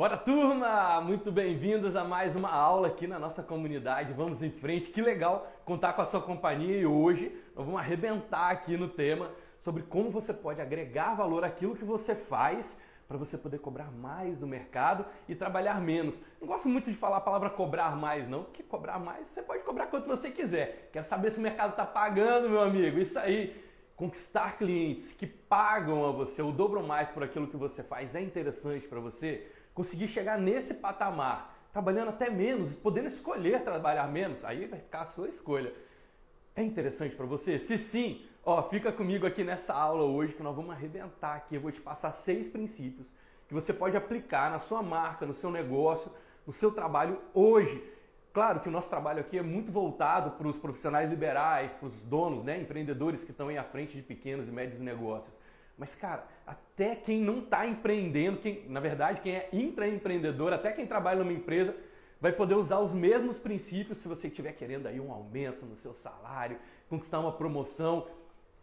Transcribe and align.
Bora 0.00 0.16
turma! 0.16 0.98
Muito 1.02 1.30
bem-vindos 1.30 1.94
a 1.94 2.02
mais 2.02 2.34
uma 2.34 2.50
aula 2.50 2.88
aqui 2.88 3.06
na 3.06 3.18
nossa 3.18 3.42
comunidade. 3.42 4.14
Vamos 4.14 4.42
em 4.42 4.50
frente. 4.50 4.88
Que 4.88 5.02
legal 5.02 5.46
contar 5.62 5.92
com 5.92 6.00
a 6.00 6.06
sua 6.06 6.22
companhia 6.22 6.78
e 6.78 6.86
hoje 6.86 7.30
nós 7.54 7.66
vamos 7.66 7.78
arrebentar 7.78 8.48
aqui 8.48 8.78
no 8.78 8.88
tema 8.88 9.30
sobre 9.58 9.82
como 9.82 10.10
você 10.10 10.32
pode 10.32 10.58
agregar 10.58 11.14
valor 11.16 11.44
àquilo 11.44 11.76
que 11.76 11.84
você 11.84 12.14
faz 12.14 12.80
para 13.06 13.18
você 13.18 13.36
poder 13.36 13.58
cobrar 13.58 13.92
mais 13.92 14.38
do 14.38 14.46
mercado 14.46 15.04
e 15.28 15.34
trabalhar 15.34 15.78
menos. 15.82 16.18
Não 16.40 16.48
gosto 16.48 16.66
muito 16.66 16.90
de 16.90 16.96
falar 16.96 17.18
a 17.18 17.20
palavra 17.20 17.50
cobrar 17.50 17.94
mais, 17.94 18.26
não, 18.26 18.44
porque 18.44 18.62
cobrar 18.62 18.98
mais 18.98 19.28
você 19.28 19.42
pode 19.42 19.62
cobrar 19.64 19.88
quanto 19.88 20.08
você 20.08 20.30
quiser. 20.30 20.88
Quero 20.94 21.04
saber 21.04 21.30
se 21.30 21.38
o 21.38 21.42
mercado 21.42 21.72
está 21.72 21.84
pagando, 21.84 22.48
meu 22.48 22.62
amigo. 22.62 22.98
Isso 22.98 23.18
aí. 23.18 23.68
Conquistar 23.94 24.56
clientes 24.56 25.12
que 25.12 25.26
pagam 25.26 26.06
a 26.06 26.10
você 26.10 26.40
ou 26.40 26.50
dobram 26.50 26.82
mais 26.82 27.10
por 27.10 27.22
aquilo 27.22 27.46
que 27.46 27.56
você 27.58 27.82
faz 27.82 28.14
é 28.14 28.22
interessante 28.22 28.88
para 28.88 28.98
você? 28.98 29.46
Conseguir 29.80 30.08
chegar 30.08 30.38
nesse 30.38 30.74
patamar, 30.74 31.56
trabalhando 31.72 32.10
até 32.10 32.28
menos, 32.28 32.74
podendo 32.74 33.08
escolher 33.08 33.64
trabalhar 33.64 34.06
menos, 34.08 34.44
aí 34.44 34.66
vai 34.66 34.78
ficar 34.78 35.00
a 35.00 35.06
sua 35.06 35.26
escolha. 35.26 35.72
É 36.54 36.62
interessante 36.62 37.16
para 37.16 37.24
você? 37.24 37.58
Se 37.58 37.78
sim, 37.78 38.22
ó, 38.44 38.62
fica 38.68 38.92
comigo 38.92 39.26
aqui 39.26 39.42
nessa 39.42 39.72
aula 39.72 40.04
hoje 40.04 40.34
que 40.34 40.42
nós 40.42 40.54
vamos 40.54 40.72
arrebentar 40.72 41.34
aqui. 41.34 41.54
Eu 41.54 41.62
vou 41.62 41.72
te 41.72 41.80
passar 41.80 42.12
seis 42.12 42.46
princípios 42.46 43.06
que 43.48 43.54
você 43.54 43.72
pode 43.72 43.96
aplicar 43.96 44.50
na 44.50 44.58
sua 44.58 44.82
marca, 44.82 45.24
no 45.24 45.32
seu 45.32 45.50
negócio, 45.50 46.12
no 46.46 46.52
seu 46.52 46.70
trabalho 46.70 47.18
hoje. 47.32 47.82
Claro 48.34 48.60
que 48.60 48.68
o 48.68 48.72
nosso 48.72 48.90
trabalho 48.90 49.20
aqui 49.20 49.38
é 49.38 49.42
muito 49.42 49.72
voltado 49.72 50.32
para 50.32 50.46
os 50.46 50.58
profissionais 50.58 51.08
liberais, 51.08 51.72
para 51.72 51.88
os 51.88 51.98
donos, 52.02 52.44
né, 52.44 52.60
empreendedores 52.60 53.24
que 53.24 53.30
estão 53.30 53.48
aí 53.48 53.56
à 53.56 53.64
frente 53.64 53.96
de 53.96 54.02
pequenos 54.02 54.46
e 54.46 54.52
médios 54.52 54.78
negócios. 54.78 55.34
Mas, 55.80 55.94
cara, 55.94 56.26
até 56.46 56.94
quem 56.94 57.22
não 57.22 57.38
está 57.38 57.66
empreendendo, 57.66 58.36
quem, 58.36 58.68
na 58.68 58.80
verdade, 58.80 59.22
quem 59.22 59.34
é 59.34 59.48
intraempreendedor, 59.50 60.52
até 60.52 60.72
quem 60.72 60.86
trabalha 60.86 61.20
numa 61.20 61.32
empresa, 61.32 61.74
vai 62.20 62.32
poder 62.32 62.54
usar 62.54 62.80
os 62.80 62.92
mesmos 62.92 63.38
princípios 63.38 63.96
se 63.96 64.06
você 64.06 64.28
estiver 64.28 64.52
querendo 64.52 64.86
aí 64.86 65.00
um 65.00 65.10
aumento 65.10 65.64
no 65.64 65.78
seu 65.78 65.94
salário, 65.94 66.58
conquistar 66.90 67.18
uma 67.18 67.32
promoção. 67.32 68.06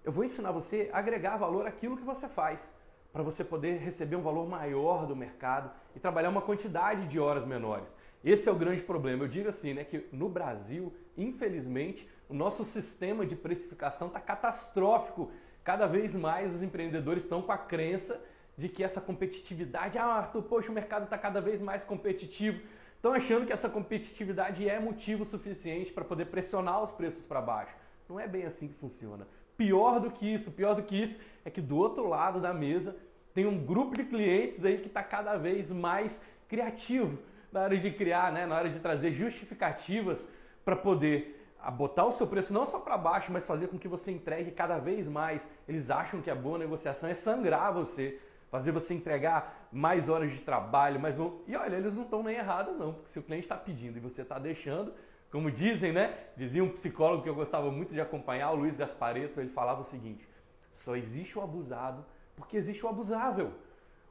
Eu 0.04 0.12
vou 0.12 0.24
ensinar 0.24 0.52
você 0.52 0.92
a 0.94 1.00
agregar 1.00 1.38
valor 1.38 1.66
àquilo 1.66 1.98
que 1.98 2.04
você 2.04 2.28
faz, 2.30 2.70
para 3.12 3.24
você 3.24 3.44
poder 3.44 3.80
receber 3.80 4.16
um 4.16 4.22
valor 4.22 4.48
maior 4.48 5.08
do 5.08 5.16
mercado 5.16 5.72
e 5.96 6.00
trabalhar 6.00 6.30
uma 6.30 6.44
quantidade 6.44 7.08
de 7.08 7.20
horas 7.20 7.48
menores. 7.48 7.96
Esse 8.24 8.48
é 8.48 8.52
o 8.52 8.56
grande 8.56 8.84
problema. 8.84 9.24
Eu 9.24 9.28
digo 9.28 9.50
assim, 9.50 9.74
né, 9.74 9.84
que 9.84 10.08
no 10.12 10.30
Brasil, 10.30 10.94
infelizmente, 11.18 12.08
o 12.30 12.34
nosso 12.36 12.64
sistema 12.64 13.26
de 13.26 13.36
precificação 13.36 14.08
está 14.08 14.20
catastrófico. 14.20 15.32
Cada 15.68 15.86
vez 15.86 16.16
mais 16.16 16.56
os 16.56 16.64
empreendedores 16.64 17.24
estão 17.24 17.42
com 17.42 17.52
a 17.52 17.58
crença 17.58 18.18
de 18.58 18.70
que 18.70 18.82
essa 18.82 19.02
competitividade, 19.02 19.98
ah, 19.98 20.06
Arthur, 20.06 20.44
poxa, 20.44 20.72
o 20.72 20.74
mercado 20.74 21.04
está 21.04 21.18
cada 21.18 21.42
vez 21.42 21.60
mais 21.60 21.84
competitivo. 21.84 22.62
Estão 22.96 23.12
achando 23.12 23.46
que 23.46 23.52
essa 23.52 23.68
competitividade 23.68 24.70
é 24.70 24.80
motivo 24.80 25.26
suficiente 25.26 25.92
para 25.92 26.06
poder 26.06 26.28
pressionar 26.28 26.82
os 26.82 26.94
preços 26.94 27.26
para 27.26 27.42
baixo. 27.42 27.76
Não 28.08 28.18
é 28.18 28.26
bem 28.26 28.46
assim 28.46 28.70
que 28.70 28.76
funciona. 28.76 29.28
Pior 29.58 30.00
do 30.00 30.10
que 30.10 30.26
isso, 30.26 30.52
pior 30.52 30.74
do 30.74 30.84
que 30.84 30.96
isso 30.96 31.20
é 31.44 31.50
que 31.50 31.60
do 31.60 31.76
outro 31.76 32.08
lado 32.08 32.40
da 32.40 32.54
mesa 32.54 32.96
tem 33.34 33.46
um 33.46 33.60
grupo 33.60 33.98
de 33.98 34.06
clientes 34.06 34.64
aí 34.64 34.78
que 34.78 34.88
está 34.88 35.04
cada 35.04 35.36
vez 35.36 35.70
mais 35.70 36.22
criativo 36.48 37.20
na 37.52 37.60
hora 37.64 37.78
de 37.78 37.92
criar, 37.92 38.32
né, 38.32 38.46
na 38.46 38.56
hora 38.56 38.70
de 38.70 38.80
trazer 38.80 39.12
justificativas 39.12 40.26
para 40.64 40.78
poder 40.78 41.37
botar 41.72 42.06
o 42.06 42.12
seu 42.12 42.26
preço 42.28 42.54
não 42.54 42.66
só 42.66 42.80
para 42.80 42.98
baixo, 42.98 43.32
mas 43.32 43.46
fazer 43.46 43.68
com 43.68 43.78
que 43.78 43.88
você 43.88 44.12
entregue 44.12 44.52
cada 44.52 44.78
vez 44.78 45.08
mais. 45.08 45.48
Eles 45.68 45.90
acham 45.90 46.22
que 46.22 46.30
a 46.30 46.36
boa 46.36 46.58
negociação 46.58 47.10
é 47.10 47.14
sangrar 47.14 47.74
você, 47.74 48.20
fazer 48.50 48.72
você 48.72 48.94
entregar 48.94 49.68
mais 49.72 50.10
horas 50.10 50.32
de 50.32 50.40
trabalho, 50.40 51.00
mais 51.00 51.18
e 51.48 51.56
olha, 51.56 51.76
eles 51.76 51.96
não 51.96 52.04
estão 52.04 52.24
nem 52.24 52.36
errados 52.36 52.78
não, 52.78 52.94
porque 52.94 53.10
se 53.10 53.20
o 53.20 53.24
cliente 53.24 53.44
está 53.44 53.58
pedindo 53.58 53.98
e 53.98 54.00
você 54.00 54.22
está 54.22 54.40
deixando, 54.40 54.94
como 55.32 55.52
dizem, 55.52 55.92
né? 55.92 56.18
Dizia 56.38 56.64
um 56.64 56.70
psicólogo 56.70 57.24
que 57.24 57.30
eu 57.30 57.36
gostava 57.36 57.70
muito 57.70 57.94
de 57.94 58.00
acompanhar, 58.00 58.52
o 58.52 58.56
Luiz 58.56 58.78
Gaspareto, 58.78 59.40
ele 59.42 59.50
falava 59.50 59.82
o 59.82 59.86
seguinte: 59.86 60.28
só 60.72 60.96
existe 60.96 61.38
o 61.38 61.42
abusado 61.42 62.06
porque 62.38 62.56
existe 62.56 62.86
o 62.86 62.90
abusável. 62.90 63.52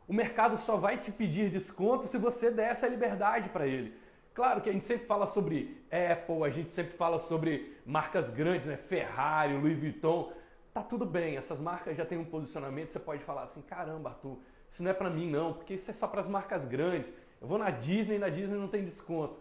O 0.06 0.12
mercado 0.12 0.58
só 0.58 0.76
vai 0.76 0.98
te 0.98 1.10
pedir 1.10 1.50
desconto 1.50 2.06
se 2.06 2.18
você 2.18 2.50
der 2.50 2.72
essa 2.72 2.86
liberdade 2.86 3.48
para 3.48 3.66
ele. 3.66 3.96
Claro 4.34 4.60
que 4.60 4.68
a 4.68 4.72
gente 4.72 4.84
sempre 4.84 5.06
fala 5.06 5.26
sobre 5.26 5.75
Apple, 5.90 6.44
a 6.44 6.50
gente 6.50 6.70
sempre 6.70 6.96
fala 6.96 7.18
sobre 7.18 7.76
marcas 7.84 8.30
grandes, 8.30 8.66
né? 8.66 8.76
Ferrari, 8.76 9.56
Louis 9.56 9.78
Vuitton. 9.78 10.32
Tá 10.72 10.82
tudo 10.82 11.06
bem, 11.06 11.36
essas 11.36 11.58
marcas 11.58 11.96
já 11.96 12.04
têm 12.04 12.18
um 12.18 12.24
posicionamento, 12.24 12.90
você 12.90 12.98
pode 12.98 13.24
falar 13.24 13.44
assim: 13.44 13.62
caramba, 13.62 14.10
Arthur, 14.10 14.38
isso 14.70 14.82
não 14.82 14.90
é 14.90 14.94
para 14.94 15.08
mim 15.08 15.30
não, 15.30 15.54
porque 15.54 15.74
isso 15.74 15.90
é 15.90 15.94
só 15.94 16.06
para 16.06 16.20
as 16.20 16.28
marcas 16.28 16.64
grandes. 16.64 17.12
Eu 17.40 17.48
vou 17.48 17.58
na 17.58 17.70
Disney, 17.70 18.18
na 18.18 18.28
Disney 18.28 18.58
não 18.58 18.68
tem 18.68 18.84
desconto. 18.84 19.38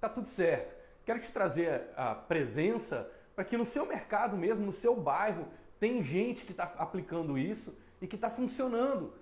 Tá 0.00 0.08
tudo 0.08 0.26
certo. 0.26 0.74
Quero 1.04 1.20
te 1.20 1.30
trazer 1.30 1.90
a 1.96 2.14
presença 2.14 3.10
para 3.34 3.44
que 3.44 3.56
no 3.56 3.66
seu 3.66 3.84
mercado 3.86 4.36
mesmo, 4.36 4.64
no 4.64 4.72
seu 4.72 4.96
bairro, 4.96 5.46
tem 5.78 6.02
gente 6.02 6.44
que 6.44 6.52
está 6.52 6.72
aplicando 6.78 7.36
isso 7.36 7.74
e 8.00 8.06
que 8.06 8.16
está 8.16 8.30
funcionando. 8.30 9.12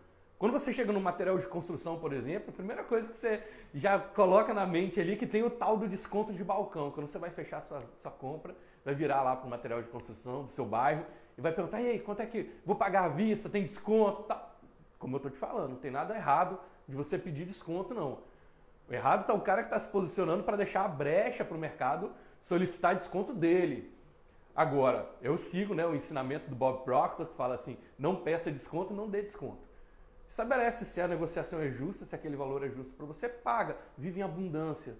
Quando 0.42 0.54
você 0.54 0.72
chega 0.72 0.92
no 0.92 1.00
material 1.00 1.38
de 1.38 1.46
construção, 1.46 2.00
por 2.00 2.12
exemplo, 2.12 2.50
a 2.50 2.52
primeira 2.52 2.82
coisa 2.82 3.12
que 3.12 3.16
você 3.16 3.40
já 3.72 3.96
coloca 3.96 4.52
na 4.52 4.66
mente 4.66 5.00
ali 5.00 5.12
é 5.12 5.16
que 5.16 5.24
tem 5.24 5.44
o 5.44 5.48
tal 5.48 5.76
do 5.76 5.86
desconto 5.86 6.32
de 6.32 6.42
balcão. 6.42 6.90
Quando 6.90 7.06
você 7.06 7.16
vai 7.16 7.30
fechar 7.30 7.62
sua, 7.62 7.80
sua 8.02 8.10
compra, 8.10 8.52
vai 8.84 8.92
virar 8.92 9.22
lá 9.22 9.36
para 9.36 9.46
o 9.46 9.48
material 9.48 9.80
de 9.80 9.88
construção 9.88 10.42
do 10.42 10.50
seu 10.50 10.66
bairro 10.66 11.06
e 11.38 11.40
vai 11.40 11.52
perguntar, 11.52 11.80
e 11.80 11.90
aí, 11.90 12.00
quanto 12.00 12.22
é 12.22 12.26
que 12.26 12.50
vou 12.66 12.74
pagar 12.74 13.04
à 13.04 13.08
vista, 13.08 13.48
tem 13.48 13.62
desconto? 13.62 14.24
Tá. 14.24 14.50
Como 14.98 15.14
eu 15.14 15.18
estou 15.18 15.30
te 15.30 15.38
falando, 15.38 15.70
não 15.70 15.76
tem 15.76 15.92
nada 15.92 16.12
errado 16.12 16.58
de 16.88 16.96
você 16.96 17.16
pedir 17.16 17.46
desconto, 17.46 17.94
não. 17.94 18.18
O 18.88 18.92
errado 18.92 19.20
está 19.20 19.34
o 19.34 19.40
cara 19.42 19.62
que 19.62 19.68
está 19.68 19.78
se 19.78 19.88
posicionando 19.90 20.42
para 20.42 20.56
deixar 20.56 20.84
a 20.84 20.88
brecha 20.88 21.44
para 21.44 21.56
o 21.56 21.60
mercado 21.60 22.10
solicitar 22.40 22.96
desconto 22.96 23.32
dele. 23.32 23.94
Agora, 24.56 25.08
eu 25.22 25.38
sigo 25.38 25.72
né, 25.72 25.86
o 25.86 25.94
ensinamento 25.94 26.50
do 26.50 26.56
Bob 26.56 26.82
Proctor 26.82 27.26
que 27.26 27.36
fala 27.36 27.54
assim: 27.54 27.78
não 27.96 28.16
peça 28.16 28.50
desconto, 28.50 28.92
não 28.92 29.08
dê 29.08 29.22
desconto. 29.22 29.70
Estabelece 30.32 30.86
se 30.86 30.98
a 30.98 31.06
negociação 31.06 31.60
é 31.60 31.70
justa, 31.70 32.06
se 32.06 32.14
aquele 32.14 32.36
valor 32.36 32.64
é 32.64 32.70
justo 32.70 32.94
para 32.94 33.04
você, 33.04 33.28
paga, 33.28 33.76
vive 33.98 34.20
em 34.20 34.22
abundância. 34.22 34.96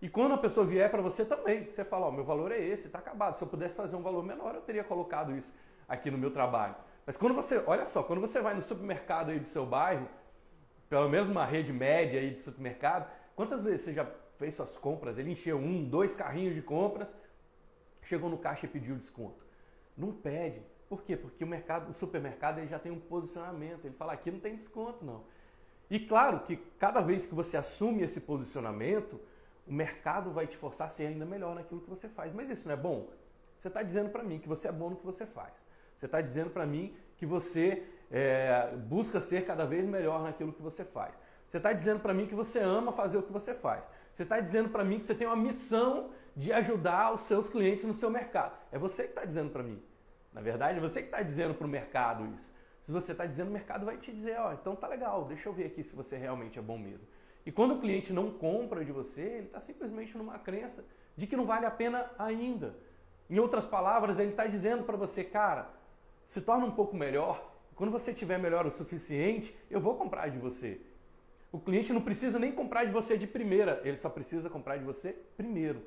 E 0.00 0.08
quando 0.08 0.34
a 0.34 0.38
pessoa 0.38 0.64
vier 0.64 0.88
para 0.88 1.02
você 1.02 1.24
também, 1.24 1.64
você 1.64 1.84
fala, 1.84 2.06
ó, 2.06 2.12
meu 2.12 2.24
valor 2.24 2.52
é 2.52 2.60
esse, 2.60 2.86
está 2.86 3.00
acabado. 3.00 3.36
Se 3.36 3.42
eu 3.42 3.48
pudesse 3.48 3.74
fazer 3.74 3.96
um 3.96 4.00
valor 4.00 4.22
menor, 4.22 4.54
eu 4.54 4.60
teria 4.60 4.84
colocado 4.84 5.36
isso 5.36 5.52
aqui 5.88 6.08
no 6.08 6.16
meu 6.16 6.30
trabalho. 6.30 6.76
Mas 7.04 7.16
quando 7.16 7.34
você, 7.34 7.60
olha 7.66 7.84
só, 7.84 8.00
quando 8.00 8.20
você 8.20 8.40
vai 8.40 8.54
no 8.54 8.62
supermercado 8.62 9.30
aí 9.30 9.40
do 9.40 9.48
seu 9.48 9.66
bairro, 9.66 10.08
pelo 10.88 11.08
menos 11.08 11.28
uma 11.28 11.44
rede 11.44 11.72
média 11.72 12.20
aí 12.20 12.30
de 12.30 12.38
supermercado, 12.38 13.10
quantas 13.34 13.64
vezes 13.64 13.80
você 13.80 13.92
já 13.92 14.06
fez 14.38 14.54
suas 14.54 14.76
compras, 14.76 15.18
ele 15.18 15.32
encheu 15.32 15.58
um, 15.58 15.82
dois 15.82 16.14
carrinhos 16.14 16.54
de 16.54 16.62
compras, 16.62 17.08
chegou 18.02 18.30
no 18.30 18.38
caixa 18.38 18.66
e 18.66 18.68
pediu 18.68 18.94
desconto? 18.94 19.44
Não 19.98 20.12
pede. 20.12 20.62
Por 20.88 21.02
quê? 21.02 21.16
Porque 21.16 21.42
o 21.42 21.46
mercado, 21.46 21.90
o 21.90 21.94
supermercado 21.94 22.58
ele 22.58 22.68
já 22.68 22.78
tem 22.78 22.92
um 22.92 23.00
posicionamento. 23.00 23.84
Ele 23.84 23.94
fala 23.94 24.12
aqui 24.12 24.30
não 24.30 24.40
tem 24.40 24.54
desconto 24.54 25.04
não. 25.04 25.24
E 25.90 26.00
claro 26.00 26.40
que 26.40 26.56
cada 26.78 27.00
vez 27.00 27.26
que 27.26 27.34
você 27.34 27.56
assume 27.56 28.02
esse 28.02 28.20
posicionamento, 28.20 29.20
o 29.66 29.72
mercado 29.72 30.30
vai 30.30 30.46
te 30.46 30.56
forçar 30.56 30.86
a 30.86 30.90
ser 30.90 31.06
ainda 31.06 31.24
melhor 31.24 31.54
naquilo 31.54 31.80
que 31.80 31.90
você 31.90 32.08
faz. 32.08 32.32
Mas 32.32 32.50
isso 32.50 32.66
não 32.66 32.74
é 32.74 32.76
bom? 32.76 33.08
Você 33.58 33.68
está 33.68 33.82
dizendo 33.82 34.10
para 34.10 34.22
mim 34.22 34.38
que 34.38 34.48
você 34.48 34.68
é 34.68 34.72
bom 34.72 34.90
no 34.90 34.96
que 34.96 35.04
você 35.04 35.26
faz. 35.26 35.52
Você 35.96 36.06
está 36.06 36.20
dizendo 36.20 36.50
para 36.50 36.66
mim 36.66 36.94
que 37.16 37.26
você 37.26 37.84
é, 38.10 38.76
busca 38.76 39.20
ser 39.20 39.44
cada 39.44 39.64
vez 39.64 39.84
melhor 39.84 40.22
naquilo 40.22 40.52
que 40.52 40.62
você 40.62 40.84
faz. 40.84 41.14
Você 41.48 41.56
está 41.56 41.72
dizendo 41.72 42.00
para 42.00 42.12
mim 42.12 42.26
que 42.26 42.34
você 42.34 42.58
ama 42.58 42.92
fazer 42.92 43.16
o 43.16 43.22
que 43.22 43.32
você 43.32 43.54
faz. 43.54 43.88
Você 44.12 44.22
está 44.22 44.40
dizendo 44.40 44.68
para 44.68 44.84
mim 44.84 44.98
que 44.98 45.04
você 45.04 45.14
tem 45.14 45.26
uma 45.26 45.36
missão 45.36 46.10
de 46.34 46.52
ajudar 46.52 47.14
os 47.14 47.22
seus 47.22 47.48
clientes 47.48 47.84
no 47.84 47.94
seu 47.94 48.10
mercado. 48.10 48.56
É 48.70 48.78
você 48.78 49.04
que 49.04 49.10
está 49.10 49.24
dizendo 49.24 49.50
para 49.50 49.62
mim. 49.62 49.82
Na 50.36 50.42
verdade, 50.42 50.78
você 50.78 51.00
que 51.00 51.06
está 51.06 51.22
dizendo 51.22 51.54
para 51.54 51.66
o 51.66 51.70
mercado 51.70 52.26
isso. 52.36 52.52
Se 52.82 52.92
você 52.92 53.12
está 53.12 53.24
dizendo, 53.24 53.48
o 53.48 53.52
mercado 53.52 53.86
vai 53.86 53.96
te 53.96 54.12
dizer, 54.12 54.38
ó, 54.38 54.52
então 54.52 54.76
tá 54.76 54.86
legal, 54.86 55.24
deixa 55.24 55.48
eu 55.48 55.52
ver 55.54 55.64
aqui 55.64 55.82
se 55.82 55.96
você 55.96 56.14
realmente 56.14 56.58
é 56.58 56.62
bom 56.62 56.76
mesmo. 56.76 57.06
E 57.46 57.50
quando 57.50 57.72
o 57.72 57.80
cliente 57.80 58.12
não 58.12 58.30
compra 58.30 58.84
de 58.84 58.92
você, 58.92 59.22
ele 59.22 59.46
está 59.46 59.60
simplesmente 59.60 60.16
numa 60.16 60.38
crença 60.38 60.84
de 61.16 61.26
que 61.26 61.38
não 61.38 61.46
vale 61.46 61.64
a 61.64 61.70
pena 61.70 62.10
ainda. 62.18 62.76
Em 63.30 63.38
outras 63.38 63.64
palavras, 63.64 64.18
ele 64.18 64.32
está 64.32 64.46
dizendo 64.46 64.84
para 64.84 64.94
você, 64.94 65.24
cara, 65.24 65.70
se 66.26 66.42
torna 66.42 66.66
um 66.66 66.72
pouco 66.72 66.94
melhor. 66.94 67.54
Quando 67.74 67.90
você 67.90 68.12
tiver 68.12 68.38
melhor 68.38 68.66
o 68.66 68.70
suficiente, 68.70 69.56
eu 69.70 69.80
vou 69.80 69.96
comprar 69.96 70.28
de 70.28 70.36
você. 70.36 70.78
O 71.50 71.58
cliente 71.58 71.94
não 71.94 72.02
precisa 72.02 72.38
nem 72.38 72.52
comprar 72.52 72.84
de 72.84 72.92
você 72.92 73.16
de 73.16 73.26
primeira, 73.26 73.80
ele 73.84 73.96
só 73.96 74.10
precisa 74.10 74.50
comprar 74.50 74.76
de 74.76 74.84
você 74.84 75.16
primeiro. 75.34 75.82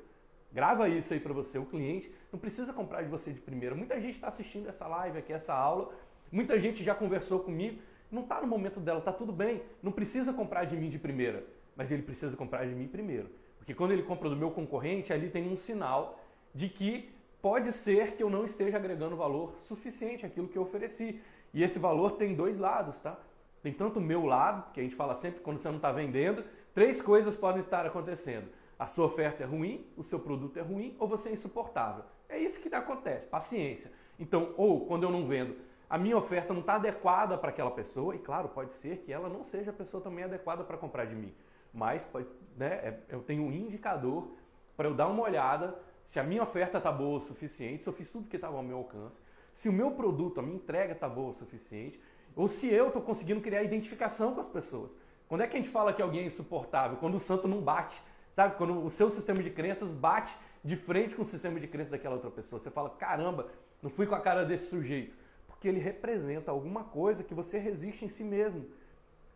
Grava 0.52 0.88
isso 0.88 1.12
aí 1.12 1.20
para 1.20 1.32
você. 1.32 1.58
O 1.58 1.64
cliente 1.64 2.12
não 2.32 2.38
precisa 2.38 2.72
comprar 2.72 3.02
de 3.02 3.08
você 3.08 3.32
de 3.32 3.40
primeira. 3.40 3.74
Muita 3.74 4.00
gente 4.00 4.14
está 4.14 4.28
assistindo 4.28 4.68
essa 4.68 4.86
live 4.86 5.18
aqui, 5.18 5.32
essa 5.32 5.54
aula. 5.54 5.92
Muita 6.30 6.58
gente 6.58 6.82
já 6.82 6.94
conversou 6.94 7.40
comigo. 7.40 7.80
Não 8.10 8.22
está 8.22 8.40
no 8.40 8.46
momento 8.46 8.80
dela, 8.80 8.98
está 8.98 9.12
tudo 9.12 9.32
bem. 9.32 9.62
Não 9.82 9.92
precisa 9.92 10.32
comprar 10.32 10.64
de 10.64 10.76
mim 10.76 10.88
de 10.88 10.98
primeira. 10.98 11.44
Mas 11.76 11.90
ele 11.90 12.02
precisa 12.02 12.36
comprar 12.36 12.66
de 12.66 12.74
mim 12.74 12.88
primeiro. 12.88 13.30
Porque 13.58 13.74
quando 13.74 13.92
ele 13.92 14.02
compra 14.02 14.28
do 14.28 14.36
meu 14.36 14.50
concorrente, 14.50 15.12
ali 15.12 15.30
tem 15.30 15.48
um 15.48 15.56
sinal 15.56 16.20
de 16.52 16.68
que 16.68 17.10
pode 17.40 17.72
ser 17.72 18.12
que 18.12 18.22
eu 18.22 18.28
não 18.28 18.44
esteja 18.44 18.76
agregando 18.76 19.16
valor 19.16 19.54
suficiente 19.60 20.26
àquilo 20.26 20.48
que 20.48 20.58
eu 20.58 20.62
ofereci. 20.62 21.20
E 21.54 21.62
esse 21.62 21.78
valor 21.78 22.12
tem 22.12 22.34
dois 22.34 22.58
lados, 22.58 23.00
tá? 23.00 23.18
Tem 23.62 23.72
tanto 23.72 23.98
o 23.98 24.02
meu 24.02 24.24
lado, 24.24 24.72
que 24.72 24.80
a 24.80 24.82
gente 24.82 24.96
fala 24.96 25.14
sempre 25.14 25.40
quando 25.40 25.58
você 25.58 25.68
não 25.68 25.76
está 25.76 25.92
vendendo, 25.92 26.44
três 26.74 27.00
coisas 27.02 27.36
podem 27.36 27.60
estar 27.60 27.84
acontecendo. 27.86 28.48
A 28.80 28.86
sua 28.86 29.04
oferta 29.04 29.42
é 29.42 29.46
ruim, 29.46 29.86
o 29.94 30.02
seu 30.02 30.18
produto 30.18 30.58
é 30.58 30.62
ruim 30.62 30.96
ou 30.98 31.06
você 31.06 31.28
é 31.28 31.32
insuportável. 31.32 32.02
É 32.30 32.38
isso 32.38 32.58
que 32.58 32.74
acontece, 32.74 33.26
paciência. 33.26 33.92
Então, 34.18 34.54
ou 34.56 34.86
quando 34.86 35.02
eu 35.02 35.10
não 35.10 35.26
vendo, 35.26 35.54
a 35.90 35.98
minha 35.98 36.16
oferta 36.16 36.54
não 36.54 36.62
está 36.62 36.76
adequada 36.76 37.36
para 37.36 37.50
aquela 37.50 37.70
pessoa, 37.70 38.14
e 38.14 38.18
claro, 38.18 38.48
pode 38.48 38.72
ser 38.72 39.00
que 39.00 39.12
ela 39.12 39.28
não 39.28 39.44
seja 39.44 39.70
a 39.70 39.74
pessoa 39.74 40.02
também 40.02 40.24
adequada 40.24 40.64
para 40.64 40.78
comprar 40.78 41.04
de 41.04 41.14
mim. 41.14 41.34
Mas 41.74 42.06
pode, 42.06 42.26
né, 42.56 42.68
é, 42.68 43.00
eu 43.10 43.20
tenho 43.20 43.42
um 43.42 43.52
indicador 43.52 44.30
para 44.78 44.88
eu 44.88 44.94
dar 44.94 45.08
uma 45.08 45.24
olhada 45.24 45.78
se 46.06 46.18
a 46.18 46.22
minha 46.22 46.42
oferta 46.42 46.78
está 46.78 46.90
boa 46.90 47.18
o 47.18 47.20
suficiente, 47.20 47.82
se 47.82 47.88
eu 47.88 47.92
fiz 47.92 48.10
tudo 48.10 48.28
que 48.28 48.36
estava 48.36 48.56
ao 48.56 48.62
meu 48.62 48.78
alcance, 48.78 49.20
se 49.52 49.68
o 49.68 49.72
meu 49.74 49.90
produto, 49.90 50.40
a 50.40 50.42
minha 50.42 50.56
entrega 50.56 50.94
está 50.94 51.06
boa 51.06 51.32
o 51.32 51.34
suficiente, 51.34 52.00
ou 52.34 52.48
se 52.48 52.72
eu 52.72 52.86
estou 52.86 53.02
conseguindo 53.02 53.42
criar 53.42 53.62
identificação 53.62 54.32
com 54.32 54.40
as 54.40 54.48
pessoas. 54.48 54.96
Quando 55.28 55.42
é 55.42 55.46
que 55.46 55.54
a 55.54 55.60
gente 55.60 55.70
fala 55.70 55.92
que 55.92 56.00
alguém 56.00 56.22
é 56.22 56.26
insuportável? 56.26 56.96
Quando 56.96 57.16
o 57.16 57.20
santo 57.20 57.46
não 57.46 57.60
bate, 57.60 58.02
sabe? 58.32 58.56
Quando 58.56 58.84
o 58.84 58.90
seu 58.90 59.10
sistema 59.10 59.42
de 59.42 59.50
crenças 59.50 59.88
bate 59.88 60.36
de 60.62 60.76
frente 60.76 61.14
com 61.14 61.22
o 61.22 61.24
sistema 61.24 61.58
de 61.58 61.66
crenças 61.66 61.90
daquela 61.90 62.14
outra 62.14 62.30
pessoa. 62.30 62.60
Você 62.60 62.70
fala, 62.70 62.90
caramba, 62.90 63.48
não 63.82 63.90
fui 63.90 64.06
com 64.06 64.14
a 64.14 64.20
cara 64.20 64.44
desse 64.44 64.68
sujeito. 64.68 65.16
Porque 65.46 65.68
ele 65.68 65.80
representa 65.80 66.50
alguma 66.50 66.84
coisa 66.84 67.24
que 67.24 67.34
você 67.34 67.58
resiste 67.58 68.04
em 68.04 68.08
si 68.08 68.22
mesmo. 68.22 68.66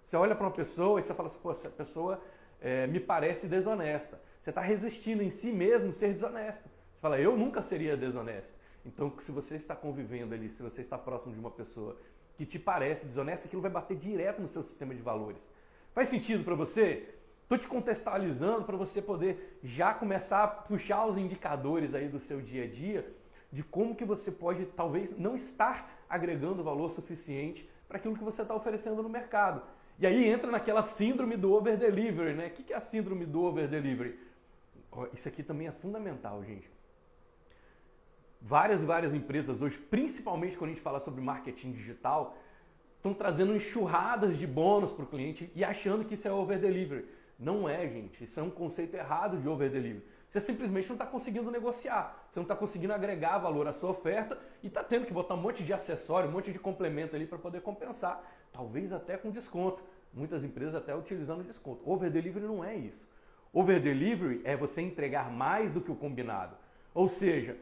Você 0.03 0.17
olha 0.17 0.35
para 0.35 0.47
uma 0.47 0.53
pessoa 0.53 1.01
e 1.01 1.03
você 1.03 1.15
fala 1.15 1.29
assim, 1.29 1.39
pô, 1.39 1.51
essa 1.51 1.71
pessoa 1.71 2.21
é, 2.61 2.87
me 2.87 3.01
parece 3.01 3.47
desonesta. 3.47 4.21
Você 4.39 4.51
está 4.51 4.61
resistindo 4.61 5.23
em 5.23 5.31
si 5.31 5.51
mesmo 5.51 5.93
ser 5.93 6.13
desonesto. 6.13 6.69
Você 6.95 7.01
fala, 7.01 7.19
eu 7.19 7.37
nunca 7.37 7.63
seria 7.63 7.97
desonesto. 7.97 8.55
Então, 8.85 9.13
se 9.19 9.33
você 9.33 9.55
está 9.55 9.75
convivendo 9.75 10.35
ali, 10.35 10.51
se 10.51 10.63
você 10.63 10.83
está 10.83 10.99
próximo 10.99 11.33
de 11.33 11.41
uma 11.41 11.51
pessoa 11.51 11.97
que 12.37 12.45
te 12.45 12.59
parece 12.59 13.07
desonesta, 13.07 13.47
aquilo 13.47 13.63
vai 13.63 13.71
bater 13.71 13.97
direto 13.97 14.43
no 14.43 14.49
seu 14.49 14.63
sistema 14.63 14.95
de 14.95 15.01
valores. 15.01 15.51
Faz 15.95 16.09
sentido 16.09 16.45
para 16.45 16.55
você? 16.55 17.15
Estou 17.45 17.59
te 17.59 17.69
contextualizando 17.69 18.65
para 18.65 18.77
você 18.77 19.01
poder 19.01 19.59
já 19.63 19.95
começar 19.95 20.45
a 20.45 20.49
puxar 20.49 21.07
os 21.07 21.17
indicadores 21.17 21.95
aí 21.95 22.09
do 22.09 22.19
seu 22.19 22.41
dia 22.41 22.65
a 22.65 22.67
dia 22.67 23.15
de 23.53 23.63
como 23.63 23.95
que 23.95 24.05
você 24.05 24.33
pode 24.33 24.65
talvez 24.67 25.17
não 25.17 25.37
estar 25.37 26.05
agregando 26.09 26.65
valor 26.65 26.91
suficiente 26.91 27.69
para 27.87 27.99
aquilo 27.99 28.17
que 28.17 28.25
você 28.25 28.43
está 28.43 28.55
oferecendo 28.55 29.03
no 29.03 29.09
mercado. 29.09 29.63
E 29.99 30.07
aí 30.07 30.27
entra 30.27 30.51
naquela 30.51 30.83
síndrome 30.83 31.37
do 31.37 31.53
over 31.53 31.77
delivery, 31.77 32.35
né? 32.35 32.49
O 32.49 32.51
que 32.51 32.73
é 32.73 32.77
a 32.77 32.81
síndrome 32.81 33.27
do 33.27 33.43
over 33.43 33.69
delivery? 33.69 34.19
Isso 35.13 35.29
aqui 35.29 35.43
também 35.43 35.69
é 35.69 35.73
fundamental, 35.73 36.43
gente. 36.43 36.69
Várias 38.41 38.83
e 38.83 38.85
várias 38.85 39.15
empresas 39.15 39.63
hoje, 39.63 39.79
principalmente 39.79 40.57
quando 40.57 40.71
a 40.71 40.73
gente 40.73 40.83
fala 40.83 40.99
sobre 40.99 41.21
marketing 41.21 41.73
digital, 41.73 42.37
estão 42.97 43.15
trazendo 43.15 43.55
enxurradas 43.55 44.37
de 44.39 44.47
bônus 44.47 44.93
para 44.93 45.05
o 45.05 45.09
cliente 45.09 45.51
e 45.55 45.63
achando 45.63 46.05
que 46.05 46.15
isso 46.15 46.27
é 46.27 46.33
over 46.33 46.59
delivery. 46.59 47.07
Não 47.39 47.69
é, 47.69 47.89
gente. 47.89 48.23
Isso 48.25 48.39
é 48.39 48.43
um 48.43 48.51
conceito 48.51 48.95
errado 48.95 49.39
de 49.39 49.49
over 49.49 49.71
delivery. 49.71 50.05
Você 50.29 50.41
simplesmente 50.41 50.89
não 50.89 50.97
está 50.97 51.07
conseguindo 51.07 51.51
negociar, 51.51 52.27
você 52.29 52.41
não 52.41 52.45
está 52.45 52.57
conseguindo 52.57 52.93
agregar 52.93 53.39
valor 53.39 53.69
à 53.69 53.73
sua 53.73 53.91
oferta 53.91 54.37
e 54.63 54.67
está 54.67 54.83
tendo 54.83 55.07
que 55.07 55.13
botar 55.13 55.35
um 55.35 55.41
monte 55.41 55.63
de 55.63 55.73
acessório, 55.73 56.29
um 56.29 56.33
monte 56.33 56.51
de 56.51 56.59
complemento 56.59 57.15
ali 57.15 57.25
para 57.25 57.39
poder 57.39 57.61
compensar, 57.61 58.21
talvez 58.53 58.93
até 58.93 59.17
com 59.17 59.31
desconto. 59.31 59.83
Muitas 60.13 60.43
empresas 60.43 60.75
até 60.75 60.95
utilizando 60.95 61.45
desconto. 61.45 61.89
Over 61.89 62.11
delivery 62.11 62.47
não 62.47 62.65
é 62.65 62.75
isso. 62.75 63.07
Over 63.53 63.81
delivery 63.81 64.41
é 64.45 64.57
você 64.57 64.81
entregar 64.81 65.31
mais 65.31 65.73
do 65.73 65.81
que 65.81 65.91
o 65.91 65.95
combinado. 65.95 66.57
Ou 66.93 67.09
seja, 67.09 67.57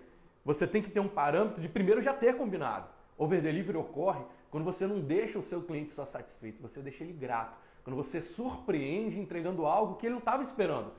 você 0.45 0.67
tem 0.67 0.81
que 0.81 0.91
ter 0.91 1.01
um 1.01 1.09
parâmetro 1.09 1.61
de 1.61 1.69
primeiro 1.69 2.01
já 2.01 2.15
ter 2.15 2.37
combinado. 2.37 2.89
Over 3.19 3.43
delivery 3.43 3.77
ocorre 3.77 4.25
quando 4.51 4.65
você 4.65 4.87
não 4.87 5.01
deixa 5.01 5.39
o 5.39 5.43
seu 5.43 5.63
cliente 5.63 5.93
só 5.93 6.05
satisfeito, 6.05 6.61
você 6.61 6.81
deixa 6.81 7.05
ele 7.05 7.13
grato. 7.13 7.57
Quando 7.84 7.96
você 7.96 8.20
surpreende 8.23 9.19
entregando 9.19 9.67
algo 9.67 9.96
que 9.96 10.06
ele 10.06 10.12
não 10.12 10.20
estava 10.20 10.43
esperando. 10.43 10.93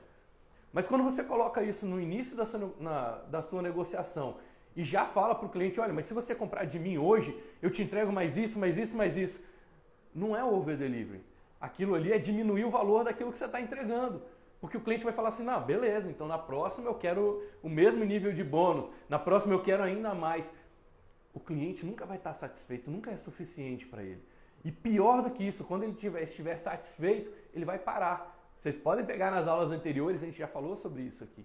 Mas 0.72 0.86
quando 0.86 1.04
você 1.04 1.22
coloca 1.22 1.62
isso 1.62 1.86
no 1.86 2.00
início 2.00 2.36
da 2.36 2.44
sua, 2.44 2.74
na, 2.80 3.10
da 3.30 3.42
sua 3.42 3.62
negociação 3.62 4.36
e 4.74 4.82
já 4.82 5.06
fala 5.06 5.34
para 5.34 5.46
o 5.46 5.48
cliente, 5.48 5.78
olha, 5.78 5.92
mas 5.92 6.06
se 6.06 6.12
você 6.12 6.34
comprar 6.34 6.64
de 6.64 6.78
mim 6.78 6.98
hoje, 6.98 7.40
eu 7.62 7.70
te 7.70 7.82
entrego 7.82 8.12
mais 8.12 8.36
isso, 8.36 8.58
mais 8.58 8.76
isso, 8.76 8.96
mais 8.96 9.16
isso. 9.16 9.40
Não 10.12 10.36
é 10.36 10.44
over 10.44 10.76
delivery. 10.76 11.22
Aquilo 11.60 11.94
ali 11.94 12.12
é 12.12 12.18
diminuir 12.18 12.64
o 12.64 12.70
valor 12.70 13.04
daquilo 13.04 13.30
que 13.30 13.38
você 13.38 13.44
está 13.44 13.60
entregando. 13.60 14.20
Porque 14.60 14.76
o 14.76 14.80
cliente 14.80 15.04
vai 15.04 15.12
falar 15.12 15.28
assim, 15.28 15.44
não, 15.44 15.62
beleza, 15.62 16.10
então 16.10 16.26
na 16.26 16.38
próxima 16.38 16.88
eu 16.88 16.94
quero 16.94 17.42
o 17.62 17.68
mesmo 17.68 18.04
nível 18.04 18.32
de 18.32 18.42
bônus, 18.42 18.90
na 19.08 19.18
próxima 19.18 19.54
eu 19.54 19.62
quero 19.62 19.82
ainda 19.82 20.14
mais. 20.14 20.52
O 21.32 21.40
cliente 21.40 21.84
nunca 21.86 22.04
vai 22.04 22.16
estar 22.16 22.32
satisfeito, 22.34 22.90
nunca 22.90 23.10
é 23.10 23.16
suficiente 23.16 23.86
para 23.86 24.02
ele. 24.02 24.22
E 24.64 24.72
pior 24.72 25.22
do 25.22 25.30
que 25.30 25.46
isso, 25.46 25.62
quando 25.64 25.82
ele 25.82 25.92
tiver, 25.92 26.22
estiver 26.22 26.56
satisfeito, 26.56 27.30
ele 27.52 27.64
vai 27.64 27.78
parar. 27.78 28.34
Vocês 28.56 28.76
podem 28.76 29.04
pegar 29.04 29.30
nas 29.30 29.46
aulas 29.46 29.70
anteriores, 29.70 30.22
a 30.22 30.26
gente 30.26 30.38
já 30.38 30.48
falou 30.48 30.74
sobre 30.76 31.02
isso 31.02 31.22
aqui. 31.22 31.44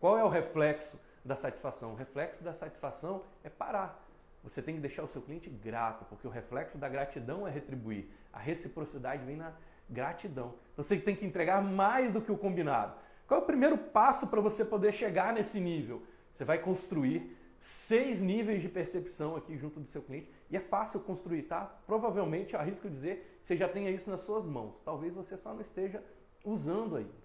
Qual 0.00 0.18
é 0.18 0.24
o 0.24 0.28
reflexo 0.28 0.98
da 1.24 1.36
satisfação? 1.36 1.92
O 1.92 1.94
reflexo 1.94 2.42
da 2.42 2.52
satisfação 2.52 3.22
é 3.44 3.48
parar. 3.48 4.04
Você 4.42 4.60
tem 4.60 4.74
que 4.74 4.80
deixar 4.80 5.04
o 5.04 5.08
seu 5.08 5.22
cliente 5.22 5.48
grato, 5.48 6.04
porque 6.06 6.26
o 6.26 6.30
reflexo 6.30 6.76
da 6.76 6.88
gratidão 6.88 7.46
é 7.46 7.50
retribuir. 7.50 8.08
A 8.32 8.40
reciprocidade 8.40 9.24
vem 9.24 9.36
na 9.36 9.52
gratidão. 9.88 10.54
Então 10.72 10.82
você 10.82 10.96
tem 10.96 11.14
que 11.14 11.24
entregar 11.24 11.62
mais 11.62 12.12
do 12.12 12.20
que 12.20 12.32
o 12.32 12.36
combinado. 12.36 12.94
Qual 13.28 13.38
é 13.38 13.42
o 13.42 13.46
primeiro 13.46 13.78
passo 13.78 14.26
para 14.26 14.40
você 14.40 14.64
poder 14.64 14.92
chegar 14.92 15.32
nesse 15.32 15.60
nível? 15.60 16.02
Você 16.32 16.44
vai 16.44 16.58
construir 16.58 17.36
seis 17.60 18.20
níveis 18.20 18.60
de 18.60 18.68
percepção 18.68 19.36
aqui 19.36 19.56
junto 19.56 19.78
do 19.78 19.86
seu 19.86 20.02
cliente 20.02 20.28
e 20.52 20.56
é 20.56 20.60
fácil 20.60 21.00
construir, 21.00 21.44
tá? 21.44 21.64
Provavelmente, 21.86 22.54
arrisco 22.54 22.90
dizer, 22.90 23.40
você 23.42 23.56
já 23.56 23.66
tenha 23.66 23.90
isso 23.90 24.10
nas 24.10 24.20
suas 24.20 24.44
mãos. 24.44 24.78
Talvez 24.84 25.14
você 25.14 25.34
só 25.38 25.54
não 25.54 25.62
esteja 25.62 26.04
usando 26.44 26.96
ainda. 26.96 27.22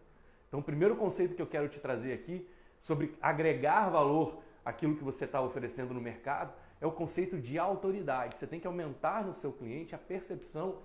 Então, 0.48 0.62
o 0.62 0.64
primeiro 0.64 0.96
conceito 0.96 1.36
que 1.36 1.42
eu 1.42 1.46
quero 1.46 1.68
te 1.68 1.78
trazer 1.78 2.14
aqui 2.14 2.50
sobre 2.80 3.18
agregar 3.22 3.90
valor 3.90 4.42
àquilo 4.64 4.96
que 4.96 5.04
você 5.04 5.26
está 5.26 5.42
oferecendo 5.42 5.94
no 5.94 6.00
mercado 6.00 6.54
é 6.80 6.88
o 6.88 6.92
conceito 6.92 7.38
de 7.38 7.60
autoridade. 7.60 8.38
Você 8.38 8.48
tem 8.48 8.62
que 8.62 8.68
aumentar 8.68 9.26
no 9.26 9.36
seu 9.36 9.52
cliente 9.52 9.94
a 9.94 9.98
percepção 9.98 10.78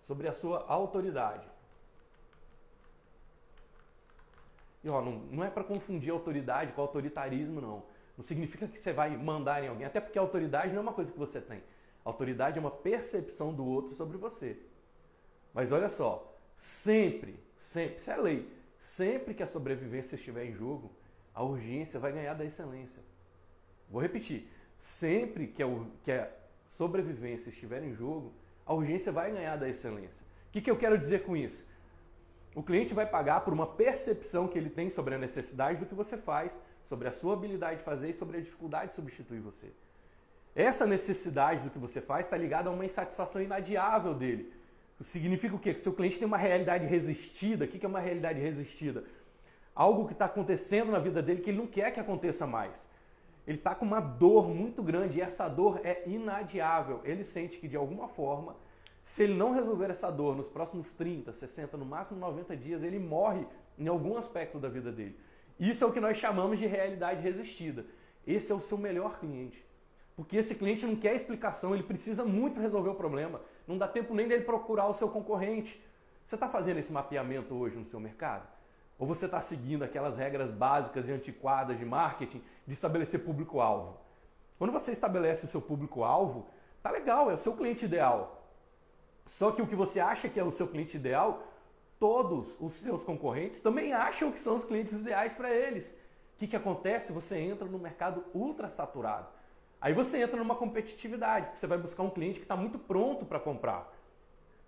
sobre 0.00 0.28
a 0.28 0.32
sua 0.32 0.64
autoridade. 0.66 1.46
E 4.82 4.88
ó, 4.88 5.02
não, 5.02 5.12
não 5.30 5.44
é 5.44 5.50
para 5.50 5.62
confundir 5.62 6.10
autoridade 6.10 6.72
com 6.72 6.80
autoritarismo, 6.80 7.60
não. 7.60 7.91
Não 8.16 8.24
significa 8.24 8.68
que 8.68 8.78
você 8.78 8.92
vai 8.92 9.16
mandar 9.16 9.62
em 9.62 9.68
alguém, 9.68 9.86
até 9.86 10.00
porque 10.00 10.18
a 10.18 10.22
autoridade 10.22 10.72
não 10.72 10.78
é 10.78 10.82
uma 10.82 10.92
coisa 10.92 11.10
que 11.10 11.18
você 11.18 11.40
tem. 11.40 11.62
A 12.04 12.08
autoridade 12.08 12.58
é 12.58 12.60
uma 12.60 12.70
percepção 12.70 13.52
do 13.52 13.64
outro 13.64 13.94
sobre 13.94 14.18
você. 14.18 14.58
Mas 15.54 15.70
olha 15.72 15.88
só, 15.88 16.32
Sempre, 16.56 17.38
sempre, 17.58 17.96
isso 17.96 18.10
é 18.10 18.16
lei. 18.16 18.48
Sempre 18.78 19.34
que 19.34 19.42
a 19.42 19.46
sobrevivência 19.46 20.16
estiver 20.16 20.44
em 20.44 20.52
jogo, 20.52 20.90
a 21.34 21.42
urgência 21.42 21.98
vai 21.98 22.12
ganhar 22.12 22.34
da 22.34 22.44
excelência. 22.44 23.02
Vou 23.88 24.00
repetir. 24.00 24.48
Sempre 24.76 25.46
que 25.46 25.62
a, 25.62 25.66
que 26.02 26.12
a 26.12 26.30
sobrevivência 26.66 27.50
estiver 27.50 27.82
em 27.82 27.94
jogo, 27.94 28.32
a 28.66 28.74
urgência 28.74 29.12
vai 29.12 29.30
ganhar 29.30 29.56
da 29.56 29.68
excelência. 29.68 30.24
O 30.48 30.52
que, 30.52 30.60
que 30.60 30.70
eu 30.70 30.76
quero 30.76 30.98
dizer 30.98 31.24
com 31.24 31.36
isso? 31.36 31.64
O 32.54 32.62
cliente 32.62 32.92
vai 32.92 33.06
pagar 33.06 33.40
por 33.40 33.52
uma 33.52 33.66
percepção 33.66 34.48
que 34.48 34.58
ele 34.58 34.68
tem 34.68 34.90
sobre 34.90 35.14
a 35.14 35.18
necessidade 35.18 35.78
do 35.78 35.86
que 35.86 35.94
você 35.94 36.16
faz, 36.16 36.60
sobre 36.92 37.08
a 37.08 37.12
sua 37.12 37.32
habilidade 37.34 37.78
de 37.78 37.84
fazer 37.84 38.10
e 38.10 38.14
sobre 38.22 38.36
a 38.38 38.40
dificuldade 38.40 38.90
de 38.90 38.96
substituir 39.00 39.40
você. 39.40 39.68
Essa 40.54 40.84
necessidade 40.86 41.62
do 41.64 41.70
que 41.70 41.78
você 41.86 42.00
faz 42.00 42.26
está 42.26 42.36
ligada 42.36 42.68
a 42.68 42.72
uma 42.72 42.84
insatisfação 42.84 43.40
inadiável 43.40 44.14
dele 44.14 44.44
Significa 45.02 45.56
o 45.56 45.58
quê? 45.58 45.74
Que 45.74 45.80
seu 45.80 45.92
cliente 45.92 46.18
tem 46.18 46.26
uma 46.26 46.36
realidade 46.36 46.86
resistida. 46.86 47.64
O 47.64 47.68
que 47.68 47.84
é 47.84 47.88
uma 47.88 48.00
realidade 48.00 48.40
resistida? 48.40 49.04
Algo 49.74 50.06
que 50.06 50.12
está 50.12 50.26
acontecendo 50.26 50.92
na 50.92 50.98
vida 50.98 51.22
dele 51.22 51.40
que 51.40 51.50
ele 51.50 51.58
não 51.58 51.66
quer 51.66 51.90
que 51.90 52.00
aconteça 52.00 52.46
mais. 52.46 52.88
Ele 53.46 53.58
está 53.58 53.74
com 53.74 53.84
uma 53.84 54.00
dor 54.00 54.48
muito 54.48 54.82
grande 54.82 55.18
e 55.18 55.20
essa 55.20 55.48
dor 55.48 55.80
é 55.82 56.02
inadiável. 56.06 57.00
Ele 57.04 57.24
sente 57.24 57.58
que 57.58 57.66
de 57.66 57.76
alguma 57.76 58.06
forma, 58.08 58.54
se 59.02 59.24
ele 59.24 59.34
não 59.34 59.52
resolver 59.52 59.90
essa 59.90 60.10
dor 60.10 60.36
nos 60.36 60.48
próximos 60.48 60.92
30, 60.92 61.32
60, 61.32 61.76
no 61.76 61.84
máximo 61.84 62.20
90 62.20 62.56
dias, 62.56 62.82
ele 62.84 63.00
morre 63.00 63.44
em 63.76 63.88
algum 63.88 64.16
aspecto 64.16 64.60
da 64.60 64.68
vida 64.68 64.92
dele. 64.92 65.18
Isso 65.62 65.84
é 65.84 65.86
o 65.86 65.92
que 65.92 66.00
nós 66.00 66.16
chamamos 66.18 66.58
de 66.58 66.66
realidade 66.66 67.22
resistida. 67.22 67.86
Esse 68.26 68.50
é 68.50 68.54
o 68.54 68.58
seu 68.60 68.76
melhor 68.76 69.20
cliente. 69.20 69.64
Porque 70.16 70.36
esse 70.36 70.56
cliente 70.56 70.84
não 70.84 70.96
quer 70.96 71.14
explicação, 71.14 71.72
ele 71.72 71.84
precisa 71.84 72.24
muito 72.24 72.60
resolver 72.60 72.90
o 72.90 72.96
problema. 72.96 73.40
Não 73.64 73.78
dá 73.78 73.86
tempo 73.86 74.12
nem 74.12 74.26
dele 74.26 74.42
procurar 74.42 74.88
o 74.88 74.92
seu 74.92 75.08
concorrente. 75.08 75.80
Você 76.24 76.34
está 76.34 76.48
fazendo 76.48 76.78
esse 76.78 76.90
mapeamento 76.90 77.54
hoje 77.54 77.76
no 77.76 77.86
seu 77.86 78.00
mercado? 78.00 78.44
Ou 78.98 79.06
você 79.06 79.26
está 79.26 79.40
seguindo 79.40 79.84
aquelas 79.84 80.16
regras 80.16 80.50
básicas 80.50 81.06
e 81.06 81.12
antiquadas 81.12 81.78
de 81.78 81.84
marketing 81.84 82.42
de 82.66 82.74
estabelecer 82.74 83.20
público-alvo? 83.20 83.96
Quando 84.58 84.72
você 84.72 84.90
estabelece 84.90 85.44
o 85.44 85.48
seu 85.48 85.62
público-alvo, 85.62 86.44
tá 86.82 86.90
legal, 86.90 87.30
é 87.30 87.34
o 87.34 87.38
seu 87.38 87.52
cliente 87.54 87.84
ideal. 87.84 88.48
Só 89.26 89.52
que 89.52 89.62
o 89.62 89.66
que 89.68 89.76
você 89.76 90.00
acha 90.00 90.28
que 90.28 90.40
é 90.40 90.44
o 90.44 90.50
seu 90.50 90.66
cliente 90.66 90.96
ideal, 90.96 91.51
todos 92.02 92.56
os 92.58 92.72
seus 92.72 93.04
concorrentes 93.04 93.60
também 93.60 93.92
acham 93.92 94.32
que 94.32 94.38
são 94.40 94.56
os 94.56 94.64
clientes 94.64 94.94
ideais 94.94 95.36
para 95.36 95.54
eles. 95.54 95.92
O 96.34 96.38
que, 96.38 96.48
que 96.48 96.56
acontece? 96.56 97.12
Você 97.12 97.38
entra 97.38 97.68
no 97.68 97.78
mercado 97.78 98.24
ultra 98.34 98.68
saturado 98.68 99.28
Aí 99.82 99.92
você 99.92 100.22
entra 100.22 100.36
numa 100.36 100.54
competitividade, 100.54 101.46
porque 101.46 101.58
você 101.58 101.66
vai 101.66 101.76
buscar 101.76 102.04
um 102.04 102.10
cliente 102.10 102.38
que 102.38 102.44
está 102.44 102.54
muito 102.54 102.78
pronto 102.78 103.26
para 103.26 103.40
comprar. 103.40 103.92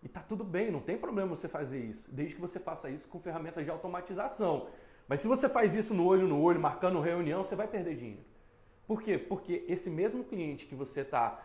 E 0.03 0.09
tá 0.09 0.21
tudo 0.21 0.43
bem, 0.43 0.73
não 0.73 0.81
tem 0.81 0.99
problema 0.99 1.37
você 1.37 1.49
fazer 1.49 1.79
isso, 1.85 2.05
desde 2.13 2.35
que 2.35 2.41
você 2.41 2.59
faça 2.59 2.91
isso 2.91 3.07
com 3.07 3.21
ferramentas 3.21 3.65
de 3.65 3.71
automatização. 3.71 4.67
Mas 5.07 5.21
se 5.21 5.29
você 5.29 5.49
faz 5.49 5.73
isso 5.73 5.95
no 5.95 6.05
olho 6.05 6.27
no 6.27 6.43
olho, 6.43 6.59
marcando 6.59 7.01
reunião, 7.01 7.45
você 7.45 7.55
vai 7.55 7.69
perder 7.69 7.95
dinheiro. 7.97 8.25
Por 8.89 9.03
quê? 9.03 9.17
Porque 9.17 9.65
esse 9.69 9.89
mesmo 9.89 10.25
cliente 10.25 10.67
que 10.67 10.75
você 10.75 11.03
está 11.03 11.41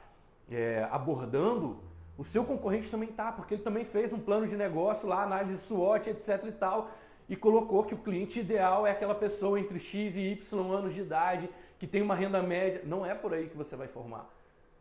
é, 0.49 0.87
abordando, 0.89 1.79
o 2.19 2.23
seu 2.25 2.43
concorrente 2.43 2.91
também 2.91 3.07
está, 3.07 3.31
porque 3.31 3.53
ele 3.53 3.63
também 3.63 3.85
fez 3.85 4.11
um 4.11 4.19
plano 4.19 4.45
de 4.45 4.57
negócio 4.57 5.07
lá, 5.07 5.23
análise 5.23 5.61
SWOT, 5.61 6.09
etc 6.09 6.43
e 6.47 6.51
tal, 6.51 6.91
e 7.29 7.35
colocou 7.35 7.85
que 7.85 7.93
o 7.93 7.97
cliente 7.97 8.41
ideal 8.41 8.85
é 8.85 8.91
aquela 8.91 9.15
pessoa 9.15 9.57
entre 9.57 9.79
X 9.79 10.17
e 10.17 10.33
Y 10.33 10.59
anos 10.69 10.93
de 10.93 10.99
idade, 10.99 11.49
que 11.79 11.87
tem 11.87 12.01
uma 12.01 12.13
renda 12.13 12.43
média. 12.43 12.81
Não 12.83 13.05
é 13.05 13.15
por 13.15 13.33
aí 13.33 13.47
que 13.47 13.55
você 13.55 13.73
vai 13.77 13.87
formar. 13.87 14.29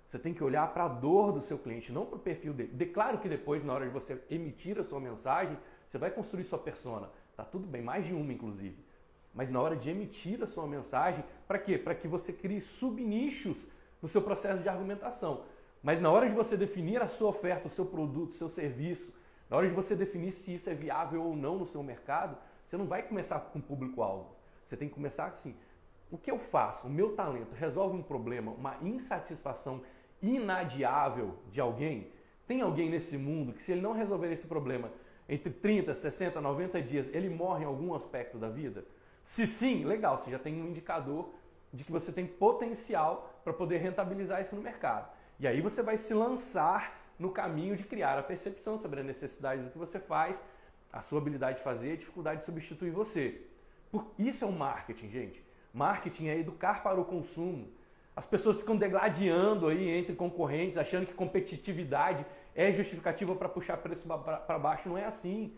Você 0.04 0.18
tem 0.18 0.34
que 0.34 0.42
olhar 0.42 0.66
para 0.72 0.86
a 0.86 0.88
dor 0.88 1.30
do 1.30 1.40
seu 1.40 1.56
cliente, 1.56 1.92
não 1.92 2.04
para 2.04 2.16
o 2.16 2.18
perfil 2.18 2.52
dele. 2.52 2.72
De, 2.72 2.86
claro 2.86 3.18
que 3.18 3.28
depois, 3.28 3.64
na 3.64 3.72
hora 3.72 3.86
de 3.86 3.92
você 3.92 4.20
emitir 4.28 4.76
a 4.76 4.82
sua 4.82 4.98
mensagem, 4.98 5.56
você 5.86 5.96
vai 5.96 6.10
construir 6.10 6.42
sua 6.42 6.58
persona. 6.58 7.08
Tá 7.36 7.44
tudo 7.44 7.68
bem, 7.68 7.82
mais 7.82 8.04
de 8.04 8.12
uma 8.12 8.32
inclusive. 8.32 8.76
Mas 9.32 9.48
na 9.48 9.60
hora 9.60 9.76
de 9.76 9.88
emitir 9.88 10.42
a 10.42 10.46
sua 10.48 10.66
mensagem, 10.66 11.24
para 11.46 11.60
quê? 11.60 11.78
Para 11.78 11.94
que 11.94 12.08
você 12.08 12.32
crie 12.32 12.60
subnichos 12.60 13.64
no 14.02 14.08
seu 14.08 14.22
processo 14.22 14.60
de 14.60 14.68
argumentação. 14.68 15.44
Mas 15.82 16.00
na 16.00 16.10
hora 16.10 16.28
de 16.28 16.34
você 16.34 16.56
definir 16.56 17.00
a 17.02 17.06
sua 17.06 17.28
oferta, 17.28 17.68
o 17.68 17.70
seu 17.70 17.86
produto, 17.86 18.30
o 18.30 18.34
seu 18.34 18.48
serviço, 18.48 19.14
na 19.48 19.56
hora 19.56 19.68
de 19.68 19.74
você 19.74 19.94
definir 19.94 20.32
se 20.32 20.54
isso 20.54 20.68
é 20.68 20.74
viável 20.74 21.22
ou 21.22 21.36
não 21.36 21.58
no 21.58 21.66
seu 21.66 21.82
mercado, 21.82 22.36
você 22.66 22.76
não 22.76 22.86
vai 22.86 23.02
começar 23.02 23.38
com 23.40 23.60
público-alvo. 23.60 24.36
Você 24.64 24.76
tem 24.76 24.88
que 24.88 24.94
começar 24.94 25.26
assim: 25.26 25.54
o 26.10 26.18
que 26.18 26.30
eu 26.30 26.38
faço? 26.38 26.86
O 26.86 26.90
meu 26.90 27.14
talento 27.14 27.54
resolve 27.54 27.96
um 27.96 28.02
problema, 28.02 28.52
uma 28.52 28.76
insatisfação 28.82 29.82
inadiável 30.20 31.36
de 31.50 31.60
alguém? 31.60 32.12
Tem 32.46 32.60
alguém 32.60 32.90
nesse 32.90 33.16
mundo 33.16 33.52
que, 33.52 33.62
se 33.62 33.72
ele 33.72 33.80
não 33.80 33.92
resolver 33.92 34.30
esse 34.30 34.46
problema 34.46 34.90
entre 35.28 35.52
30, 35.52 35.94
60, 35.94 36.40
90 36.40 36.80
dias, 36.82 37.08
ele 37.14 37.28
morre 37.28 37.64
em 37.64 37.66
algum 37.66 37.94
aspecto 37.94 38.38
da 38.38 38.48
vida? 38.48 38.84
Se 39.22 39.46
sim, 39.46 39.84
legal, 39.84 40.18
você 40.18 40.30
já 40.30 40.38
tem 40.38 40.60
um 40.60 40.68
indicador 40.68 41.30
de 41.72 41.84
que 41.84 41.92
você 41.92 42.10
tem 42.10 42.26
potencial 42.26 43.30
para 43.44 43.52
poder 43.52 43.78
rentabilizar 43.78 44.40
isso 44.40 44.56
no 44.56 44.62
mercado. 44.62 45.10
E 45.40 45.46
aí 45.46 45.60
você 45.60 45.82
vai 45.82 45.96
se 45.96 46.12
lançar 46.12 47.00
no 47.18 47.30
caminho 47.30 47.76
de 47.76 47.84
criar 47.84 48.18
a 48.18 48.22
percepção 48.22 48.78
sobre 48.78 49.00
a 49.00 49.04
necessidade 49.04 49.62
do 49.62 49.70
que 49.70 49.78
você 49.78 49.98
faz, 49.98 50.44
a 50.92 51.00
sua 51.00 51.20
habilidade 51.20 51.58
de 51.58 51.64
fazer, 51.64 51.92
a 51.92 51.96
dificuldade 51.96 52.40
de 52.40 52.46
substituir 52.46 52.90
você. 52.90 53.42
Isso 54.18 54.44
é 54.44 54.46
um 54.48 54.52
marketing, 54.52 55.10
gente. 55.10 55.44
Marketing 55.72 56.28
é 56.28 56.38
educar 56.38 56.82
para 56.82 57.00
o 57.00 57.04
consumo. 57.04 57.68
As 58.16 58.26
pessoas 58.26 58.56
ficam 58.56 58.76
degladiando 58.76 59.68
aí 59.68 59.88
entre 59.88 60.14
concorrentes, 60.16 60.76
achando 60.76 61.06
que 61.06 61.14
competitividade 61.14 62.26
é 62.54 62.72
justificativa 62.72 63.34
para 63.36 63.48
puxar 63.48 63.76
preço 63.76 64.08
para 64.08 64.58
baixo. 64.58 64.88
Não 64.88 64.98
é 64.98 65.04
assim. 65.04 65.56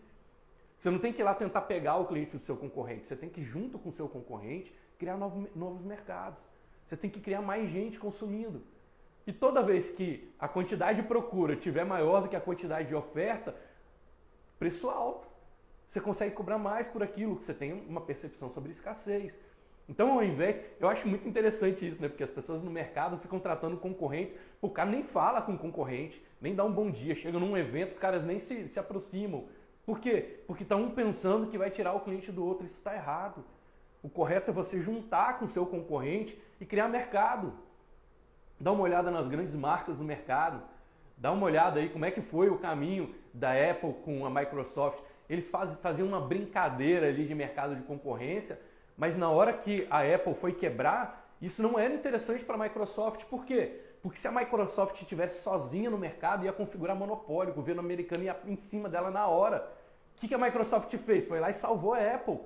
Você 0.77 0.89
não 0.91 0.99
tem 0.99 1.11
que 1.11 1.21
ir 1.21 1.25
lá 1.25 1.33
tentar 1.33 1.61
pegar 1.61 1.97
o 1.97 2.05
cliente 2.05 2.37
do 2.37 2.43
seu 2.43 2.55
concorrente. 2.55 3.07
Você 3.07 3.15
tem 3.15 3.29
que, 3.29 3.43
junto 3.43 3.79
com 3.79 3.89
o 3.89 3.91
seu 3.91 4.07
concorrente, 4.07 4.73
criar 4.99 5.17
novos 5.17 5.83
mercados. 5.83 6.43
Você 6.85 6.95
tem 6.95 7.09
que 7.09 7.19
criar 7.19 7.41
mais 7.41 7.69
gente 7.69 7.99
consumindo. 7.99 8.61
E 9.25 9.33
toda 9.33 9.61
vez 9.61 9.89
que 9.89 10.31
a 10.39 10.47
quantidade 10.47 11.01
de 11.01 11.07
procura 11.07 11.55
tiver 11.55 11.85
maior 11.85 12.21
do 12.21 12.27
que 12.27 12.35
a 12.35 12.41
quantidade 12.41 12.87
de 12.87 12.95
oferta, 12.95 13.55
preço 14.57 14.89
alto. 14.89 15.27
Você 15.85 15.99
consegue 15.99 16.33
cobrar 16.33 16.57
mais 16.57 16.87
por 16.87 17.03
aquilo 17.03 17.35
que 17.35 17.43
você 17.43 17.53
tem 17.53 17.73
uma 17.87 18.01
percepção 18.01 18.49
sobre 18.49 18.71
escassez. 18.71 19.39
Então, 19.89 20.13
ao 20.13 20.23
invés, 20.23 20.61
eu 20.79 20.87
acho 20.87 21.07
muito 21.07 21.27
interessante 21.27 21.85
isso, 21.85 22.01
né? 22.01 22.07
Porque 22.07 22.23
as 22.23 22.29
pessoas 22.29 22.63
no 22.63 22.71
mercado 22.71 23.17
ficam 23.17 23.39
tratando 23.39 23.75
concorrentes, 23.75 24.35
o 24.61 24.69
cara 24.69 24.89
nem 24.89 25.03
fala 25.03 25.41
com 25.41 25.53
o 25.53 25.57
concorrente, 25.57 26.23
nem 26.39 26.55
dá 26.55 26.63
um 26.63 26.71
bom 26.71 26.89
dia, 26.89 27.13
chega 27.13 27.37
num 27.37 27.57
evento, 27.57 27.91
os 27.91 27.99
caras 27.99 28.23
nem 28.23 28.39
se, 28.39 28.69
se 28.69 28.79
aproximam. 28.79 29.45
Por 29.85 29.99
quê? 29.99 30.39
Porque 30.47 30.63
está 30.63 30.75
um 30.75 30.91
pensando 30.91 31.47
que 31.47 31.57
vai 31.57 31.69
tirar 31.69 31.93
o 31.93 31.99
cliente 31.99 32.31
do 32.31 32.45
outro, 32.45 32.65
isso 32.65 32.75
está 32.75 32.95
errado. 32.95 33.43
O 34.01 34.09
correto 34.09 34.51
é 34.51 34.53
você 34.53 34.79
juntar 34.79 35.37
com 35.39 35.45
o 35.45 35.47
seu 35.47 35.65
concorrente 35.65 36.39
e 36.59 36.65
criar 36.65 36.87
mercado. 36.87 37.53
Dá 38.61 38.71
uma 38.71 38.83
olhada 38.83 39.09
nas 39.09 39.27
grandes 39.27 39.55
marcas 39.55 39.97
do 39.97 40.03
mercado, 40.03 40.61
dá 41.17 41.31
uma 41.31 41.47
olhada 41.47 41.79
aí 41.79 41.89
como 41.89 42.05
é 42.05 42.11
que 42.11 42.21
foi 42.21 42.47
o 42.47 42.59
caminho 42.59 43.15
da 43.33 43.51
Apple 43.53 43.93
com 44.05 44.23
a 44.23 44.29
Microsoft. 44.29 44.99
Eles 45.27 45.49
faz, 45.49 45.73
faziam 45.81 46.07
uma 46.07 46.21
brincadeira 46.21 47.07
ali 47.07 47.25
de 47.25 47.33
mercado 47.33 47.75
de 47.75 47.81
concorrência, 47.81 48.61
mas 48.95 49.17
na 49.17 49.31
hora 49.31 49.51
que 49.51 49.87
a 49.89 50.01
Apple 50.01 50.35
foi 50.35 50.53
quebrar, 50.53 51.35
isso 51.41 51.63
não 51.63 51.79
era 51.79 51.91
interessante 51.91 52.45
para 52.45 52.53
a 52.53 52.59
Microsoft. 52.59 53.25
Por 53.25 53.45
quê? 53.45 53.81
Porque 54.03 54.19
se 54.19 54.27
a 54.27 54.31
Microsoft 54.31 55.01
estivesse 55.01 55.41
sozinha 55.41 55.89
no 55.89 55.97
mercado, 55.97 56.45
ia 56.45 56.53
configurar 56.53 56.95
monopólio, 56.95 57.53
o 57.53 57.55
governo 57.55 57.81
americano 57.81 58.23
ia 58.23 58.39
em 58.45 58.57
cima 58.57 58.87
dela 58.87 59.09
na 59.09 59.25
hora. 59.25 59.67
O 60.15 60.27
que 60.27 60.35
a 60.35 60.37
Microsoft 60.37 60.95
fez? 60.97 61.27
Foi 61.27 61.39
lá 61.39 61.49
e 61.49 61.55
salvou 61.55 61.95
a 61.95 62.13
Apple. 62.13 62.39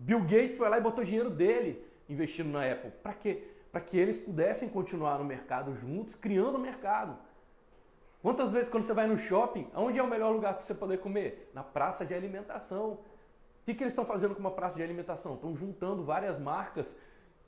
Bill 0.00 0.22
Gates 0.22 0.56
foi 0.56 0.68
lá 0.68 0.78
e 0.78 0.80
botou 0.80 1.04
dinheiro 1.04 1.30
dele 1.30 1.80
investindo 2.08 2.50
na 2.50 2.68
Apple. 2.68 2.90
Para 3.02 3.12
quê? 3.12 3.53
Para 3.74 3.80
que 3.80 3.98
eles 3.98 4.16
pudessem 4.16 4.68
continuar 4.68 5.18
no 5.18 5.24
mercado 5.24 5.74
juntos, 5.74 6.14
criando 6.14 6.54
o 6.54 6.60
mercado. 6.60 7.18
Quantas 8.22 8.52
vezes 8.52 8.68
quando 8.68 8.84
você 8.84 8.94
vai 8.94 9.08
no 9.08 9.18
shopping, 9.18 9.68
onde 9.74 9.98
é 9.98 10.02
o 10.02 10.06
melhor 10.06 10.32
lugar 10.32 10.54
para 10.54 10.62
você 10.62 10.72
poder 10.72 10.98
comer? 10.98 11.50
Na 11.52 11.64
praça 11.64 12.06
de 12.06 12.14
alimentação. 12.14 12.92
O 12.92 12.98
que, 13.64 13.74
que 13.74 13.82
eles 13.82 13.92
estão 13.92 14.06
fazendo 14.06 14.32
com 14.32 14.38
uma 14.38 14.52
praça 14.52 14.76
de 14.76 14.82
alimentação? 14.84 15.34
Estão 15.34 15.56
juntando 15.56 16.04
várias 16.04 16.38
marcas 16.38 16.94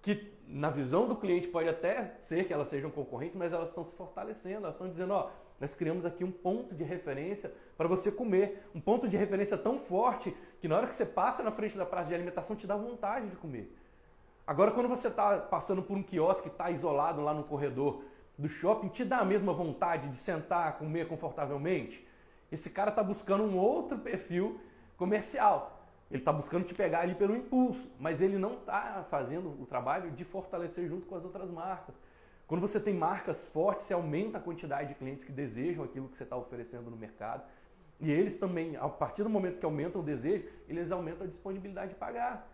que, 0.03 0.33
na 0.49 0.69
visão 0.69 1.07
do 1.07 1.15
cliente, 1.15 1.47
pode 1.47 1.69
até 1.69 2.17
ser 2.19 2.45
que 2.45 2.53
elas 2.53 2.67
sejam 2.67 2.91
concorrentes, 2.91 3.37
mas 3.37 3.53
elas 3.53 3.69
estão 3.69 3.85
se 3.85 3.95
fortalecendo. 3.95 4.65
Elas 4.65 4.75
estão 4.75 4.89
dizendo: 4.89 5.13
ó, 5.13 5.31
nós 5.61 5.77
criamos 5.77 6.05
aqui 6.05 6.25
um 6.25 6.33
ponto 6.33 6.75
de 6.75 6.83
referência 6.83 7.53
para 7.77 7.87
você 7.87 8.11
comer. 8.11 8.69
Um 8.75 8.81
ponto 8.81 9.07
de 9.07 9.17
referência 9.17 9.57
tão 9.57 9.79
forte 9.79 10.37
que, 10.61 10.67
na 10.67 10.77
hora 10.77 10.89
que 10.89 10.95
você 10.97 11.07
passa 11.07 11.45
na 11.45 11.53
frente 11.53 11.79
da 11.79 11.87
praça 11.87 12.09
de 12.09 12.17
alimentação, 12.17 12.57
te 12.57 12.67
dá 12.67 12.77
vontade 12.77 13.29
de 13.29 13.37
comer. 13.37 13.73
Agora, 14.47 14.71
quando 14.71 14.89
você 14.89 15.09
está 15.09 15.39
passando 15.39 15.83
por 15.83 15.97
um 15.97 16.03
quiosque 16.03 16.43
que 16.43 16.55
está 16.55 16.71
isolado 16.71 17.21
lá 17.21 17.35
no 17.35 17.43
corredor 17.43 18.05
do 18.39 18.49
shopping, 18.49 18.89
te 18.89 19.05
dá 19.05 19.19
a 19.19 19.25
mesma 19.25 19.53
vontade 19.53 20.09
de 20.09 20.17
sentar, 20.17 20.79
comer 20.79 21.09
confortavelmente? 21.09 22.07
Esse 22.53 22.71
cara 22.71 22.91
está 22.91 23.03
buscando 23.03 23.43
um 23.43 23.59
outro 23.59 23.99
perfil 23.99 24.61
comercial. 24.97 25.83
Ele 26.09 26.21
está 26.21 26.33
buscando 26.33 26.65
te 26.65 26.73
pegar 26.73 27.01
ali 27.01 27.17
pelo 27.17 27.35
impulso, 27.35 27.91
mas 27.99 28.21
ele 28.21 28.39
não 28.39 28.55
está 28.55 29.05
fazendo 29.11 29.49
o 29.61 29.67
trabalho 29.67 30.13
de 30.13 30.25
fortalecer 30.25 30.87
junto 30.87 31.07
com 31.07 31.17
as 31.17 31.25
outras 31.25 31.51
marcas. 31.51 31.97
Quando 32.47 32.61
você 32.61 32.79
tem 32.79 32.95
marcas 32.95 33.49
fortes, 33.49 33.87
você 33.87 33.95
aumenta 33.95 34.39
a 34.39 34.41
quantidade 34.41 34.91
de 34.91 34.95
clientes 34.95 35.25
que 35.25 35.33
desejam 35.33 35.83
aquilo 35.83 36.09
que 36.09 36.17
você 36.17 36.23
está 36.23 36.37
oferecendo 36.37 36.89
no 36.89 36.97
mercado. 36.97 37.43
E 37.99 38.13
eles 38.13 38.39
também, 38.39 38.77
a 38.77 38.89
partir 38.89 39.25
do 39.25 39.31
momento 39.31 39.59
que 39.59 39.65
aumentam 39.65 40.01
o 40.01 40.05
desejo, 40.05 40.47
eles 40.69 40.93
aumentam 40.93 41.27
a 41.27 41.29
disponibilidade 41.29 41.95
de 41.95 41.97
pagar. 41.97 42.49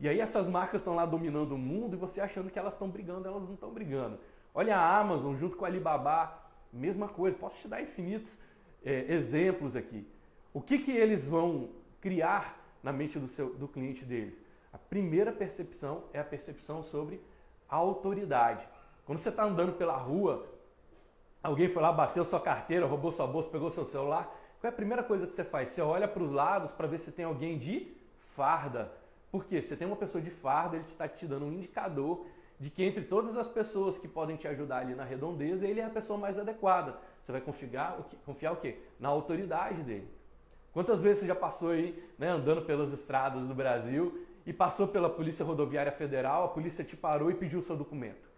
E 0.00 0.08
aí 0.08 0.20
essas 0.20 0.46
marcas 0.46 0.80
estão 0.80 0.94
lá 0.94 1.04
dominando 1.04 1.52
o 1.52 1.58
mundo 1.58 1.94
e 1.94 1.98
você 1.98 2.20
achando 2.20 2.50
que 2.50 2.58
elas 2.58 2.74
estão 2.74 2.88
brigando, 2.88 3.26
elas 3.26 3.42
não 3.42 3.54
estão 3.54 3.70
brigando. 3.70 4.18
Olha 4.54 4.76
a 4.76 4.98
Amazon 4.98 5.34
junto 5.34 5.56
com 5.56 5.64
a 5.64 5.68
Alibaba, 5.68 6.38
mesma 6.72 7.08
coisa. 7.08 7.36
Posso 7.36 7.58
te 7.58 7.68
dar 7.68 7.82
infinitos 7.82 8.36
é, 8.84 9.12
exemplos 9.12 9.74
aqui. 9.74 10.06
O 10.52 10.60
que, 10.60 10.78
que 10.78 10.92
eles 10.92 11.26
vão 11.26 11.70
criar 12.00 12.58
na 12.82 12.92
mente 12.92 13.18
do, 13.18 13.28
seu, 13.28 13.54
do 13.54 13.66
cliente 13.66 14.04
deles? 14.04 14.34
A 14.72 14.78
primeira 14.78 15.32
percepção 15.32 16.04
é 16.12 16.20
a 16.20 16.24
percepção 16.24 16.82
sobre 16.82 17.20
a 17.68 17.76
autoridade. 17.76 18.66
Quando 19.04 19.18
você 19.18 19.30
está 19.30 19.44
andando 19.44 19.72
pela 19.72 19.96
rua, 19.96 20.46
alguém 21.42 21.68
foi 21.68 21.82
lá, 21.82 21.92
bateu 21.92 22.24
sua 22.24 22.40
carteira, 22.40 22.86
roubou 22.86 23.10
sua 23.10 23.26
bolsa, 23.26 23.48
pegou 23.48 23.70
seu 23.70 23.84
celular, 23.84 24.24
qual 24.60 24.70
é 24.70 24.72
a 24.72 24.76
primeira 24.76 25.02
coisa 25.02 25.26
que 25.26 25.34
você 25.34 25.44
faz? 25.44 25.70
Você 25.70 25.80
olha 25.80 26.08
para 26.08 26.22
os 26.22 26.32
lados 26.32 26.72
para 26.72 26.86
ver 26.86 26.98
se 26.98 27.12
tem 27.12 27.24
alguém 27.24 27.56
de 27.56 27.94
farda. 28.34 28.92
Por 29.30 29.44
quê? 29.44 29.60
Você 29.60 29.76
tem 29.76 29.86
uma 29.86 29.96
pessoa 29.96 30.22
de 30.22 30.30
farda, 30.30 30.76
ele 30.76 30.84
está 30.84 31.06
te 31.06 31.26
dando 31.26 31.44
um 31.44 31.52
indicador 31.52 32.26
de 32.58 32.70
que 32.70 32.82
entre 32.82 33.04
todas 33.04 33.36
as 33.36 33.46
pessoas 33.46 33.98
que 33.98 34.08
podem 34.08 34.36
te 34.36 34.48
ajudar 34.48 34.78
ali 34.78 34.94
na 34.94 35.04
redondeza, 35.04 35.66
ele 35.66 35.80
é 35.80 35.84
a 35.84 35.90
pessoa 35.90 36.18
mais 36.18 36.38
adequada. 36.38 36.98
Você 37.22 37.30
vai 37.30 37.40
confiar, 37.40 37.98
confiar 38.24 38.52
o 38.52 38.56
quê? 38.56 38.78
Na 38.98 39.08
autoridade 39.08 39.82
dele. 39.82 40.08
Quantas 40.72 41.00
vezes 41.00 41.20
você 41.20 41.26
já 41.26 41.34
passou 41.34 41.70
aí, 41.70 42.02
né, 42.18 42.28
andando 42.28 42.62
pelas 42.62 42.92
estradas 42.92 43.46
do 43.46 43.54
Brasil 43.54 44.26
e 44.44 44.52
passou 44.52 44.88
pela 44.88 45.08
Polícia 45.08 45.44
Rodoviária 45.44 45.92
Federal, 45.92 46.44
a 46.44 46.48
polícia 46.48 46.84
te 46.84 46.96
parou 46.96 47.30
e 47.30 47.34
pediu 47.34 47.58
o 47.58 47.62
seu 47.62 47.76
documento. 47.76 48.28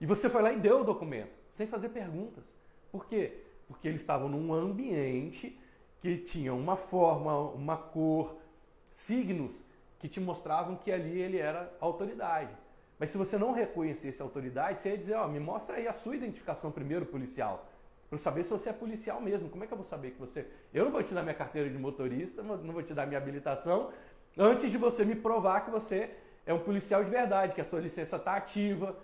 E 0.00 0.06
você 0.06 0.28
foi 0.28 0.42
lá 0.42 0.52
e 0.52 0.58
deu 0.58 0.80
o 0.80 0.84
documento, 0.84 1.32
sem 1.50 1.66
fazer 1.66 1.90
perguntas. 1.90 2.54
Por 2.90 3.06
quê? 3.06 3.42
Porque 3.66 3.88
eles 3.88 4.00
estavam 4.00 4.28
num 4.28 4.52
ambiente 4.52 5.58
que 6.00 6.18
tinha 6.18 6.52
uma 6.52 6.76
forma, 6.76 7.38
uma 7.50 7.76
cor, 7.76 8.36
signos 8.90 9.62
que 10.04 10.08
te 10.10 10.20
mostravam 10.20 10.76
que 10.76 10.92
ali 10.92 11.18
ele 11.18 11.38
era 11.38 11.72
autoridade. 11.80 12.54
Mas 12.98 13.08
se 13.08 13.16
você 13.16 13.38
não 13.38 13.52
reconhecesse 13.52 14.20
a 14.20 14.24
autoridade, 14.26 14.78
você 14.78 14.90
ia 14.90 14.98
dizer, 14.98 15.14
ó, 15.14 15.26
me 15.26 15.40
mostra 15.40 15.76
aí 15.76 15.88
a 15.88 15.94
sua 15.94 16.14
identificação 16.14 16.70
primeiro, 16.70 17.06
policial 17.06 17.66
para 18.10 18.18
saber 18.18 18.44
se 18.44 18.50
você 18.50 18.68
é 18.68 18.72
policial 18.74 19.18
mesmo. 19.18 19.48
Como 19.48 19.64
é 19.64 19.66
que 19.66 19.72
eu 19.72 19.78
vou 19.78 19.86
saber 19.86 20.10
que 20.10 20.20
você. 20.20 20.46
Eu 20.74 20.84
não 20.84 20.92
vou 20.92 21.02
te 21.02 21.14
dar 21.14 21.22
minha 21.22 21.34
carteira 21.34 21.70
de 21.70 21.78
motorista, 21.78 22.42
não 22.42 22.74
vou 22.74 22.82
te 22.82 22.92
dar 22.92 23.06
minha 23.06 23.16
habilitação, 23.16 23.92
antes 24.36 24.70
de 24.70 24.76
você 24.76 25.06
me 25.06 25.14
provar 25.14 25.64
que 25.64 25.70
você 25.70 26.10
é 26.44 26.52
um 26.52 26.60
policial 26.60 27.02
de 27.02 27.10
verdade, 27.10 27.54
que 27.54 27.62
a 27.62 27.64
sua 27.64 27.80
licença 27.80 28.16
está 28.16 28.36
ativa, 28.36 28.94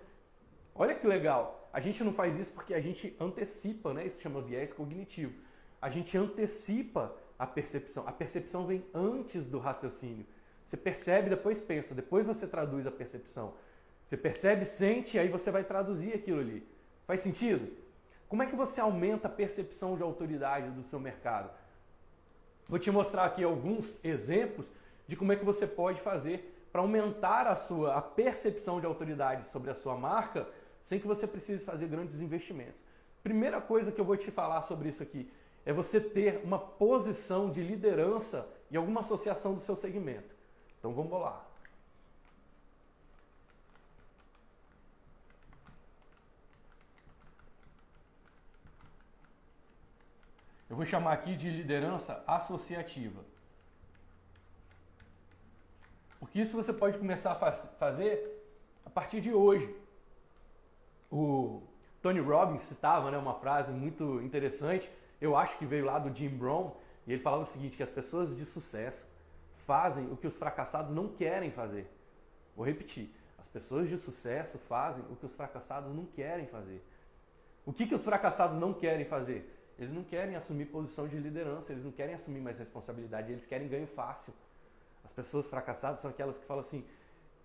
Olha 0.75 0.95
que 0.95 1.07
legal. 1.07 1.69
A 1.73 1.81
gente 1.81 2.03
não 2.03 2.13
faz 2.13 2.39
isso 2.39 2.53
porque 2.53 2.75
a 2.75 2.81
gente 2.81 3.17
antecipa, 3.19 3.93
né? 3.93 4.07
Isso 4.07 4.21
chama 4.21 4.41
viés 4.41 4.73
cognitivo. 4.73 5.35
A 5.81 5.91
gente 5.91 6.17
antecipa 6.17 7.15
a 7.39 7.47
percepção. 7.47 8.07
A 8.07 8.13
percepção 8.13 8.67
vem 8.67 8.85
antes 8.95 9.47
do 9.47 9.59
raciocínio. 9.59 10.27
Você 10.71 10.77
percebe, 10.77 11.29
depois 11.29 11.61
pensa, 11.61 11.97
depois 11.97 12.25
você 12.25 12.47
traduz 12.47 12.87
a 12.87 12.93
percepção. 12.93 13.55
Você 14.07 14.17
percebe, 14.17 14.65
sente, 14.65 15.19
aí 15.19 15.27
você 15.27 15.51
vai 15.51 15.65
traduzir 15.65 16.15
aquilo 16.15 16.39
ali. 16.39 16.65
Faz 17.09 17.23
sentido? 17.23 17.77
Como 18.29 18.45
é 18.45 18.47
que 18.47 18.55
você 18.55 18.81
aumenta 18.81 19.27
a 19.27 19.31
percepção 19.33 19.97
de 19.97 20.05
autoridade 20.05 20.71
do 20.71 20.85
seu 20.85 21.01
mercado? 21.01 21.51
Vou 22.69 22.79
te 22.79 22.89
mostrar 22.89 23.25
aqui 23.25 23.43
alguns 23.43 23.99
exemplos 24.05 24.71
de 25.09 25.17
como 25.17 25.33
é 25.33 25.37
que 25.37 25.45
você 25.45 25.67
pode 25.67 26.01
fazer 26.03 26.69
para 26.71 26.83
aumentar 26.83 27.49
a 27.49 27.57
sua 27.57 27.97
a 27.97 28.01
percepção 28.01 28.79
de 28.79 28.87
autoridade 28.87 29.51
sobre 29.51 29.73
a 29.73 29.75
sua 29.75 29.97
marca 29.97 30.47
sem 30.85 31.01
que 31.01 31.07
você 31.09 31.27
precise 31.27 31.65
fazer 31.65 31.89
grandes 31.89 32.21
investimentos. 32.21 32.81
Primeira 33.25 33.61
coisa 33.61 33.91
que 33.91 34.01
eu 34.01 34.05
vou 34.05 34.17
te 34.17 34.31
falar 34.31 34.63
sobre 34.63 34.89
isso 34.89 35.03
aqui 35.03 35.29
é 35.67 35.73
você 35.73 36.01
ter 36.01 36.41
uma 36.45 36.61
posição 36.61 37.51
de 37.51 37.61
liderança 37.61 38.49
em 38.71 38.77
alguma 38.77 39.01
associação 39.01 39.53
do 39.53 39.61
seu 39.61 39.75
segmento. 39.75 40.39
Então 40.81 40.95
vamos 40.95 41.13
lá. 41.13 41.47
Eu 50.71 50.77
vou 50.77 50.87
chamar 50.87 51.13
aqui 51.13 51.37
de 51.37 51.51
liderança 51.51 52.25
associativa. 52.27 53.23
Porque 56.19 56.41
isso 56.41 56.57
você 56.57 56.73
pode 56.73 56.97
começar 56.97 57.33
a 57.33 57.53
fazer 57.53 58.43
a 58.87 58.89
partir 58.89 59.21
de 59.21 59.35
hoje. 59.35 59.77
O 61.11 61.63
Tony 62.01 62.21
Robbins 62.21 62.63
citava 62.63 63.11
né, 63.11 63.19
uma 63.19 63.35
frase 63.35 63.71
muito 63.71 64.23
interessante, 64.23 64.91
eu 65.21 65.37
acho 65.37 65.59
que 65.59 65.67
veio 65.67 65.85
lá 65.85 65.99
do 65.99 66.15
Jim 66.15 66.31
Brown, 66.31 66.73
e 67.07 67.13
ele 67.13 67.23
falava 67.23 67.43
o 67.43 67.47
seguinte, 67.47 67.77
que 67.77 67.83
as 67.83 67.91
pessoas 67.91 68.35
de 68.35 68.47
sucesso 68.47 69.07
fazem 69.61 70.11
o 70.11 70.17
que 70.17 70.27
os 70.27 70.37
fracassados 70.37 70.93
não 70.93 71.09
querem 71.09 71.51
fazer. 71.51 71.91
Vou 72.57 72.67
repetir, 72.67 73.11
as 73.39 73.47
pessoas 73.49 73.89
de 73.89 73.97
sucesso 73.97 74.59
fazem 74.59 75.05
o 75.11 75.17
que 75.17 75.27
os 75.27 75.33
fracassados 75.33 75.95
não 75.95 76.05
querem 76.07 76.47
fazer. 76.47 76.83
O 77.65 77.73
que, 77.73 77.87
que 77.87 77.95
os 77.95 78.05
fracassados 78.05 78.59
não 78.59 78.73
querem 78.73 79.05
fazer? 79.05 79.57
Eles 79.79 79.93
não 79.93 80.05
querem 80.05 80.37
assumir 80.37 80.67
posição 80.67 81.09
de 81.09 81.17
liderança, 81.17 81.73
eles 81.73 81.85
não 81.85 81.93
querem 81.93 82.15
assumir 82.15 82.41
mais 82.41 82.59
responsabilidade, 82.59 83.33
eles 83.33 83.47
querem 83.47 83.69
ganho 83.69 83.87
fácil. 83.87 84.33
As 85.05 85.13
pessoas 85.13 85.47
fracassadas 85.47 86.01
são 86.01 86.11
aquelas 86.11 86.37
que 86.37 86.45
falam 86.45 86.61
assim, 86.61 86.85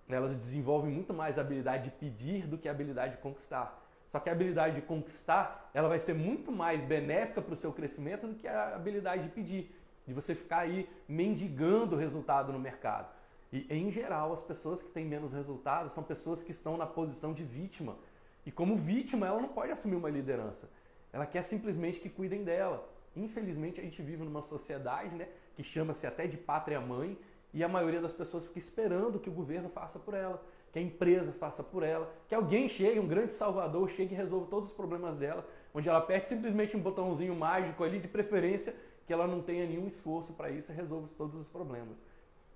elas 0.10 0.36
desenvolvem 0.36 0.92
muito 0.92 1.14
mais 1.14 1.38
a 1.38 1.42
habilidade 1.42 1.86
de 1.86 1.92
pedir 1.92 2.46
do 2.46 2.58
que 2.58 2.68
a 2.68 2.72
habilidade 2.72 3.16
de 3.16 3.22
conquistar. 3.22 3.82
Só 4.10 4.20
que 4.20 4.30
a 4.30 4.32
habilidade 4.34 4.76
de 4.76 4.82
conquistar, 4.82 5.70
ela 5.74 5.90
vai 5.90 6.00
ser 6.00 6.14
muito 6.14 6.52
mais 6.52 6.82
benéfica 6.82 7.42
para 7.42 7.54
o 7.54 7.58
seu 7.58 7.74
crescimento 7.74 8.28
do 8.28 8.36
que 8.36 8.48
a 8.48 8.76
habilidade 8.76 9.24
de 9.24 9.30
pedir, 9.30 9.76
de 10.08 10.14
você 10.14 10.36
ficar 10.36 10.60
aí 10.60 10.90
mendigando 11.08 11.96
resultado 11.96 12.52
no 12.54 12.60
mercado. 12.60 13.14
E 13.52 13.66
em 13.70 13.90
geral, 13.90 14.34
as 14.34 14.42
pessoas 14.42 14.82
que 14.84 14.90
têm 14.90 15.06
menos 15.06 15.32
resultados 15.32 15.94
são 15.94 16.04
pessoas 16.04 16.44
que 16.44 16.52
estão 16.52 16.78
na 16.78 16.86
posição 16.86 17.34
de 17.34 17.44
vítima. 17.44 17.98
E 18.46 18.52
como 18.52 18.76
vítima, 18.76 19.28
ela 19.28 19.42
não 19.42 19.50
pode 19.50 19.72
assumir 19.72 19.96
uma 19.96 20.10
liderança. 20.10 20.70
Ela 21.12 21.26
quer 21.26 21.42
simplesmente 21.42 22.00
que 22.00 22.10
cuidem 22.10 22.44
dela. 22.44 22.88
Infelizmente, 23.16 23.80
a 23.80 23.84
gente 23.84 24.02
vive 24.02 24.24
numa 24.24 24.42
sociedade 24.42 25.16
né, 25.16 25.30
que 25.56 25.64
chama-se 25.64 26.06
até 26.06 26.28
de 26.28 26.38
pátria 26.38 26.82
mãe 26.82 27.18
e 27.54 27.64
a 27.64 27.70
maioria 27.70 28.02
das 28.02 28.12
pessoas 28.12 28.46
fica 28.46 28.60
esperando 28.60 29.18
que 29.18 29.30
o 29.30 29.34
governo 29.34 29.70
faça 29.70 29.98
por 29.98 30.14
ela, 30.14 30.44
que 30.74 30.80
a 30.80 30.82
empresa 30.82 31.32
faça 31.32 31.64
por 31.64 31.84
ela, 31.84 32.14
que 32.28 32.36
alguém 32.36 32.68
chegue, 32.68 33.00
um 33.00 33.08
grande 33.08 33.32
salvador, 33.32 33.90
chegue 33.90 34.14
e 34.14 34.18
resolva 34.18 34.48
todos 34.48 34.70
os 34.70 34.76
problemas 34.76 35.16
dela, 35.16 35.48
onde 35.74 35.88
ela 35.88 36.00
aperte 36.00 36.28
simplesmente 36.28 36.76
um 36.76 36.82
botãozinho 36.82 37.34
mágico 37.34 37.82
ali, 37.82 37.98
de 37.98 38.10
preferência 38.10 38.76
que 39.06 39.14
ela 39.14 39.28
não 39.28 39.42
tenha 39.42 39.66
nenhum 39.66 39.88
esforço 39.88 40.34
para 40.34 40.50
isso 40.50 40.72
e 40.72 40.76
resolva 40.76 41.08
todos 41.18 41.40
os 41.40 41.48
problemas. 41.48 41.98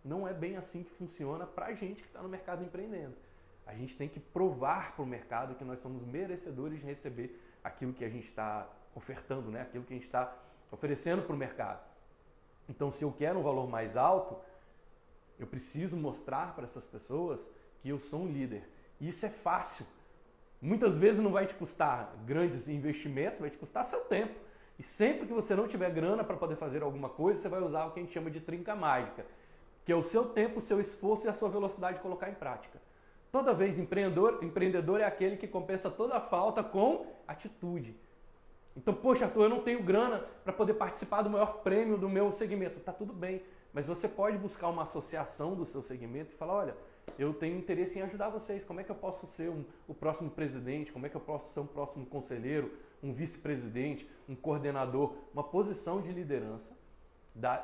Não 0.04 0.28
é 0.28 0.34
bem 0.34 0.58
assim 0.58 0.84
que 0.84 0.92
funciona 0.92 1.46
para 1.46 1.68
a 1.68 1.74
gente 1.74 2.02
que 2.02 2.08
está 2.08 2.22
no 2.22 2.30
mercado 2.30 2.64
empreendendo. 2.64 3.16
A 3.66 3.74
gente 3.74 3.96
tem 3.96 4.10
que 4.10 4.20
provar 4.20 4.96
para 4.96 5.04
o 5.04 5.06
mercado 5.06 5.56
que 5.56 5.64
nós 5.64 5.80
somos 5.80 6.04
merecedores 6.04 6.80
de 6.80 6.86
receber 6.86 7.40
aquilo 7.64 7.94
que 7.94 8.04
a 8.04 8.10
gente 8.10 8.28
está 8.28 8.68
ofertando, 8.96 9.52
né? 9.52 9.62
aquilo 9.62 9.84
que 9.84 9.94
a 9.94 9.96
gente 9.98 10.08
está 10.08 10.36
oferecendo 10.72 11.22
para 11.22 11.34
o 11.34 11.38
mercado. 11.38 11.88
Então, 12.68 12.92
se 12.92 13.04
eu 13.04 13.12
quero 13.12 13.40
um 13.40 13.44
valor 13.44 13.68
mais 13.68 13.96
alto, 13.96 14.38
eu 15.38 15.48
preciso 15.48 15.96
mostrar 15.96 16.56
para 16.56 16.66
essas 16.66 16.86
pessoas 16.86 17.48
que 17.82 17.90
eu 17.90 18.00
sou 18.00 18.22
um 18.22 18.28
líder. 18.28 18.68
E 19.00 19.08
isso 19.08 19.26
é 19.26 19.30
fácil. 19.30 19.86
Muitas 20.62 20.96
vezes 20.98 21.22
não 21.22 21.32
vai 21.32 21.46
te 21.48 21.54
custar 21.56 22.14
grandes 22.26 22.68
investimentos, 22.68 23.40
vai 23.40 23.50
te 23.50 23.58
custar 23.58 23.86
seu 23.86 24.02
tempo. 24.02 24.36
E 24.80 24.84
sempre 24.84 25.28
que 25.28 25.34
você 25.34 25.54
não 25.56 25.68
tiver 25.68 25.92
grana 25.92 26.24
para 26.24 26.38
poder 26.38 26.56
fazer 26.56 26.82
alguma 26.82 27.10
coisa, 27.10 27.42
você 27.42 27.50
vai 27.50 27.62
usar 27.62 27.86
o 27.86 27.92
que 27.92 28.00
a 28.00 28.04
gente 28.04 28.14
chama 28.14 28.32
de 28.32 28.40
trinca 28.40 28.74
mágica, 28.74 29.26
que 29.84 29.92
é 29.92 29.96
o 29.96 30.02
seu 30.02 30.24
tempo, 30.26 30.60
o 30.60 30.62
seu 30.62 30.80
esforço 30.80 31.26
e 31.26 31.30
a 31.30 31.34
sua 31.34 31.50
velocidade 31.50 31.98
de 31.98 32.02
colocar 32.02 32.30
em 32.30 32.34
prática. 32.34 32.80
Toda 33.30 33.54
vez 33.54 33.78
empreendedor, 33.78 34.40
empreendedor 34.42 35.02
é 35.02 35.04
aquele 35.04 35.36
que 35.36 35.48
compensa 35.48 35.92
toda 35.92 36.16
a 36.16 36.22
falta 36.22 36.64
com 36.64 37.06
atitude. 37.28 37.94
Então, 38.76 38.94
poxa, 38.94 39.26
Arthur, 39.26 39.44
eu 39.44 39.50
não 39.50 39.62
tenho 39.62 39.84
grana 39.84 40.24
para 40.44 40.54
poder 40.54 40.76
participar 40.76 41.24
do 41.24 41.30
maior 41.30 41.58
prêmio 41.58 41.98
do 41.98 42.08
meu 42.08 42.32
segmento. 42.32 42.80
Tá 42.80 42.94
tudo 42.94 43.12
bem, 43.12 43.42
mas 43.74 43.86
você 43.86 44.08
pode 44.08 44.38
buscar 44.38 44.70
uma 44.70 44.84
associação 44.84 45.56
do 45.56 45.66
seu 45.66 45.82
segmento 45.82 46.32
e 46.34 46.38
falar, 46.38 46.54
olha, 46.54 46.78
eu 47.18 47.34
tenho 47.34 47.58
interesse 47.58 48.00
em 48.00 48.02
ajudar 48.04 48.30
vocês. 48.30 48.64
Como 48.64 48.80
é 48.80 48.84
que 48.84 48.90
eu 48.90 48.96
posso 48.96 49.28
ser 49.28 49.50
um, 49.50 49.66
o 49.88 49.94
próximo 49.94 50.30
presidente? 50.30 50.92
Como 50.92 51.06
é 51.06 51.10
que 51.10 51.16
eu 51.16 51.22
posso 51.22 51.54
ser 51.54 51.60
um 51.60 51.68
próximo 51.68 52.06
conselheiro, 52.06 52.72
um 53.02 53.14
vice-presidente, 53.14 54.10
um 54.28 54.36
coordenador, 54.36 55.16
uma 55.34 55.44
posição 55.44 56.02
de 56.02 56.12
liderança 56.12 56.72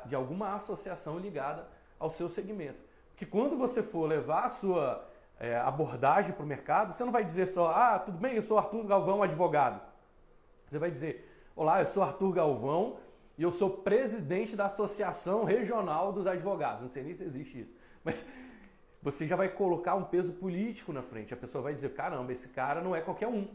de 0.06 0.14
alguma 0.14 0.54
associação 0.54 1.18
ligada 1.18 1.68
ao 1.98 2.10
seu 2.10 2.28
segmento? 2.28 2.78
Porque 3.10 3.26
quando 3.26 3.56
você 3.56 3.82
for 3.82 4.06
levar 4.06 4.46
a 4.46 4.50
sua 4.50 5.08
é, 5.38 5.56
abordagem 5.56 6.32
para 6.32 6.44
o 6.44 6.46
mercado, 6.46 6.92
você 6.92 7.04
não 7.04 7.12
vai 7.12 7.24
dizer 7.24 7.46
só, 7.46 7.70
ah, 7.70 7.98
tudo 7.98 8.18
bem, 8.18 8.36
eu 8.36 8.42
sou 8.42 8.58
Arthur 8.58 8.84
Galvão, 8.84 9.22
advogado. 9.22 9.80
Você 10.66 10.78
vai 10.78 10.90
dizer, 10.90 11.26
olá, 11.54 11.80
eu 11.80 11.86
sou 11.86 12.02
Arthur 12.02 12.32
Galvão 12.32 12.98
e 13.38 13.42
eu 13.42 13.50
sou 13.50 13.70
presidente 13.70 14.56
da 14.56 14.66
Associação 14.66 15.44
Regional 15.44 16.12
dos 16.12 16.26
Advogados. 16.26 16.82
Não 16.82 16.88
sei 16.88 17.02
nem 17.02 17.14
se 17.14 17.24
existe 17.24 17.60
isso, 17.60 17.74
mas 18.02 18.24
você 19.02 19.26
já 19.26 19.36
vai 19.36 19.48
colocar 19.48 19.94
um 19.94 20.04
peso 20.04 20.32
político 20.32 20.92
na 20.92 21.02
frente. 21.02 21.32
A 21.32 21.36
pessoa 21.36 21.62
vai 21.62 21.74
dizer, 21.74 21.94
caramba, 21.94 22.32
esse 22.32 22.48
cara 22.48 22.80
não 22.80 22.96
é 22.96 23.00
qualquer 23.00 23.28
um. 23.28 23.46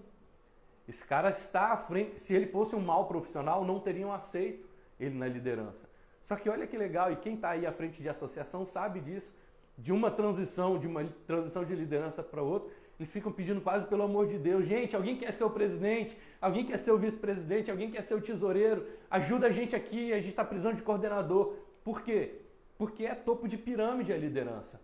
Esse 0.88 1.06
cara 1.06 1.30
está 1.30 1.74
à 1.74 1.78
frente. 1.78 2.20
Se 2.20 2.34
ele 2.34 2.48
fosse 2.48 2.76
um 2.76 2.82
mau 2.82 3.08
profissional, 3.08 3.64
não 3.64 3.80
teriam 3.80 4.12
aceito 4.12 4.68
ele 5.00 5.18
na 5.18 5.28
liderança. 5.28 5.90
Só 6.22 6.36
que 6.36 6.50
olha 6.50 6.68
que 6.68 6.78
legal, 6.78 7.12
e 7.12 7.16
quem 7.16 7.36
está 7.36 7.50
aí 7.50 7.66
à 7.66 7.72
frente 7.72 8.02
de 8.02 8.10
associação 8.10 8.66
sabe 8.66 9.00
disso 9.00 9.34
de 9.78 9.92
uma 9.92 10.12
transição, 10.12 10.78
de 10.78 10.86
uma 10.86 11.04
transição 11.26 11.66
de 11.66 11.74
liderança 11.74 12.22
para 12.22 12.42
outra, 12.42 12.70
eles 13.00 13.12
ficam 13.12 13.32
pedindo 13.32 13.60
quase 13.62 13.86
pelo 13.88 14.04
amor 14.04 14.28
de 14.28 14.38
Deus, 14.38 14.66
gente, 14.66 14.96
alguém 14.96 15.18
quer 15.18 15.34
ser 15.34 15.44
o 15.44 15.50
presidente, 15.50 16.16
alguém 16.40 16.64
quer 16.64 16.78
ser 16.78 16.92
o 16.92 17.00
vice-presidente, 17.00 17.72
alguém 17.72 17.90
quer 17.90 18.04
ser 18.04 18.14
o 18.14 18.22
tesoureiro, 18.22 18.86
ajuda 19.10 19.48
a 19.48 19.52
gente 19.52 19.76
aqui, 19.76 20.14
a 20.14 20.18
gente 20.18 20.30
está 20.30 20.46
precisando 20.46 20.76
de 20.76 20.84
coordenador. 20.84 21.56
Por 21.84 22.04
quê? 22.04 22.42
Porque 22.78 23.06
é 23.06 23.16
topo 23.16 23.48
de 23.48 23.58
pirâmide 23.58 24.14
a 24.14 24.18
liderança. 24.18 24.80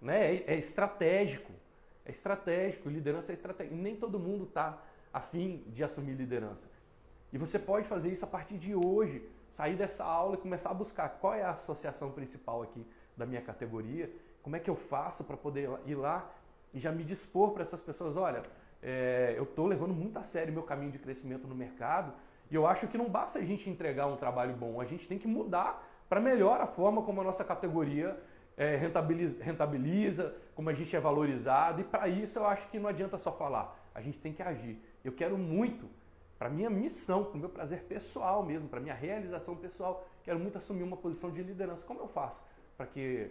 Né? 0.00 0.34
É, 0.34 0.54
é 0.54 0.56
estratégico. 0.56 1.52
É 2.04 2.10
estratégico, 2.10 2.88
liderança 2.88 3.30
é 3.30 3.34
estratégico. 3.34 3.76
Nem 3.76 3.94
todo 3.94 4.18
mundo 4.18 4.42
está 4.42 4.82
afim 5.12 5.64
de 5.68 5.82
assumir 5.84 6.14
liderança. 6.14 6.68
E 7.32 7.38
você 7.38 7.58
pode 7.58 7.88
fazer 7.88 8.10
isso 8.10 8.24
a 8.24 8.28
partir 8.28 8.58
de 8.58 8.74
hoje, 8.74 9.26
sair 9.50 9.76
dessa 9.76 10.04
aula 10.04 10.34
e 10.34 10.38
começar 10.38 10.70
a 10.70 10.74
buscar 10.74 11.08
qual 11.08 11.34
é 11.34 11.42
a 11.42 11.50
associação 11.50 12.10
principal 12.10 12.62
aqui 12.62 12.86
da 13.16 13.26
minha 13.26 13.42
categoria 13.42 14.10
como 14.42 14.56
é 14.56 14.58
que 14.58 14.68
eu 14.68 14.74
faço 14.74 15.22
para 15.22 15.36
poder 15.36 15.70
ir 15.86 15.94
lá 15.94 16.28
e 16.74 16.80
já 16.80 16.90
me 16.90 17.04
dispor 17.04 17.52
para 17.52 17.62
essas 17.62 17.80
pessoas? 17.80 18.16
Olha, 18.16 18.42
é, 18.82 19.34
eu 19.36 19.44
estou 19.44 19.66
levando 19.66 19.94
muito 19.94 20.18
a 20.18 20.22
sério 20.22 20.52
meu 20.52 20.64
caminho 20.64 20.90
de 20.90 20.98
crescimento 20.98 21.46
no 21.46 21.54
mercado 21.54 22.12
e 22.50 22.54
eu 22.54 22.66
acho 22.66 22.88
que 22.88 22.98
não 22.98 23.08
basta 23.08 23.38
a 23.38 23.44
gente 23.44 23.70
entregar 23.70 24.06
um 24.06 24.16
trabalho 24.16 24.54
bom, 24.54 24.80
a 24.80 24.84
gente 24.84 25.06
tem 25.06 25.18
que 25.18 25.28
mudar 25.28 25.88
para 26.08 26.20
melhor 26.20 26.60
a 26.60 26.66
forma 26.66 27.02
como 27.02 27.20
a 27.20 27.24
nossa 27.24 27.44
categoria 27.44 28.20
é, 28.56 28.76
rentabiliza, 28.76 29.42
rentabiliza, 29.42 30.34
como 30.54 30.68
a 30.68 30.74
gente 30.74 30.94
é 30.94 31.00
valorizado 31.00 31.80
e 31.80 31.84
para 31.84 32.08
isso 32.08 32.38
eu 32.38 32.46
acho 32.46 32.68
que 32.68 32.78
não 32.78 32.88
adianta 32.88 33.16
só 33.16 33.32
falar, 33.32 33.78
a 33.94 34.00
gente 34.00 34.18
tem 34.18 34.32
que 34.32 34.42
agir. 34.42 34.82
Eu 35.04 35.12
quero 35.12 35.36
muito, 35.36 35.88
para 36.38 36.48
minha 36.48 36.70
missão, 36.70 37.24
para 37.24 37.34
o 37.34 37.38
meu 37.38 37.48
prazer 37.48 37.84
pessoal 37.84 38.44
mesmo, 38.44 38.68
para 38.68 38.80
minha 38.80 38.94
realização 38.94 39.56
pessoal, 39.56 40.06
quero 40.22 40.38
muito 40.38 40.58
assumir 40.58 40.82
uma 40.82 40.96
posição 40.96 41.30
de 41.30 41.42
liderança. 41.42 41.86
Como 41.86 42.00
eu 42.00 42.08
faço 42.08 42.42
para 42.76 42.86
que 42.86 43.30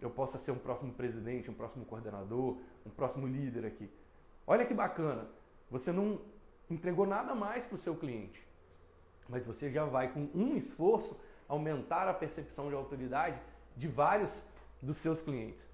eu 0.00 0.10
possa 0.10 0.38
ser 0.38 0.50
um 0.50 0.58
próximo 0.58 0.92
presidente, 0.92 1.50
um 1.50 1.54
próximo 1.54 1.84
coordenador, 1.84 2.56
um 2.84 2.90
próximo 2.90 3.26
líder 3.26 3.66
aqui. 3.66 3.88
Olha 4.46 4.66
que 4.66 4.74
bacana, 4.74 5.28
você 5.70 5.92
não 5.92 6.20
entregou 6.68 7.06
nada 7.06 7.34
mais 7.34 7.64
para 7.64 7.76
o 7.76 7.78
seu 7.78 7.94
cliente, 7.94 8.46
mas 9.28 9.46
você 9.46 9.70
já 9.70 9.84
vai 9.84 10.12
com 10.12 10.28
um 10.34 10.56
esforço 10.56 11.18
aumentar 11.48 12.08
a 12.08 12.14
percepção 12.14 12.68
de 12.68 12.74
autoridade 12.74 13.40
de 13.76 13.86
vários 13.86 14.42
dos 14.80 14.98
seus 14.98 15.20
clientes. 15.20 15.68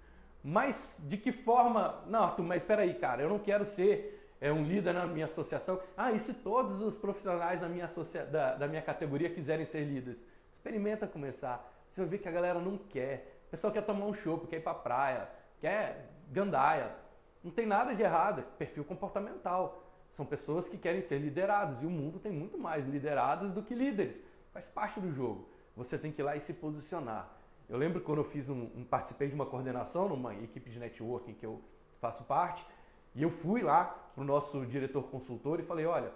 Mas 0.44 0.94
de 0.98 1.16
que 1.16 1.32
forma? 1.32 2.04
Não, 2.06 2.37
mas 2.38 2.62
espera 2.62 2.82
aí, 2.82 2.94
cara, 2.94 3.22
eu 3.22 3.28
não 3.28 3.38
quero 3.38 3.64
ser 3.64 4.17
é 4.40 4.53
um 4.53 4.62
líder 4.62 4.94
na 4.94 5.07
minha 5.07 5.27
associação. 5.27 5.81
Ah, 5.96 6.12
e 6.12 6.18
se 6.18 6.35
todos 6.35 6.81
os 6.81 6.96
profissionais 6.96 7.61
da 7.61 7.68
minha, 7.68 7.85
associa... 7.85 8.24
da, 8.24 8.55
da 8.55 8.68
minha 8.68 8.83
categoria 8.83 9.31
quiserem 9.31 9.66
ser 9.66 9.85
líderes? 9.85 10.24
Experimenta 10.53 11.07
começar. 11.07 11.68
Você 11.88 12.01
vai 12.01 12.11
ver 12.11 12.18
que 12.18 12.29
a 12.29 12.33
galera 12.33 12.61
não 12.61 12.77
quer. 12.77 13.40
O 13.46 13.51
pessoal 13.51 13.72
quer 13.72 13.83
tomar 13.83 14.07
um 14.07 14.14
chopp, 14.14 14.46
quer 14.46 14.57
ir 14.57 14.62
pra 14.62 14.74
praia, 14.74 15.29
quer 15.61 16.11
gandaia. 16.31 16.94
Não 17.42 17.51
tem 17.51 17.66
nada 17.66 17.94
de 17.94 18.03
errado, 18.03 18.40
é 18.40 18.42
perfil 18.42 18.85
comportamental. 18.85 19.85
São 20.11 20.27
pessoas 20.27 20.68
que 20.68 20.77
querem 20.77 21.01
ser 21.01 21.18
liderados 21.18 21.83
e 21.83 21.87
o 21.87 21.90
mundo 21.90 22.18
tem 22.18 22.33
muito 22.33 22.59
mais 22.59 22.87
liderados 22.87 23.53
do 23.53 23.62
que 23.62 23.74
líderes. 23.74 24.22
Faz 24.53 24.68
parte 24.68 25.01
do 25.01 25.12
jogo. 25.12 25.48
Você 25.77 25.96
tem 25.96 26.11
que 26.11 26.20
ir 26.20 26.24
lá 26.24 26.37
e 26.37 26.40
se 26.40 26.53
posicionar. 26.53 27.38
Eu 27.68 27.77
lembro 27.77 28.01
quando 28.01 28.18
eu 28.18 28.24
fiz 28.24 28.48
um, 28.48 28.70
um 28.74 28.85
participei 28.85 29.29
de 29.29 29.35
uma 29.35 29.46
coordenação 29.46 30.09
numa 30.09 30.35
equipe 30.35 30.70
de 30.70 30.79
networking 30.79 31.35
que 31.35 31.44
eu 31.44 31.62
faço 32.01 32.24
parte, 32.24 32.66
e 33.18 33.22
eu 33.24 33.31
fui 33.31 33.62
lá 33.62 33.85
para 34.14 34.22
o 34.22 34.24
nosso 34.24 34.64
diretor 34.64 35.02
consultor 35.11 35.59
e 35.59 35.64
falei, 35.64 35.85
olha, 35.85 36.12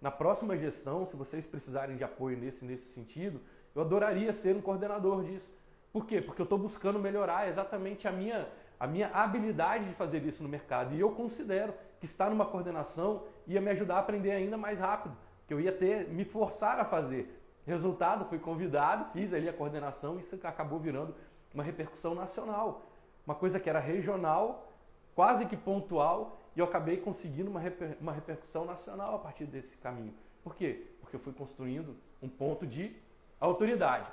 na 0.00 0.10
próxima 0.10 0.56
gestão, 0.56 1.06
se 1.06 1.14
vocês 1.14 1.46
precisarem 1.46 1.96
de 1.96 2.02
apoio 2.02 2.36
nesse, 2.36 2.64
nesse 2.64 2.92
sentido, 2.92 3.40
eu 3.72 3.82
adoraria 3.82 4.32
ser 4.32 4.56
um 4.56 4.60
coordenador 4.60 5.22
disso. 5.22 5.48
Por 5.92 6.06
quê? 6.06 6.20
Porque 6.20 6.42
eu 6.42 6.44
estou 6.44 6.58
buscando 6.58 6.98
melhorar 6.98 7.48
exatamente 7.48 8.08
a 8.08 8.10
minha, 8.10 8.48
a 8.80 8.86
minha 8.88 9.10
habilidade 9.10 9.84
de 9.84 9.94
fazer 9.94 10.24
isso 10.24 10.42
no 10.42 10.48
mercado. 10.48 10.92
E 10.92 10.98
eu 10.98 11.12
considero 11.12 11.72
que 12.00 12.06
estar 12.06 12.28
numa 12.28 12.44
coordenação 12.44 13.22
ia 13.46 13.60
me 13.60 13.70
ajudar 13.70 13.96
a 13.96 14.00
aprender 14.00 14.32
ainda 14.32 14.56
mais 14.56 14.80
rápido, 14.80 15.16
que 15.46 15.54
eu 15.54 15.60
ia 15.60 15.70
ter, 15.70 16.08
me 16.08 16.24
forçar 16.24 16.80
a 16.80 16.84
fazer. 16.84 17.40
Resultado, 17.64 18.24
fui 18.24 18.40
convidado, 18.40 19.12
fiz 19.12 19.32
ali 19.32 19.48
a 19.48 19.52
coordenação 19.52 20.16
e 20.16 20.18
isso 20.18 20.36
acabou 20.42 20.80
virando 20.80 21.14
uma 21.54 21.62
repercussão 21.62 22.12
nacional. 22.12 22.82
Uma 23.24 23.36
coisa 23.36 23.60
que 23.60 23.70
era 23.70 23.78
regional, 23.78 24.66
quase 25.14 25.46
que 25.46 25.56
pontual, 25.56 26.39
e 26.54 26.60
eu 26.60 26.64
acabei 26.64 26.96
conseguindo 26.96 27.50
uma, 27.50 27.60
reper, 27.60 27.96
uma 28.00 28.12
repercussão 28.12 28.64
nacional 28.64 29.14
a 29.14 29.18
partir 29.18 29.44
desse 29.44 29.76
caminho. 29.76 30.14
Por 30.42 30.54
quê? 30.54 30.86
Porque 31.00 31.16
eu 31.16 31.20
fui 31.20 31.32
construindo 31.32 31.96
um 32.22 32.28
ponto 32.28 32.66
de 32.66 32.94
autoridade. 33.38 34.10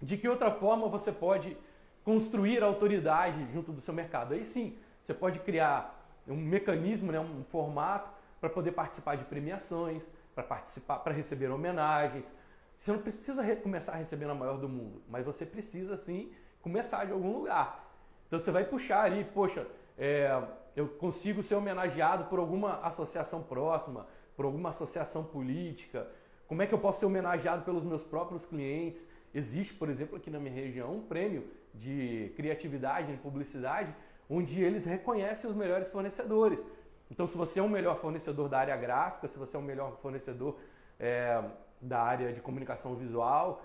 De 0.00 0.16
que 0.16 0.28
outra 0.28 0.50
forma 0.50 0.88
você 0.88 1.12
pode 1.12 1.56
construir 2.04 2.62
autoridade 2.62 3.46
junto 3.52 3.72
do 3.72 3.80
seu 3.80 3.94
mercado? 3.94 4.34
Aí 4.34 4.44
sim, 4.44 4.76
você 5.02 5.14
pode 5.14 5.38
criar 5.40 6.02
um 6.26 6.36
mecanismo, 6.36 7.12
né, 7.12 7.20
um 7.20 7.44
formato 7.44 8.10
para 8.40 8.50
poder 8.50 8.72
participar 8.72 9.16
de 9.16 9.24
premiações, 9.24 10.08
para 10.34 10.42
participar, 10.42 10.98
para 10.98 11.12
receber 11.12 11.48
homenagens. 11.48 12.30
Você 12.76 12.92
não 12.92 12.98
precisa 12.98 13.56
começar 13.56 13.92
a 13.92 13.96
receber 13.96 14.26
na 14.26 14.34
maior 14.34 14.58
do 14.58 14.68
mundo, 14.68 15.02
mas 15.08 15.24
você 15.24 15.46
precisa 15.46 15.96
sim 15.96 16.32
começar 16.60 17.04
de 17.04 17.12
algum 17.12 17.32
lugar. 17.32 17.90
Então 18.26 18.38
você 18.38 18.50
vai 18.50 18.64
puxar 18.64 19.04
ali, 19.04 19.24
poxa, 19.24 19.66
é, 19.96 20.42
eu 20.76 20.88
consigo 20.88 21.42
ser 21.42 21.54
homenageado 21.54 22.24
por 22.24 22.38
alguma 22.38 22.80
associação 22.80 23.42
próxima, 23.42 24.06
por 24.36 24.44
alguma 24.44 24.70
associação 24.70 25.24
política. 25.24 26.08
Como 26.46 26.62
é 26.62 26.66
que 26.66 26.74
eu 26.74 26.78
posso 26.78 27.00
ser 27.00 27.06
homenageado 27.06 27.62
pelos 27.62 27.84
meus 27.84 28.02
próprios 28.02 28.44
clientes? 28.44 29.06
Existe, 29.32 29.74
por 29.74 29.88
exemplo, 29.88 30.16
aqui 30.16 30.30
na 30.30 30.38
minha 30.38 30.54
região, 30.54 30.94
um 30.94 31.02
prêmio 31.02 31.48
de 31.72 32.32
criatividade 32.36 33.12
em 33.12 33.16
publicidade, 33.16 33.94
onde 34.28 34.62
eles 34.62 34.84
reconhecem 34.84 35.48
os 35.48 35.56
melhores 35.56 35.88
fornecedores. 35.88 36.64
Então, 37.10 37.26
se 37.26 37.36
você 37.36 37.60
é 37.60 37.62
o 37.62 37.68
melhor 37.68 38.00
fornecedor 38.00 38.48
da 38.48 38.58
área 38.58 38.76
gráfica, 38.76 39.28
se 39.28 39.38
você 39.38 39.56
é 39.56 39.58
o 39.58 39.62
melhor 39.62 39.96
fornecedor 39.98 40.58
é, 40.98 41.42
da 41.80 42.00
área 42.00 42.32
de 42.32 42.40
comunicação 42.40 42.94
visual, 42.94 43.62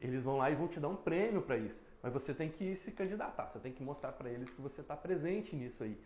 eles 0.00 0.22
vão 0.22 0.38
lá 0.38 0.50
e 0.50 0.54
vão 0.54 0.68
te 0.68 0.80
dar 0.80 0.88
um 0.88 0.96
prêmio 0.96 1.42
para 1.42 1.56
isso. 1.56 1.82
Mas 2.02 2.12
você 2.12 2.34
tem 2.34 2.50
que 2.50 2.74
se 2.74 2.92
candidatar, 2.92 3.46
você 3.48 3.58
tem 3.58 3.72
que 3.72 3.82
mostrar 3.82 4.12
para 4.12 4.28
eles 4.28 4.50
que 4.50 4.60
você 4.60 4.82
está 4.82 4.96
presente 4.96 5.56
nisso 5.56 5.82
aí. 5.82 5.98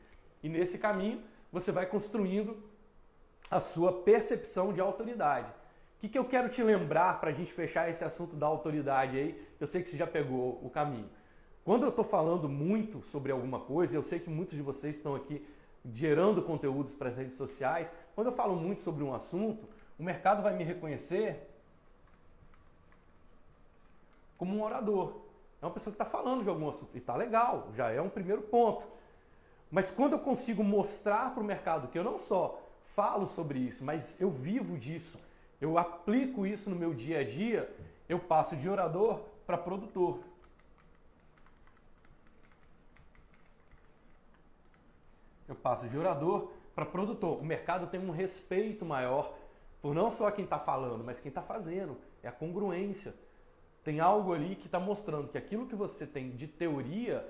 E 0.43 0.49
nesse 0.49 0.79
caminho, 0.79 1.23
você 1.53 1.73
vai 1.73 1.87
construindo 1.87 2.57
a 3.51 3.61
sua 3.61 3.93
percepção 4.03 4.73
de 4.73 4.81
autoridade. 4.81 5.51
O 5.97 6.01
que, 6.01 6.09
que 6.09 6.19
eu 6.19 6.25
quero 6.25 6.49
te 6.49 6.63
lembrar 6.63 7.19
para 7.21 7.31
a 7.31 7.33
gente 7.33 7.53
fechar 7.53 7.89
esse 7.91 8.05
assunto 8.05 8.37
da 8.37 8.47
autoridade 8.47 9.17
aí? 9.17 9.49
Eu 9.59 9.67
sei 9.67 9.83
que 9.83 9.89
você 9.89 9.97
já 9.97 10.07
pegou 10.07 10.61
o 10.63 10.71
caminho. 10.71 11.09
Quando 11.65 11.83
eu 11.83 11.89
estou 11.89 12.05
falando 12.05 12.49
muito 12.49 13.03
sobre 13.07 13.33
alguma 13.33 13.61
coisa, 13.61 13.97
eu 13.97 14.03
sei 14.03 14.21
que 14.21 14.31
muitos 14.31 14.55
de 14.55 14.63
vocês 14.63 14.97
estão 14.97 15.15
aqui 15.15 15.45
gerando 15.93 16.43
conteúdos 16.43 16.95
para 16.95 17.09
as 17.09 17.17
redes 17.17 17.37
sociais. 17.37 17.93
Quando 18.15 18.29
eu 18.29 18.33
falo 18.33 18.55
muito 18.55 18.81
sobre 18.81 19.03
um 19.03 19.13
assunto, 19.13 19.69
o 19.99 20.03
mercado 20.03 20.43
vai 20.43 20.55
me 20.55 20.63
reconhecer 20.63 21.49
como 24.37 24.57
um 24.57 24.63
orador. 24.63 25.21
É 25.61 25.67
uma 25.67 25.73
pessoa 25.73 25.93
que 25.95 26.01
está 26.01 26.09
falando 26.11 26.45
de 26.45 26.49
algum 26.49 26.69
assunto. 26.69 26.91
E 26.95 26.99
está 26.99 27.17
legal, 27.17 27.71
já 27.75 27.91
é 27.91 28.01
um 28.01 28.09
primeiro 28.09 28.43
ponto. 28.43 28.87
Mas 29.71 29.91
quando 29.91 30.15
eu 30.15 30.19
consigo 30.19 30.65
mostrar 30.65 31.33
para 31.35 31.43
o 31.43 31.47
mercado 31.47 31.89
que 31.89 31.99
eu 31.99 32.05
não 32.05 32.19
só 32.19 32.61
falo 32.95 33.27
sobre 33.27 33.59
isso, 33.59 33.85
mas 33.85 34.19
eu 34.21 34.31
vivo 34.31 34.79
disso, 34.79 35.19
eu 35.61 35.77
aplico 35.77 36.47
isso 36.47 36.71
no 36.71 36.77
meu 36.77 36.95
dia 36.95 37.21
a 37.21 37.25
dia, 37.25 37.73
eu 38.09 38.19
passo 38.19 38.57
de 38.57 38.69
orador 38.69 39.21
para 39.47 39.59
produtor. 39.59 40.21
Eu 45.47 45.55
passo 45.55 45.89
de 45.89 45.97
orador 45.97 46.53
para 46.75 46.85
produtor. 46.85 47.41
O 47.41 47.45
mercado 47.45 47.87
tem 47.87 47.99
um 47.99 48.11
respeito 48.11 48.85
maior 48.85 49.35
por 49.81 49.95
não 49.95 50.11
só 50.11 50.31
quem 50.31 50.45
está 50.45 50.59
falando, 50.59 51.03
mas 51.05 51.21
quem 51.21 51.29
está 51.29 51.43
fazendo. 51.43 51.97
É 52.23 52.29
a 52.29 52.33
congruência. 52.33 53.15
Tem 53.83 54.01
algo 54.01 54.35
ali 54.35 54.57
que 54.57 54.67
está 54.67 54.79
mostrando 54.79 55.29
que 55.29 55.39
aquilo 55.39 55.67
que 55.67 55.75
você 55.75 56.07
tem 56.07 56.31
de 56.31 56.47
teoria, 56.47 57.27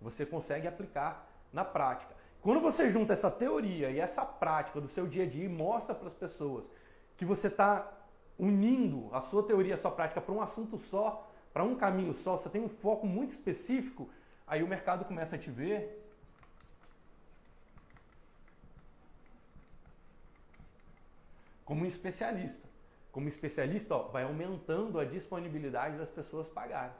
você 0.00 0.26
consegue 0.26 0.68
aplicar 0.68 1.33
na 1.54 1.64
prática. 1.64 2.14
Quando 2.42 2.60
você 2.60 2.90
junta 2.90 3.14
essa 3.14 3.30
teoria 3.30 3.88
e 3.88 3.98
essa 3.98 4.26
prática 4.26 4.80
do 4.80 4.88
seu 4.88 5.06
dia 5.06 5.24
a 5.24 5.26
dia 5.26 5.44
e 5.44 5.48
mostra 5.48 5.94
para 5.94 6.08
as 6.08 6.14
pessoas 6.14 6.70
que 7.16 7.24
você 7.24 7.46
está 7.46 7.90
unindo 8.38 9.08
a 9.12 9.22
sua 9.22 9.42
teoria, 9.44 9.74
a 9.74 9.78
sua 9.78 9.92
prática 9.92 10.20
para 10.20 10.34
um 10.34 10.42
assunto 10.42 10.76
só, 10.76 11.30
para 11.52 11.62
um 11.62 11.76
caminho 11.76 12.12
só, 12.12 12.36
você 12.36 12.50
tem 12.50 12.60
um 12.60 12.68
foco 12.68 13.06
muito 13.06 13.30
específico, 13.30 14.10
aí 14.46 14.62
o 14.62 14.68
mercado 14.68 15.04
começa 15.04 15.36
a 15.36 15.38
te 15.38 15.50
ver 15.50 16.04
como 21.64 21.84
um 21.84 21.86
especialista. 21.86 22.68
Como 23.12 23.28
especialista, 23.28 23.94
ó, 23.94 24.08
vai 24.08 24.24
aumentando 24.24 24.98
a 24.98 25.04
disponibilidade 25.04 25.96
das 25.96 26.10
pessoas 26.10 26.48
pagarem. 26.48 26.92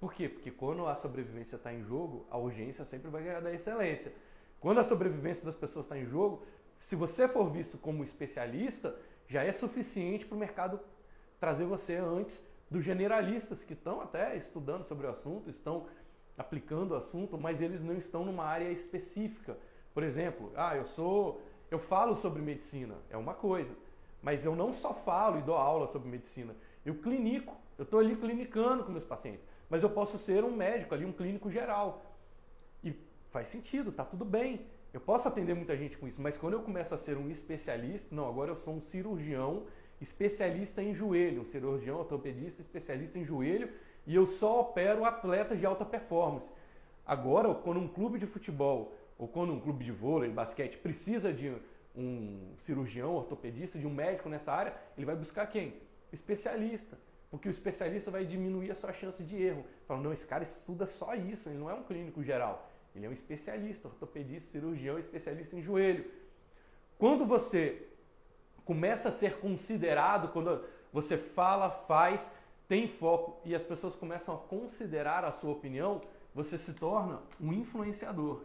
Por 0.00 0.14
quê? 0.14 0.28
Porque 0.30 0.50
quando 0.50 0.86
a 0.86 0.96
sobrevivência 0.96 1.56
está 1.56 1.72
em 1.72 1.84
jogo, 1.84 2.26
a 2.30 2.38
urgência 2.38 2.86
sempre 2.86 3.10
vai 3.10 3.22
ganhar 3.22 3.40
da 3.40 3.52
excelência. 3.52 4.12
Quando 4.58 4.80
a 4.80 4.84
sobrevivência 4.84 5.44
das 5.44 5.54
pessoas 5.54 5.84
está 5.84 5.98
em 5.98 6.06
jogo, 6.06 6.42
se 6.78 6.96
você 6.96 7.28
for 7.28 7.50
visto 7.50 7.76
como 7.76 8.02
especialista, 8.02 8.96
já 9.28 9.44
é 9.44 9.52
suficiente 9.52 10.24
para 10.24 10.34
o 10.34 10.38
mercado 10.38 10.80
trazer 11.38 11.66
você 11.66 11.96
antes 11.96 12.42
dos 12.70 12.82
generalistas 12.82 13.62
que 13.62 13.74
estão 13.74 14.00
até 14.00 14.36
estudando 14.36 14.86
sobre 14.86 15.06
o 15.06 15.10
assunto, 15.10 15.50
estão 15.50 15.86
aplicando 16.38 16.92
o 16.92 16.96
assunto, 16.96 17.36
mas 17.36 17.60
eles 17.60 17.82
não 17.82 17.94
estão 17.94 18.24
numa 18.24 18.44
área 18.44 18.70
específica. 18.70 19.58
Por 19.92 20.02
exemplo, 20.02 20.50
ah, 20.56 20.76
eu 20.76 20.86
sou, 20.86 21.42
eu 21.70 21.78
falo 21.78 22.16
sobre 22.16 22.40
medicina, 22.40 22.94
é 23.10 23.16
uma 23.16 23.34
coisa. 23.34 23.74
Mas 24.22 24.44
eu 24.44 24.56
não 24.56 24.72
só 24.72 24.94
falo 24.94 25.38
e 25.38 25.42
dou 25.42 25.56
aula 25.56 25.88
sobre 25.88 26.08
medicina, 26.08 26.54
eu 26.84 26.94
clinico, 26.94 27.54
eu 27.76 27.84
estou 27.84 28.00
ali 28.00 28.16
clinicando 28.16 28.84
com 28.84 28.92
meus 28.92 29.04
pacientes. 29.04 29.49
Mas 29.70 29.82
eu 29.84 29.88
posso 29.88 30.18
ser 30.18 30.44
um 30.44 30.54
médico 30.54 30.92
ali, 30.94 31.04
um 31.06 31.12
clínico 31.12 31.50
geral. 31.50 32.02
E 32.84 32.92
faz 33.30 33.48
sentido, 33.48 33.92
tá 33.92 34.04
tudo 34.04 34.24
bem. 34.24 34.66
Eu 34.92 35.00
posso 35.00 35.28
atender 35.28 35.54
muita 35.54 35.76
gente 35.76 35.96
com 35.96 36.08
isso, 36.08 36.20
mas 36.20 36.36
quando 36.36 36.54
eu 36.54 36.62
começo 36.62 36.92
a 36.92 36.98
ser 36.98 37.16
um 37.16 37.30
especialista, 37.30 38.12
não, 38.12 38.28
agora 38.28 38.50
eu 38.50 38.56
sou 38.56 38.74
um 38.74 38.82
cirurgião 38.82 39.66
especialista 40.00 40.82
em 40.82 40.92
joelho, 40.92 41.42
um 41.42 41.44
cirurgião 41.44 41.98
ortopedista 41.98 42.60
especialista 42.60 43.16
em 43.16 43.24
joelho 43.24 43.70
e 44.06 44.14
eu 44.14 44.26
só 44.26 44.60
opero 44.60 45.04
atletas 45.04 45.60
de 45.60 45.66
alta 45.66 45.84
performance. 45.84 46.50
Agora, 47.06 47.54
quando 47.54 47.78
um 47.78 47.86
clube 47.86 48.18
de 48.18 48.26
futebol 48.26 48.92
ou 49.16 49.28
quando 49.28 49.52
um 49.52 49.60
clube 49.60 49.84
de 49.84 49.92
vôlei, 49.92 50.30
basquete 50.30 50.78
precisa 50.78 51.32
de 51.32 51.54
um 51.94 52.54
cirurgião, 52.58 53.14
ortopedista, 53.14 53.78
de 53.78 53.86
um 53.86 53.94
médico 53.94 54.28
nessa 54.28 54.52
área, 54.52 54.74
ele 54.96 55.06
vai 55.06 55.14
buscar 55.14 55.46
quem? 55.46 55.74
Especialista. 56.12 56.98
Porque 57.30 57.48
o 57.48 57.50
especialista 57.50 58.10
vai 58.10 58.24
diminuir 58.24 58.72
a 58.72 58.74
sua 58.74 58.92
chance 58.92 59.22
de 59.22 59.40
erro. 59.40 59.64
Falando, 59.86 60.04
não, 60.04 60.12
esse 60.12 60.26
cara 60.26 60.42
estuda 60.42 60.86
só 60.86 61.14
isso, 61.14 61.48
ele 61.48 61.58
não 61.58 61.70
é 61.70 61.74
um 61.74 61.84
clínico 61.84 62.22
geral. 62.22 62.68
Ele 62.94 63.06
é 63.06 63.08
um 63.08 63.12
especialista, 63.12 63.86
ortopedista, 63.86 64.50
cirurgião, 64.50 64.98
especialista 64.98 65.54
em 65.56 65.62
joelho. 65.62 66.10
Quando 66.98 67.24
você 67.24 67.86
começa 68.64 69.08
a 69.08 69.12
ser 69.12 69.38
considerado, 69.38 70.32
quando 70.32 70.64
você 70.92 71.16
fala, 71.16 71.70
faz, 71.70 72.30
tem 72.68 72.88
foco 72.88 73.40
e 73.44 73.54
as 73.54 73.62
pessoas 73.62 73.94
começam 73.94 74.34
a 74.34 74.38
considerar 74.38 75.24
a 75.24 75.32
sua 75.32 75.52
opinião, 75.52 76.00
você 76.34 76.58
se 76.58 76.72
torna 76.72 77.22
um 77.40 77.52
influenciador. 77.52 78.42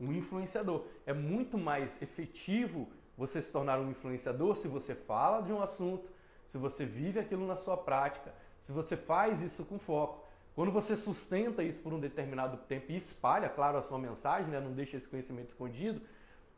Um 0.00 0.12
influenciador. 0.12 0.84
É 1.06 1.12
muito 1.12 1.58
mais 1.58 2.00
efetivo 2.00 2.88
você 3.16 3.42
se 3.42 3.52
tornar 3.52 3.78
um 3.78 3.90
influenciador 3.90 4.56
se 4.56 4.66
você 4.66 4.94
fala 4.94 5.42
de 5.42 5.52
um 5.52 5.62
assunto, 5.62 6.08
se 6.46 6.56
você 6.56 6.86
vive 6.86 7.20
aquilo 7.20 7.46
na 7.46 7.56
sua 7.56 7.76
prática, 7.76 8.34
se 8.62 8.72
você 8.72 8.96
faz 8.96 9.42
isso 9.42 9.64
com 9.64 9.78
foco. 9.78 10.26
Quando 10.54 10.72
você 10.72 10.96
sustenta 10.96 11.62
isso 11.62 11.80
por 11.80 11.92
um 11.92 12.00
determinado 12.00 12.56
tempo 12.68 12.90
e 12.90 12.96
espalha, 12.96 13.48
claro, 13.48 13.78
a 13.78 13.82
sua 13.82 13.98
mensagem, 13.98 14.50
né? 14.50 14.58
não 14.60 14.72
deixa 14.72 14.96
esse 14.96 15.08
conhecimento 15.08 15.48
escondido, 15.48 16.00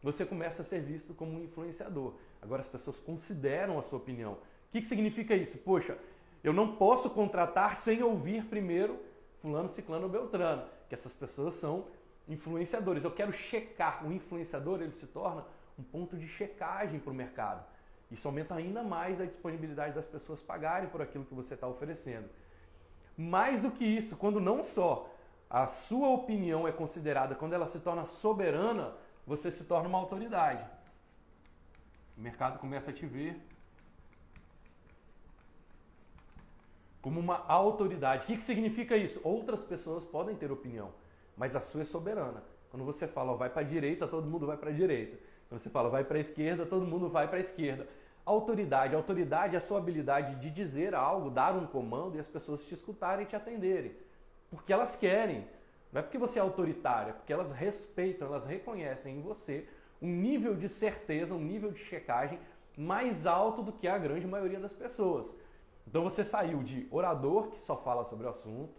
você 0.02 0.24
começa 0.24 0.62
a 0.62 0.64
ser 0.64 0.80
visto 0.80 1.14
como 1.14 1.38
um 1.38 1.44
influenciador. 1.44 2.14
Agora 2.40 2.60
as 2.60 2.68
pessoas 2.68 2.98
consideram 2.98 3.78
a 3.78 3.82
sua 3.82 3.98
opinião. 3.98 4.32
O 4.32 4.72
que, 4.72 4.80
que 4.80 4.86
significa 4.86 5.34
isso? 5.34 5.58
Poxa, 5.58 5.96
eu 6.42 6.52
não 6.52 6.76
posso 6.76 7.10
contratar 7.10 7.76
sem 7.76 8.02
ouvir 8.02 8.44
primeiro 8.46 8.98
fulano, 9.40 9.68
ciclano 9.68 10.04
ou 10.04 10.10
beltrano, 10.10 10.64
que 10.88 10.94
essas 10.94 11.14
pessoas 11.14 11.54
são 11.54 11.86
influenciadores. 12.28 13.04
Eu 13.04 13.10
quero 13.10 13.32
checar. 13.32 14.06
O 14.06 14.12
influenciador 14.12 14.80
ele 14.80 14.92
se 14.92 15.06
torna 15.06 15.44
um 15.78 15.82
ponto 15.82 16.16
de 16.16 16.28
checagem 16.28 17.00
para 17.00 17.10
o 17.10 17.14
mercado. 17.14 17.64
Isso 18.10 18.28
aumenta 18.28 18.54
ainda 18.54 18.82
mais 18.82 19.20
a 19.20 19.24
disponibilidade 19.24 19.94
das 19.94 20.06
pessoas 20.06 20.40
pagarem 20.40 20.88
por 20.88 21.00
aquilo 21.00 21.24
que 21.24 21.34
você 21.34 21.54
está 21.54 21.66
oferecendo. 21.66 22.28
Mais 23.16 23.62
do 23.62 23.70
que 23.70 23.84
isso, 23.84 24.16
quando 24.16 24.40
não 24.40 24.62
só 24.62 25.10
a 25.48 25.66
sua 25.66 26.08
opinião 26.08 26.66
é 26.66 26.72
considerada, 26.72 27.34
quando 27.34 27.52
ela 27.52 27.66
se 27.66 27.80
torna 27.80 28.04
soberana, 28.04 28.94
você 29.26 29.50
se 29.50 29.64
torna 29.64 29.88
uma 29.88 29.98
autoridade. 29.98 30.64
O 32.16 32.20
mercado 32.20 32.58
começa 32.58 32.90
a 32.90 32.94
te 32.94 33.06
ver 33.06 33.40
como 37.02 37.18
uma 37.18 37.44
autoridade. 37.48 38.24
O 38.24 38.26
que, 38.26 38.36
que 38.36 38.44
significa 38.44 38.96
isso? 38.96 39.20
Outras 39.24 39.62
pessoas 39.62 40.04
podem 40.04 40.36
ter 40.36 40.52
opinião, 40.52 40.92
mas 41.36 41.56
a 41.56 41.60
sua 41.60 41.82
é 41.82 41.84
soberana. 41.84 42.42
Quando 42.70 42.84
você 42.84 43.06
fala, 43.06 43.32
ó, 43.32 43.36
vai 43.36 43.50
para 43.50 43.60
a 43.60 43.64
direita, 43.64 44.06
todo 44.06 44.26
mundo 44.26 44.46
vai 44.46 44.56
para 44.56 44.70
a 44.70 44.72
direita. 44.72 45.18
Quando 45.48 45.60
você 45.60 45.68
fala, 45.68 45.90
vai 45.90 46.04
para 46.04 46.16
a 46.16 46.20
esquerda, 46.20 46.64
todo 46.64 46.86
mundo 46.86 47.08
vai 47.08 47.28
para 47.28 47.36
a 47.36 47.40
esquerda. 47.40 47.86
Autoridade. 48.24 48.94
Autoridade 48.94 49.54
é 49.54 49.58
a 49.58 49.60
sua 49.60 49.78
habilidade 49.78 50.36
de 50.36 50.50
dizer 50.50 50.94
algo, 50.94 51.28
dar 51.28 51.54
um 51.54 51.66
comando 51.66 52.16
e 52.16 52.20
as 52.20 52.26
pessoas 52.26 52.64
te 52.64 52.74
escutarem 52.74 53.24
e 53.24 53.28
te 53.28 53.36
atenderem. 53.36 53.92
Porque 54.50 54.72
elas 54.72 54.96
querem. 54.96 55.46
Não 55.92 56.00
é 56.00 56.02
porque 56.02 56.16
você 56.16 56.38
é 56.38 56.42
autoritária, 56.42 57.12
porque 57.12 57.32
elas 57.32 57.52
respeitam, 57.52 58.28
elas 58.28 58.46
reconhecem 58.46 59.18
em 59.18 59.20
você 59.20 59.68
um 60.00 60.08
nível 60.08 60.56
de 60.56 60.68
certeza, 60.68 61.34
um 61.34 61.38
nível 61.38 61.70
de 61.70 61.80
checagem 61.80 62.38
mais 62.76 63.26
alto 63.26 63.62
do 63.62 63.72
que 63.72 63.86
a 63.86 63.98
grande 63.98 64.26
maioria 64.26 64.58
das 64.58 64.72
pessoas. 64.72 65.32
Então 65.86 66.02
você 66.02 66.24
saiu 66.24 66.62
de 66.62 66.88
orador 66.90 67.48
que 67.48 67.62
só 67.62 67.76
fala 67.76 68.04
sobre 68.04 68.26
o 68.26 68.30
assunto, 68.30 68.72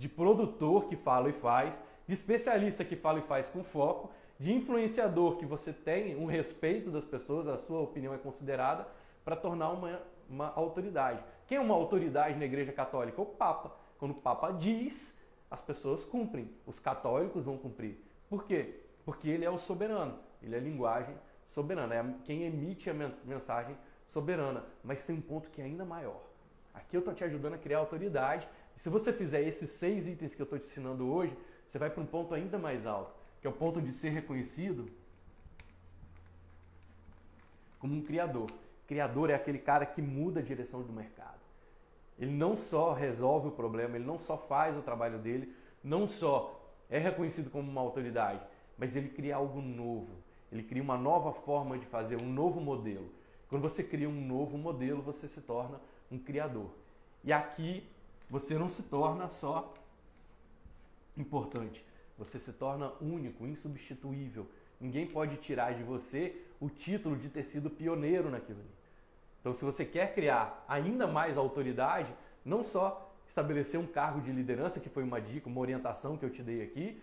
de 0.00 0.08
produtor 0.08 0.86
que 0.86 0.96
fala 0.96 1.28
e 1.28 1.32
faz, 1.32 1.80
de 2.06 2.14
especialista 2.14 2.82
que 2.82 2.96
fala 2.96 3.18
e 3.18 3.22
faz 3.22 3.50
com 3.50 3.62
foco, 3.62 4.10
de 4.38 4.50
influenciador 4.50 5.36
que 5.36 5.44
você 5.44 5.74
tem 5.74 6.16
um 6.16 6.24
respeito 6.24 6.90
das 6.90 7.04
pessoas, 7.04 7.46
a 7.46 7.58
sua 7.58 7.80
opinião 7.80 8.14
é 8.14 8.16
considerada, 8.16 8.88
para 9.22 9.36
tornar 9.36 9.68
uma, 9.68 10.00
uma 10.26 10.52
autoridade. 10.54 11.22
Quem 11.46 11.58
é 11.58 11.60
uma 11.60 11.74
autoridade 11.74 12.38
na 12.38 12.46
Igreja 12.46 12.72
Católica? 12.72 13.20
O 13.20 13.26
Papa. 13.26 13.76
Quando 13.98 14.12
o 14.12 14.14
Papa 14.14 14.50
diz, 14.52 15.14
as 15.50 15.60
pessoas 15.60 16.02
cumprem. 16.02 16.50
Os 16.66 16.78
católicos 16.78 17.44
vão 17.44 17.58
cumprir. 17.58 18.02
Por 18.30 18.46
quê? 18.46 18.80
Porque 19.04 19.28
ele 19.28 19.44
é 19.44 19.50
o 19.50 19.58
soberano. 19.58 20.18
Ele 20.42 20.54
é 20.54 20.58
a 20.58 20.62
linguagem 20.62 21.14
soberana. 21.46 21.94
É 21.94 22.04
quem 22.24 22.44
emite 22.44 22.88
a 22.88 22.94
mensagem 22.94 23.76
soberana. 24.06 24.64
Mas 24.82 25.04
tem 25.04 25.14
um 25.14 25.20
ponto 25.20 25.50
que 25.50 25.60
é 25.60 25.64
ainda 25.66 25.84
maior. 25.84 26.22
Aqui 26.72 26.96
eu 26.96 27.00
estou 27.00 27.12
te 27.12 27.22
ajudando 27.22 27.54
a 27.54 27.58
criar 27.58 27.78
autoridade. 27.78 28.48
Se 28.80 28.88
você 28.88 29.12
fizer 29.12 29.42
esses 29.42 29.68
seis 29.68 30.06
itens 30.06 30.34
que 30.34 30.40
eu 30.40 30.44
estou 30.44 30.58
te 30.58 30.64
ensinando 30.64 31.06
hoje, 31.06 31.36
você 31.66 31.78
vai 31.78 31.90
para 31.90 32.02
um 32.02 32.06
ponto 32.06 32.34
ainda 32.34 32.58
mais 32.58 32.86
alto, 32.86 33.12
que 33.38 33.46
é 33.46 33.50
o 33.50 33.52
ponto 33.52 33.78
de 33.78 33.92
ser 33.92 34.08
reconhecido 34.08 34.90
como 37.78 37.94
um 37.94 38.00
criador. 38.02 38.50
Criador 38.88 39.28
é 39.28 39.34
aquele 39.34 39.58
cara 39.58 39.84
que 39.84 40.00
muda 40.00 40.40
a 40.40 40.42
direção 40.42 40.80
do 40.82 40.94
mercado. 40.94 41.38
Ele 42.18 42.32
não 42.32 42.56
só 42.56 42.94
resolve 42.94 43.48
o 43.48 43.52
problema, 43.52 43.96
ele 43.96 44.06
não 44.06 44.18
só 44.18 44.38
faz 44.38 44.74
o 44.74 44.80
trabalho 44.80 45.18
dele, 45.18 45.54
não 45.84 46.08
só 46.08 46.58
é 46.88 46.98
reconhecido 46.98 47.50
como 47.50 47.70
uma 47.70 47.82
autoridade, 47.82 48.40
mas 48.78 48.96
ele 48.96 49.10
cria 49.10 49.36
algo 49.36 49.60
novo. 49.60 50.08
Ele 50.50 50.62
cria 50.62 50.82
uma 50.82 50.96
nova 50.96 51.34
forma 51.34 51.78
de 51.78 51.84
fazer, 51.84 52.16
um 52.16 52.32
novo 52.32 52.62
modelo. 52.62 53.10
Quando 53.46 53.60
você 53.60 53.84
cria 53.84 54.08
um 54.08 54.26
novo 54.26 54.56
modelo, 54.56 55.02
você 55.02 55.28
se 55.28 55.42
torna 55.42 55.78
um 56.10 56.18
criador. 56.18 56.70
E 57.22 57.30
aqui 57.30 57.86
você 58.30 58.56
não 58.56 58.68
se 58.68 58.82
torna 58.82 59.28
só 59.28 59.74
importante, 61.16 61.84
você 62.16 62.38
se 62.38 62.52
torna 62.52 62.92
único, 63.00 63.46
insubstituível. 63.46 64.46
Ninguém 64.80 65.06
pode 65.06 65.36
tirar 65.36 65.74
de 65.74 65.82
você 65.82 66.40
o 66.60 66.70
título 66.70 67.16
de 67.16 67.28
ter 67.28 67.42
sido 67.42 67.68
pioneiro 67.68 68.30
naquilo 68.30 68.60
ali. 68.60 68.70
Então, 69.40 69.54
se 69.54 69.64
você 69.64 69.84
quer 69.84 70.14
criar 70.14 70.64
ainda 70.68 71.06
mais 71.06 71.36
autoridade, 71.36 72.14
não 72.44 72.62
só 72.62 73.12
estabelecer 73.26 73.78
um 73.80 73.86
cargo 73.86 74.20
de 74.20 74.30
liderança, 74.30 74.80
que 74.80 74.88
foi 74.88 75.02
uma 75.02 75.20
dica, 75.20 75.48
uma 75.48 75.60
orientação 75.60 76.16
que 76.16 76.24
eu 76.24 76.30
te 76.30 76.42
dei 76.42 76.62
aqui, 76.62 77.02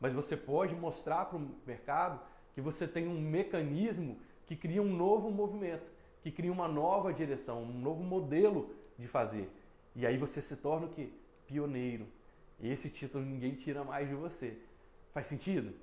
mas 0.00 0.12
você 0.12 0.36
pode 0.36 0.74
mostrar 0.74 1.26
para 1.26 1.38
o 1.38 1.50
mercado 1.66 2.20
que 2.54 2.60
você 2.60 2.86
tem 2.86 3.08
um 3.08 3.20
mecanismo 3.20 4.18
que 4.46 4.56
cria 4.56 4.82
um 4.82 4.94
novo 4.94 5.30
movimento 5.30 5.94
que 6.24 6.30
cria 6.30 6.50
uma 6.50 6.66
nova 6.66 7.12
direção, 7.12 7.62
um 7.62 7.78
novo 7.80 8.02
modelo 8.02 8.74
de 8.98 9.06
fazer. 9.06 9.46
E 9.94 10.06
aí 10.06 10.16
você 10.16 10.42
se 10.42 10.56
torna 10.56 10.86
o 10.86 10.90
quê? 10.90 11.10
Pioneiro. 11.46 12.06
Esse 12.62 12.88
título 12.88 13.24
ninguém 13.24 13.54
tira 13.54 13.84
mais 13.84 14.08
de 14.08 14.14
você. 14.14 14.58
Faz 15.12 15.26
sentido? 15.26 15.74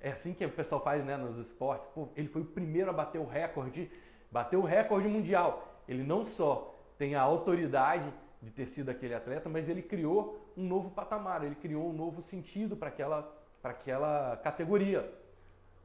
É 0.00 0.10
assim 0.10 0.32
que 0.32 0.44
o 0.44 0.50
pessoal 0.50 0.82
faz 0.82 1.04
né, 1.04 1.16
nos 1.16 1.38
esportes. 1.38 1.88
Pô, 1.88 2.08
ele 2.16 2.28
foi 2.28 2.42
o 2.42 2.46
primeiro 2.46 2.90
a 2.90 2.92
bater 2.92 3.18
o 3.18 3.26
recorde, 3.26 3.90
bateu 4.30 4.60
o 4.60 4.64
recorde 4.64 5.08
mundial. 5.08 5.82
Ele 5.88 6.02
não 6.02 6.24
só 6.24 6.74
tem 6.98 7.14
a 7.14 7.22
autoridade 7.22 8.12
de 8.40 8.50
ter 8.50 8.66
sido 8.66 8.90
aquele 8.90 9.14
atleta, 9.14 9.48
mas 9.48 9.68
ele 9.68 9.82
criou 9.82 10.52
um 10.56 10.64
novo 10.64 10.90
patamar, 10.90 11.42
ele 11.42 11.56
criou 11.56 11.90
um 11.90 11.92
novo 11.92 12.22
sentido 12.22 12.76
para 12.76 12.88
aquela, 12.88 13.36
aquela 13.62 14.36
categoria. 14.42 15.10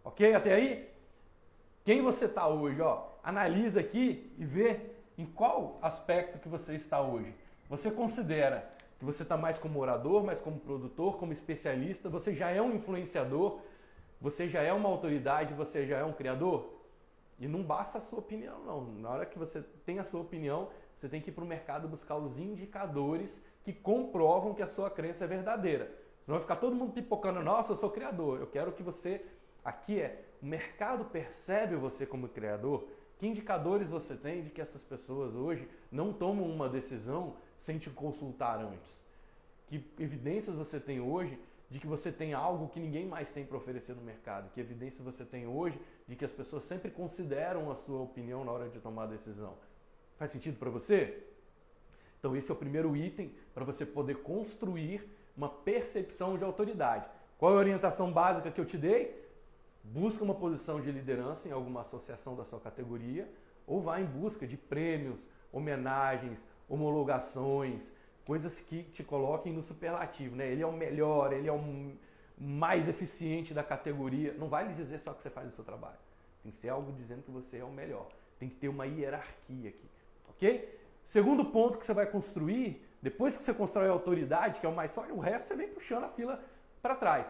Ok? 0.03 0.33
Até 0.33 0.53
aí? 0.53 0.89
Quem 1.83 2.01
você 2.01 2.25
está 2.25 2.47
hoje? 2.47 2.79
Ó, 2.81 3.07
analisa 3.23 3.79
aqui 3.79 4.31
e 4.37 4.45
vê 4.45 4.79
em 5.17 5.25
qual 5.25 5.79
aspecto 5.81 6.39
que 6.39 6.47
você 6.47 6.75
está 6.75 7.01
hoje. 7.01 7.33
Você 7.69 7.89
considera 7.91 8.69
que 8.99 9.05
você 9.05 9.23
está 9.23 9.35
mais 9.35 9.57
como 9.57 9.79
orador, 9.79 10.23
mais 10.23 10.39
como 10.39 10.59
produtor, 10.59 11.17
como 11.17 11.33
especialista, 11.33 12.09
você 12.09 12.33
já 12.33 12.49
é 12.49 12.61
um 12.61 12.73
influenciador, 12.73 13.59
você 14.21 14.47
já 14.47 14.61
é 14.61 14.71
uma 14.71 14.87
autoridade, 14.87 15.53
você 15.53 15.85
já 15.85 15.97
é 15.97 16.03
um 16.03 16.13
criador? 16.13 16.69
E 17.39 17.47
não 17.47 17.63
basta 17.63 17.97
a 17.97 18.01
sua 18.01 18.19
opinião, 18.19 18.63
não. 18.63 18.85
Na 18.99 19.09
hora 19.09 19.25
que 19.25 19.37
você 19.37 19.61
tem 19.85 19.99
a 19.99 20.03
sua 20.03 20.21
opinião, 20.21 20.69
você 20.95 21.09
tem 21.09 21.19
que 21.19 21.29
ir 21.29 21.33
para 21.33 21.43
o 21.43 21.47
mercado 21.47 21.87
buscar 21.87 22.15
os 22.15 22.37
indicadores 22.37 23.43
que 23.63 23.73
comprovam 23.73 24.53
que 24.53 24.61
a 24.61 24.67
sua 24.67 24.89
crença 24.89 25.25
é 25.25 25.27
verdadeira. 25.27 25.91
Senão 26.23 26.37
vai 26.37 26.41
ficar 26.41 26.55
todo 26.55 26.75
mundo 26.75 26.93
pipocando, 26.93 27.43
nossa, 27.43 27.73
eu 27.73 27.75
sou 27.75 27.89
criador. 27.89 28.39
Eu 28.39 28.47
quero 28.47 28.71
que 28.71 28.81
você. 28.81 29.25
Aqui 29.65 29.99
é 29.99 30.23
o 30.41 30.45
mercado 30.45 31.05
percebe 31.05 31.75
você 31.75 32.05
como 32.05 32.29
criador? 32.29 32.87
Que 33.17 33.27
indicadores 33.27 33.89
você 33.89 34.15
tem 34.15 34.43
de 34.43 34.49
que 34.49 34.61
essas 34.61 34.81
pessoas 34.81 35.35
hoje 35.35 35.67
não 35.91 36.13
tomam 36.13 36.45
uma 36.45 36.69
decisão 36.69 37.35
sem 37.65 37.77
te 37.77 37.89
consultar 37.89 38.59
antes? 38.59 39.01
Que 39.67 39.83
evidências 39.99 40.55
você 40.55 40.79
tem 40.79 40.99
hoje 40.99 41.37
de 41.69 41.79
que 41.79 41.87
você 41.87 42.11
tem 42.11 42.33
algo 42.33 42.67
que 42.67 42.79
ninguém 42.79 43.05
mais 43.07 43.31
tem 43.31 43.45
para 43.45 43.57
oferecer 43.57 43.95
no 43.95 44.01
mercado? 44.01 44.51
Que 44.53 44.59
evidências 44.59 45.03
você 45.03 45.25
tem 45.25 45.47
hoje 45.47 45.79
de 46.07 46.15
que 46.15 46.25
as 46.25 46.31
pessoas 46.31 46.63
sempre 46.65 46.91
consideram 46.91 47.71
a 47.71 47.75
sua 47.75 48.01
opinião 48.01 48.43
na 48.45 48.51
hora 48.51 48.69
de 48.69 48.79
tomar 48.79 49.03
a 49.03 49.07
decisão? 49.07 49.55
Faz 50.17 50.31
sentido 50.31 50.59
para 50.59 50.69
você? 50.69 51.23
Então, 52.19 52.35
esse 52.35 52.49
é 52.49 52.53
o 52.53 52.57
primeiro 52.57 52.95
item 52.95 53.33
para 53.53 53.65
você 53.65 53.85
poder 53.85 54.17
construir 54.17 55.09
uma 55.35 55.49
percepção 55.49 56.37
de 56.37 56.43
autoridade. 56.43 57.05
Qual 57.37 57.51
é 57.51 57.55
a 57.55 57.59
orientação 57.59 58.11
básica 58.11 58.51
que 58.51 58.61
eu 58.61 58.65
te 58.65 58.77
dei? 58.77 59.23
busca 59.83 60.23
uma 60.23 60.33
posição 60.33 60.79
de 60.79 60.91
liderança 60.91 61.47
em 61.47 61.51
alguma 61.51 61.81
associação 61.81 62.35
da 62.35 62.45
sua 62.45 62.59
categoria 62.59 63.29
ou 63.67 63.81
vá 63.81 63.99
em 63.99 64.05
busca 64.05 64.47
de 64.47 64.55
prêmios, 64.55 65.19
homenagens, 65.51 66.43
homologações, 66.69 67.91
coisas 68.25 68.59
que 68.59 68.83
te 68.83 69.03
coloquem 69.03 69.53
no 69.53 69.61
superlativo, 69.61 70.35
né? 70.35 70.47
Ele 70.47 70.61
é 70.61 70.67
o 70.67 70.71
melhor, 70.71 71.33
ele 71.33 71.47
é 71.47 71.51
o 71.51 71.93
mais 72.37 72.87
eficiente 72.87 73.53
da 73.53 73.63
categoria. 73.63 74.33
Não 74.33 74.47
vai 74.47 74.67
lhe 74.67 74.73
dizer 74.73 74.99
só 74.99 75.13
que 75.13 75.21
você 75.21 75.29
faz 75.29 75.47
o 75.49 75.51
seu 75.51 75.63
trabalho. 75.63 75.97
Tem 76.41 76.51
que 76.51 76.57
ser 76.57 76.69
algo 76.69 76.91
dizendo 76.91 77.23
que 77.23 77.31
você 77.31 77.57
é 77.57 77.63
o 77.63 77.71
melhor. 77.71 78.07
Tem 78.39 78.49
que 78.49 78.55
ter 78.55 78.67
uma 78.67 78.85
hierarquia 78.85 79.69
aqui, 79.69 79.89
ok? 80.29 80.79
Segundo 81.03 81.45
ponto 81.45 81.77
que 81.77 81.85
você 81.85 81.93
vai 81.93 82.05
construir, 82.05 82.81
depois 83.01 83.35
que 83.37 83.43
você 83.43 83.53
constrói 83.53 83.87
a 83.87 83.91
autoridade, 83.91 84.59
que 84.59 84.65
é 84.65 84.69
o 84.69 84.75
mais 84.75 84.93
forte, 84.93 85.11
o 85.11 85.19
resto 85.19 85.47
você 85.47 85.55
vem 85.55 85.67
puxando 85.69 86.05
a 86.05 86.09
fila 86.09 86.43
para 86.81 86.95
trás, 86.95 87.25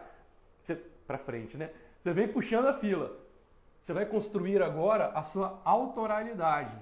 para 1.06 1.18
frente, 1.18 1.56
né? 1.56 1.70
Você 2.00 2.12
vem 2.12 2.28
puxando 2.28 2.66
a 2.66 2.72
fila. 2.72 3.16
Você 3.80 3.92
vai 3.92 4.06
construir 4.06 4.62
agora 4.62 5.08
a 5.08 5.22
sua 5.22 5.60
autoralidade. 5.64 6.76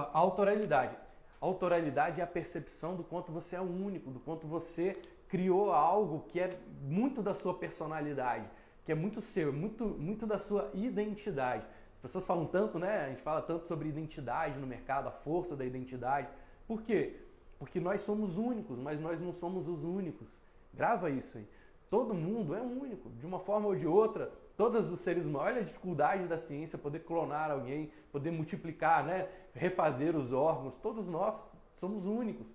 Sua 0.00 0.10
autoralidade. 0.14 0.96
Autoralidade 1.40 2.20
é 2.20 2.24
a 2.24 2.26
percepção 2.26 2.96
do 2.96 3.04
quanto 3.04 3.30
você 3.30 3.56
é 3.56 3.60
único, 3.60 4.10
do 4.10 4.18
quanto 4.18 4.46
você 4.46 4.96
criou 5.28 5.72
algo 5.72 6.24
que 6.28 6.40
é 6.40 6.58
muito 6.80 7.22
da 7.22 7.34
sua 7.34 7.52
personalidade, 7.52 8.48
que 8.84 8.92
é 8.92 8.94
muito 8.94 9.20
seu, 9.20 9.52
muito, 9.52 9.84
muito 9.84 10.26
da 10.26 10.38
sua 10.38 10.70
identidade. 10.72 11.66
As 11.96 12.00
pessoas 12.00 12.24
falam 12.24 12.46
tanto, 12.46 12.78
né? 12.78 13.04
A 13.04 13.08
gente 13.10 13.20
fala 13.20 13.42
tanto 13.42 13.66
sobre 13.66 13.90
identidade 13.90 14.58
no 14.58 14.66
mercado, 14.66 15.08
a 15.08 15.10
força 15.10 15.54
da 15.54 15.66
identidade. 15.66 16.28
Por 16.66 16.80
quê? 16.80 17.16
Porque 17.58 17.78
nós 17.78 18.00
somos 18.00 18.38
únicos, 18.38 18.78
mas 18.78 18.98
nós 18.98 19.20
não 19.20 19.34
somos 19.34 19.68
os 19.68 19.84
únicos. 19.84 20.40
Grava 20.72 21.10
isso 21.10 21.36
aí. 21.36 21.46
Todo 21.90 22.14
mundo 22.14 22.54
é 22.54 22.62
único, 22.62 23.10
de 23.10 23.26
uma 23.26 23.38
forma 23.38 23.66
ou 23.66 23.76
de 23.76 23.86
outra. 23.86 24.32
Todos 24.60 24.92
os 24.92 25.00
seres 25.00 25.24
humanos, 25.24 25.52
olha 25.52 25.60
a 25.62 25.64
dificuldade 25.64 26.26
da 26.26 26.36
ciência, 26.36 26.76
poder 26.76 26.98
clonar 26.98 27.50
alguém, 27.50 27.90
poder 28.12 28.30
multiplicar, 28.30 29.02
né? 29.02 29.26
refazer 29.54 30.14
os 30.14 30.34
órgãos. 30.34 30.76
Todos 30.76 31.08
nós 31.08 31.50
somos 31.72 32.04
únicos, 32.04 32.46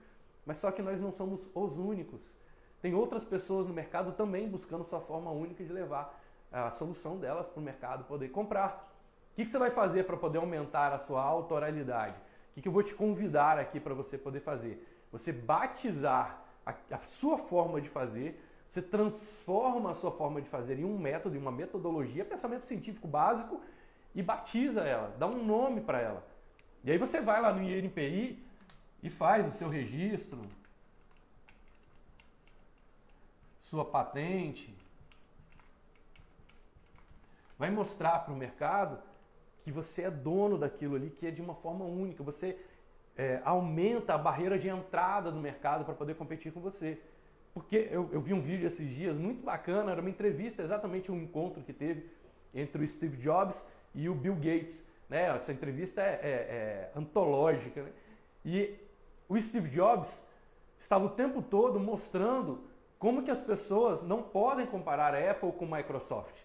mas 0.45 0.57
só 0.57 0.69
que 0.69 0.83
nós 0.83 1.01
não 1.01 1.11
somos 1.11 1.47
os 1.55 1.77
únicos. 1.79 2.37
Tem 2.79 2.93
outras 2.93 3.23
pessoas 3.23 3.65
no 3.65 3.73
mercado 3.73 4.11
também 4.11 4.47
buscando 4.47 4.83
sua 4.83 5.01
forma 5.01 5.31
única 5.31 5.63
de 5.63 5.73
levar 5.73 6.21
a 6.51 6.69
solução 6.69 7.17
delas 7.17 7.47
para 7.47 7.59
o 7.59 7.63
mercado 7.63 8.03
poder 8.03 8.29
comprar. 8.29 8.87
O 9.31 9.35
que, 9.37 9.43
que 9.43 9.49
você 9.49 9.57
vai 9.57 9.71
fazer 9.71 10.03
para 10.03 10.15
poder 10.15 10.37
aumentar 10.37 10.93
a 10.93 10.99
sua 10.99 11.23
autoralidade? 11.23 12.13
O 12.51 12.53
que, 12.53 12.61
que 12.61 12.67
eu 12.67 12.71
vou 12.71 12.83
te 12.83 12.93
convidar 12.93 13.57
aqui 13.57 13.79
para 13.79 13.95
você 13.95 14.15
poder 14.15 14.41
fazer? 14.41 15.05
Você 15.11 15.31
batizar 15.31 16.39
a, 16.63 16.75
a 16.91 16.99
sua 16.99 17.39
forma 17.39 17.81
de 17.81 17.89
fazer, 17.89 18.39
você 18.75 18.81
transforma 18.81 19.91
a 19.91 19.95
sua 19.95 20.11
forma 20.11 20.41
de 20.41 20.49
fazer 20.49 20.77
em 20.77 20.83
um 20.83 20.99
método, 20.99 21.37
em 21.37 21.39
uma 21.39 21.51
metodologia, 21.51 22.25
pensamento 22.25 22.65
científico 22.65 23.07
básico 23.07 23.61
e 24.13 24.21
batiza 24.21 24.81
ela, 24.81 25.15
dá 25.17 25.25
um 25.27 25.45
nome 25.45 25.79
para 25.79 26.01
ela. 26.01 26.27
E 26.83 26.91
aí 26.91 26.97
você 26.97 27.21
vai 27.21 27.41
lá 27.41 27.53
no 27.53 27.63
INPI 27.63 28.37
e 29.01 29.09
faz 29.09 29.47
o 29.47 29.57
seu 29.57 29.69
registro, 29.69 30.41
sua 33.61 33.85
patente, 33.85 34.75
vai 37.57 37.71
mostrar 37.71 38.19
para 38.25 38.33
o 38.33 38.37
mercado 38.37 38.99
que 39.63 39.71
você 39.71 40.03
é 40.03 40.11
dono 40.11 40.57
daquilo 40.57 40.95
ali, 40.95 41.09
que 41.09 41.27
é 41.27 41.31
de 41.31 41.41
uma 41.41 41.55
forma 41.55 41.85
única. 41.85 42.21
Você 42.23 42.59
é, 43.15 43.41
aumenta 43.45 44.15
a 44.15 44.17
barreira 44.17 44.59
de 44.59 44.67
entrada 44.67 45.31
do 45.31 45.39
mercado 45.39 45.85
para 45.85 45.93
poder 45.93 46.15
competir 46.15 46.51
com 46.51 46.59
você. 46.59 47.01
Porque 47.55 47.87
eu, 47.89 48.09
eu, 48.11 48.19
vi 48.19 48.33
um 48.33 48.41
vídeo 48.41 48.67
esses 48.67 48.85
dias 48.93 49.17
muito 49.17 49.41
bacana, 49.41 49.93
era 49.93 50.01
uma 50.01 50.09
entrevista, 50.09 50.61
exatamente 50.61 51.09
um 51.09 51.15
encontro 51.15 51.63
que 51.63 51.71
teve 51.71 52.05
entre 52.53 52.83
o 52.83 52.87
Steve 52.87 53.15
Jobs 53.15 53.65
e 53.93 54.09
o 54.09 54.13
Bill 54.13 54.35
Gates. 54.35 54.85
Né? 55.09 55.33
Essa 55.33 55.53
entrevista 55.53 56.01
é, 56.01 56.19
é, 56.21 56.27
é 56.27 56.91
antológica. 56.93 57.81
Né? 57.81 57.91
E 58.43 58.75
o 59.29 59.39
Steve 59.39 59.69
Jobs 59.69 60.21
estava 60.77 61.05
o 61.05 61.09
tempo 61.09 61.41
todo 61.41 61.79
mostrando 61.79 62.59
como 62.99 63.23
que 63.23 63.31
as 63.31 63.41
pessoas 63.41 64.03
não 64.03 64.21
podem 64.21 64.65
comparar 64.65 65.15
a 65.15 65.31
Apple 65.31 65.53
com 65.53 65.63
a 65.73 65.77
Microsoft. 65.77 66.35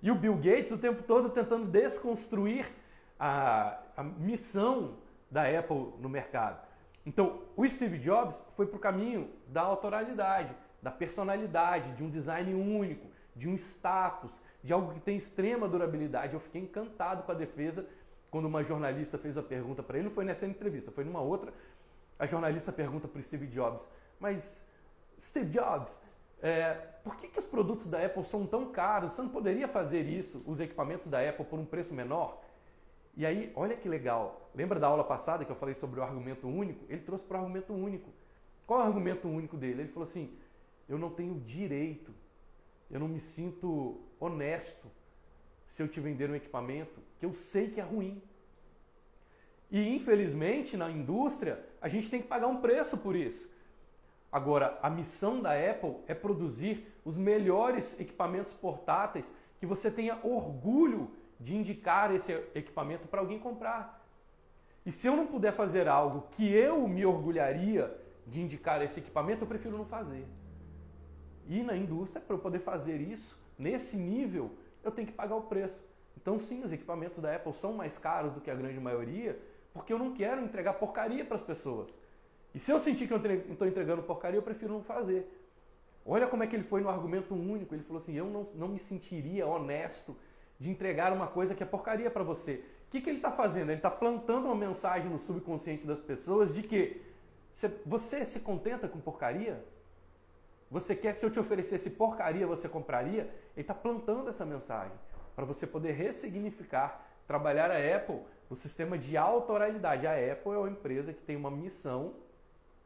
E 0.00 0.12
o 0.12 0.14
Bill 0.14 0.36
Gates 0.36 0.70
o 0.70 0.78
tempo 0.78 1.02
todo 1.02 1.28
tentando 1.28 1.66
desconstruir 1.66 2.70
a, 3.18 3.80
a 3.96 4.04
missão 4.04 4.94
da 5.28 5.42
Apple 5.42 5.92
no 5.98 6.08
mercado. 6.08 6.64
Então, 7.06 7.42
o 7.56 7.66
Steve 7.66 7.98
Jobs 7.98 8.42
foi 8.56 8.66
para 8.66 8.76
o 8.76 8.80
caminho 8.80 9.30
da 9.46 9.62
autoralidade, 9.62 10.54
da 10.82 10.90
personalidade, 10.90 11.92
de 11.92 12.02
um 12.02 12.10
design 12.10 12.52
único, 12.52 13.06
de 13.34 13.48
um 13.48 13.54
status, 13.54 14.42
de 14.62 14.72
algo 14.72 14.92
que 14.92 15.00
tem 15.00 15.16
extrema 15.16 15.68
durabilidade. 15.68 16.34
Eu 16.34 16.40
fiquei 16.40 16.60
encantado 16.60 17.22
com 17.22 17.30
a 17.30 17.34
defesa 17.34 17.86
quando 18.28 18.46
uma 18.46 18.62
jornalista 18.62 19.16
fez 19.16 19.38
a 19.38 19.42
pergunta 19.42 19.82
para 19.82 19.98
ele, 19.98 20.08
não 20.08 20.14
foi 20.14 20.24
nessa 20.24 20.46
entrevista, 20.46 20.90
foi 20.90 21.04
numa 21.04 21.20
outra. 21.20 21.54
A 22.18 22.26
jornalista 22.26 22.72
pergunta 22.72 23.06
para 23.06 23.20
o 23.20 23.22
Steve 23.22 23.46
Jobs, 23.46 23.88
mas 24.18 24.60
Steve 25.20 25.50
Jobs, 25.50 25.98
é, 26.42 26.74
por 27.04 27.16
que, 27.16 27.28
que 27.28 27.38
os 27.38 27.46
produtos 27.46 27.86
da 27.86 28.04
Apple 28.04 28.24
são 28.24 28.46
tão 28.46 28.72
caros? 28.72 29.12
Você 29.12 29.22
não 29.22 29.28
poderia 29.28 29.68
fazer 29.68 30.02
isso, 30.02 30.42
os 30.46 30.58
equipamentos 30.60 31.06
da 31.06 31.26
Apple, 31.26 31.44
por 31.44 31.58
um 31.58 31.64
preço 31.64 31.94
menor? 31.94 32.42
E 33.16 33.24
aí, 33.24 33.50
olha 33.56 33.74
que 33.74 33.88
legal. 33.88 34.50
Lembra 34.54 34.78
da 34.78 34.86
aula 34.86 35.02
passada 35.02 35.44
que 35.44 35.50
eu 35.50 35.56
falei 35.56 35.74
sobre 35.74 35.98
o 35.98 36.02
argumento 36.02 36.46
único? 36.46 36.84
Ele 36.88 37.00
trouxe 37.00 37.24
para 37.24 37.38
o 37.38 37.40
argumento 37.40 37.72
único. 37.72 38.10
Qual 38.66 38.80
é 38.80 38.82
o 38.82 38.86
argumento 38.86 39.26
único 39.26 39.56
dele? 39.56 39.82
Ele 39.82 39.88
falou 39.88 40.06
assim: 40.06 40.36
eu 40.88 40.98
não 40.98 41.10
tenho 41.10 41.40
direito, 41.40 42.12
eu 42.90 43.00
não 43.00 43.08
me 43.08 43.18
sinto 43.18 44.00
honesto 44.20 44.86
se 45.66 45.82
eu 45.82 45.88
te 45.88 45.98
vender 45.98 46.30
um 46.30 46.34
equipamento 46.34 47.00
que 47.18 47.24
eu 47.24 47.32
sei 47.32 47.70
que 47.70 47.80
é 47.80 47.82
ruim. 47.82 48.22
E 49.70 49.96
infelizmente 49.96 50.76
na 50.76 50.90
indústria 50.90 51.64
a 51.80 51.88
gente 51.88 52.10
tem 52.10 52.20
que 52.20 52.28
pagar 52.28 52.46
um 52.46 52.60
preço 52.60 52.96
por 52.98 53.16
isso. 53.16 53.48
Agora, 54.30 54.78
a 54.82 54.90
missão 54.90 55.40
da 55.40 55.52
Apple 55.52 55.96
é 56.06 56.14
produzir 56.14 56.86
os 57.04 57.16
melhores 57.16 57.98
equipamentos 57.98 58.52
portáteis 58.52 59.32
que 59.58 59.64
você 59.64 59.90
tenha 59.90 60.18
orgulho 60.22 61.10
de 61.38 61.54
indicar 61.54 62.14
esse 62.14 62.32
equipamento 62.54 63.06
para 63.06 63.20
alguém 63.20 63.38
comprar. 63.38 64.04
E 64.84 64.92
se 64.92 65.06
eu 65.06 65.16
não 65.16 65.26
puder 65.26 65.52
fazer 65.52 65.88
algo 65.88 66.28
que 66.32 66.50
eu 66.52 66.86
me 66.86 67.04
orgulharia 67.04 67.94
de 68.26 68.40
indicar 68.40 68.80
esse 68.82 69.00
equipamento, 69.00 69.42
eu 69.42 69.48
prefiro 69.48 69.76
não 69.76 69.84
fazer. 69.84 70.26
E 71.48 71.62
na 71.62 71.76
indústria, 71.76 72.20
para 72.20 72.34
eu 72.34 72.40
poder 72.40 72.60
fazer 72.60 73.00
isso, 73.00 73.38
nesse 73.58 73.96
nível, 73.96 74.50
eu 74.82 74.90
tenho 74.90 75.06
que 75.06 75.12
pagar 75.12 75.36
o 75.36 75.42
preço. 75.42 75.84
Então, 76.16 76.38
sim, 76.38 76.64
os 76.64 76.72
equipamentos 76.72 77.18
da 77.18 77.34
Apple 77.34 77.52
são 77.52 77.72
mais 77.72 77.98
caros 77.98 78.32
do 78.32 78.40
que 78.40 78.50
a 78.50 78.54
grande 78.54 78.80
maioria, 78.80 79.38
porque 79.72 79.92
eu 79.92 79.98
não 79.98 80.14
quero 80.14 80.42
entregar 80.42 80.74
porcaria 80.74 81.24
para 81.24 81.36
as 81.36 81.42
pessoas. 81.42 81.96
E 82.54 82.58
se 82.58 82.72
eu 82.72 82.78
sentir 82.78 83.06
que 83.06 83.12
eu 83.12 83.20
estou 83.52 83.68
entregando 83.68 84.02
porcaria, 84.02 84.38
eu 84.38 84.42
prefiro 84.42 84.72
não 84.72 84.82
fazer. 84.82 85.30
Olha 86.04 86.26
como 86.26 86.42
é 86.42 86.46
que 86.46 86.56
ele 86.56 86.62
foi 86.62 86.80
no 86.80 86.88
argumento 86.88 87.34
único. 87.34 87.74
Ele 87.74 87.82
falou 87.82 87.98
assim: 88.00 88.14
eu 88.14 88.26
não, 88.26 88.48
não 88.54 88.68
me 88.68 88.78
sentiria 88.78 89.46
honesto 89.46 90.16
de 90.58 90.70
entregar 90.70 91.12
uma 91.12 91.26
coisa 91.26 91.54
que 91.54 91.62
é 91.62 91.66
porcaria 91.66 92.10
para 92.10 92.22
você. 92.22 92.64
O 92.86 92.90
que, 92.90 93.00
que 93.00 93.10
ele 93.10 93.18
está 93.18 93.32
fazendo? 93.32 93.70
Ele 93.70 93.78
está 93.78 93.90
plantando 93.90 94.46
uma 94.46 94.54
mensagem 94.54 95.10
no 95.10 95.18
subconsciente 95.18 95.86
das 95.86 96.00
pessoas 96.00 96.54
de 96.54 96.62
que 96.62 97.02
você 97.84 98.24
se 98.24 98.40
contenta 98.40 98.88
com 98.88 99.00
porcaria? 99.00 99.64
Você 100.70 100.94
quer, 100.94 101.14
se 101.14 101.24
eu 101.24 101.30
te 101.30 101.38
oferecesse 101.38 101.90
porcaria, 101.90 102.46
você 102.46 102.68
compraria? 102.68 103.22
Ele 103.54 103.62
está 103.62 103.74
plantando 103.74 104.28
essa 104.28 104.44
mensagem 104.44 104.96
para 105.34 105.44
você 105.44 105.66
poder 105.66 105.92
ressignificar, 105.92 107.06
trabalhar 107.26 107.70
a 107.70 107.96
Apple 107.96 108.20
no 108.48 108.56
sistema 108.56 108.98
de 108.98 109.16
autoralidade. 109.16 110.06
A 110.06 110.12
Apple 110.12 110.52
é 110.52 110.58
uma 110.58 110.70
empresa 110.70 111.12
que 111.12 111.22
tem 111.22 111.36
uma 111.36 111.50
missão 111.50 112.14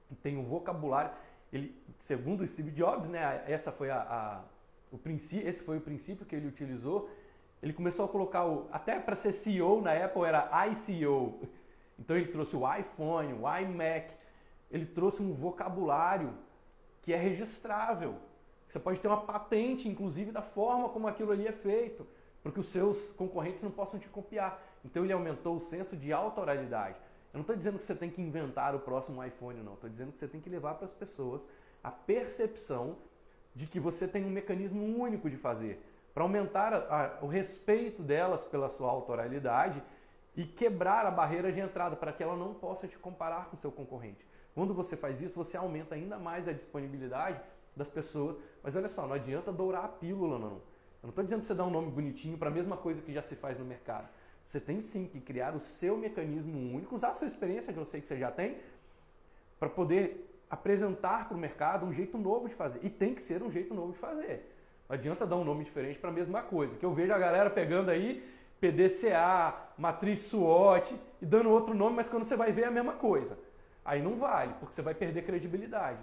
que 0.08 0.14
tem 0.14 0.36
um 0.36 0.44
vocabulário. 0.44 1.12
Ele, 1.52 1.74
segundo 1.96 2.42
o 2.42 2.46
Steve 2.46 2.70
Jobs, 2.70 3.08
né, 3.08 3.44
essa 3.46 3.70
foi 3.70 3.90
a, 3.90 4.00
a 4.00 4.44
o 4.90 4.98
princípio, 4.98 5.48
esse 5.48 5.62
foi 5.62 5.78
o 5.78 5.80
princípio 5.80 6.26
que 6.26 6.34
ele 6.34 6.48
utilizou. 6.48 7.08
Ele 7.62 7.72
começou 7.72 8.04
a 8.04 8.08
colocar 8.08 8.46
o, 8.46 8.68
até 8.72 8.98
para 8.98 9.14
ser 9.14 9.32
CEO 9.32 9.82
na 9.82 9.92
Apple 9.92 10.24
era 10.24 10.50
ICO. 10.68 11.40
Então 11.98 12.16
ele 12.16 12.28
trouxe 12.28 12.56
o 12.56 12.74
iPhone, 12.74 13.34
o 13.34 13.58
iMac. 13.58 14.14
Ele 14.70 14.86
trouxe 14.86 15.22
um 15.22 15.34
vocabulário 15.34 16.32
que 17.02 17.12
é 17.12 17.16
registrável. 17.16 18.16
Você 18.66 18.78
pode 18.78 19.00
ter 19.00 19.08
uma 19.08 19.20
patente, 19.22 19.88
inclusive, 19.88 20.30
da 20.30 20.42
forma 20.42 20.88
como 20.88 21.08
aquilo 21.08 21.32
ali 21.32 21.46
é 21.46 21.52
feito, 21.52 22.06
para 22.42 22.52
que 22.52 22.60
os 22.60 22.68
seus 22.68 23.10
concorrentes 23.10 23.62
não 23.62 23.70
possam 23.70 23.98
te 23.98 24.08
copiar. 24.08 24.62
Então 24.84 25.04
ele 25.04 25.12
aumentou 25.12 25.56
o 25.56 25.60
senso 25.60 25.96
de 25.96 26.12
autoralidade. 26.12 26.96
Eu 27.32 27.38
não 27.38 27.40
estou 27.42 27.56
dizendo 27.56 27.78
que 27.78 27.84
você 27.84 27.94
tem 27.94 28.10
que 28.10 28.22
inventar 28.22 28.74
o 28.74 28.80
próximo 28.80 29.22
iPhone, 29.24 29.62
não. 29.62 29.74
Estou 29.74 29.90
dizendo 29.90 30.12
que 30.12 30.18
você 30.18 30.28
tem 30.28 30.40
que 30.40 30.48
levar 30.48 30.74
para 30.74 30.86
as 30.86 30.92
pessoas 30.92 31.46
a 31.82 31.90
percepção 31.90 32.96
de 33.54 33.66
que 33.66 33.80
você 33.80 34.06
tem 34.06 34.24
um 34.24 34.30
mecanismo 34.30 34.82
único 34.98 35.28
de 35.28 35.36
fazer, 35.36 35.82
para 36.12 36.22
aumentar 36.22 36.72
a, 36.72 36.78
a, 36.78 37.24
o 37.24 37.26
respeito 37.26 38.02
delas 38.02 38.44
pela 38.44 38.68
sua 38.68 38.90
autoralidade 38.90 39.82
e 40.36 40.44
quebrar 40.44 41.06
a 41.06 41.10
barreira 41.10 41.52
de 41.52 41.60
entrada 41.60 41.96
para 41.96 42.12
que 42.12 42.22
ela 42.22 42.36
não 42.36 42.54
possa 42.54 42.86
te 42.88 42.98
comparar 42.98 43.46
com 43.50 43.56
seu 43.56 43.70
concorrente. 43.70 44.24
Quando 44.54 44.74
você 44.74 44.96
faz 44.96 45.20
isso, 45.20 45.36
você 45.36 45.56
aumenta 45.56 45.94
ainda 45.94 46.18
mais 46.18 46.48
a 46.48 46.52
disponibilidade 46.52 47.40
das 47.76 47.88
pessoas. 47.88 48.36
Mas 48.62 48.74
olha 48.74 48.88
só, 48.88 49.06
não 49.06 49.14
adianta 49.14 49.52
dourar 49.52 49.84
a 49.84 49.88
pílula, 49.88 50.38
não. 50.38 50.60
Eu 51.02 51.04
não 51.04 51.10
estou 51.10 51.24
dizendo 51.24 51.40
que 51.40 51.46
você 51.46 51.54
dá 51.54 51.64
um 51.64 51.70
nome 51.70 51.90
bonitinho 51.90 52.36
para 52.36 52.48
a 52.48 52.52
mesma 52.52 52.76
coisa 52.76 53.00
que 53.00 53.12
já 53.12 53.22
se 53.22 53.34
faz 53.34 53.58
no 53.58 53.64
mercado. 53.64 54.08
Você 54.42 54.60
tem 54.60 54.80
sim 54.80 55.06
que 55.06 55.20
criar 55.20 55.54
o 55.54 55.60
seu 55.60 55.96
mecanismo 55.96 56.74
único, 56.74 56.94
usar 56.94 57.10
a 57.10 57.14
sua 57.14 57.26
experiência, 57.26 57.72
que 57.72 57.78
eu 57.78 57.84
sei 57.84 58.00
que 58.00 58.08
você 58.08 58.18
já 58.18 58.30
tem, 58.30 58.58
para 59.58 59.68
poder 59.68 60.26
apresentar 60.48 61.28
para 61.28 61.36
o 61.36 61.40
mercado 61.40 61.86
um 61.86 61.92
jeito 61.92 62.18
novo 62.18 62.48
de 62.48 62.54
fazer. 62.54 62.80
E 62.82 62.90
tem 62.90 63.14
que 63.14 63.22
ser 63.22 63.42
um 63.42 63.50
jeito 63.50 63.72
novo 63.72 63.92
de 63.92 63.98
fazer. 63.98 64.49
Não 64.90 64.94
adianta 64.96 65.24
dar 65.24 65.36
um 65.36 65.44
nome 65.44 65.62
diferente 65.62 66.00
para 66.00 66.10
a 66.10 66.12
mesma 66.12 66.42
coisa. 66.42 66.76
Que 66.76 66.84
eu 66.84 66.92
vejo 66.92 67.12
a 67.12 67.18
galera 67.18 67.48
pegando 67.48 67.92
aí 67.92 68.28
PDCA, 68.60 69.54
matriz 69.78 70.18
SWOT 70.22 70.98
e 71.22 71.24
dando 71.24 71.48
outro 71.48 71.72
nome, 71.74 71.94
mas 71.94 72.08
quando 72.08 72.24
você 72.24 72.34
vai 72.34 72.50
ver 72.50 72.62
é 72.62 72.64
a 72.64 72.72
mesma 72.72 72.94
coisa. 72.94 73.38
Aí 73.84 74.02
não 74.02 74.16
vale, 74.16 74.52
porque 74.58 74.74
você 74.74 74.82
vai 74.82 74.92
perder 74.92 75.22
credibilidade. 75.22 76.00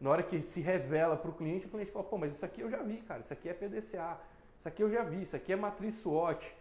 Na 0.00 0.10
hora 0.10 0.24
que 0.24 0.42
se 0.42 0.60
revela 0.60 1.16
para 1.16 1.30
o 1.30 1.32
cliente, 1.32 1.66
o 1.66 1.68
cliente 1.68 1.92
fala, 1.92 2.04
pô, 2.04 2.18
mas 2.18 2.34
isso 2.34 2.44
aqui 2.44 2.60
eu 2.60 2.68
já 2.68 2.82
vi, 2.82 2.96
cara, 3.02 3.20
isso 3.20 3.32
aqui 3.32 3.48
é 3.48 3.54
PDCA, 3.54 4.18
isso 4.58 4.66
aqui 4.66 4.82
eu 4.82 4.90
já 4.90 5.04
vi, 5.04 5.22
isso 5.22 5.36
aqui 5.36 5.52
é 5.52 5.56
matriz 5.56 5.94
SWOT. 5.98 6.52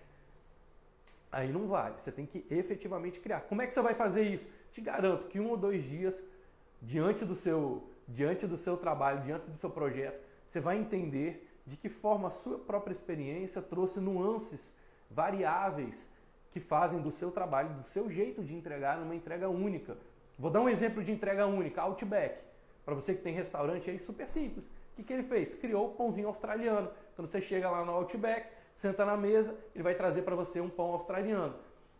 Aí 1.31 1.51
não 1.51 1.67
vale. 1.67 1.95
Você 1.97 2.11
tem 2.11 2.27
que 2.27 2.45
efetivamente 2.51 3.19
criar. 3.19 3.41
Como 3.41 3.63
é 3.63 3.65
que 3.65 3.73
você 3.73 3.81
vai 3.81 3.95
fazer 3.95 4.21
isso? 4.21 4.47
Te 4.71 4.79
garanto 4.79 5.25
que 5.25 5.39
um 5.39 5.49
ou 5.49 5.57
dois 5.57 5.83
dias, 5.83 6.23
diante 6.79 7.25
do 7.25 7.33
seu, 7.33 7.89
diante 8.07 8.45
do 8.45 8.57
seu 8.57 8.77
trabalho, 8.77 9.23
diante 9.23 9.49
do 9.49 9.57
seu 9.57 9.71
projeto, 9.71 10.23
você 10.45 10.59
vai 10.59 10.77
entender 10.77 11.46
de 11.67 11.75
que 11.75 11.89
forma 11.89 12.29
a 12.29 12.31
sua 12.31 12.57
própria 12.57 12.93
experiência 12.93 13.61
trouxe 13.61 13.99
nuances 13.99 14.73
variáveis 15.11 16.09
que 16.51 16.59
fazem 16.61 17.01
do 17.01 17.11
seu 17.11 17.29
trabalho, 17.29 17.69
do 17.75 17.83
seu 17.83 18.09
jeito 18.09 18.41
de 18.41 18.55
entregar, 18.55 18.97
uma 18.99 19.13
entrega 19.13 19.49
única. 19.49 19.97
Vou 20.39 20.49
dar 20.49 20.61
um 20.61 20.69
exemplo 20.69 21.03
de 21.03 21.11
entrega 21.11 21.45
única, 21.45 21.81
Outback. 21.81 22.41
Para 22.85 22.95
você 22.95 23.13
que 23.13 23.21
tem 23.21 23.33
restaurante 23.33 23.89
aí, 23.89 23.99
super 23.99 24.27
simples. 24.27 24.65
O 24.65 24.95
que, 24.95 25.03
que 25.03 25.13
ele 25.13 25.23
fez? 25.23 25.53
Criou 25.53 25.87
o 25.87 25.93
pãozinho 25.93 26.29
australiano. 26.29 26.89
Quando 27.15 27.27
você 27.27 27.41
chega 27.41 27.69
lá 27.69 27.83
no 27.83 27.91
Outback, 27.91 28.47
senta 28.73 29.05
na 29.05 29.17
mesa, 29.17 29.53
ele 29.75 29.83
vai 29.83 29.93
trazer 29.93 30.21
para 30.21 30.35
você 30.35 30.61
um 30.61 30.69
pão 30.69 30.93
australiano. 30.93 31.53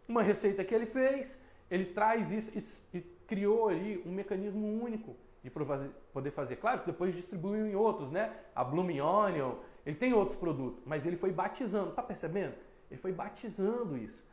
Uma 0.07 0.23
receita 0.23 0.63
que 0.63 0.73
ele 0.73 0.85
fez, 0.85 1.37
ele 1.69 1.85
traz 1.85 2.31
isso 2.31 2.51
e, 2.93 3.01
criou 3.27 3.67
ali 3.67 4.01
um 4.05 4.11
mecanismo 4.11 4.65
único 4.81 5.13
de 5.49 5.89
poder 6.11 6.31
fazer. 6.31 6.57
Claro 6.57 6.81
que 6.81 6.87
depois 6.87 7.15
distribuiu 7.15 7.65
em 7.65 7.75
outros, 7.75 8.11
né? 8.11 8.33
A 8.55 8.63
Blooming 8.63 8.99
Onion, 8.99 9.55
ele 9.85 9.95
tem 9.95 10.13
outros 10.13 10.37
produtos, 10.37 10.83
mas 10.85 11.05
ele 11.05 11.15
foi 11.15 11.31
batizando, 11.31 11.91
tá 11.91 12.03
percebendo? 12.03 12.53
Ele 12.89 12.99
foi 12.99 13.11
batizando 13.11 13.97
isso. 13.97 14.25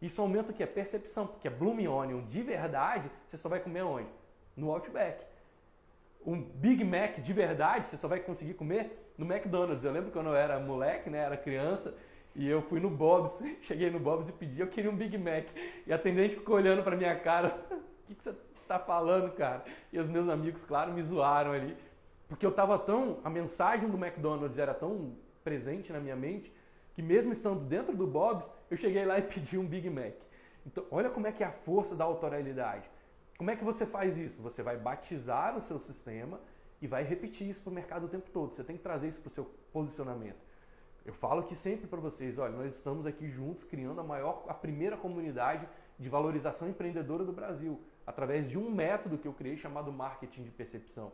Isso 0.00 0.20
aumenta 0.20 0.50
o 0.50 0.54
que? 0.54 0.62
A 0.62 0.66
percepção, 0.66 1.26
porque 1.26 1.46
a 1.46 1.50
Blooming 1.50 1.86
Onion 1.86 2.22
de 2.26 2.42
verdade, 2.42 3.10
você 3.26 3.36
só 3.36 3.48
vai 3.48 3.60
comer 3.60 3.82
onde? 3.82 4.08
No 4.56 4.70
Outback. 4.70 5.24
Um 6.26 6.40
Big 6.40 6.82
Mac 6.84 7.20
de 7.20 7.32
verdade, 7.32 7.88
você 7.88 7.96
só 7.96 8.08
vai 8.08 8.20
conseguir 8.20 8.54
comer 8.54 9.12
no 9.16 9.24
McDonald's. 9.24 9.84
Eu 9.84 9.92
lembro 9.92 10.10
quando 10.10 10.28
eu 10.28 10.34
era 10.34 10.58
moleque, 10.58 11.10
né, 11.10 11.18
era 11.18 11.36
criança, 11.36 11.94
e 12.34 12.48
eu 12.48 12.62
fui 12.62 12.80
no 12.80 12.90
Bob's, 12.90 13.38
cheguei 13.62 13.90
no 13.90 14.00
Bob's 14.00 14.28
e 14.28 14.32
pedi, 14.32 14.60
eu 14.60 14.66
queria 14.66 14.90
um 14.90 14.96
Big 14.96 15.16
Mac. 15.18 15.46
E 15.86 15.92
a 15.92 15.96
atendente 15.96 16.36
ficou 16.36 16.56
olhando 16.56 16.82
para 16.82 16.96
minha 16.96 17.14
cara, 17.18 17.56
o 17.70 18.06
que, 18.06 18.14
que 18.14 18.24
você 18.24 18.34
tá 18.78 18.84
falando, 18.84 19.30
cara? 19.32 19.64
E 19.92 19.98
os 19.98 20.08
meus 20.08 20.28
amigos, 20.28 20.64
claro, 20.64 20.92
me 20.92 21.02
zoaram 21.02 21.52
ali, 21.52 21.76
porque 22.28 22.46
eu 22.46 22.52
tava 22.52 22.78
tão, 22.78 23.18
a 23.22 23.30
mensagem 23.30 23.88
do 23.88 23.96
McDonald's 23.96 24.58
era 24.58 24.72
tão 24.72 25.12
presente 25.44 25.92
na 25.92 26.00
minha 26.00 26.16
mente, 26.16 26.52
que 26.94 27.02
mesmo 27.02 27.32
estando 27.32 27.60
dentro 27.64 27.96
do 27.96 28.06
Bob's, 28.06 28.50
eu 28.70 28.76
cheguei 28.76 29.04
lá 29.04 29.18
e 29.18 29.22
pedi 29.28 29.58
um 29.58 29.66
Big 29.66 29.88
Mac. 29.90 30.14
Então, 30.66 30.84
olha 30.90 31.10
como 31.10 31.26
é 31.26 31.32
que 31.32 31.42
é 31.42 31.46
a 31.46 31.52
força 31.52 31.94
da 31.94 32.04
autoralidade. 32.04 32.88
Como 33.36 33.50
é 33.50 33.56
que 33.56 33.64
você 33.64 33.84
faz 33.84 34.16
isso? 34.16 34.40
Você 34.42 34.62
vai 34.62 34.76
batizar 34.76 35.56
o 35.56 35.60
seu 35.60 35.78
sistema 35.78 36.40
e 36.80 36.86
vai 36.86 37.02
repetir 37.02 37.48
isso 37.48 37.62
para 37.62 37.70
o 37.70 37.74
mercado 37.74 38.06
o 38.06 38.08
tempo 38.08 38.30
todo. 38.30 38.54
Você 38.54 38.62
tem 38.62 38.76
que 38.76 38.82
trazer 38.82 39.08
isso 39.08 39.20
para 39.20 39.28
o 39.28 39.32
seu 39.32 39.44
posicionamento. 39.72 40.38
Eu 41.04 41.12
falo 41.12 41.40
aqui 41.40 41.56
sempre 41.56 41.88
para 41.88 41.98
vocês, 41.98 42.38
olha, 42.38 42.52
nós 42.52 42.76
estamos 42.76 43.06
aqui 43.06 43.28
juntos 43.28 43.64
criando 43.64 44.00
a 44.00 44.04
maior, 44.04 44.44
a 44.46 44.54
primeira 44.54 44.96
comunidade 44.96 45.68
de 45.98 46.08
valorização 46.08 46.68
empreendedora 46.68 47.24
do 47.24 47.32
Brasil, 47.32 47.80
através 48.06 48.50
de 48.50 48.58
um 48.58 48.70
método 48.70 49.18
que 49.18 49.26
eu 49.26 49.32
criei 49.32 49.56
chamado 49.56 49.92
marketing 49.92 50.44
de 50.44 50.50
percepção. 50.50 51.12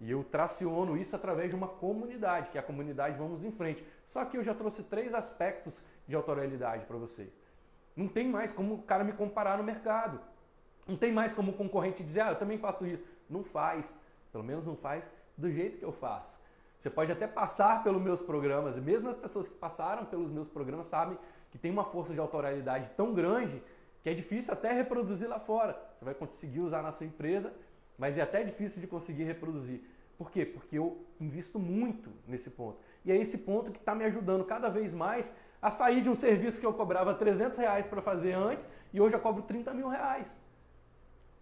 E 0.00 0.10
eu 0.10 0.22
traciono 0.22 0.96
isso 0.96 1.16
através 1.16 1.50
de 1.50 1.56
uma 1.56 1.66
comunidade, 1.66 2.50
que 2.50 2.58
é 2.58 2.60
a 2.60 2.64
comunidade 2.64 3.18
Vamos 3.18 3.42
em 3.42 3.50
Frente. 3.50 3.84
Só 4.06 4.24
que 4.24 4.36
eu 4.36 4.44
já 4.44 4.54
trouxe 4.54 4.82
três 4.84 5.12
aspectos 5.12 5.82
de 6.06 6.14
autoralidade 6.14 6.86
para 6.86 6.96
vocês. 6.96 7.32
Não 7.96 8.06
tem 8.06 8.28
mais 8.28 8.52
como 8.52 8.74
o 8.74 8.82
cara 8.82 9.02
me 9.02 9.12
comparar 9.12 9.58
no 9.58 9.64
mercado. 9.64 10.20
Não 10.86 10.96
tem 10.96 11.12
mais 11.12 11.34
como 11.34 11.50
o 11.50 11.54
concorrente 11.54 12.04
dizer, 12.04 12.20
ah, 12.20 12.30
eu 12.30 12.36
também 12.36 12.58
faço 12.58 12.86
isso. 12.86 13.04
Não 13.28 13.42
faz. 13.42 13.96
Pelo 14.30 14.44
menos 14.44 14.66
não 14.66 14.76
faz 14.76 15.10
do 15.36 15.50
jeito 15.50 15.78
que 15.78 15.84
eu 15.84 15.92
faço. 15.92 16.38
Você 16.78 16.88
pode 16.88 17.10
até 17.10 17.26
passar 17.26 17.82
pelos 17.82 18.00
meus 18.00 18.22
programas, 18.22 18.76
e 18.76 18.80
mesmo 18.80 19.08
as 19.08 19.16
pessoas 19.16 19.48
que 19.48 19.54
passaram 19.56 20.04
pelos 20.04 20.30
meus 20.30 20.48
programas 20.48 20.86
sabem 20.86 21.18
que 21.50 21.58
tem 21.58 21.72
uma 21.72 21.84
força 21.84 22.14
de 22.14 22.20
autoralidade 22.20 22.90
tão 22.90 23.12
grande 23.12 23.60
que 24.00 24.08
é 24.08 24.14
difícil 24.14 24.52
até 24.52 24.72
reproduzir 24.72 25.28
lá 25.28 25.40
fora. 25.40 25.87
Você 25.98 26.04
vai 26.04 26.14
conseguir 26.14 26.60
usar 26.60 26.80
na 26.80 26.92
sua 26.92 27.06
empresa, 27.06 27.52
mas 27.98 28.16
é 28.16 28.22
até 28.22 28.44
difícil 28.44 28.80
de 28.80 28.86
conseguir 28.86 29.24
reproduzir. 29.24 29.82
Por 30.16 30.30
quê? 30.30 30.46
Porque 30.46 30.78
eu 30.78 31.04
invisto 31.20 31.58
muito 31.58 32.12
nesse 32.26 32.50
ponto. 32.50 32.78
E 33.04 33.10
é 33.10 33.16
esse 33.16 33.36
ponto 33.36 33.72
que 33.72 33.78
está 33.78 33.96
me 33.96 34.04
ajudando 34.04 34.44
cada 34.44 34.68
vez 34.68 34.94
mais 34.94 35.34
a 35.60 35.72
sair 35.72 36.00
de 36.00 36.08
um 36.08 36.14
serviço 36.14 36.60
que 36.60 36.66
eu 36.66 36.72
cobrava 36.72 37.14
300 37.14 37.58
reais 37.58 37.88
para 37.88 38.00
fazer 38.00 38.32
antes 38.32 38.68
e 38.92 39.00
hoje 39.00 39.16
eu 39.16 39.20
cobro 39.20 39.42
30 39.42 39.74
mil 39.74 39.88
reais. 39.88 40.38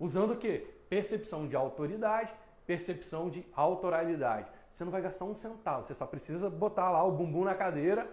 Usando 0.01 0.33
o 0.33 0.37
quê? 0.37 0.67
Percepção 0.89 1.47
de 1.47 1.55
autoridade, 1.55 2.33
percepção 2.67 3.29
de 3.29 3.47
autoralidade. 3.55 4.51
Você 4.73 4.85
não 4.85 4.93
vai 4.93 5.03
gastar 5.03 5.27
um 5.27 5.35
centavo, 5.35 5.85
você 5.85 5.95
só 5.95 6.07
precisa 6.07 6.49
botar 6.49 6.91
lá 6.91 7.05
o 7.05 7.13
bumbum 7.13 7.45
na 7.45 7.55
cadeira 7.55 8.11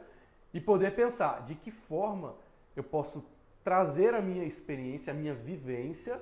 e 0.54 0.60
poder 0.60 0.94
pensar 0.94 1.44
de 1.44 1.56
que 1.56 1.72
forma 1.72 2.36
eu 2.76 2.84
posso 2.84 3.26
trazer 3.64 4.14
a 4.14 4.22
minha 4.22 4.44
experiência, 4.44 5.12
a 5.12 5.16
minha 5.16 5.34
vivência 5.34 6.22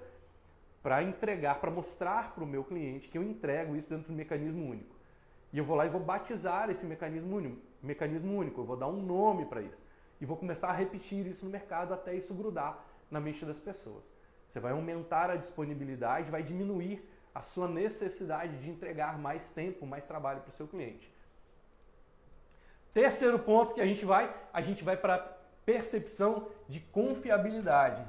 para 0.82 1.04
entregar, 1.04 1.60
para 1.60 1.70
mostrar 1.70 2.34
para 2.34 2.44
o 2.44 2.48
meu 2.48 2.64
cliente 2.64 3.08
que 3.08 3.18
eu 3.18 3.24
entrego 3.24 3.76
isso 3.76 3.90
dentro 3.90 4.08
do 4.08 4.14
mecanismo 4.14 4.70
único. 4.70 4.96
E 5.54 5.58
eu 5.58 5.66
vou 5.66 5.76
lá 5.76 5.86
e 5.86 5.90
vou 5.90 6.02
batizar 6.02 6.70
esse 6.70 6.86
mecanismo 6.86 7.36
único, 7.36 7.58
mecanismo 7.84 8.36
único, 8.36 8.62
eu 8.62 8.66
vou 8.66 8.78
dar 8.78 8.88
um 8.88 9.02
nome 9.02 9.46
para 9.46 9.62
isso. 9.62 9.82
E 10.20 10.26
vou 10.26 10.38
começar 10.38 10.70
a 10.70 10.74
repetir 10.74 11.26
isso 11.28 11.46
no 11.46 11.52
mercado 11.52 11.94
até 11.94 12.14
isso 12.14 12.34
grudar 12.34 12.86
na 13.10 13.20
mente 13.20 13.44
das 13.46 13.60
pessoas. 13.60 14.04
Você 14.48 14.60
vai 14.60 14.72
aumentar 14.72 15.30
a 15.30 15.36
disponibilidade, 15.36 16.32
vai 16.32 16.44
diminuir 16.44 17.04
a 17.34 17.42
sua 17.42 17.68
necessidade 17.68 18.58
de 18.60 18.70
entregar 18.70 19.18
mais 19.18 19.50
tempo, 19.50 19.86
mais 19.86 20.06
trabalho 20.06 20.42
para 20.42 20.52
o 20.52 20.56
seu 20.56 20.68
cliente. 20.68 21.14
Terceiro 22.94 23.40
ponto 23.40 23.74
que 23.74 23.82
a 23.82 23.86
gente 23.86 24.04
vai, 24.04 24.34
a 24.52 24.62
gente 24.62 24.84
vai 24.84 24.98
para 24.98 25.18
percepção 25.66 26.50
de 26.68 26.80
confiabilidade. 26.80 28.06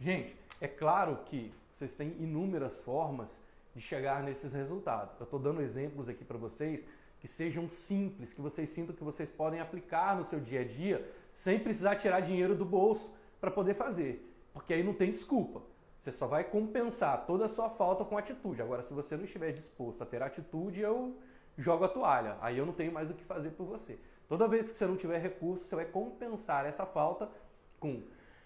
Gente, 0.00 0.34
é 0.62 0.66
claro 0.66 1.18
que 1.26 1.52
vocês 1.70 1.94
têm 1.94 2.16
inúmeras 2.18 2.78
formas 2.78 3.38
de 3.74 3.82
chegar 3.82 4.22
nesses 4.22 4.54
resultados. 4.54 5.14
Eu 5.20 5.24
estou 5.24 5.38
dando 5.38 5.60
exemplos 5.60 6.08
aqui 6.08 6.24
para 6.24 6.38
vocês 6.38 6.86
que 7.20 7.28
sejam 7.28 7.68
simples, 7.68 8.32
que 8.32 8.40
vocês 8.40 8.70
sintam 8.70 8.96
que 8.96 9.04
vocês 9.04 9.30
podem 9.30 9.60
aplicar 9.60 10.16
no 10.16 10.24
seu 10.24 10.40
dia 10.40 10.62
a 10.62 10.64
dia 10.64 11.06
sem 11.34 11.58
precisar 11.58 11.96
tirar 11.96 12.20
dinheiro 12.20 12.54
do 12.54 12.64
bolso 12.64 13.12
para 13.38 13.50
poder 13.50 13.74
fazer. 13.74 14.26
Porque 14.54 14.72
aí 14.72 14.82
não 14.82 14.94
tem 14.94 15.10
desculpa. 15.10 15.62
Você 15.98 16.10
só 16.10 16.26
vai 16.26 16.44
compensar 16.44 17.26
toda 17.26 17.44
a 17.44 17.48
sua 17.48 17.68
falta 17.68 18.02
com 18.02 18.16
atitude. 18.16 18.62
Agora, 18.62 18.82
se 18.82 18.94
você 18.94 19.18
não 19.18 19.24
estiver 19.24 19.52
disposto 19.52 20.02
a 20.02 20.06
ter 20.06 20.22
atitude, 20.22 20.80
eu 20.80 21.14
jogo 21.58 21.84
a 21.84 21.88
toalha. 21.88 22.38
Aí 22.40 22.56
eu 22.56 22.64
não 22.64 22.72
tenho 22.72 22.90
mais 22.90 23.10
o 23.10 23.14
que 23.14 23.22
fazer 23.22 23.50
por 23.50 23.66
você. 23.66 23.98
Toda 24.26 24.48
vez 24.48 24.70
que 24.70 24.78
você 24.78 24.86
não 24.86 24.96
tiver 24.96 25.18
recurso, 25.18 25.64
você 25.64 25.76
vai 25.76 25.84
compensar 25.84 26.64
essa 26.64 26.86
falta 26.86 27.30
com 27.78 28.02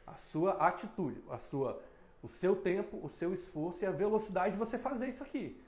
a 0.07 0.15
sua 0.17 0.53
atitude, 0.53 1.23
a 1.31 1.39
sua, 1.39 1.81
o 2.23 2.29
seu 2.29 2.57
tempo, 2.57 2.99
o 3.03 3.09
seu 3.09 3.33
esforço 3.33 3.85
e 3.85 3.87
a 3.87 3.91
velocidade 3.91 4.53
de 4.53 4.59
você 4.59 4.79
fazer 4.79 5.09
isso 5.09 5.23
aqui. 5.23 5.61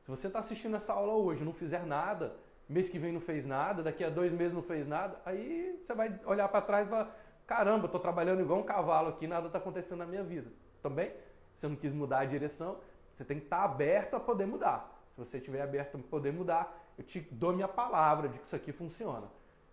Se 0.00 0.10
você 0.10 0.26
está 0.26 0.40
assistindo 0.40 0.76
essa 0.76 0.92
aula 0.92 1.12
hoje 1.14 1.44
não 1.44 1.52
fizer 1.52 1.86
nada, 1.86 2.36
mês 2.68 2.88
que 2.88 2.98
vem 2.98 3.12
não 3.12 3.20
fez 3.20 3.46
nada, 3.46 3.82
daqui 3.82 4.02
a 4.02 4.10
dois 4.10 4.32
meses 4.32 4.52
não 4.52 4.62
fez 4.62 4.86
nada, 4.86 5.20
aí 5.24 5.78
você 5.80 5.94
vai 5.94 6.12
olhar 6.24 6.48
para 6.48 6.60
trás 6.62 6.86
e 6.86 6.90
falar, 6.90 7.16
caramba, 7.46 7.86
estou 7.86 8.00
trabalhando 8.00 8.40
igual 8.40 8.58
um 8.58 8.64
cavalo 8.64 9.10
aqui, 9.10 9.26
nada 9.26 9.46
está 9.46 9.58
acontecendo 9.58 9.98
na 9.98 10.06
minha 10.06 10.24
vida. 10.24 10.50
Também, 10.82 11.12
você 11.54 11.68
não 11.68 11.76
quis 11.76 11.92
mudar 11.92 12.20
a 12.20 12.24
direção, 12.24 12.78
você 13.14 13.24
tem 13.24 13.38
que 13.38 13.44
estar 13.44 13.58
tá 13.58 13.64
aberto 13.64 14.14
a 14.14 14.20
poder 14.20 14.46
mudar. 14.46 14.90
Se 15.12 15.18
você 15.18 15.36
estiver 15.36 15.62
aberto 15.62 15.96
a 15.96 16.00
poder 16.00 16.32
mudar, 16.32 16.76
eu 16.96 17.04
te 17.04 17.20
dou 17.20 17.52
minha 17.52 17.68
palavra 17.68 18.28
de 18.28 18.38
que 18.38 18.46
isso 18.46 18.56
aqui 18.56 18.72
funciona. 18.72 19.28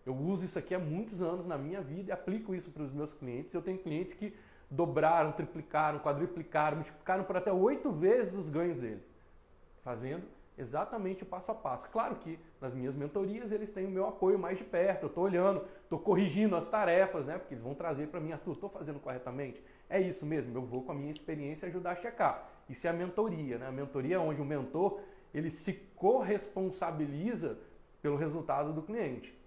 Eu 0.06 0.16
uso 0.16 0.45
isso 0.45 0.58
aqui 0.58 0.74
há 0.74 0.80
muitos 0.80 1.22
anos 1.22 1.45
na 1.45 1.58
minha 1.58 1.82
vida 1.82 2.10
e 2.10 2.12
aplico 2.12 2.56
isso 2.56 2.72
para 2.72 2.84
os 2.84 2.91
meus 2.91 3.14
clientes. 3.14 3.54
Eu 3.54 3.62
tenho 3.62 3.78
clientes 3.78 4.14
que 4.14 4.34
dobraram, 4.70 5.32
triplicaram, 5.32 6.00
quadruplicaram, 6.00 6.78
multiplicaram 6.78 7.24
por 7.24 7.38
até 7.38 7.52
oito 7.52 7.91
vezes 7.91 8.34
os 8.34 8.50
ganhos 8.50 8.80
deles, 8.80 9.04
fazendo 9.82 10.24
exatamente 10.58 11.24
o 11.24 11.26
passo 11.26 11.52
a 11.52 11.56
passo. 11.56 11.89
Claro 11.89 12.16
que 12.18 12.38
nas 12.60 12.74
minhas 12.74 12.93
mentorias 12.93 13.52
eles 13.52 13.72
têm 13.72 13.86
o 13.86 13.89
meu 13.89 14.06
apoio 14.06 14.38
mais 14.38 14.58
de 14.58 14.64
perto, 14.66 15.04
eu 15.04 15.08
estou 15.08 15.24
olhando, 15.24 15.64
estou 15.84 15.97
corrigindo 15.97 16.56
as 16.56 16.68
tarefas, 16.68 17.26
né? 17.26 17.38
Porque 17.38 17.54
eles 17.54 17.64
vão 17.64 17.74
trazer 17.74 18.08
para 18.08 18.20
mim, 18.20 18.34
Arthur, 18.34 18.52
estou 18.52 18.70
fazendo 18.70 19.00
corretamente? 19.00 19.64
É 19.89 20.00
isso 20.02 20.26
mesmo, 20.26 20.56
eu 20.56 20.62
vou 20.62 20.84
com 20.84 20.91
a 20.91 20.95
minha 20.95 21.12
experiência 21.12 21.68
ajudar 21.68 21.91
a 21.91 21.95
checar. 21.95 22.50
Isso 22.68 22.86
é 22.86 22.89
a 22.89 22.93
mentoria, 22.93 23.58
né? 23.58 23.68
A 23.68 23.72
mentoria 23.72 24.18
é 24.18 24.20
onde 24.20 24.41
o 24.41 24.45
mentor 24.45 25.00
ele 25.34 25.50
se 25.50 25.74
corresponsabiliza 25.95 27.58
pelo 28.02 28.18
resultado 28.18 28.74
do 28.74 28.82
cliente. 28.82 29.38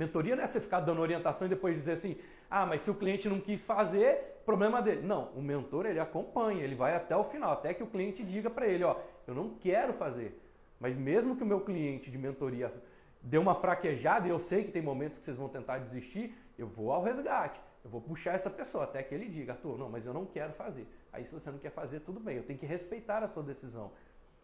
Mentoria 0.00 0.34
não 0.34 0.42
é 0.42 0.46
você 0.46 0.58
ficar 0.58 0.80
dando 0.80 1.02
orientação 1.02 1.46
e 1.46 1.50
depois 1.50 1.76
dizer 1.76 1.92
assim, 1.92 2.16
ah, 2.48 2.64
mas 2.64 2.80
se 2.80 2.90
o 2.90 2.94
cliente 2.94 3.28
não 3.28 3.38
quis 3.38 3.66
fazer, 3.66 4.40
problema 4.46 4.80
dele. 4.80 5.02
Não, 5.06 5.28
o 5.36 5.42
mentor 5.42 5.84
ele 5.84 6.00
acompanha, 6.00 6.64
ele 6.64 6.74
vai 6.74 6.94
até 6.94 7.14
o 7.14 7.24
final, 7.24 7.52
até 7.52 7.74
que 7.74 7.82
o 7.82 7.86
cliente 7.86 8.24
diga 8.24 8.48
para 8.48 8.66
ele, 8.66 8.82
ó, 8.82 8.96
eu 9.26 9.34
não 9.34 9.50
quero 9.50 9.92
fazer. 9.92 10.40
Mas 10.80 10.96
mesmo 10.96 11.36
que 11.36 11.42
o 11.42 11.46
meu 11.46 11.60
cliente 11.60 12.10
de 12.10 12.16
mentoria 12.16 12.72
dê 13.20 13.36
uma 13.36 13.54
fraquejada, 13.54 14.26
e 14.26 14.30
eu 14.30 14.38
sei 14.38 14.64
que 14.64 14.72
tem 14.72 14.80
momentos 14.80 15.18
que 15.18 15.24
vocês 15.24 15.36
vão 15.36 15.50
tentar 15.50 15.76
desistir, 15.76 16.34
eu 16.56 16.66
vou 16.66 16.90
ao 16.92 17.02
resgate. 17.02 17.60
Eu 17.84 17.90
vou 17.90 18.00
puxar 18.00 18.34
essa 18.34 18.48
pessoa 18.48 18.84
até 18.84 19.02
que 19.02 19.14
ele 19.14 19.28
diga, 19.28 19.52
Arthur, 19.52 19.76
não, 19.76 19.90
mas 19.90 20.06
eu 20.06 20.14
não 20.14 20.24
quero 20.24 20.54
fazer. 20.54 20.86
Aí 21.12 21.26
se 21.26 21.30
você 21.30 21.50
não 21.50 21.58
quer 21.58 21.72
fazer, 21.72 22.00
tudo 22.00 22.20
bem, 22.20 22.38
eu 22.38 22.42
tenho 22.42 22.58
que 22.58 22.64
respeitar 22.64 23.22
a 23.22 23.28
sua 23.28 23.42
decisão. 23.42 23.92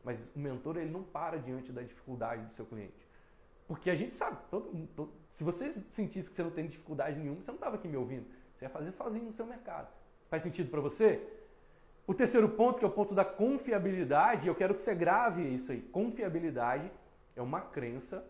Mas 0.05 0.31
o 0.37 0.39
mentor 0.39 0.77
ele 0.77 0.91
não 0.91 1.03
para 1.03 1.39
diante 1.39 1.73
da 1.73 1.81
dificuldade 1.81 2.45
do 2.45 2.53
seu 2.53 2.67
cliente. 2.67 3.06
Porque 3.67 3.91
a 3.91 3.95
gente 3.95 4.15
sabe, 4.15 4.37
todo, 4.51 4.71
todo, 4.95 5.13
se 5.29 5.43
você 5.43 5.73
sentisse 5.89 6.31
que 6.31 6.37
você 6.37 6.43
não 6.43 6.51
tem 6.51 6.67
dificuldade 6.67 7.19
nenhuma, 7.19 7.43
você 7.43 7.51
não 7.51 7.57
estava 7.57 7.77
aqui 7.77 7.89
me 7.89 7.97
ouvindo. 7.97 8.27
Você 8.55 8.65
ia 8.65 8.71
fazer 8.71 8.93
sozinho 8.93 9.25
no 9.25 9.33
seu 9.33 9.45
mercado. 9.45 9.89
Faz 10.29 10.43
sentido 10.43 10.71
para 10.71 10.81
você? 10.81 11.21
O 12.07 12.15
terceiro 12.15 12.49
ponto, 12.49 12.79
que 12.79 12.85
é 12.85 12.89
o 12.89 12.93
ponto 12.93 13.15
da 13.15 13.25
confiabilidade, 13.25 14.47
eu 14.47 14.55
quero 14.55 14.75
que 14.75 14.81
você 14.81 14.95
grave 14.95 15.43
isso 15.43 15.73
aí. 15.73 15.83
Confiabilidade 15.83 16.91
é 17.35 17.43
uma 17.43 17.61
crença 17.61 18.25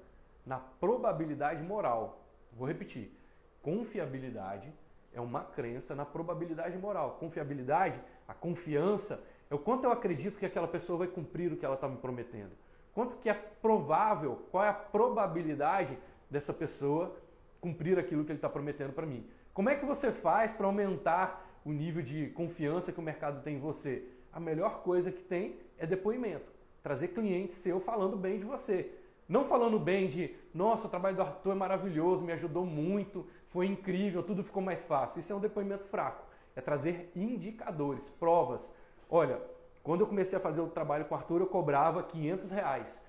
na 0.47 0.59
probabilidade 0.59 1.63
moral. 1.63 2.25
Vou 2.53 2.67
repetir. 2.67 3.13
Confiabilidade 3.61 4.73
é 5.13 5.21
uma 5.21 5.45
crença 5.45 5.95
na 5.95 6.07
probabilidade 6.07 6.79
moral. 6.79 7.19
Confiabilidade, 7.21 8.01
a 8.27 8.33
confiança, 8.33 9.23
é 9.51 9.55
o 9.55 9.59
quanto 9.59 9.85
eu 9.85 9.93
acredito 9.93 10.39
que 10.39 10.47
aquela 10.47 10.69
pessoa 10.69 11.01
vai 11.01 11.09
cumprir 11.09 11.53
o 11.53 11.57
que 11.57 11.65
ela 11.65 11.75
está 11.75 11.89
me 11.89 11.97
prometendo. 11.99 12.53
Quanto 12.97 13.19
que 13.19 13.29
é 13.29 13.35
provável, 13.35 14.47
qual 14.51 14.65
é 14.65 14.71
a 14.71 14.73
probabilidade 14.73 15.99
dessa 16.31 16.51
pessoa 16.51 17.15
cumprir 17.61 17.99
aquilo 17.99 18.25
que 18.25 18.33
ele 18.33 18.39
está 18.39 18.49
prometendo 18.49 18.95
para 18.95 19.05
mim. 19.05 19.23
Como 19.53 19.69
é 19.69 19.75
que 19.75 19.85
você 19.85 20.11
faz 20.11 20.55
para 20.55 20.65
aumentar 20.65 21.61
o 21.63 21.73
nível 21.73 22.03
de 22.03 22.29
confiança 22.29 22.91
que 22.91 22.99
o 22.99 23.03
mercado 23.03 23.43
tem 23.43 23.57
em 23.57 23.61
você? 23.61 24.03
A 24.33 24.41
melhor 24.41 24.81
coisa 24.81 25.13
que 25.13 25.23
tem 25.23 25.59
é 25.77 25.87
depoimento. 25.87 26.51
Trazer 26.83 27.09
cliente 27.09 27.53
seu 27.53 27.81
falando 27.81 28.17
bem 28.17 28.39
de 28.39 28.47
você. 28.47 28.91
Não 29.29 29.45
falando 29.45 29.79
bem 29.79 30.09
de, 30.09 30.35
nossa, 30.55 30.87
o 30.87 30.91
trabalho 30.91 31.17
do 31.17 31.23
Arthur 31.23 31.53
é 31.53 31.55
maravilhoso, 31.55 32.25
me 32.25 32.33
ajudou 32.33 32.65
muito, 32.65 33.27
foi 33.51 33.67
incrível, 33.67 34.23
tudo 34.23 34.43
ficou 34.43 34.63
mais 34.63 34.87
fácil. 34.87 35.21
Isso 35.21 35.31
é 35.31 35.37
um 35.37 35.41
depoimento 35.41 35.85
fraco. 35.85 36.25
É 36.55 36.63
trazer 36.63 37.13
indicadores, 37.15 38.09
provas. 38.19 38.73
Olha, 39.11 39.39
quando 39.87 40.01
eu 40.01 40.07
comecei 40.09 40.37
a 40.37 40.41
fazer 40.41 40.61
o 40.61 40.67
trabalho 40.67 41.05
com 41.05 41.15
o 41.15 41.17
Arthur, 41.17 41.43
eu 41.43 41.47
cobrava 41.47 42.03
500 42.03 42.51
reais. 42.51 43.01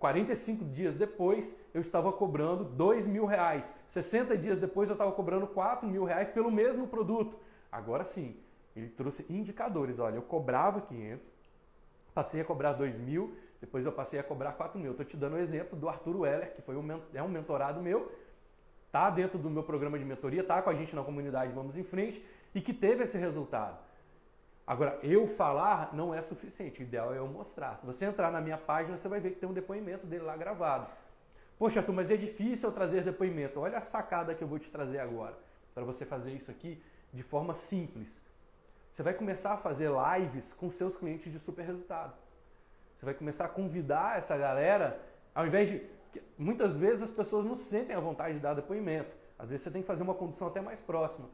45 0.00 0.64
dias 0.64 0.96
depois, 0.96 1.54
eu 1.72 1.80
estava 1.80 2.12
cobrando 2.12 2.64
2 2.64 3.06
mil 3.06 3.26
reais. 3.26 3.72
60 3.86 4.36
dias 4.36 4.58
depois, 4.58 4.88
eu 4.88 4.94
estava 4.94 5.12
cobrando 5.12 5.46
4 5.46 5.88
mil 5.88 6.02
reais 6.02 6.28
pelo 6.28 6.50
mesmo 6.50 6.88
produto. 6.88 7.38
Agora 7.70 8.02
sim, 8.02 8.36
ele 8.74 8.88
trouxe 8.88 9.24
indicadores. 9.30 10.00
Olha, 10.00 10.16
eu 10.16 10.22
cobrava 10.22 10.80
500, 10.80 11.24
passei 12.12 12.40
a 12.40 12.44
cobrar 12.44 12.72
2 12.72 12.98
mil, 12.98 13.36
depois 13.60 13.86
eu 13.86 13.92
passei 13.92 14.18
a 14.18 14.24
cobrar 14.24 14.50
4 14.54 14.80
mil. 14.80 14.90
Estou 14.90 15.06
te 15.06 15.16
dando 15.16 15.34
o 15.34 15.36
um 15.36 15.40
exemplo 15.40 15.78
do 15.78 15.88
Arthur 15.88 16.22
Weller, 16.22 16.52
que 16.56 16.60
foi 16.60 16.74
um, 16.74 17.00
é 17.14 17.22
um 17.22 17.28
mentorado 17.28 17.80
meu, 17.80 18.10
tá 18.90 19.10
dentro 19.10 19.38
do 19.38 19.48
meu 19.48 19.62
programa 19.62 19.96
de 19.96 20.04
mentoria, 20.04 20.42
tá 20.42 20.60
com 20.60 20.70
a 20.70 20.74
gente 20.74 20.92
na 20.92 21.04
comunidade 21.04 21.52
Vamos 21.52 21.76
em 21.76 21.84
Frente 21.84 22.20
e 22.52 22.60
que 22.60 22.74
teve 22.74 23.04
esse 23.04 23.16
resultado. 23.16 23.89
Agora, 24.70 25.00
eu 25.02 25.26
falar 25.26 25.92
não 25.92 26.14
é 26.14 26.22
suficiente, 26.22 26.80
o 26.80 26.84
ideal 26.84 27.12
é 27.12 27.18
eu 27.18 27.26
mostrar. 27.26 27.76
Se 27.78 27.84
você 27.84 28.04
entrar 28.04 28.30
na 28.30 28.40
minha 28.40 28.56
página, 28.56 28.96
você 28.96 29.08
vai 29.08 29.18
ver 29.18 29.32
que 29.32 29.40
tem 29.40 29.48
um 29.48 29.52
depoimento 29.52 30.06
dele 30.06 30.22
lá 30.22 30.36
gravado. 30.36 30.86
Poxa, 31.58 31.80
Arthur, 31.80 31.92
mas 31.92 32.08
é 32.08 32.16
difícil 32.16 32.68
eu 32.68 32.72
trazer 32.72 33.02
depoimento. 33.02 33.58
Olha 33.58 33.78
a 33.78 33.82
sacada 33.82 34.32
que 34.32 34.44
eu 34.44 34.46
vou 34.46 34.60
te 34.60 34.70
trazer 34.70 35.00
agora, 35.00 35.36
para 35.74 35.82
você 35.82 36.06
fazer 36.06 36.30
isso 36.30 36.52
aqui 36.52 36.80
de 37.12 37.20
forma 37.20 37.52
simples. 37.52 38.22
Você 38.88 39.02
vai 39.02 39.12
começar 39.12 39.54
a 39.54 39.56
fazer 39.56 39.90
lives 39.90 40.52
com 40.52 40.70
seus 40.70 40.96
clientes 40.96 41.32
de 41.32 41.40
super 41.40 41.64
resultado. 41.64 42.14
Você 42.94 43.04
vai 43.04 43.14
começar 43.14 43.46
a 43.46 43.48
convidar 43.48 44.18
essa 44.18 44.36
galera, 44.36 45.00
ao 45.34 45.48
invés 45.48 45.68
de. 45.68 45.84
Muitas 46.38 46.76
vezes 46.76 47.02
as 47.02 47.10
pessoas 47.10 47.44
não 47.44 47.56
sentem 47.56 47.96
a 47.96 48.00
vontade 48.00 48.34
de 48.34 48.40
dar 48.40 48.54
depoimento. 48.54 49.10
Às 49.36 49.48
vezes 49.48 49.64
você 49.64 49.70
tem 49.72 49.82
que 49.82 49.88
fazer 49.88 50.04
uma 50.04 50.14
condição 50.14 50.46
até 50.46 50.60
mais 50.60 50.80
próxima. 50.80 51.28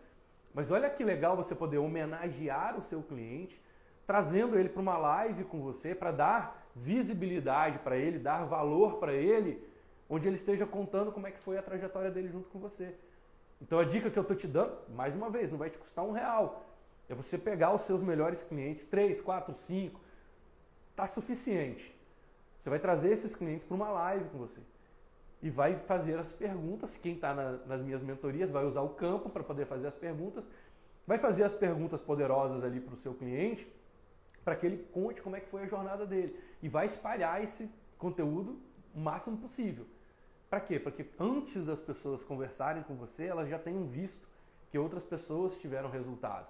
Mas 0.57 0.71
olha 0.71 0.89
que 0.89 1.05
legal 1.05 1.37
você 1.37 1.55
poder 1.55 1.77
homenagear 1.77 2.79
o 2.79 2.83
seu 2.83 3.03
cliente, 3.03 3.61
trazendo 4.07 4.59
ele 4.59 4.71
para 4.71 4.81
uma 4.81 4.97
live 4.97 5.45
com 5.45 5.61
você, 5.61 5.95
para 5.95 6.11
dar 6.11 6.67
visibilidade 6.75 7.79
para 7.81 7.99
ele, 7.99 8.19
dar 8.19 8.47
valor 8.47 8.97
para 8.97 9.13
ele, 9.13 9.63
onde 10.09 10.27
ele 10.27 10.37
esteja 10.37 10.65
contando 10.65 11.13
como 11.13 11.27
é 11.27 11.31
que 11.31 11.39
foi 11.41 11.59
a 11.59 11.63
trajetória 11.63 12.11
dele 12.11 12.29
junto 12.29 12.49
com 12.49 12.59
você. 12.59 12.95
Então 13.61 13.79
a 13.79 13.85
dica 13.85 14.11
que 14.11 14.19
eu 14.19 14.23
estou 14.23 14.35
te 14.35 14.47
dando, 14.47 14.79
mais 14.89 15.15
uma 15.15 15.29
vez, 15.29 15.51
não 15.51 15.59
vai 15.59 15.69
te 15.69 15.77
custar 15.77 16.03
um 16.07 16.13
real. 16.13 16.65
É 17.07 17.15
você 17.15 17.37
pegar 17.37 17.75
os 17.75 17.83
seus 17.83 18.03
melhores 18.03 18.43
clientes, 18.43 18.87
três, 18.87 19.21
quatro, 19.21 19.55
cinco, 19.55 20.01
tá 20.97 21.07
suficiente. 21.07 21.95
Você 22.59 22.71
vai 22.71 22.79
trazer 22.79 23.13
esses 23.13 23.37
clientes 23.37 23.67
para 23.67 23.75
uma 23.75 23.91
live 23.91 24.31
com 24.31 24.39
você 24.39 24.63
e 25.43 25.51
vai 25.51 25.77
fazer 25.77 26.19
as 26.19 26.33
perguntas. 26.33 26.97
Quem 26.97 27.15
está 27.15 27.35
na, 27.35 27.53
nas 27.67 27.83
minhas 27.83 28.03
mentorias 28.03 28.51
vai 28.51 28.65
usar 28.65 28.83
o 28.83 28.91
campo 28.91 29.29
para 29.29 29.43
poder 29.43 29.67
fazer 29.67 29.87
as 29.87 29.95
perguntas, 29.95 30.45
vai 31.07 31.19
fazer 31.19 31.45
as 31.45 31.55
perguntas 31.55 32.01
poderosas 32.01 32.65
ali 32.65 32.81
para 32.81 32.95
o 32.95 32.97
seu 32.97 33.15
cliente, 33.15 33.71
para 34.45 34.57
que 34.57 34.67
ele 34.67 34.87
conte 34.93 35.21
como 35.21 35.37
é 35.37 35.41
que 35.41 35.49
foi 35.49 35.63
a 35.63 35.67
jornada 35.67 36.07
dele 36.07 36.39
e 36.63 36.69
vai 36.69 36.87
espalhar 36.87 37.43
esse 37.43 37.71
conteúdo 37.99 38.59
o 38.95 39.01
máximo 39.01 39.37
possível. 39.37 39.87
Para 40.49 40.61
quê? 40.61 40.79
Para 40.79 40.93
que 40.93 41.05
antes 41.19 41.65
das 41.65 41.81
pessoas 41.81 42.23
conversarem 42.23 42.83
com 42.85 42.95
você, 42.95 43.25
elas 43.25 43.49
já 43.49 43.59
tenham 43.59 43.87
visto 43.87 44.27
que 44.71 44.79
outras 44.79 45.05
pessoas 45.05 45.59
tiveram 45.59 45.91
resultado. 45.91 46.47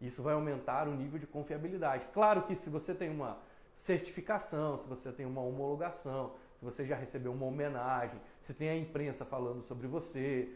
Isso 0.00 0.22
vai 0.22 0.34
aumentar 0.34 0.88
o 0.88 0.94
nível 0.94 1.18
de 1.18 1.26
confiabilidade. 1.26 2.06
Claro 2.12 2.42
que 2.42 2.54
se 2.54 2.68
você 2.68 2.94
tem 2.94 3.08
uma 3.08 3.38
certificação, 3.72 4.78
se 4.78 4.86
você 4.86 5.12
tem 5.12 5.24
uma 5.24 5.40
homologação, 5.40 6.32
você 6.66 6.84
já 6.84 6.96
recebeu 6.96 7.32
uma 7.32 7.46
homenagem, 7.46 8.20
se 8.40 8.52
tem 8.52 8.68
a 8.68 8.76
imprensa 8.76 9.24
falando 9.24 9.62
sobre 9.62 9.86
você, 9.86 10.52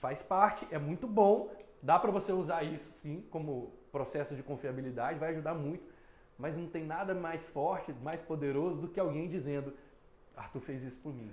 faz 0.00 0.22
parte, 0.22 0.66
é 0.70 0.78
muito 0.78 1.06
bom, 1.06 1.54
dá 1.82 1.98
para 1.98 2.10
você 2.10 2.32
usar 2.32 2.62
isso 2.62 2.90
sim 2.92 3.22
como 3.30 3.70
processo 3.92 4.34
de 4.34 4.42
confiabilidade, 4.42 5.18
vai 5.18 5.30
ajudar 5.30 5.54
muito, 5.54 5.84
mas 6.38 6.56
não 6.56 6.66
tem 6.66 6.84
nada 6.84 7.14
mais 7.14 7.48
forte, 7.50 7.92
mais 8.02 8.22
poderoso 8.22 8.80
do 8.80 8.88
que 8.88 8.98
alguém 8.98 9.28
dizendo: 9.28 9.74
Arthur 10.34 10.60
fez 10.60 10.82
isso 10.82 10.98
por 10.98 11.14
mim. 11.14 11.32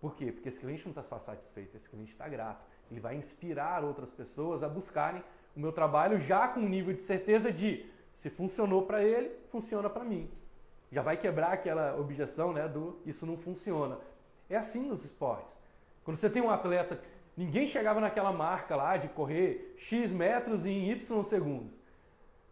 Por 0.00 0.14
quê? 0.14 0.32
Porque 0.32 0.48
esse 0.48 0.60
cliente 0.60 0.84
não 0.84 0.90
está 0.92 1.02
só 1.02 1.18
satisfeito, 1.18 1.76
esse 1.76 1.88
cliente 1.88 2.12
está 2.12 2.28
grato. 2.28 2.64
Ele 2.90 3.00
vai 3.00 3.14
inspirar 3.16 3.84
outras 3.84 4.10
pessoas 4.10 4.62
a 4.62 4.68
buscarem 4.68 5.22
o 5.54 5.60
meu 5.60 5.72
trabalho 5.72 6.18
já 6.18 6.48
com 6.48 6.60
um 6.60 6.68
nível 6.68 6.94
de 6.94 7.02
certeza 7.02 7.52
de 7.52 7.84
se 8.14 8.30
funcionou 8.30 8.86
para 8.86 9.02
ele, 9.02 9.30
funciona 9.48 9.90
para 9.90 10.04
mim 10.04 10.30
já 10.92 11.00
vai 11.00 11.16
quebrar 11.16 11.52
aquela 11.52 11.98
objeção 11.98 12.52
né, 12.52 12.68
do 12.68 13.00
isso 13.06 13.24
não 13.24 13.38
funciona. 13.38 13.98
É 14.48 14.56
assim 14.56 14.82
nos 14.86 15.04
esportes. 15.04 15.58
Quando 16.04 16.18
você 16.18 16.28
tem 16.28 16.42
um 16.42 16.50
atleta, 16.50 17.00
ninguém 17.34 17.66
chegava 17.66 17.98
naquela 17.98 18.30
marca 18.30 18.76
lá 18.76 18.98
de 18.98 19.08
correr 19.08 19.74
X 19.78 20.12
metros 20.12 20.66
em 20.66 20.90
Y 20.90 21.22
segundos. 21.24 21.72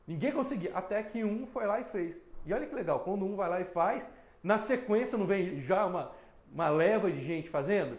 Ninguém 0.06 0.32
conseguia, 0.32 0.74
até 0.74 1.02
que 1.02 1.22
um 1.22 1.46
foi 1.46 1.66
lá 1.66 1.80
e 1.80 1.84
fez. 1.84 2.18
E 2.46 2.54
olha 2.54 2.66
que 2.66 2.74
legal, 2.74 3.00
quando 3.00 3.26
um 3.26 3.36
vai 3.36 3.48
lá 3.48 3.60
e 3.60 3.64
faz, 3.66 4.10
na 4.42 4.56
sequência 4.56 5.18
não 5.18 5.26
vem 5.26 5.60
já 5.60 5.84
uma, 5.84 6.10
uma 6.50 6.70
leva 6.70 7.10
de 7.10 7.20
gente 7.20 7.50
fazendo? 7.50 7.98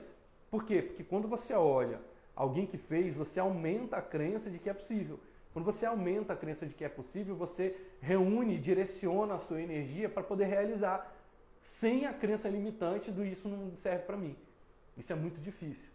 Por 0.50 0.66
quê? 0.66 0.82
Porque 0.82 1.04
quando 1.04 1.28
você 1.28 1.54
olha 1.54 2.02
alguém 2.36 2.66
que 2.66 2.78
fez, 2.78 3.14
você 3.14 3.40
aumenta 3.40 3.98
a 3.98 4.02
crença 4.02 4.50
de 4.50 4.58
que 4.58 4.70
é 4.70 4.74
possível. 4.74 5.20
Quando 5.54 5.66
você 5.66 5.86
aumenta 5.86 6.34
a 6.34 6.36
crença 6.36 6.66
de 6.66 6.74
que 6.74 6.84
é 6.84 6.90
possível, 6.90 7.36
você 7.36 7.76
reúne, 8.00 8.58
direciona 8.58 9.36
a 9.36 9.40
sua 9.40 9.62
energia 9.62 10.08
para 10.08 10.24
poder 10.24 10.46
realizar, 10.46 11.14
sem 11.60 12.06
a 12.06 12.14
crença 12.14 12.48
limitante 12.48 13.12
do 13.12 13.26
isso 13.26 13.48
não 13.48 13.76
serve 13.76 14.06
para 14.06 14.18
mim. 14.18 14.36
Isso 14.98 15.12
é 15.12 15.16
muito 15.16 15.40
difícil. 15.42 15.90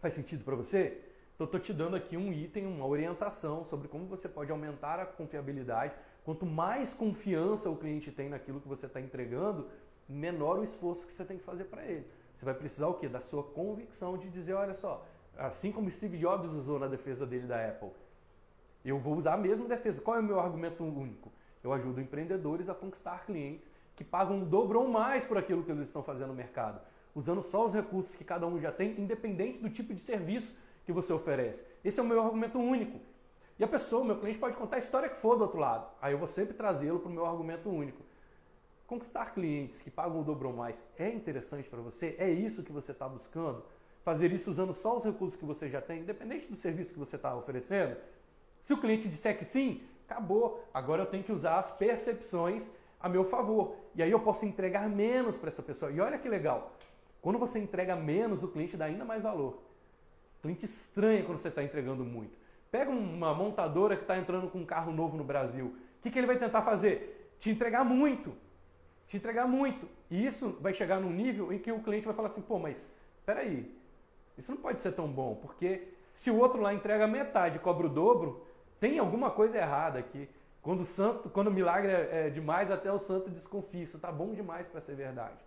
Faz 0.00 0.14
sentido 0.14 0.44
para 0.44 0.54
você? 0.54 1.00
Então, 1.34 1.46
estou 1.46 1.58
te 1.58 1.72
dando 1.72 1.96
aqui 1.96 2.16
um 2.16 2.32
item, 2.32 2.66
uma 2.66 2.86
orientação 2.86 3.64
sobre 3.64 3.88
como 3.88 4.06
você 4.06 4.28
pode 4.28 4.52
aumentar 4.52 5.00
a 5.00 5.06
confiabilidade. 5.06 5.94
Quanto 6.24 6.46
mais 6.46 6.94
confiança 6.94 7.68
o 7.68 7.76
cliente 7.76 8.12
tem 8.12 8.28
naquilo 8.28 8.60
que 8.60 8.68
você 8.68 8.86
está 8.86 9.00
entregando, 9.00 9.68
menor 10.08 10.58
o 10.60 10.64
esforço 10.64 11.06
que 11.06 11.12
você 11.12 11.24
tem 11.24 11.38
que 11.38 11.44
fazer 11.44 11.64
para 11.64 11.84
ele. 11.84 12.06
Você 12.34 12.44
vai 12.44 12.54
precisar 12.54 12.86
o 12.86 12.94
quê? 12.94 13.08
Da 13.08 13.20
sua 13.20 13.42
convicção 13.42 14.16
de 14.16 14.28
dizer, 14.30 14.54
olha 14.54 14.74
só, 14.74 15.04
assim 15.36 15.72
como 15.72 15.90
Steve 15.90 16.18
Jobs 16.18 16.52
usou 16.52 16.78
na 16.78 16.86
defesa 16.86 17.26
dele 17.26 17.46
da 17.46 17.68
Apple, 17.68 17.90
eu 18.90 18.98
vou 18.98 19.16
usar 19.16 19.34
a 19.34 19.36
mesma 19.36 19.66
defesa. 19.66 20.00
Qual 20.00 20.16
é 20.16 20.20
o 20.20 20.22
meu 20.22 20.38
argumento 20.38 20.84
único? 20.84 21.32
Eu 21.62 21.72
ajudo 21.72 22.00
empreendedores 22.00 22.68
a 22.68 22.74
conquistar 22.74 23.24
clientes 23.24 23.70
que 23.96 24.04
pagam 24.04 24.42
o 24.42 24.44
dobro 24.44 24.80
ou 24.80 24.88
mais 24.88 25.24
por 25.24 25.38
aquilo 25.38 25.62
que 25.62 25.70
eles 25.70 25.86
estão 25.86 26.02
fazendo 26.02 26.28
no 26.28 26.34
mercado, 26.34 26.80
usando 27.14 27.42
só 27.42 27.64
os 27.64 27.72
recursos 27.72 28.14
que 28.14 28.24
cada 28.24 28.46
um 28.46 28.58
já 28.58 28.72
tem, 28.72 28.90
independente 29.00 29.58
do 29.60 29.70
tipo 29.70 29.94
de 29.94 30.00
serviço 30.00 30.54
que 30.84 30.92
você 30.92 31.12
oferece. 31.12 31.64
Esse 31.84 32.00
é 32.00 32.02
o 32.02 32.06
meu 32.06 32.20
argumento 32.20 32.58
único. 32.58 33.00
E 33.58 33.64
a 33.64 33.68
pessoa, 33.68 34.04
meu 34.04 34.18
cliente, 34.18 34.38
pode 34.38 34.56
contar 34.56 34.76
a 34.76 34.78
história 34.80 35.08
que 35.08 35.16
for 35.16 35.36
do 35.36 35.42
outro 35.42 35.58
lado. 35.58 35.86
Aí 36.02 36.12
eu 36.12 36.18
vou 36.18 36.26
sempre 36.26 36.54
trazê-lo 36.54 36.98
para 36.98 37.08
o 37.08 37.12
meu 37.12 37.24
argumento 37.24 37.68
único. 37.70 38.02
Conquistar 38.86 39.32
clientes 39.32 39.80
que 39.80 39.90
pagam 39.90 40.20
o 40.20 40.24
dobro 40.24 40.48
ou 40.48 40.54
mais 40.54 40.84
é 40.98 41.08
interessante 41.08 41.70
para 41.70 41.80
você? 41.80 42.16
É 42.18 42.28
isso 42.28 42.62
que 42.62 42.72
você 42.72 42.92
está 42.92 43.08
buscando? 43.08 43.64
Fazer 44.02 44.30
isso 44.32 44.50
usando 44.50 44.74
só 44.74 44.96
os 44.96 45.04
recursos 45.04 45.38
que 45.38 45.44
você 45.44 45.70
já 45.70 45.80
tem, 45.80 46.00
independente 46.00 46.48
do 46.48 46.56
serviço 46.56 46.92
que 46.92 46.98
você 46.98 47.16
está 47.16 47.34
oferecendo? 47.34 47.96
Se 48.64 48.72
o 48.72 48.78
cliente 48.78 49.08
disser 49.08 49.36
que 49.36 49.44
sim, 49.44 49.82
acabou. 50.08 50.66
Agora 50.72 51.02
eu 51.02 51.06
tenho 51.06 51.22
que 51.22 51.30
usar 51.30 51.56
as 51.56 51.70
percepções 51.70 52.70
a 52.98 53.08
meu 53.10 53.22
favor. 53.22 53.76
E 53.94 54.02
aí 54.02 54.10
eu 54.10 54.18
posso 54.18 54.46
entregar 54.46 54.88
menos 54.88 55.36
para 55.36 55.50
essa 55.50 55.62
pessoa. 55.62 55.92
E 55.92 56.00
olha 56.00 56.18
que 56.18 56.28
legal. 56.28 56.72
Quando 57.20 57.38
você 57.38 57.58
entrega 57.58 57.94
menos, 57.94 58.42
o 58.42 58.48
cliente 58.48 58.74
dá 58.74 58.86
ainda 58.86 59.04
mais 59.04 59.22
valor. 59.22 59.62
O 60.38 60.42
cliente 60.42 60.64
estranha 60.64 61.22
quando 61.22 61.38
você 61.38 61.48
está 61.48 61.62
entregando 61.62 62.04
muito. 62.04 62.38
Pega 62.70 62.90
uma 62.90 63.34
montadora 63.34 63.96
que 63.96 64.02
está 64.02 64.16
entrando 64.16 64.48
com 64.48 64.58
um 64.58 64.66
carro 64.66 64.92
novo 64.92 65.14
no 65.14 65.24
Brasil. 65.24 65.66
O 65.98 66.02
que, 66.02 66.10
que 66.10 66.18
ele 66.18 66.26
vai 66.26 66.38
tentar 66.38 66.62
fazer? 66.62 67.36
Te 67.38 67.50
entregar 67.50 67.84
muito. 67.84 68.34
Te 69.06 69.18
entregar 69.18 69.46
muito. 69.46 69.86
E 70.10 70.24
isso 70.24 70.56
vai 70.58 70.72
chegar 70.72 71.00
num 71.00 71.10
nível 71.10 71.52
em 71.52 71.58
que 71.58 71.70
o 71.70 71.82
cliente 71.82 72.06
vai 72.06 72.14
falar 72.14 72.28
assim: 72.28 72.40
pô, 72.40 72.58
mas 72.58 72.86
peraí, 73.26 73.70
isso 74.38 74.50
não 74.50 74.58
pode 74.58 74.80
ser 74.80 74.92
tão 74.92 75.06
bom, 75.06 75.34
porque 75.34 75.88
se 76.14 76.30
o 76.30 76.36
outro 76.36 76.60
lá 76.60 76.72
entrega 76.72 77.06
metade 77.06 77.56
e 77.56 77.60
cobra 77.60 77.86
o 77.86 77.90
dobro, 77.90 78.46
tem 78.80 78.98
alguma 78.98 79.30
coisa 79.30 79.58
errada 79.58 79.98
aqui. 79.98 80.28
Quando 80.62 80.80
o 80.80 80.84
santo, 80.84 81.28
quando 81.28 81.48
o 81.48 81.50
milagre 81.50 81.92
é, 81.92 82.26
é 82.26 82.30
demais, 82.30 82.70
até 82.70 82.90
o 82.90 82.98
santo 82.98 83.30
desconfia. 83.30 83.82
Isso 83.82 83.96
está 83.96 84.10
bom 84.10 84.32
demais 84.32 84.66
para 84.66 84.80
ser 84.80 84.94
verdade. 84.94 85.44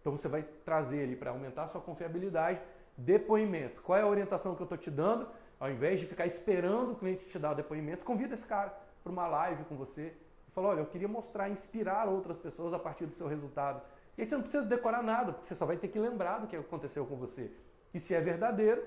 Então 0.00 0.16
você 0.16 0.28
vai 0.28 0.42
trazer 0.64 1.02
ali 1.02 1.16
para 1.16 1.30
aumentar 1.30 1.64
a 1.64 1.68
sua 1.68 1.80
confiabilidade 1.80 2.60
depoimentos. 2.96 3.78
Qual 3.78 3.98
é 3.98 4.02
a 4.02 4.06
orientação 4.06 4.54
que 4.54 4.62
eu 4.62 4.64
estou 4.64 4.78
te 4.78 4.90
dando? 4.90 5.26
Ao 5.58 5.70
invés 5.70 6.00
de 6.00 6.06
ficar 6.06 6.26
esperando 6.26 6.92
o 6.92 6.96
cliente 6.96 7.26
te 7.28 7.38
dar 7.38 7.54
depoimentos, 7.54 8.04
convida 8.04 8.34
esse 8.34 8.46
cara 8.46 8.76
para 9.02 9.12
uma 9.12 9.26
live 9.26 9.64
com 9.64 9.76
você 9.76 10.12
e 10.48 10.50
fala: 10.52 10.68
olha, 10.68 10.80
eu 10.80 10.86
queria 10.86 11.08
mostrar, 11.08 11.48
inspirar 11.48 12.08
outras 12.08 12.36
pessoas 12.36 12.74
a 12.74 12.78
partir 12.78 13.06
do 13.06 13.14
seu 13.14 13.26
resultado. 13.28 13.80
E 14.16 14.22
aí 14.22 14.26
você 14.26 14.34
não 14.34 14.42
precisa 14.42 14.64
decorar 14.64 15.02
nada, 15.02 15.32
porque 15.32 15.46
você 15.46 15.54
só 15.54 15.64
vai 15.64 15.76
ter 15.76 15.88
que 15.88 15.98
lembrar 15.98 16.38
do 16.38 16.46
que 16.46 16.56
aconteceu 16.56 17.06
com 17.06 17.16
você. 17.16 17.50
E 17.94 18.00
se 18.00 18.14
é 18.14 18.20
verdadeiro, 18.20 18.82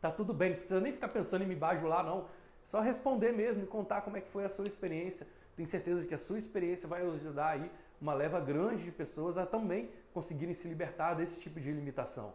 tá 0.00 0.10
tudo 0.10 0.32
bem, 0.32 0.50
não 0.50 0.56
precisa 0.58 0.80
nem 0.80 0.92
ficar 0.92 1.08
pensando 1.08 1.42
em 1.42 1.46
me 1.46 1.56
bajular, 1.56 2.04
não. 2.04 2.26
Só 2.66 2.80
responder 2.80 3.32
mesmo 3.32 3.62
e 3.62 3.66
contar 3.66 4.02
como 4.02 4.16
é 4.16 4.20
que 4.20 4.28
foi 4.28 4.44
a 4.44 4.50
sua 4.50 4.66
experiência. 4.66 5.26
Tenho 5.54 5.68
certeza 5.68 6.04
que 6.04 6.14
a 6.14 6.18
sua 6.18 6.36
experiência 6.36 6.88
vai 6.88 7.00
ajudar 7.00 7.50
aí 7.50 7.70
uma 8.00 8.12
leva 8.12 8.40
grande 8.40 8.82
de 8.82 8.90
pessoas 8.90 9.38
a 9.38 9.46
também 9.46 9.88
conseguirem 10.12 10.52
se 10.52 10.66
libertar 10.66 11.14
desse 11.14 11.40
tipo 11.40 11.60
de 11.60 11.70
limitação. 11.70 12.34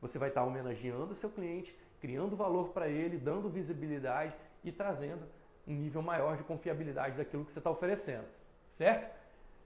Você 0.00 0.18
vai 0.18 0.28
estar 0.28 0.44
homenageando 0.44 1.12
o 1.12 1.14
seu 1.14 1.30
cliente, 1.30 1.76
criando 2.00 2.36
valor 2.36 2.68
para 2.68 2.86
ele, 2.86 3.16
dando 3.16 3.48
visibilidade 3.48 4.34
e 4.62 4.70
trazendo 4.70 5.24
um 5.66 5.72
nível 5.72 6.02
maior 6.02 6.36
de 6.36 6.44
confiabilidade 6.44 7.16
daquilo 7.16 7.44
que 7.44 7.52
você 7.52 7.58
está 7.58 7.70
oferecendo, 7.70 8.26
certo? 8.76 9.10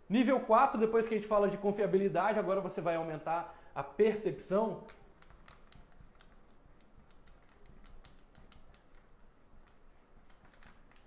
Nível 0.09 0.39
4, 0.39 0.79
depois 0.79 1.09
que 1.09 1.15
a 1.15 1.17
gente 1.17 1.27
fala 1.27 1.49
de 1.49 1.57
confiabilidade, 1.57 2.39
agora 2.39 2.61
você 2.61 2.81
vai 2.81 2.95
aumentar 2.95 3.59
a 3.75 3.83
percepção 3.83 4.85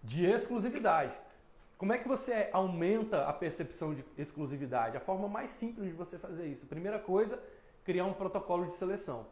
de 0.10 0.26
exclusividade. 0.26 1.14
Como 1.78 1.94
é 1.94 1.98
que 2.00 2.08
você 2.08 2.50
aumenta 2.52 3.26
a 3.26 3.32
percepção 3.32 3.94
de 3.94 4.04
exclusividade? 4.18 4.98
A 4.98 5.00
forma 5.00 5.30
mais 5.30 5.52
simples 5.52 5.88
de 5.88 5.94
você 5.94 6.18
fazer 6.18 6.48
isso. 6.48 6.66
Primeira 6.66 6.98
coisa, 6.98 7.40
criar 7.86 8.06
um 8.06 8.14
protocolo 8.14 8.66
de 8.66 8.74
seleção. 8.74 9.28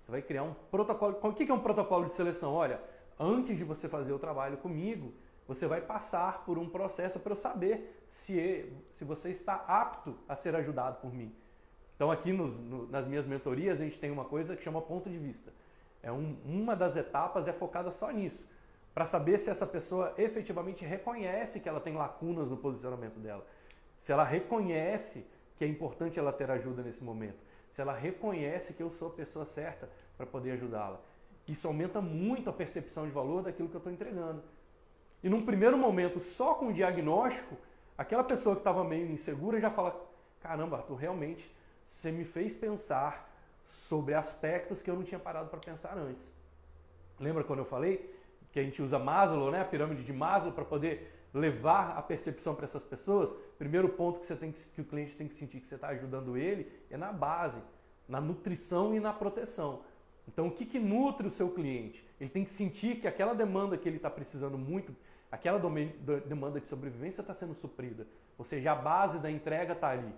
Você 0.00 0.12
vai 0.12 0.22
criar 0.22 0.44
um 0.44 0.54
protocolo. 0.70 1.18
O 1.20 1.32
que 1.32 1.50
é 1.50 1.52
um 1.52 1.58
protocolo 1.58 2.06
de 2.06 2.14
seleção? 2.14 2.54
Olha, 2.54 2.80
antes 3.18 3.56
de 3.56 3.64
você 3.64 3.88
fazer 3.88 4.12
o 4.12 4.18
trabalho 4.18 4.56
comigo, 4.58 5.12
você 5.48 5.66
vai 5.66 5.80
passar 5.80 6.44
por 6.44 6.58
um 6.58 6.68
processo 6.68 7.18
para 7.18 7.32
eu 7.32 7.36
saber 7.36 8.04
se, 8.08 8.72
se 8.92 9.04
você 9.04 9.30
está 9.30 9.64
apto 9.66 10.16
a 10.28 10.36
ser 10.36 10.54
ajudado 10.54 11.00
por 11.00 11.12
mim. 11.12 11.34
Então, 11.96 12.10
aqui 12.10 12.32
nos, 12.32 12.58
no, 12.60 12.86
nas 12.86 13.04
minhas 13.04 13.26
mentorias, 13.26 13.80
a 13.80 13.84
gente 13.84 13.98
tem 13.98 14.12
uma 14.12 14.24
coisa 14.24 14.56
que 14.56 14.62
chama 14.62 14.80
ponto 14.80 15.10
de 15.10 15.18
vista. 15.18 15.52
É 16.02 16.12
um, 16.12 16.36
uma 16.44 16.76
das 16.76 16.94
etapas 16.94 17.48
é 17.48 17.52
focada 17.52 17.90
só 17.90 18.10
nisso 18.12 18.53
para 18.94 19.04
saber 19.04 19.38
se 19.38 19.50
essa 19.50 19.66
pessoa 19.66 20.14
efetivamente 20.16 20.84
reconhece 20.84 21.58
que 21.58 21.68
ela 21.68 21.80
tem 21.80 21.94
lacunas 21.94 22.50
no 22.50 22.56
posicionamento 22.56 23.18
dela. 23.18 23.44
Se 23.98 24.12
ela 24.12 24.22
reconhece 24.22 25.26
que 25.56 25.64
é 25.64 25.68
importante 25.68 26.18
ela 26.18 26.32
ter 26.32 26.50
ajuda 26.50 26.82
nesse 26.82 27.02
momento. 27.02 27.42
Se 27.70 27.80
ela 27.80 27.92
reconhece 27.92 28.72
que 28.72 28.82
eu 28.82 28.90
sou 28.90 29.08
a 29.08 29.10
pessoa 29.10 29.44
certa 29.44 29.90
para 30.16 30.24
poder 30.24 30.52
ajudá-la. 30.52 31.00
Isso 31.48 31.66
aumenta 31.66 32.00
muito 32.00 32.48
a 32.48 32.52
percepção 32.52 33.04
de 33.04 33.10
valor 33.10 33.42
daquilo 33.42 33.68
que 33.68 33.74
eu 33.74 33.78
estou 33.78 33.92
entregando. 33.92 34.42
E 35.22 35.28
num 35.28 35.44
primeiro 35.44 35.76
momento, 35.76 36.20
só 36.20 36.54
com 36.54 36.68
o 36.68 36.72
diagnóstico, 36.72 37.56
aquela 37.98 38.22
pessoa 38.22 38.54
que 38.54 38.60
estava 38.60 38.84
meio 38.84 39.10
insegura 39.10 39.60
já 39.60 39.70
fala: 39.70 40.08
caramba, 40.40 40.76
Arthur, 40.76 40.94
realmente 40.94 41.52
você 41.84 42.12
me 42.12 42.24
fez 42.24 42.54
pensar 42.54 43.30
sobre 43.64 44.14
aspectos 44.14 44.80
que 44.80 44.90
eu 44.90 44.94
não 44.94 45.02
tinha 45.02 45.18
parado 45.18 45.48
para 45.48 45.58
pensar 45.58 45.96
antes. 45.98 46.32
Lembra 47.18 47.42
quando 47.44 47.60
eu 47.60 47.64
falei 47.64 48.14
que 48.54 48.60
a 48.60 48.62
gente 48.62 48.80
usa 48.80 49.00
Maslow, 49.00 49.50
né, 49.50 49.62
a 49.62 49.64
pirâmide 49.64 50.04
de 50.04 50.12
Maslow, 50.12 50.52
para 50.52 50.64
poder 50.64 51.12
levar 51.34 51.98
a 51.98 52.02
percepção 52.02 52.54
para 52.54 52.66
essas 52.66 52.84
pessoas, 52.84 53.34
primeiro 53.58 53.88
ponto 53.88 54.20
que, 54.20 54.26
você 54.26 54.36
tem 54.36 54.52
que, 54.52 54.68
que 54.68 54.80
o 54.80 54.84
cliente 54.84 55.16
tem 55.16 55.26
que 55.26 55.34
sentir 55.34 55.58
que 55.58 55.66
você 55.66 55.74
está 55.74 55.88
ajudando 55.88 56.36
ele 56.36 56.70
é 56.88 56.96
na 56.96 57.12
base, 57.12 57.58
na 58.08 58.20
nutrição 58.20 58.94
e 58.94 59.00
na 59.00 59.12
proteção. 59.12 59.82
Então, 60.28 60.46
o 60.46 60.52
que, 60.52 60.64
que 60.64 60.78
nutre 60.78 61.26
o 61.26 61.30
seu 61.30 61.50
cliente? 61.50 62.06
Ele 62.20 62.30
tem 62.30 62.44
que 62.44 62.50
sentir 62.50 63.00
que 63.00 63.08
aquela 63.08 63.34
demanda 63.34 63.76
que 63.76 63.88
ele 63.88 63.96
está 63.96 64.08
precisando 64.08 64.56
muito, 64.56 64.94
aquela 65.32 65.58
demanda 66.24 66.60
de 66.60 66.68
sobrevivência 66.68 67.22
está 67.22 67.34
sendo 67.34 67.54
suprida. 67.54 68.06
Ou 68.38 68.44
seja, 68.44 68.70
a 68.70 68.76
base 68.76 69.18
da 69.18 69.28
entrega 69.28 69.72
está 69.72 69.88
ali. 69.88 70.14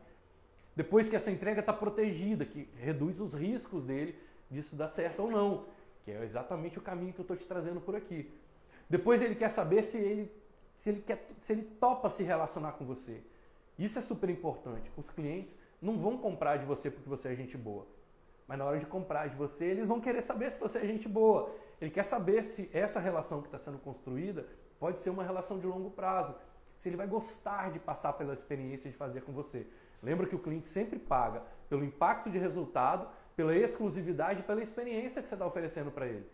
Depois 0.77 1.09
que 1.09 1.17
essa 1.17 1.31
entrega 1.31 1.61
está 1.61 1.73
protegida, 1.73 2.45
que 2.45 2.69
reduz 2.77 3.19
os 3.19 3.33
riscos 3.33 3.83
dele 3.83 4.15
disso 4.51 4.77
dar 4.77 4.89
certo 4.89 5.23
ou 5.23 5.31
não 5.31 5.65
que 6.07 6.13
é 6.13 6.23
exatamente 6.23 6.79
o 6.79 6.81
caminho 6.81 7.13
que 7.13 7.19
eu 7.19 7.25
estou 7.25 7.37
te 7.37 7.45
trazendo 7.45 7.81
por 7.81 7.97
aqui. 7.97 8.33
Depois 8.89 9.21
ele 9.21 9.35
quer 9.35 9.51
saber 9.51 9.83
se 9.83 9.99
ele, 9.99 10.33
se 10.73 10.91
ele, 10.91 11.03
quer, 11.03 11.29
se 11.41 11.53
ele 11.53 11.63
topa 11.63 12.09
se 12.09 12.23
relacionar 12.23 12.73
com 12.73 12.85
você. 12.87 13.21
Isso 13.77 13.99
é 13.99 14.03
super 14.03 14.31
importante. 14.31 14.89
Os 14.97 15.11
clientes 15.11 15.57
não 15.83 15.99
vão 15.99 16.17
comprar 16.17 16.59
de 16.59 16.65
você 16.65 16.93
porque 16.93 17.09
você 17.09 17.31
é 17.31 17.35
gente 17.35 17.59
boa. 17.59 17.85
Mas 18.47 18.57
na 18.57 18.65
hora 18.65 18.79
de 18.79 18.87
comprar 18.87 19.29
de 19.29 19.35
você, 19.35 19.65
eles 19.65 19.89
vão 19.89 20.01
querer 20.01 20.23
saber 20.23 20.53
se 20.53 20.61
você 20.61 20.79
é 20.79 20.87
gente 20.87 21.09
boa. 21.09 21.53
Ele 21.81 21.91
quer 21.91 22.05
saber 22.05 22.45
se 22.45 22.71
essa 22.73 23.01
relação 23.01 23.41
que 23.41 23.49
está 23.49 23.59
sendo 23.59 23.79
construída 23.79 24.47
pode 24.79 25.01
ser 25.01 25.11
uma 25.11 25.25
relação 25.25 25.59
de 25.59 25.67
longo 25.67 25.91
prazo. 25.91 26.37
Se 26.79 26.89
ele 26.89 26.97
vai 26.97 27.09
gostar 27.09 27.73
de 27.73 27.81
passar 27.81 28.13
pela 28.13 28.33
experiência 28.33 28.89
de 28.89 28.97
fazer 28.97 29.23
com 29.23 29.33
você. 29.33 29.67
Lembra 30.01 30.29
que 30.29 30.37
o 30.37 30.39
cliente 30.39 30.69
sempre 30.69 31.01
paga 31.01 31.43
pelo 31.69 31.85
impacto 31.85 32.31
de 32.31 32.39
resultado 32.39 33.09
pela 33.37 33.55
exclusividade, 33.55 34.43
pela 34.43 34.63
experiência 34.63 35.23
que 35.23 35.29
você 35.29 35.35
está 35.35 35.47
oferecendo 35.47 35.91
para 35.91 36.07
ele. 36.07 36.27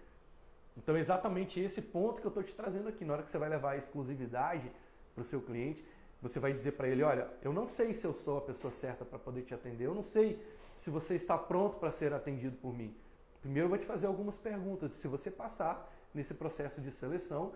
Então, 0.76 0.96
exatamente 0.96 1.60
esse 1.60 1.82
ponto 1.82 2.20
que 2.20 2.26
eu 2.26 2.30
estou 2.30 2.42
te 2.42 2.54
trazendo 2.54 2.88
aqui. 2.88 3.04
Na 3.04 3.14
hora 3.14 3.22
que 3.22 3.30
você 3.30 3.38
vai 3.38 3.48
levar 3.48 3.72
a 3.72 3.76
exclusividade 3.76 4.70
para 5.14 5.20
o 5.20 5.24
seu 5.24 5.42
cliente, 5.42 5.84
você 6.22 6.38
vai 6.38 6.52
dizer 6.52 6.72
para 6.72 6.88
ele: 6.88 7.02
Olha, 7.02 7.28
eu 7.42 7.52
não 7.52 7.66
sei 7.66 7.92
se 7.92 8.06
eu 8.06 8.14
sou 8.14 8.38
a 8.38 8.40
pessoa 8.40 8.72
certa 8.72 9.04
para 9.04 9.18
poder 9.18 9.42
te 9.42 9.52
atender, 9.52 9.84
eu 9.86 9.94
não 9.94 10.04
sei 10.04 10.40
se 10.76 10.88
você 10.88 11.16
está 11.16 11.36
pronto 11.36 11.76
para 11.76 11.90
ser 11.90 12.12
atendido 12.14 12.56
por 12.56 12.72
mim. 12.72 12.96
Primeiro, 13.40 13.66
eu 13.66 13.68
vou 13.70 13.78
te 13.78 13.84
fazer 13.84 14.06
algumas 14.06 14.38
perguntas. 14.38 14.92
Se 14.92 15.08
você 15.08 15.30
passar 15.30 15.92
nesse 16.14 16.32
processo 16.32 16.80
de 16.80 16.90
seleção, 16.90 17.52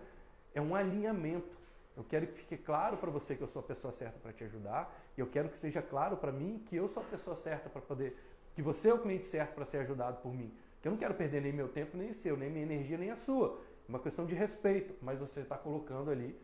é 0.53 0.61
um 0.61 0.75
alinhamento. 0.75 1.57
Eu 1.95 2.03
quero 2.03 2.27
que 2.27 2.33
fique 2.33 2.57
claro 2.57 2.97
para 2.97 3.09
você 3.09 3.35
que 3.35 3.41
eu 3.41 3.47
sou 3.47 3.61
a 3.61 3.63
pessoa 3.63 3.91
certa 3.91 4.19
para 4.19 4.31
te 4.31 4.43
ajudar, 4.43 4.93
e 5.17 5.21
eu 5.21 5.27
quero 5.27 5.49
que 5.49 5.55
esteja 5.55 5.81
claro 5.81 6.17
para 6.17 6.31
mim 6.31 6.61
que 6.65 6.75
eu 6.75 6.87
sou 6.87 7.01
a 7.01 7.05
pessoa 7.05 7.35
certa 7.35 7.69
para 7.69 7.81
poder 7.81 8.15
que 8.57 8.61
você 8.63 8.89
é 8.89 8.93
o 8.95 8.97
cliente 8.97 9.27
certo 9.27 9.53
para 9.53 9.65
ser 9.65 9.77
ajudado 9.77 10.17
por 10.19 10.33
mim. 10.33 10.51
Eu 10.83 10.89
não 10.89 10.97
quero 10.97 11.13
perder 11.13 11.43
nem 11.43 11.53
meu 11.53 11.67
tempo, 11.67 11.95
nem 11.95 12.09
o 12.09 12.15
seu, 12.15 12.35
nem 12.35 12.49
minha 12.49 12.65
energia, 12.65 12.97
nem 12.97 13.11
a 13.11 13.15
sua. 13.15 13.61
É 13.87 13.87
uma 13.87 13.99
questão 13.99 14.25
de 14.25 14.33
respeito, 14.33 14.95
mas 14.99 15.19
você 15.19 15.41
está 15.41 15.55
colocando 15.55 16.09
ali 16.09 16.35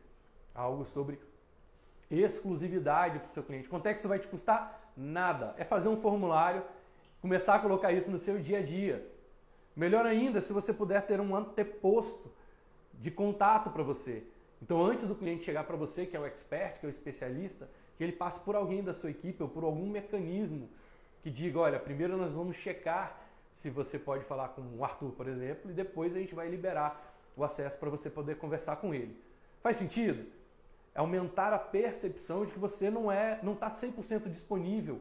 algo 0.53 0.85
sobre 0.85 1.19
exclusividade 2.11 3.17
para 3.17 3.27
o 3.27 3.31
seu 3.31 3.41
cliente. 3.41 3.67
Quanto 3.67 3.87
é 3.87 3.93
que 3.93 3.97
isso 3.97 4.07
vai 4.07 4.19
te 4.19 4.27
custar? 4.27 4.91
Nada. 4.95 5.55
É 5.57 5.63
fazer 5.63 5.89
um 5.89 5.97
formulário, 5.97 6.61
começar 7.19 7.55
a 7.55 7.59
colocar 7.59 7.91
isso 7.91 8.11
no 8.11 8.19
seu 8.19 8.37
dia 8.37 8.59
a 8.59 8.61
dia. 8.61 9.03
Melhor 9.75 10.05
ainda, 10.05 10.39
se 10.39 10.53
você 10.53 10.71
puder 10.71 11.01
ter 11.07 11.19
um 11.19 11.35
anteposto 11.35 12.31
de 12.93 13.09
contato 13.09 13.71
para 13.71 13.81
você. 13.81 14.21
Então, 14.61 14.85
antes 14.85 15.07
do 15.07 15.15
cliente 15.15 15.43
chegar 15.43 15.63
para 15.63 15.75
você, 15.75 16.05
que 16.05 16.15
é 16.15 16.19
o 16.19 16.27
expert, 16.27 16.79
que 16.79 16.85
é 16.85 16.89
o 16.89 16.91
especialista, 16.91 17.67
que 17.97 18.03
ele 18.03 18.13
passe 18.13 18.39
por 18.41 18.55
alguém 18.55 18.83
da 18.83 18.93
sua 18.93 19.09
equipe 19.09 19.41
ou 19.41 19.49
por 19.49 19.63
algum 19.63 19.89
mecanismo 19.89 20.69
que 21.23 21.31
diga, 21.31 21.57
olha, 21.57 21.79
primeiro 21.79 22.17
nós 22.17 22.33
vamos 22.33 22.57
checar 22.57 23.17
se 23.49 23.69
você 23.69 23.97
pode 23.97 24.25
falar 24.25 24.49
com 24.49 24.61
o 24.77 24.83
Arthur, 24.83 25.11
por 25.11 25.27
exemplo, 25.27 25.71
e 25.71 25.73
depois 25.73 26.13
a 26.15 26.19
gente 26.19 26.35
vai 26.35 26.49
liberar 26.49 27.15
o 27.35 27.43
acesso 27.43 27.77
para 27.77 27.89
você 27.89 28.09
poder 28.09 28.35
conversar 28.35 28.75
com 28.75 28.93
ele. 28.93 29.17
Faz 29.61 29.77
sentido? 29.77 30.25
É 30.93 30.99
aumentar 30.99 31.53
a 31.53 31.57
percepção 31.57 32.45
de 32.45 32.51
que 32.51 32.59
você 32.59 32.89
não 32.89 33.09
é, 33.09 33.39
não 33.41 33.53
está 33.53 33.71
100% 33.71 34.29
disponível. 34.29 34.99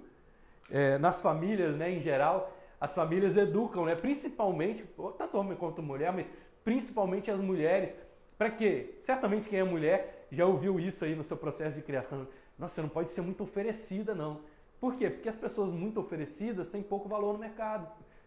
É, 0.70 0.96
nas 0.96 1.20
famílias, 1.20 1.76
né, 1.76 1.90
em 1.90 2.00
geral, 2.00 2.56
as 2.80 2.94
famílias 2.94 3.36
educam, 3.36 3.84
né, 3.84 3.96
principalmente, 3.96 4.84
tanto 5.18 5.36
homem 5.36 5.56
quanto 5.56 5.82
mulher, 5.82 6.12
mas 6.12 6.30
principalmente 6.62 7.30
as 7.30 7.40
mulheres. 7.40 7.96
Para 8.38 8.50
quê? 8.50 8.98
Certamente 9.02 9.48
quem 9.48 9.58
é 9.58 9.64
mulher 9.64 10.26
já 10.30 10.46
ouviu 10.46 10.78
isso 10.78 11.04
aí 11.04 11.16
no 11.16 11.24
seu 11.24 11.36
processo 11.36 11.76
de 11.76 11.82
criação. 11.82 12.28
Nossa, 12.56 12.76
você 12.76 12.82
não 12.82 12.88
pode 12.88 13.10
ser 13.10 13.22
muito 13.22 13.42
oferecida, 13.42 14.14
não. 14.14 14.40
Por 14.82 14.96
quê? 14.96 15.08
Porque 15.08 15.28
as 15.28 15.36
pessoas 15.36 15.72
muito 15.72 16.00
oferecidas 16.00 16.68
têm 16.68 16.82
pouco 16.82 17.08
valor 17.08 17.34
no 17.34 17.38
mercado, 17.38 17.86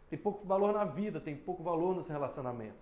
têm 0.10 0.18
pouco 0.18 0.48
valor 0.48 0.72
na 0.72 0.86
vida, 0.86 1.20
têm 1.20 1.36
pouco 1.36 1.62
valor 1.62 1.94
nos 1.94 2.08
relacionamentos. 2.08 2.80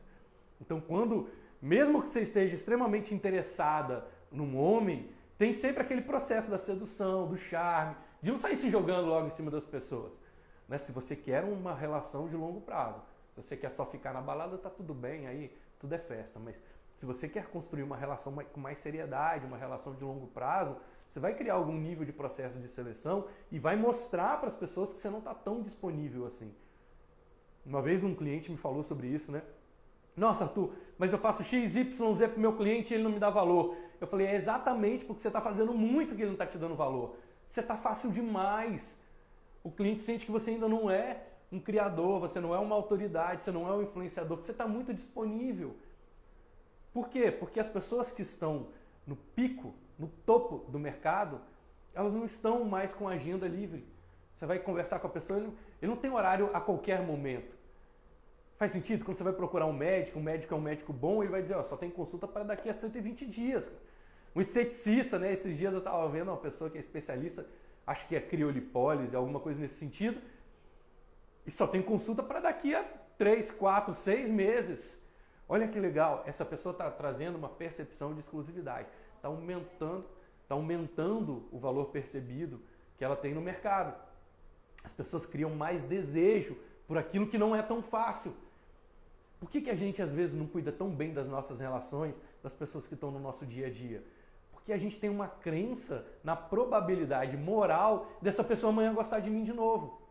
Então, 0.61 0.79
quando, 0.79 1.27
mesmo 1.59 1.99
que 2.03 2.07
você 2.07 2.21
esteja 2.21 2.53
extremamente 2.53 3.15
interessada 3.15 4.05
num 4.31 4.55
homem, 4.59 5.09
tem 5.39 5.51
sempre 5.51 5.81
aquele 5.81 6.03
processo 6.03 6.51
da 6.51 6.59
sedução, 6.59 7.27
do 7.27 7.35
charme, 7.35 7.95
de 8.21 8.29
não 8.29 8.37
sair 8.37 8.57
se 8.57 8.69
jogando 8.69 9.07
logo 9.07 9.25
em 9.25 9.31
cima 9.31 9.49
das 9.49 9.65
pessoas. 9.65 10.13
Né? 10.69 10.77
Se 10.77 10.91
você 10.91 11.15
quer 11.15 11.43
uma 11.43 11.73
relação 11.73 12.29
de 12.29 12.35
longo 12.35 12.61
prazo, 12.61 13.01
se 13.33 13.41
você 13.41 13.57
quer 13.57 13.71
só 13.71 13.87
ficar 13.87 14.13
na 14.13 14.21
balada, 14.21 14.55
tá 14.55 14.69
tudo 14.69 14.93
bem, 14.93 15.25
aí 15.25 15.51
tudo 15.79 15.95
é 15.95 15.97
festa. 15.97 16.39
Mas 16.39 16.61
se 16.93 17.07
você 17.07 17.27
quer 17.27 17.47
construir 17.47 17.81
uma 17.81 17.97
relação 17.97 18.35
com 18.35 18.59
mais 18.59 18.77
seriedade, 18.77 19.47
uma 19.47 19.57
relação 19.57 19.95
de 19.95 20.03
longo 20.03 20.27
prazo, 20.27 20.77
você 21.13 21.19
vai 21.19 21.35
criar 21.35 21.53
algum 21.53 21.77
nível 21.77 22.03
de 22.03 22.11
processo 22.11 22.57
de 22.57 22.67
seleção 22.67 23.27
e 23.51 23.59
vai 23.59 23.75
mostrar 23.75 24.39
para 24.39 24.47
as 24.47 24.55
pessoas 24.55 24.91
que 24.91 24.97
você 24.97 25.11
não 25.11 25.19
está 25.19 25.31
tão 25.31 25.61
disponível 25.61 26.25
assim. 26.25 26.51
Uma 27.63 27.83
vez 27.83 28.03
um 28.03 28.15
cliente 28.15 28.49
me 28.49 28.57
falou 28.57 28.81
sobre 28.81 29.05
isso, 29.05 29.31
né? 29.31 29.43
Nossa, 30.17 30.45
Arthur, 30.45 30.73
mas 30.97 31.13
eu 31.13 31.19
faço 31.19 31.43
X, 31.43 31.75
Y, 31.75 32.15
Z 32.15 32.29
para 32.29 32.37
o 32.37 32.39
meu 32.39 32.57
cliente 32.57 32.91
e 32.91 32.95
ele 32.95 33.03
não 33.03 33.11
me 33.11 33.19
dá 33.19 33.29
valor. 33.29 33.77
Eu 34.01 34.07
falei, 34.07 34.25
é 34.25 34.33
exatamente 34.33 35.05
porque 35.05 35.21
você 35.21 35.27
está 35.27 35.39
fazendo 35.39 35.71
muito 35.71 36.15
que 36.15 36.21
ele 36.23 36.31
não 36.31 36.33
está 36.33 36.47
te 36.47 36.57
dando 36.57 36.73
valor. 36.75 37.15
Você 37.47 37.59
está 37.59 37.77
fácil 37.77 38.09
demais. 38.09 38.97
O 39.63 39.69
cliente 39.69 40.01
sente 40.01 40.25
que 40.25 40.31
você 40.31 40.49
ainda 40.49 40.67
não 40.67 40.89
é 40.89 41.27
um 41.51 41.59
criador, 41.59 42.21
você 42.21 42.39
não 42.39 42.55
é 42.55 42.57
uma 42.57 42.73
autoridade, 42.73 43.43
você 43.43 43.51
não 43.51 43.67
é 43.67 43.71
um 43.71 43.83
influenciador, 43.83 44.37
você 44.37 44.49
está 44.49 44.67
muito 44.67 44.91
disponível. 44.91 45.75
Por 46.91 47.07
quê? 47.07 47.31
Porque 47.31 47.59
as 47.59 47.69
pessoas 47.69 48.11
que 48.11 48.23
estão 48.23 48.69
no 49.05 49.15
pico, 49.15 49.75
no 50.03 50.09
topo 50.25 50.69
do 50.69 50.77
mercado, 50.77 51.39
elas 51.93 52.13
não 52.13 52.25
estão 52.25 52.65
mais 52.65 52.93
com 52.93 53.07
agenda 53.07 53.47
livre. 53.47 53.87
Você 54.35 54.45
vai 54.45 54.59
conversar 54.59 54.99
com 54.99 55.07
a 55.07 55.09
pessoa, 55.09 55.39
ele 55.39 55.55
não 55.81 55.95
tem 55.95 56.11
horário 56.11 56.49
a 56.53 56.59
qualquer 56.59 57.01
momento. 57.01 57.55
Faz 58.57 58.71
sentido? 58.71 59.05
Quando 59.05 59.15
você 59.15 59.23
vai 59.23 59.33
procurar 59.33 59.65
um 59.65 59.73
médico, 59.73 60.19
um 60.19 60.21
médico 60.21 60.53
é 60.53 60.57
um 60.57 60.61
médico 60.61 60.91
bom, 60.91 61.23
ele 61.23 61.31
vai 61.31 61.41
dizer, 61.41 61.55
ó, 61.55 61.63
só 61.63 61.77
tem 61.77 61.89
consulta 61.89 62.27
para 62.27 62.43
daqui 62.43 62.69
a 62.69 62.73
120 62.73 63.25
dias. 63.25 63.71
Um 64.35 64.41
esteticista, 64.41 65.17
né? 65.17 65.31
Esses 65.31 65.57
dias 65.57 65.71
eu 65.73 65.79
estava 65.79 66.07
vendo 66.09 66.27
uma 66.29 66.37
pessoa 66.37 66.69
que 66.69 66.77
é 66.77 66.81
especialista, 66.81 67.45
acho 67.87 68.05
que 68.07 68.15
é 68.15 68.19
criolipólise, 68.19 69.15
alguma 69.15 69.39
coisa 69.39 69.59
nesse 69.59 69.75
sentido, 69.75 70.19
e 71.45 71.51
só 71.51 71.65
tem 71.65 71.81
consulta 71.81 72.21
para 72.21 72.41
daqui 72.41 72.75
a 72.75 72.83
3, 73.17 73.51
4, 73.51 73.93
6 73.93 74.29
meses. 74.29 75.01
Olha 75.47 75.67
que 75.67 75.79
legal, 75.79 76.23
essa 76.25 76.43
pessoa 76.43 76.71
está 76.71 76.89
trazendo 76.89 77.37
uma 77.37 77.49
percepção 77.49 78.13
de 78.13 78.19
exclusividade, 78.19 78.87
está 79.23 79.29
aumentando, 79.29 80.05
está 80.41 80.53
aumentando 80.53 81.47
o 81.49 81.57
valor 81.57 81.85
percebido 81.85 82.59
que 82.97 83.05
ela 83.05 83.15
tem 83.15 83.33
no 83.33 83.39
mercado. 83.39 83.95
As 84.83 84.91
pessoas 84.91 85.25
criam 85.25 85.51
mais 85.51 85.81
desejo 85.81 86.57
por 86.85 86.97
aquilo 86.97 87.27
que 87.27 87.37
não 87.37 87.55
é 87.55 87.61
tão 87.61 87.81
fácil. 87.81 88.33
Por 89.39 89.49
que, 89.49 89.61
que 89.61 89.69
a 89.69 89.75
gente 89.75 90.01
às 90.01 90.11
vezes 90.11 90.35
não 90.35 90.45
cuida 90.45 90.73
tão 90.73 90.89
bem 90.89 91.13
das 91.13 91.29
nossas 91.29 91.61
relações, 91.61 92.19
das 92.41 92.53
pessoas 92.53 92.85
que 92.85 92.95
estão 92.95 93.11
no 93.11 93.19
nosso 93.19 93.45
dia 93.45 93.67
a 93.67 93.69
dia? 93.69 94.03
Porque 94.51 94.73
a 94.73 94.77
gente 94.77 94.99
tem 94.99 95.09
uma 95.09 95.27
crença 95.27 96.05
na 96.21 96.35
probabilidade 96.35 97.37
moral 97.37 98.11
dessa 98.21 98.43
pessoa 98.43 98.71
amanhã 98.71 98.93
gostar 98.93 99.21
de 99.21 99.29
mim 99.29 99.43
de 99.43 99.53
novo. 99.53 100.01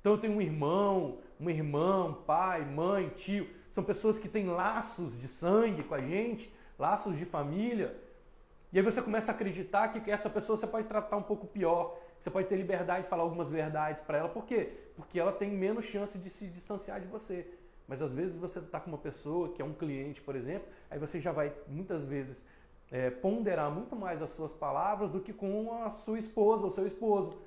Então 0.00 0.12
eu 0.12 0.18
tenho 0.18 0.34
um 0.34 0.42
irmão, 0.42 1.18
uma 1.40 1.50
irmã, 1.50 2.12
pai, 2.26 2.62
mãe, 2.62 3.08
tio, 3.08 3.48
são 3.70 3.82
pessoas 3.82 4.18
que 4.18 4.28
têm 4.28 4.48
laços 4.48 5.18
de 5.18 5.28
sangue 5.28 5.82
com 5.82 5.94
a 5.94 6.00
gente, 6.00 6.52
laços 6.78 7.16
de 7.16 7.24
família. 7.24 8.03
E 8.74 8.78
aí 8.78 8.84
você 8.84 9.00
começa 9.00 9.30
a 9.30 9.34
acreditar 9.36 9.86
que 9.86 10.10
essa 10.10 10.28
pessoa 10.28 10.56
você 10.56 10.66
pode 10.66 10.88
tratar 10.88 11.16
um 11.16 11.22
pouco 11.22 11.46
pior, 11.46 11.96
você 12.18 12.28
pode 12.28 12.48
ter 12.48 12.56
liberdade 12.56 13.04
de 13.04 13.08
falar 13.08 13.22
algumas 13.22 13.48
verdades 13.48 14.02
para 14.02 14.18
ela. 14.18 14.28
Por 14.28 14.44
quê? 14.44 14.72
Porque 14.96 15.20
ela 15.20 15.30
tem 15.30 15.48
menos 15.48 15.84
chance 15.84 16.18
de 16.18 16.28
se 16.28 16.48
distanciar 16.48 17.00
de 17.00 17.06
você. 17.06 17.46
Mas 17.86 18.02
às 18.02 18.12
vezes 18.12 18.36
você 18.36 18.58
está 18.58 18.80
com 18.80 18.88
uma 18.88 18.98
pessoa 18.98 19.52
que 19.52 19.62
é 19.62 19.64
um 19.64 19.72
cliente, 19.72 20.20
por 20.20 20.34
exemplo, 20.34 20.66
aí 20.90 20.98
você 20.98 21.20
já 21.20 21.30
vai 21.30 21.52
muitas 21.68 22.04
vezes 22.04 22.44
é, 22.90 23.10
ponderar 23.10 23.70
muito 23.70 23.94
mais 23.94 24.20
as 24.20 24.30
suas 24.30 24.52
palavras 24.52 25.08
do 25.12 25.20
que 25.20 25.32
com 25.32 25.84
a 25.84 25.92
sua 25.92 26.18
esposa 26.18 26.64
ou 26.64 26.70
seu 26.72 26.84
esposo, 26.84 27.40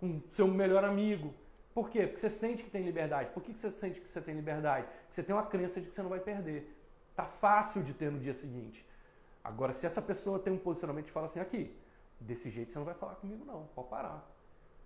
com 0.00 0.20
seu 0.30 0.48
melhor 0.48 0.84
amigo. 0.84 1.32
Por 1.72 1.88
quê? 1.88 2.08
Porque 2.08 2.18
você 2.18 2.30
sente 2.30 2.64
que 2.64 2.70
tem 2.70 2.82
liberdade. 2.82 3.30
Por 3.30 3.40
que 3.40 3.56
você 3.56 3.70
sente 3.70 4.00
que 4.00 4.08
você 4.08 4.20
tem 4.20 4.34
liberdade? 4.34 4.84
Porque 4.86 5.14
você 5.14 5.22
tem 5.22 5.32
uma 5.32 5.46
crença 5.46 5.80
de 5.80 5.86
que 5.86 5.94
você 5.94 6.02
não 6.02 6.10
vai 6.10 6.18
perder. 6.18 6.76
Tá 7.14 7.24
fácil 7.24 7.84
de 7.84 7.94
ter 7.94 8.10
no 8.10 8.18
dia 8.18 8.34
seguinte. 8.34 8.84
Agora, 9.46 9.72
se 9.72 9.86
essa 9.86 10.02
pessoa 10.02 10.38
tem 10.38 10.52
um 10.52 10.58
posicionamento 10.58 11.08
e 11.08 11.12
fala 11.12 11.26
assim, 11.26 11.40
aqui, 11.40 11.74
Desse 12.18 12.50
jeito 12.50 12.72
você 12.72 12.78
não 12.78 12.86
vai 12.86 12.94
falar 12.94 13.14
comigo, 13.16 13.44
não. 13.44 13.66
Pode 13.74 13.88
parar. 13.88 14.26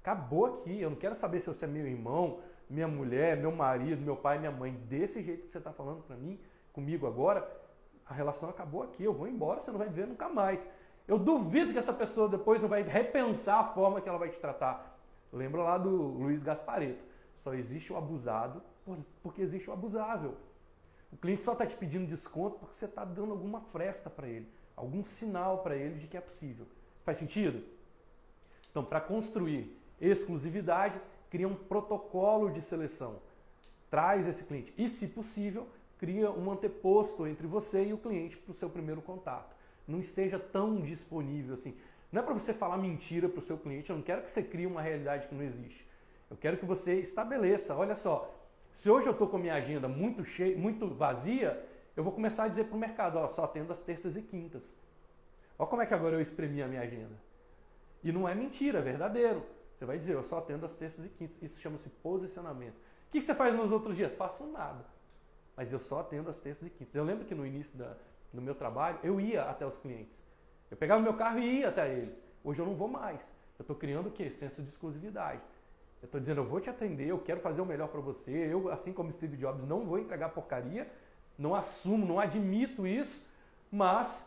Acabou 0.03 0.47
aqui. 0.47 0.81
Eu 0.81 0.91
não 0.91 0.97
quero 0.97 1.15
saber 1.15 1.41
se 1.41 1.47
você 1.47 1.65
é 1.65 1.69
meu 1.69 1.87
irmão, 1.87 2.41
minha 2.69 2.89
mulher, 2.89 3.37
meu 3.37 3.53
marido, 3.53 4.03
meu 4.03 4.17
pai, 4.17 4.39
minha 4.39 4.51
mãe. 4.51 4.73
Desse 4.89 5.23
jeito 5.23 5.45
que 5.45 5.53
você 5.53 5.59
está 5.59 5.73
falando 5.73 6.03
para 6.03 6.17
mim, 6.17 6.41
comigo 6.73 7.07
agora, 7.07 7.49
a 8.05 8.13
relação 8.13 8.49
acabou 8.49 8.83
aqui. 8.83 9.05
Eu 9.05 9.15
vou 9.15 9.29
embora, 9.29 9.61
você 9.61 9.71
não 9.71 9.79
vai 9.79 9.89
ver 9.89 10.07
nunca 10.07 10.29
mais. 10.29 10.67
Eu 11.07 11.19
duvido 11.19 11.73
que 11.73 11.79
essa 11.79 11.93
pessoa 11.93 12.29
depois 12.29 12.61
não 12.61 12.69
vai 12.69 12.83
repensar 12.83 13.61
a 13.61 13.65
forma 13.65 14.01
que 14.01 14.09
ela 14.09 14.19
vai 14.19 14.29
te 14.29 14.39
tratar. 14.39 14.99
Lembra 15.33 15.63
lá 15.63 15.79
do 15.79 15.89
Luiz 15.89 16.43
Gaspareto. 16.43 17.05
Só 17.35 17.55
existe 17.55 17.93
o 17.93 17.97
abusado 17.97 18.63
porque 19.23 19.41
existe 19.41 19.71
o 19.71 19.73
abusável. 19.73 20.37
O 21.13 21.17
cliente 21.17 21.45
só 21.45 21.53
está 21.53 21.67
te 21.67 21.77
pedindo 21.77 22.07
desconto 22.07 22.59
porque 22.59 22.75
você 22.75 22.85
está 22.85 23.05
dando 23.05 23.33
alguma 23.33 23.61
fresta 23.61 24.09
para 24.09 24.29
ele, 24.29 24.49
algum 24.77 25.05
sinal 25.05 25.59
para 25.59 25.77
ele 25.77 25.99
de 25.99 26.07
que 26.07 26.17
é 26.17 26.21
possível. 26.21 26.67
Faz 27.05 27.19
sentido? 27.19 27.65
Então, 28.71 28.85
para 28.85 29.01
construir 29.01 29.77
exclusividade, 30.01 31.01
cria 31.29 31.49
um 31.49 31.55
protocolo 31.55 32.51
de 32.51 32.63
seleção. 32.63 33.21
Traz 33.91 34.27
esse 34.27 34.45
cliente 34.45 34.73
e, 34.79 34.89
se 34.89 35.09
possível, 35.09 35.67
cria 35.99 36.31
um 36.31 36.51
anteposto 36.51 37.27
entre 37.27 37.47
você 37.47 37.85
e 37.85 37.93
o 37.93 37.99
cliente 37.99 38.37
para 38.37 38.53
o 38.53 38.55
seu 38.55 38.71
primeiro 38.71 39.03
contato. 39.03 39.55
Não 39.87 39.99
esteja 39.99 40.39
tão 40.39 40.81
disponível 40.81 41.55
assim. 41.55 41.77
Não 42.13 42.23
é 42.23 42.25
para 42.25 42.35
você 42.35 42.55
falar 42.55 42.79
mentira 42.79 43.29
para 43.29 43.39
o 43.39 43.43
seu 43.43 43.59
cliente, 43.59 43.91
eu 43.91 43.97
não 43.97 44.03
quero 44.03 44.23
que 44.23 44.31
você 44.31 44.43
crie 44.43 44.67
uma 44.67 44.81
realidade 44.81 45.29
que 45.29 45.35
não 45.35 45.43
existe. 45.43 45.87
Eu 46.31 46.37
quero 46.37 46.57
que 46.57 46.65
você 46.65 46.95
estabeleça, 47.01 47.75
olha 47.75 47.95
só, 47.95 48.33
se 48.81 48.89
hoje 48.89 49.07
eu 49.07 49.13
estou 49.13 49.29
com 49.29 49.37
a 49.37 49.39
minha 49.39 49.53
agenda 49.53 49.87
muito 49.87 50.25
cheia, 50.25 50.57
muito 50.57 50.89
vazia, 50.89 51.63
eu 51.95 52.03
vou 52.03 52.15
começar 52.15 52.45
a 52.45 52.49
dizer 52.49 52.65
para 52.65 52.75
o 52.75 52.79
mercado, 52.79 53.19
ó, 53.19 53.29
só 53.29 53.45
atendo 53.45 53.71
as 53.71 53.83
terças 53.83 54.17
e 54.17 54.23
quintas. 54.23 54.75
Olha 55.59 55.69
como 55.69 55.83
é 55.83 55.87
que 55.87 55.93
agora 55.93 56.17
eu 56.17 56.21
exprimi 56.23 56.63
a 56.63 56.67
minha 56.67 56.81
agenda. 56.81 57.15
E 58.03 58.11
não 58.11 58.27
é 58.27 58.35
mentira, 58.35 58.79
é 58.79 58.81
verdadeiro. 58.81 59.45
Você 59.77 59.85
vai 59.85 59.99
dizer, 59.99 60.15
eu 60.15 60.23
só 60.23 60.39
atendo 60.39 60.65
as 60.65 60.75
terças 60.75 61.05
e 61.05 61.11
quintas. 61.11 61.37
Isso 61.43 61.61
chama-se 61.61 61.91
posicionamento. 61.91 62.77
O 62.77 63.11
que 63.13 63.21
você 63.21 63.35
faz 63.35 63.55
nos 63.55 63.71
outros 63.71 63.97
dias? 63.97 64.15
Faço 64.15 64.47
nada. 64.47 64.83
Mas 65.55 65.71
eu 65.75 65.79
só 65.79 66.01
atendo 66.01 66.31
as 66.31 66.41
terças 66.41 66.67
e 66.67 66.71
quintas. 66.71 66.95
Eu 66.95 67.05
lembro 67.05 67.27
que 67.27 67.35
no 67.35 67.45
início 67.45 67.77
da, 67.77 67.99
do 68.33 68.41
meu 68.41 68.55
trabalho, 68.55 68.99
eu 69.03 69.21
ia 69.21 69.43
até 69.43 69.67
os 69.67 69.77
clientes. 69.77 70.25
Eu 70.71 70.77
pegava 70.79 71.03
meu 71.03 71.13
carro 71.19 71.39
e 71.39 71.59
ia 71.59 71.69
até 71.69 71.93
eles. 71.93 72.19
Hoje 72.43 72.63
eu 72.63 72.65
não 72.65 72.77
vou 72.77 72.89
mais. 72.89 73.31
Eu 73.59 73.63
estou 73.63 73.77
criando 73.77 74.07
o 74.07 74.11
quê? 74.11 74.31
Senso 74.31 74.63
de 74.63 74.71
exclusividade. 74.71 75.43
Eu 76.03 76.07
estou 76.07 76.21
dizendo, 76.21 76.41
eu 76.41 76.47
vou 76.47 76.61
te 76.61 76.71
atender, 76.71 77.09
eu 77.09 77.19
quero 77.19 77.41
fazer 77.41 77.61
o 77.61 77.67
melhor 77.67 77.89
para 77.89 78.01
você. 78.01 78.31
Eu, 78.31 78.71
assim 78.71 78.93
como 78.93 79.13
Steve 79.13 79.37
Jobs, 79.37 79.65
não 79.65 79.85
vou 79.85 79.99
entregar 79.99 80.31
porcaria. 80.31 80.91
Não 81.39 81.55
assumo, 81.55 82.07
não 82.07 82.19
admito 82.19 82.87
isso. 82.87 83.23
Mas 83.71 84.25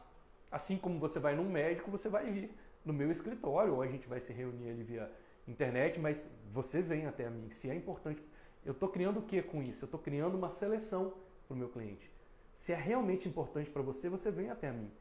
Assim 0.54 0.78
como 0.78 1.00
você 1.00 1.20
vai 1.20 1.36
num 1.36 1.50
médico, 1.50 1.90
você 1.90 2.08
vai 2.08 2.30
vir 2.30 2.56
no 2.86 2.94
meu 2.94 3.12
escritório, 3.12 3.74
ou 3.74 3.82
a 3.82 3.88
gente 3.88 4.08
vai 4.08 4.22
se 4.22 4.32
reunir 4.32 4.70
ali 4.70 4.84
via 4.84 5.12
internet, 5.48 6.00
mas 6.00 6.24
você 6.54 6.80
vem 6.80 7.08
até 7.08 7.28
mim. 7.28 7.50
Se 7.50 7.72
é 7.72 7.74
importante, 7.74 8.24
eu 8.64 8.74
estou 8.74 8.88
criando 8.88 9.20
o 9.20 9.24
que 9.24 9.42
com 9.42 9.64
isso? 9.64 9.84
Eu 9.84 9.88
estou 9.88 10.00
criando 10.00 10.36
uma 10.36 10.50
seleção 10.50 11.12
para 11.48 11.56
o 11.56 11.58
meu 11.58 11.70
cliente. 11.70 12.08
Se 12.54 12.72
é 12.72 12.76
realmente 12.76 13.28
importante 13.28 13.68
para 13.68 13.82
você, 13.82 14.08
você 14.08 14.30
vem 14.30 14.52
até 14.52 14.72
mim. 14.72 14.92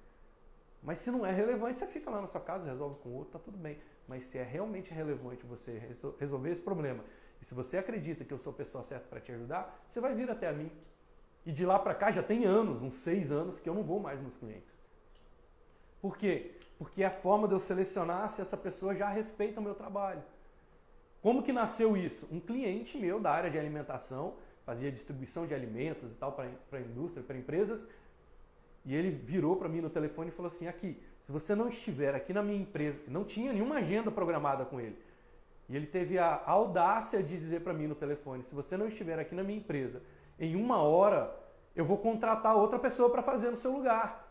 Mas 0.82 1.00
se 1.00 1.10
não 1.10 1.26
é 1.26 1.30
relevante, 1.30 1.78
você 1.78 1.86
fica 1.86 2.10
lá 2.10 2.22
na 2.22 2.28
sua 2.28 2.40
casa, 2.40 2.70
resolve 2.70 2.98
com 3.02 3.10
o 3.10 3.16
outro, 3.16 3.34
tá 3.34 3.38
tudo 3.38 3.58
bem. 3.58 3.76
Mas 4.08 4.24
se 4.24 4.38
é 4.38 4.42
realmente 4.42 4.92
relevante 4.92 5.46
você 5.46 5.80
resolver 6.18 6.50
esse 6.50 6.60
problema, 6.60 7.04
e 7.40 7.44
se 7.44 7.54
você 7.54 7.76
acredita 7.76 8.24
que 8.24 8.32
eu 8.32 8.38
sou 8.38 8.52
a 8.52 8.56
pessoa 8.56 8.84
certa 8.84 9.06
para 9.08 9.20
te 9.20 9.32
ajudar, 9.32 9.84
você 9.88 10.00
vai 10.00 10.14
vir 10.14 10.30
até 10.30 10.48
a 10.48 10.52
mim. 10.52 10.70
E 11.44 11.50
de 11.50 11.66
lá 11.66 11.78
para 11.78 11.94
cá 11.94 12.10
já 12.10 12.22
tem 12.22 12.44
anos, 12.44 12.80
uns 12.80 12.94
seis 12.94 13.32
anos, 13.32 13.58
que 13.58 13.68
eu 13.68 13.74
não 13.74 13.82
vou 13.82 13.98
mais 13.98 14.20
nos 14.20 14.36
clientes. 14.36 14.76
Por 16.00 16.16
quê? 16.16 16.52
Porque 16.78 17.02
é 17.02 17.06
a 17.06 17.10
forma 17.10 17.48
de 17.48 17.54
eu 17.54 17.60
selecionar 17.60 18.30
se 18.30 18.40
essa 18.40 18.56
pessoa 18.56 18.94
já 18.94 19.08
respeita 19.08 19.60
o 19.60 19.62
meu 19.62 19.74
trabalho. 19.74 20.22
Como 21.20 21.42
que 21.42 21.52
nasceu 21.52 21.96
isso? 21.96 22.28
Um 22.30 22.40
cliente 22.40 22.98
meu 22.98 23.20
da 23.20 23.30
área 23.30 23.50
de 23.50 23.58
alimentação, 23.58 24.34
fazia 24.64 24.90
distribuição 24.90 25.46
de 25.46 25.54
alimentos 25.54 26.12
e 26.12 26.14
tal 26.14 26.32
para 26.32 26.48
a 26.72 26.80
indústria, 26.80 27.22
para 27.22 27.36
empresas, 27.36 27.86
e 28.84 28.94
ele 28.94 29.10
virou 29.10 29.56
para 29.56 29.68
mim 29.68 29.80
no 29.80 29.90
telefone 29.90 30.28
e 30.28 30.32
falou 30.32 30.48
assim: 30.48 30.66
aqui, 30.66 31.00
se 31.20 31.30
você 31.30 31.54
não 31.54 31.68
estiver 31.68 32.14
aqui 32.14 32.32
na 32.32 32.42
minha 32.42 32.60
empresa, 32.60 32.98
não 33.06 33.24
tinha 33.24 33.52
nenhuma 33.52 33.76
agenda 33.76 34.10
programada 34.10 34.64
com 34.64 34.80
ele. 34.80 34.96
E 35.68 35.76
ele 35.76 35.86
teve 35.86 36.18
a 36.18 36.42
audácia 36.44 37.22
de 37.22 37.38
dizer 37.38 37.60
para 37.60 37.72
mim 37.72 37.86
no 37.86 37.94
telefone: 37.94 38.42
se 38.44 38.54
você 38.54 38.76
não 38.76 38.88
estiver 38.88 39.18
aqui 39.18 39.34
na 39.34 39.42
minha 39.42 39.58
empresa 39.58 40.02
em 40.38 40.56
uma 40.56 40.82
hora, 40.82 41.34
eu 41.76 41.84
vou 41.84 41.98
contratar 41.98 42.56
outra 42.56 42.78
pessoa 42.78 43.08
para 43.08 43.22
fazer 43.22 43.50
no 43.50 43.56
seu 43.56 43.72
lugar. 43.72 44.28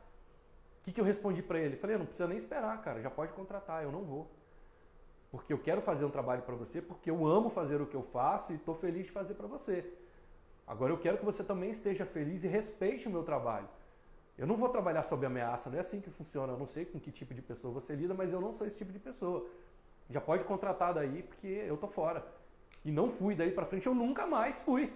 O 0.81 0.83
que, 0.83 0.91
que 0.91 0.99
eu 0.99 1.05
respondi 1.05 1.41
para 1.41 1.59
ele? 1.59 1.77
Falei, 1.77 1.97
não 1.97 2.05
precisa 2.05 2.27
nem 2.27 2.37
esperar, 2.37 2.81
cara, 2.81 3.01
já 3.01 3.09
pode 3.09 3.31
contratar, 3.33 3.83
eu 3.83 3.91
não 3.91 4.03
vou. 4.03 4.29
Porque 5.29 5.53
eu 5.53 5.59
quero 5.59 5.79
fazer 5.81 6.03
um 6.03 6.09
trabalho 6.09 6.41
para 6.41 6.55
você, 6.55 6.81
porque 6.81 7.09
eu 7.09 7.25
amo 7.25 7.49
fazer 7.49 7.79
o 7.79 7.85
que 7.85 7.95
eu 7.95 8.01
faço 8.01 8.51
e 8.51 8.55
estou 8.55 8.75
feliz 8.75 9.05
de 9.05 9.11
fazer 9.11 9.35
para 9.35 9.47
você. 9.47 9.85
Agora 10.67 10.91
eu 10.91 10.97
quero 10.97 11.17
que 11.17 11.25
você 11.25 11.43
também 11.43 11.69
esteja 11.69 12.05
feliz 12.05 12.43
e 12.43 12.47
respeite 12.47 13.07
o 13.07 13.11
meu 13.11 13.23
trabalho. 13.23 13.69
Eu 14.41 14.47
não 14.47 14.57
vou 14.57 14.69
trabalhar 14.69 15.03
sob 15.03 15.23
ameaça, 15.23 15.69
não 15.69 15.77
é 15.77 15.81
assim 15.81 16.01
que 16.01 16.09
funciona. 16.09 16.53
Eu 16.53 16.57
não 16.57 16.65
sei 16.65 16.83
com 16.83 16.99
que 16.99 17.11
tipo 17.11 17.31
de 17.31 17.43
pessoa 17.43 17.71
você 17.71 17.93
lida, 17.93 18.15
mas 18.15 18.33
eu 18.33 18.41
não 18.41 18.51
sou 18.51 18.65
esse 18.65 18.75
tipo 18.75 18.91
de 18.91 18.97
pessoa. 18.97 19.47
Já 20.09 20.19
pode 20.19 20.43
contratar 20.45 20.95
daí, 20.95 21.21
porque 21.21 21.45
eu 21.45 21.77
tô 21.77 21.87
fora. 21.87 22.25
E 22.83 22.91
não 22.91 23.07
fui 23.07 23.35
daí 23.35 23.51
para 23.51 23.67
frente, 23.67 23.85
eu 23.85 23.93
nunca 23.93 24.25
mais 24.25 24.59
fui. 24.59 24.87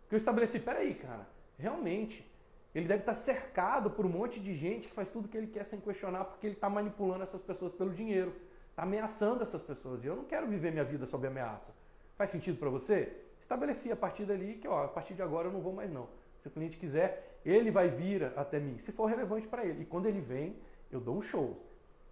Porque 0.00 0.14
eu 0.14 0.16
estabeleci, 0.16 0.58
peraí, 0.58 0.94
cara, 0.94 1.28
realmente, 1.58 2.26
ele 2.74 2.88
deve 2.88 3.02
estar 3.02 3.14
cercado 3.14 3.90
por 3.90 4.06
um 4.06 4.08
monte 4.08 4.40
de 4.40 4.54
gente 4.54 4.88
que 4.88 4.94
faz 4.94 5.10
tudo 5.10 5.28
que 5.28 5.36
ele 5.36 5.48
quer 5.48 5.64
sem 5.64 5.78
questionar, 5.78 6.24
porque 6.24 6.46
ele 6.46 6.54
está 6.54 6.70
manipulando 6.70 7.22
essas 7.22 7.42
pessoas 7.42 7.72
pelo 7.72 7.92
dinheiro, 7.92 8.34
está 8.70 8.84
ameaçando 8.84 9.42
essas 9.42 9.60
pessoas. 9.60 10.02
E 10.02 10.06
eu 10.06 10.16
não 10.16 10.24
quero 10.24 10.46
viver 10.46 10.72
minha 10.72 10.84
vida 10.84 11.04
sob 11.04 11.26
ameaça. 11.26 11.70
Faz 12.16 12.30
sentido 12.30 12.58
para 12.58 12.70
você? 12.70 13.14
Estabeleci 13.38 13.92
a 13.92 13.96
partir 13.96 14.24
dali 14.24 14.54
que, 14.54 14.66
ó, 14.66 14.84
a 14.84 14.88
partir 14.88 15.12
de 15.12 15.20
agora 15.20 15.48
eu 15.48 15.52
não 15.52 15.60
vou 15.60 15.74
mais 15.74 15.92
não. 15.92 16.08
Se 16.40 16.48
o 16.48 16.50
cliente 16.50 16.76
quiser, 16.76 17.38
ele 17.44 17.70
vai 17.70 17.88
vir 17.88 18.24
até 18.36 18.58
mim, 18.58 18.78
se 18.78 18.92
for 18.92 19.06
relevante 19.06 19.46
para 19.46 19.64
ele. 19.64 19.82
E 19.82 19.84
quando 19.84 20.06
ele 20.06 20.20
vem, 20.20 20.56
eu 20.90 21.00
dou 21.00 21.16
um 21.16 21.22
show. 21.22 21.64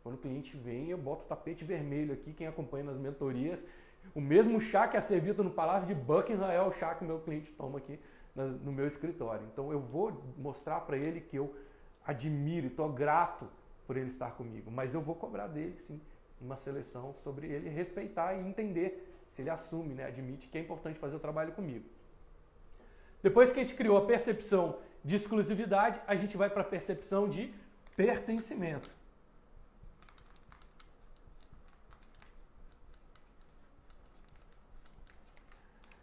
Quando 0.03 0.17
o 0.17 0.19
cliente 0.19 0.57
vem, 0.57 0.91
eu 0.91 0.99
boto 0.99 1.25
o 1.25 1.29
tapete 1.29 1.65
vermelho 1.65 2.13
aqui, 2.13 2.33
quem 2.33 2.47
acompanha 2.47 2.85
nas 2.85 2.99
mentorias. 2.99 3.65
O 4.15 4.21
mesmo 4.21 4.61
chá 4.61 4.87
que 4.87 4.97
é 4.97 5.01
servido 5.01 5.43
no 5.43 5.51
Palácio 5.51 5.87
de 5.87 5.95
Buckingham 5.95 6.51
é 6.51 6.63
o 6.63 6.73
chá 6.73 6.95
que 6.95 7.05
meu 7.05 7.21
cliente 7.21 7.53
toma 7.53 7.79
aqui 7.79 7.99
no 8.35 8.73
meu 8.73 8.87
escritório. 8.87 9.47
Então 9.53 9.73
eu 9.73 9.81
vou 9.81 10.23
mostrar 10.37 10.81
para 10.81 10.97
ele 10.97 11.21
que 11.21 11.37
eu 11.37 11.55
admiro 12.07 12.67
e 12.67 12.71
estou 12.71 12.89
grato 12.91 13.49
por 13.87 13.97
ele 13.97 14.09
estar 14.09 14.33
comigo, 14.33 14.71
mas 14.71 14.95
eu 14.95 15.01
vou 15.01 15.15
cobrar 15.15 15.47
dele, 15.47 15.77
sim, 15.79 16.01
uma 16.41 16.57
seleção 16.57 17.15
sobre 17.17 17.47
ele 17.47 17.69
respeitar 17.69 18.35
e 18.35 18.47
entender 18.47 19.15
se 19.29 19.43
ele 19.43 19.51
assume, 19.51 19.95
né, 19.95 20.07
admite 20.07 20.49
que 20.49 20.57
é 20.57 20.61
importante 20.61 20.99
fazer 20.99 21.17
o 21.17 21.19
trabalho 21.19 21.53
comigo. 21.53 21.85
Depois 23.23 23.53
que 23.53 23.59
a 23.59 23.63
gente 23.63 23.75
criou 23.75 23.97
a 23.97 24.07
percepção 24.07 24.79
de 25.05 25.17
exclusividade, 25.17 26.01
a 26.07 26.15
gente 26.15 26.37
vai 26.37 26.49
para 26.51 26.63
a 26.63 26.65
percepção 26.65 27.29
de 27.29 27.53
pertencimento. 27.97 28.91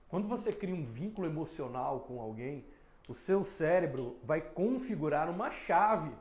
Quando 0.09 0.27
você 0.27 0.53
cria 0.53 0.75
um 0.75 0.85
vínculo 0.85 1.27
emocional 1.27 2.01
com 2.01 2.21
alguém, 2.21 2.63
o 3.07 3.13
seu 3.13 3.43
cérebro 3.43 4.17
vai 4.23 4.41
configurar 4.41 5.29
uma 5.29 5.51
chave 5.51 6.11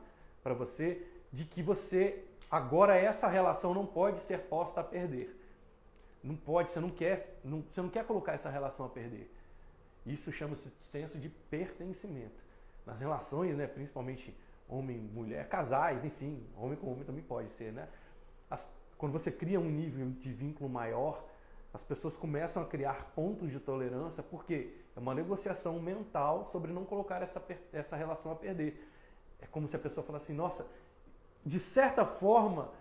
para 0.43 0.53
você 0.53 1.05
de 1.31 1.45
que 1.45 1.63
você 1.63 2.23
agora 2.49 2.95
essa 2.95 3.27
relação 3.27 3.73
não 3.73 3.85
pode 3.85 4.19
ser 4.19 4.39
posta 4.41 4.81
a 4.81 4.83
perder. 4.83 5.35
Não 6.23 6.35
pode, 6.35 6.71
você 6.71 6.79
não 6.79 6.89
quer, 6.89 7.39
não, 7.43 7.61
você 7.61 7.81
não 7.81 7.89
quer 7.89 8.05
colocar 8.05 8.33
essa 8.33 8.49
relação 8.49 8.85
a 8.85 8.89
perder. 8.89 9.31
Isso 10.05 10.31
chama-se 10.31 10.71
senso 10.91 11.17
de 11.17 11.29
pertencimento. 11.29 12.43
Nas 12.85 12.99
relações, 12.99 13.55
né, 13.57 13.65
principalmente 13.65 14.35
homem, 14.69 14.97
mulher, 14.97 15.47
casais, 15.49 16.03
enfim, 16.03 16.43
homem 16.57 16.77
com 16.77 16.91
homem 16.91 17.03
também 17.03 17.23
pode 17.23 17.51
ser, 17.51 17.73
né? 17.73 17.87
As, 18.49 18.65
quando 18.97 19.11
você 19.11 19.31
cria 19.31 19.59
um 19.59 19.69
nível 19.69 20.11
de 20.11 20.31
vínculo 20.31 20.69
maior, 20.69 21.25
as 21.73 21.83
pessoas 21.83 22.15
começam 22.15 22.63
a 22.63 22.65
criar 22.65 23.11
pontos 23.15 23.51
de 23.51 23.59
tolerância, 23.59 24.23
porque 24.23 24.73
é 24.95 24.99
uma 24.99 25.13
negociação 25.13 25.79
mental 25.79 26.47
sobre 26.47 26.71
não 26.71 26.85
colocar 26.85 27.21
essa, 27.21 27.43
essa 27.73 27.95
relação 27.95 28.31
a 28.31 28.35
perder. 28.35 28.87
É 29.41 29.45
como 29.45 29.67
se 29.67 29.75
a 29.75 29.79
pessoa 29.79 30.05
falasse 30.05 30.25
assim, 30.25 30.33
nossa, 30.33 30.65
de 31.45 31.59
certa 31.59 32.05
forma, 32.05 32.71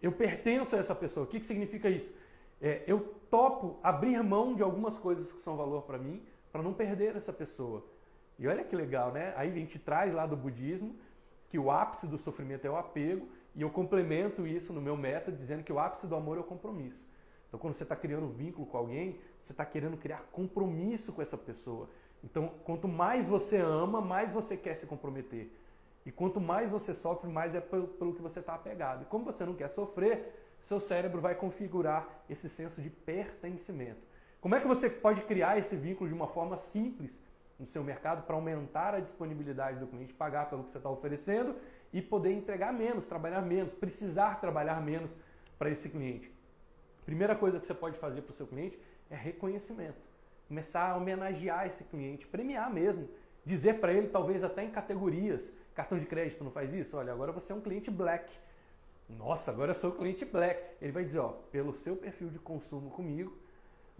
eu 0.00 0.12
pertenço 0.12 0.76
a 0.76 0.78
essa 0.78 0.94
pessoa. 0.94 1.24
O 1.24 1.28
que, 1.28 1.40
que 1.40 1.46
significa 1.46 1.88
isso? 1.88 2.14
É, 2.60 2.84
eu 2.86 3.00
topo 3.30 3.78
abrir 3.82 4.22
mão 4.22 4.54
de 4.54 4.62
algumas 4.62 4.96
coisas 4.96 5.32
que 5.32 5.40
são 5.40 5.56
valor 5.56 5.82
para 5.82 5.98
mim, 5.98 6.22
para 6.52 6.62
não 6.62 6.72
perder 6.72 7.16
essa 7.16 7.32
pessoa. 7.32 7.84
E 8.38 8.48
olha 8.48 8.64
que 8.64 8.74
legal, 8.74 9.12
né? 9.12 9.32
Aí 9.36 9.50
a 9.50 9.54
gente 9.54 9.78
traz 9.78 10.14
lá 10.14 10.26
do 10.26 10.36
budismo 10.36 10.96
que 11.48 11.58
o 11.58 11.70
ápice 11.70 12.06
do 12.06 12.16
sofrimento 12.16 12.64
é 12.64 12.70
o 12.70 12.76
apego, 12.76 13.28
e 13.54 13.62
eu 13.62 13.70
complemento 13.70 14.46
isso 14.46 14.72
no 14.72 14.80
meu 14.80 14.96
método 14.96 15.36
dizendo 15.36 15.64
que 15.64 15.72
o 15.72 15.78
ápice 15.78 16.06
do 16.06 16.14
amor 16.14 16.38
é 16.38 16.40
o 16.40 16.44
compromisso. 16.44 17.06
Então, 17.48 17.58
quando 17.58 17.74
você 17.74 17.82
está 17.82 17.96
criando 17.96 18.28
vínculo 18.28 18.64
com 18.64 18.78
alguém, 18.78 19.18
você 19.36 19.52
está 19.52 19.64
querendo 19.64 19.96
criar 19.96 20.22
compromisso 20.30 21.12
com 21.12 21.20
essa 21.20 21.36
pessoa. 21.36 21.90
Então, 22.22 22.48
quanto 22.64 22.86
mais 22.86 23.26
você 23.26 23.56
ama, 23.56 24.00
mais 24.00 24.32
você 24.32 24.56
quer 24.56 24.76
se 24.76 24.86
comprometer. 24.86 25.50
E 26.06 26.12
quanto 26.12 26.40
mais 26.40 26.70
você 26.70 26.94
sofre, 26.94 27.28
mais 27.28 27.54
é 27.54 27.60
pelo, 27.60 27.88
pelo 27.88 28.14
que 28.14 28.22
você 28.22 28.38
está 28.38 28.54
apegado. 28.54 29.02
E 29.02 29.06
como 29.06 29.24
você 29.24 29.44
não 29.44 29.54
quer 29.54 29.68
sofrer, 29.68 30.56
seu 30.62 30.78
cérebro 30.78 31.20
vai 31.20 31.34
configurar 31.34 32.22
esse 32.28 32.48
senso 32.48 32.80
de 32.80 32.88
pertencimento. 32.88 34.06
Como 34.40 34.54
é 34.54 34.60
que 34.60 34.66
você 34.66 34.88
pode 34.88 35.20
criar 35.22 35.58
esse 35.58 35.76
vínculo 35.76 36.08
de 36.08 36.14
uma 36.14 36.26
forma 36.26 36.56
simples 36.56 37.22
no 37.58 37.66
seu 37.66 37.84
mercado 37.84 38.22
para 38.22 38.34
aumentar 38.34 38.94
a 38.94 39.00
disponibilidade 39.00 39.78
do 39.78 39.86
cliente, 39.86 40.14
pagar 40.14 40.48
pelo 40.48 40.64
que 40.64 40.70
você 40.70 40.78
está 40.78 40.88
oferecendo 40.88 41.56
e 41.92 42.00
poder 42.00 42.32
entregar 42.32 42.72
menos, 42.72 43.06
trabalhar 43.06 43.42
menos, 43.42 43.74
precisar 43.74 44.40
trabalhar 44.40 44.80
menos 44.80 45.14
para 45.58 45.68
esse 45.68 45.90
cliente? 45.90 46.32
Primeira 47.04 47.34
coisa 47.34 47.60
que 47.60 47.66
você 47.66 47.74
pode 47.74 47.98
fazer 47.98 48.22
para 48.22 48.30
o 48.30 48.34
seu 48.34 48.46
cliente 48.46 48.78
é 49.10 49.14
reconhecimento. 49.14 50.00
Começar 50.48 50.90
a 50.90 50.96
homenagear 50.96 51.66
esse 51.66 51.84
cliente, 51.84 52.26
premiar 52.26 52.72
mesmo. 52.72 53.08
Dizer 53.44 53.74
para 53.80 53.92
ele, 53.92 54.08
talvez 54.08 54.42
até 54.42 54.64
em 54.64 54.70
categorias. 54.70 55.52
Cartão 55.74 55.98
de 55.98 56.06
crédito 56.06 56.42
não 56.42 56.50
faz 56.50 56.72
isso? 56.72 56.96
Olha, 56.96 57.12
agora 57.12 57.30
você 57.30 57.52
é 57.52 57.54
um 57.54 57.60
cliente 57.60 57.90
black. 57.90 58.32
Nossa, 59.08 59.50
agora 59.50 59.72
eu 59.72 59.74
sou 59.74 59.92
cliente 59.92 60.24
black. 60.24 60.62
Ele 60.80 60.92
vai 60.92 61.04
dizer, 61.04 61.18
ó, 61.18 61.28
pelo 61.50 61.74
seu 61.74 61.94
perfil 61.96 62.30
de 62.30 62.38
consumo 62.38 62.90
comigo. 62.90 63.36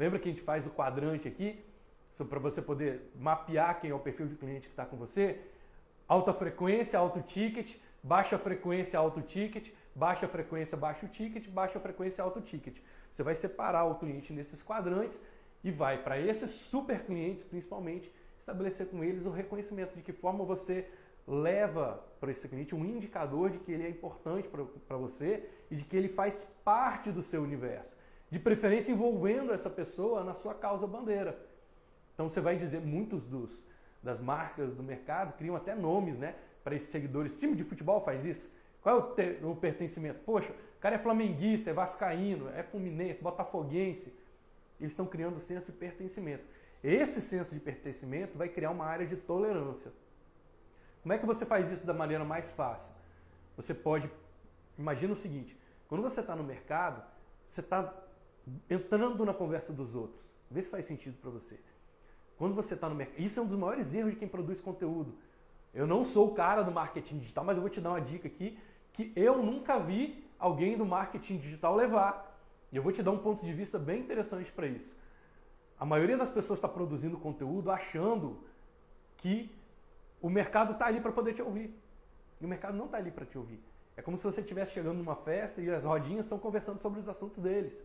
Lembra 0.00 0.18
que 0.18 0.30
a 0.30 0.32
gente 0.32 0.40
faz 0.40 0.66
o 0.66 0.70
quadrante 0.70 1.28
aqui? 1.28 1.62
Para 2.26 2.38
você 2.38 2.62
poder 2.62 3.12
mapear 3.14 3.78
quem 3.78 3.90
é 3.90 3.94
o 3.94 3.98
perfil 3.98 4.28
de 4.28 4.34
cliente 4.34 4.66
que 4.66 4.72
está 4.72 4.86
com 4.86 4.96
você. 4.96 5.38
Alta 6.08 6.32
frequência, 6.32 6.98
alto 6.98 7.20
ticket. 7.20 7.76
Baixa 8.02 8.38
frequência, 8.38 8.98
alto 8.98 9.20
ticket. 9.20 9.70
Baixa 9.94 10.26
frequência, 10.26 10.74
baixo 10.74 11.06
ticket. 11.06 11.48
Baixa 11.48 11.78
frequência, 11.78 12.24
alto 12.24 12.40
ticket. 12.40 12.78
Você 13.12 13.22
vai 13.22 13.34
separar 13.34 13.84
o 13.84 13.96
cliente 13.96 14.32
nesses 14.32 14.62
quadrantes 14.62 15.20
e 15.62 15.70
vai 15.70 16.02
para 16.02 16.18
esses 16.18 16.50
super 16.50 17.04
clientes, 17.04 17.44
principalmente, 17.44 18.10
estabelecer 18.38 18.86
com 18.86 19.04
eles 19.04 19.26
o 19.26 19.30
reconhecimento 19.30 19.94
de 19.94 20.02
que 20.02 20.14
forma 20.14 20.46
você 20.46 20.88
leva 21.28 22.02
para 22.18 22.30
esse 22.30 22.48
cliente 22.48 22.74
um 22.74 22.86
indicador 22.86 23.50
de 23.50 23.58
que 23.58 23.70
ele 23.70 23.84
é 23.84 23.90
importante 23.90 24.48
para 24.48 24.96
você 24.96 25.46
e 25.70 25.74
de 25.76 25.84
que 25.84 25.94
ele 25.94 26.08
faz 26.08 26.48
parte 26.64 27.12
do 27.12 27.22
seu 27.22 27.42
universo. 27.42 27.99
De 28.30 28.38
preferência 28.38 28.92
envolvendo 28.92 29.52
essa 29.52 29.68
pessoa 29.68 30.22
na 30.22 30.34
sua 30.34 30.54
causa 30.54 30.86
bandeira. 30.86 31.38
Então 32.14 32.28
você 32.28 32.40
vai 32.40 32.56
dizer, 32.56 32.80
muitos 32.80 33.26
dos, 33.26 33.62
das 34.02 34.20
marcas 34.20 34.74
do 34.74 34.82
mercado 34.82 35.36
criam 35.36 35.56
até 35.56 35.74
nomes 35.74 36.18
né, 36.18 36.36
para 36.62 36.74
esses 36.74 36.88
seguidores. 36.88 37.38
Time 37.38 37.56
de 37.56 37.64
futebol 37.64 38.00
faz 38.00 38.24
isso. 38.24 38.50
Qual 38.82 39.14
é 39.18 39.44
o, 39.44 39.50
o 39.50 39.56
pertencimento? 39.56 40.20
Poxa, 40.20 40.52
o 40.52 40.80
cara 40.80 40.94
é 40.94 40.98
flamenguista, 40.98 41.70
é 41.70 41.72
vascaíno, 41.72 42.48
é 42.50 42.62
fluminense, 42.62 43.20
botafoguense. 43.20 44.14
Eles 44.78 44.92
estão 44.92 45.06
criando 45.06 45.36
o 45.36 45.40
senso 45.40 45.66
de 45.66 45.72
pertencimento. 45.72 46.44
Esse 46.82 47.20
senso 47.20 47.54
de 47.54 47.60
pertencimento 47.60 48.38
vai 48.38 48.48
criar 48.48 48.70
uma 48.70 48.86
área 48.86 49.06
de 49.06 49.16
tolerância. 49.16 49.92
Como 51.02 51.12
é 51.12 51.18
que 51.18 51.26
você 51.26 51.44
faz 51.44 51.70
isso 51.70 51.86
da 51.86 51.92
maneira 51.92 52.24
mais 52.24 52.50
fácil? 52.52 52.90
Você 53.56 53.74
pode. 53.74 54.10
Imagina 54.78 55.12
o 55.12 55.16
seguinte: 55.16 55.58
quando 55.88 56.02
você 56.02 56.20
está 56.20 56.34
no 56.34 56.42
mercado, 56.42 57.02
você 57.46 57.60
está 57.60 57.92
entrando 58.68 59.24
na 59.24 59.34
conversa 59.34 59.72
dos 59.72 59.94
outros. 59.94 60.24
Vê 60.50 60.62
se 60.62 60.70
faz 60.70 60.86
sentido 60.86 61.16
para 61.20 61.30
você. 61.30 61.58
Quando 62.36 62.54
você 62.54 62.74
está 62.74 62.88
no 62.88 62.94
mercado. 62.94 63.20
Isso 63.20 63.38
é 63.38 63.42
um 63.42 63.46
dos 63.46 63.58
maiores 63.58 63.92
erros 63.92 64.12
de 64.12 64.18
quem 64.18 64.28
produz 64.28 64.60
conteúdo. 64.60 65.14
Eu 65.72 65.86
não 65.86 66.02
sou 66.02 66.28
o 66.28 66.34
cara 66.34 66.62
do 66.62 66.72
marketing 66.72 67.18
digital, 67.18 67.44
mas 67.44 67.56
eu 67.56 67.60
vou 67.60 67.70
te 67.70 67.80
dar 67.80 67.90
uma 67.90 68.00
dica 68.00 68.26
aqui 68.26 68.58
que 68.92 69.12
eu 69.14 69.42
nunca 69.42 69.78
vi 69.78 70.24
alguém 70.38 70.76
do 70.76 70.84
marketing 70.84 71.36
digital 71.38 71.76
levar. 71.76 72.38
E 72.72 72.76
eu 72.76 72.82
vou 72.82 72.92
te 72.92 73.02
dar 73.02 73.10
um 73.12 73.18
ponto 73.18 73.44
de 73.44 73.52
vista 73.52 73.78
bem 73.78 74.00
interessante 74.00 74.50
para 74.50 74.66
isso. 74.66 74.96
A 75.78 75.84
maioria 75.84 76.16
das 76.16 76.30
pessoas 76.30 76.58
está 76.58 76.68
produzindo 76.68 77.16
conteúdo 77.18 77.70
achando 77.70 78.42
que 79.16 79.50
o 80.20 80.28
mercado 80.28 80.72
está 80.72 80.86
ali 80.86 81.00
para 81.00 81.12
poder 81.12 81.34
te 81.34 81.42
ouvir. 81.42 81.74
E 82.40 82.44
o 82.44 82.48
mercado 82.48 82.76
não 82.76 82.86
está 82.86 82.98
ali 82.98 83.10
para 83.10 83.24
te 83.24 83.38
ouvir. 83.38 83.62
É 83.96 84.02
como 84.02 84.16
se 84.16 84.24
você 84.24 84.40
estivesse 84.40 84.72
chegando 84.72 84.98
numa 84.98 85.16
festa 85.16 85.60
e 85.60 85.70
as 85.70 85.84
rodinhas 85.84 86.24
estão 86.24 86.38
conversando 86.38 86.78
sobre 86.78 87.00
os 87.00 87.08
assuntos 87.08 87.38
deles. 87.38 87.82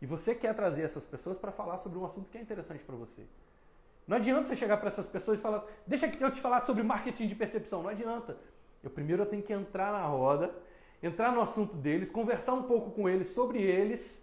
E 0.00 0.06
você 0.06 0.34
quer 0.34 0.54
trazer 0.54 0.82
essas 0.82 1.04
pessoas 1.04 1.38
para 1.38 1.50
falar 1.50 1.78
sobre 1.78 1.98
um 1.98 2.04
assunto 2.04 2.28
que 2.30 2.36
é 2.36 2.40
interessante 2.40 2.84
para 2.84 2.96
você. 2.96 3.22
Não 4.06 4.16
adianta 4.16 4.44
você 4.44 4.54
chegar 4.54 4.76
para 4.76 4.88
essas 4.88 5.06
pessoas 5.06 5.38
e 5.38 5.42
falar, 5.42 5.64
deixa 5.86 6.06
eu 6.06 6.30
te 6.30 6.40
falar 6.40 6.64
sobre 6.64 6.82
marketing 6.82 7.26
de 7.26 7.34
percepção. 7.34 7.82
Não 7.82 7.90
adianta. 7.90 8.36
Eu 8.82 8.90
primeiro 8.90 9.22
eu 9.22 9.26
tenho 9.26 9.42
que 9.42 9.52
entrar 9.52 9.90
na 9.92 10.04
roda, 10.06 10.54
entrar 11.02 11.32
no 11.32 11.40
assunto 11.40 11.74
deles, 11.76 12.10
conversar 12.10 12.54
um 12.54 12.62
pouco 12.64 12.90
com 12.90 13.08
eles 13.08 13.28
sobre 13.28 13.60
eles, 13.60 14.22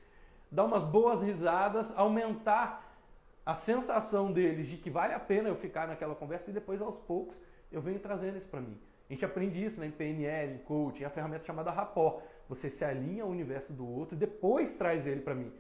dar 0.50 0.64
umas 0.64 0.84
boas 0.84 1.22
risadas, 1.22 1.92
aumentar 1.98 2.98
a 3.46 3.56
sensação 3.56 4.32
deles 4.32 4.68
de 4.68 4.78
que 4.78 4.90
vale 4.90 5.14
a 5.14 5.20
pena 5.20 5.50
eu 5.50 5.56
ficar 5.56 5.88
naquela 5.88 6.16
conversa 6.16 6.50
e 6.50 6.54
depois 6.54 6.82
aos 6.82 6.98
poucos 6.98 7.38
eu 7.72 7.82
venho 7.82 8.00
trazendo 8.00 8.38
isso 8.38 8.48
para 8.48 8.62
mim. 8.62 8.80
A 9.14 9.16
gente 9.16 9.26
aprende 9.26 9.64
isso 9.64 9.80
né, 9.80 9.86
em 9.86 9.92
PNL, 9.92 10.56
em 10.56 10.58
coaching, 10.58 11.04
a 11.04 11.10
ferramenta 11.10 11.44
chamada 11.44 11.70
rapport. 11.70 12.24
Você 12.50 12.68
se 12.68 12.84
alinha 12.84 13.22
ao 13.22 13.30
universo 13.30 13.72
do 13.72 13.88
outro 13.88 14.16
e 14.16 14.18
depois 14.18 14.74
traz 14.76 15.06
ele 15.06 15.22
para 15.22 15.36
mim. 15.36 15.54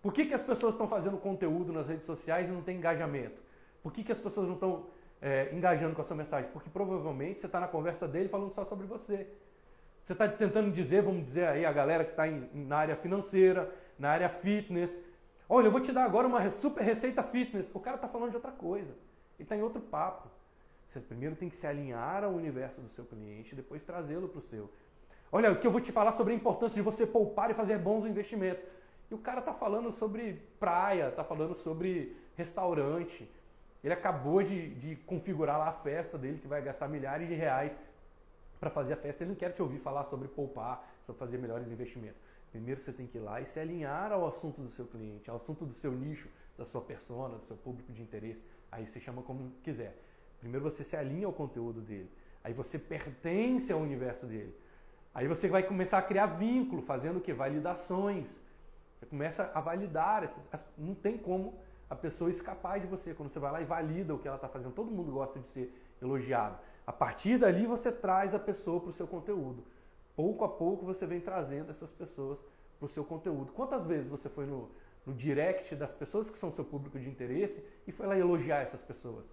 Por 0.00 0.12
que, 0.12 0.26
que 0.26 0.32
as 0.32 0.44
pessoas 0.44 0.74
estão 0.74 0.86
fazendo 0.86 1.16
conteúdo 1.16 1.72
nas 1.72 1.88
redes 1.88 2.06
sociais 2.06 2.48
e 2.48 2.52
não 2.52 2.62
tem 2.62 2.76
engajamento? 2.76 3.42
Por 3.82 3.92
que, 3.92 4.04
que 4.04 4.12
as 4.12 4.20
pessoas 4.20 4.46
não 4.46 4.54
estão 4.54 4.86
é, 5.20 5.52
engajando 5.52 5.96
com 5.96 6.02
a 6.02 6.04
sua 6.04 6.16
mensagem? 6.16 6.48
Porque 6.52 6.70
provavelmente 6.70 7.40
você 7.40 7.46
está 7.46 7.58
na 7.58 7.66
conversa 7.66 8.06
dele 8.06 8.28
falando 8.28 8.52
só 8.52 8.64
sobre 8.64 8.86
você. 8.86 9.26
Você 10.00 10.12
está 10.12 10.28
tentando 10.28 10.70
dizer, 10.70 11.02
vamos 11.02 11.24
dizer 11.24 11.48
aí, 11.48 11.66
a 11.66 11.72
galera 11.72 12.04
que 12.04 12.12
está 12.12 12.26
na 12.54 12.76
área 12.76 12.94
financeira, 12.94 13.74
na 13.98 14.10
área 14.10 14.28
fitness. 14.28 14.96
Olha, 15.48 15.66
eu 15.66 15.72
vou 15.72 15.80
te 15.80 15.90
dar 15.90 16.04
agora 16.04 16.28
uma 16.28 16.48
super 16.52 16.84
receita 16.84 17.24
fitness. 17.24 17.68
O 17.74 17.80
cara 17.80 17.96
está 17.96 18.06
falando 18.06 18.30
de 18.30 18.36
outra 18.36 18.52
coisa. 18.52 18.92
Ele 19.36 19.42
está 19.42 19.56
em 19.56 19.62
outro 19.62 19.80
papo. 19.80 20.37
Você 20.88 21.00
primeiro 21.00 21.36
tem 21.36 21.50
que 21.50 21.56
se 21.56 21.66
alinhar 21.66 22.24
ao 22.24 22.32
universo 22.32 22.80
do 22.80 22.88
seu 22.88 23.04
cliente, 23.04 23.54
depois 23.54 23.82
trazê-lo 23.82 24.26
para 24.26 24.38
o 24.38 24.42
seu. 24.42 24.70
Olha, 25.30 25.52
o 25.52 25.60
que 25.60 25.66
eu 25.66 25.70
vou 25.70 25.82
te 25.82 25.92
falar 25.92 26.12
sobre 26.12 26.32
a 26.32 26.36
importância 26.36 26.74
de 26.74 26.80
você 26.80 27.06
poupar 27.06 27.50
e 27.50 27.54
fazer 27.54 27.76
bons 27.76 28.06
investimentos. 28.06 28.64
E 29.10 29.14
o 29.14 29.18
cara 29.18 29.40
está 29.40 29.52
falando 29.52 29.92
sobre 29.92 30.42
praia, 30.58 31.10
está 31.10 31.22
falando 31.22 31.52
sobre 31.52 32.16
restaurante, 32.36 33.30
Ele 33.84 33.92
acabou 33.92 34.42
de, 34.42 34.74
de 34.76 34.96
configurar 34.96 35.58
lá 35.58 35.68
a 35.68 35.72
festa 35.72 36.16
dele, 36.16 36.38
que 36.38 36.48
vai 36.48 36.62
gastar 36.62 36.88
milhares 36.88 37.28
de 37.28 37.34
reais 37.34 37.76
para 38.58 38.70
fazer 38.70 38.94
a 38.94 38.96
festa. 38.96 39.22
Ele 39.22 39.32
não 39.32 39.36
quer 39.36 39.52
te 39.52 39.60
ouvir 39.60 39.80
falar 39.80 40.04
sobre 40.04 40.26
poupar, 40.26 40.90
sobre 41.04 41.18
fazer 41.18 41.36
melhores 41.36 41.70
investimentos. 41.70 42.20
Primeiro 42.50 42.80
você 42.80 42.94
tem 42.94 43.06
que 43.06 43.18
ir 43.18 43.20
lá 43.20 43.42
e 43.42 43.44
se 43.46 43.60
alinhar 43.60 44.10
ao 44.10 44.26
assunto 44.26 44.62
do 44.62 44.70
seu 44.70 44.86
cliente, 44.86 45.28
ao 45.28 45.36
assunto 45.36 45.66
do 45.66 45.74
seu 45.74 45.92
nicho, 45.92 46.30
da 46.56 46.64
sua 46.64 46.80
persona, 46.80 47.36
do 47.36 47.44
seu 47.44 47.56
público 47.58 47.92
de 47.92 48.00
interesse. 48.00 48.42
Aí 48.72 48.86
você 48.86 48.98
chama 48.98 49.20
como 49.20 49.52
quiser. 49.62 49.94
Primeiro 50.40 50.64
você 50.64 50.84
se 50.84 50.96
alinha 50.96 51.26
ao 51.26 51.32
conteúdo 51.32 51.80
dele. 51.80 52.10
Aí 52.42 52.52
você 52.52 52.78
pertence 52.78 53.72
ao 53.72 53.80
universo 53.80 54.26
dele. 54.26 54.54
Aí 55.14 55.26
você 55.26 55.48
vai 55.48 55.62
começar 55.62 55.98
a 55.98 56.02
criar 56.02 56.26
vínculo, 56.26 56.82
fazendo 56.82 57.18
o 57.18 57.20
que? 57.20 57.32
Validações. 57.32 58.40
Você 58.98 59.06
começa 59.06 59.50
a 59.54 59.60
validar. 59.60 60.28
Não 60.76 60.94
tem 60.94 61.18
como 61.18 61.54
a 61.90 61.96
pessoa 61.96 62.30
escapar 62.30 62.78
de 62.80 62.86
você. 62.86 63.14
Quando 63.14 63.30
você 63.30 63.38
vai 63.38 63.50
lá 63.50 63.60
e 63.60 63.64
valida 63.64 64.14
o 64.14 64.18
que 64.18 64.28
ela 64.28 64.36
está 64.36 64.48
fazendo. 64.48 64.72
Todo 64.72 64.90
mundo 64.90 65.10
gosta 65.10 65.40
de 65.40 65.48
ser 65.48 65.74
elogiado. 66.00 66.58
A 66.86 66.92
partir 66.92 67.38
dali 67.38 67.66
você 67.66 67.90
traz 67.90 68.34
a 68.34 68.38
pessoa 68.38 68.80
para 68.80 68.90
o 68.90 68.92
seu 68.94 69.06
conteúdo 69.06 69.64
pouco 70.18 70.44
a 70.44 70.48
pouco 70.48 70.84
você 70.84 71.06
vem 71.06 71.20
trazendo 71.20 71.70
essas 71.70 71.92
pessoas 71.92 72.44
para 72.76 72.86
o 72.86 72.88
seu 72.88 73.04
conteúdo. 73.04 73.52
Quantas 73.52 73.86
vezes 73.86 74.10
você 74.10 74.28
foi 74.28 74.46
no, 74.46 74.68
no 75.06 75.14
direct 75.14 75.76
das 75.76 75.94
pessoas 75.94 76.28
que 76.28 76.36
são 76.36 76.50
seu 76.50 76.64
público 76.64 76.98
de 76.98 77.08
interesse 77.08 77.64
e 77.86 77.92
foi 77.92 78.04
lá 78.04 78.18
elogiar 78.18 78.58
essas 78.58 78.82
pessoas? 78.82 79.32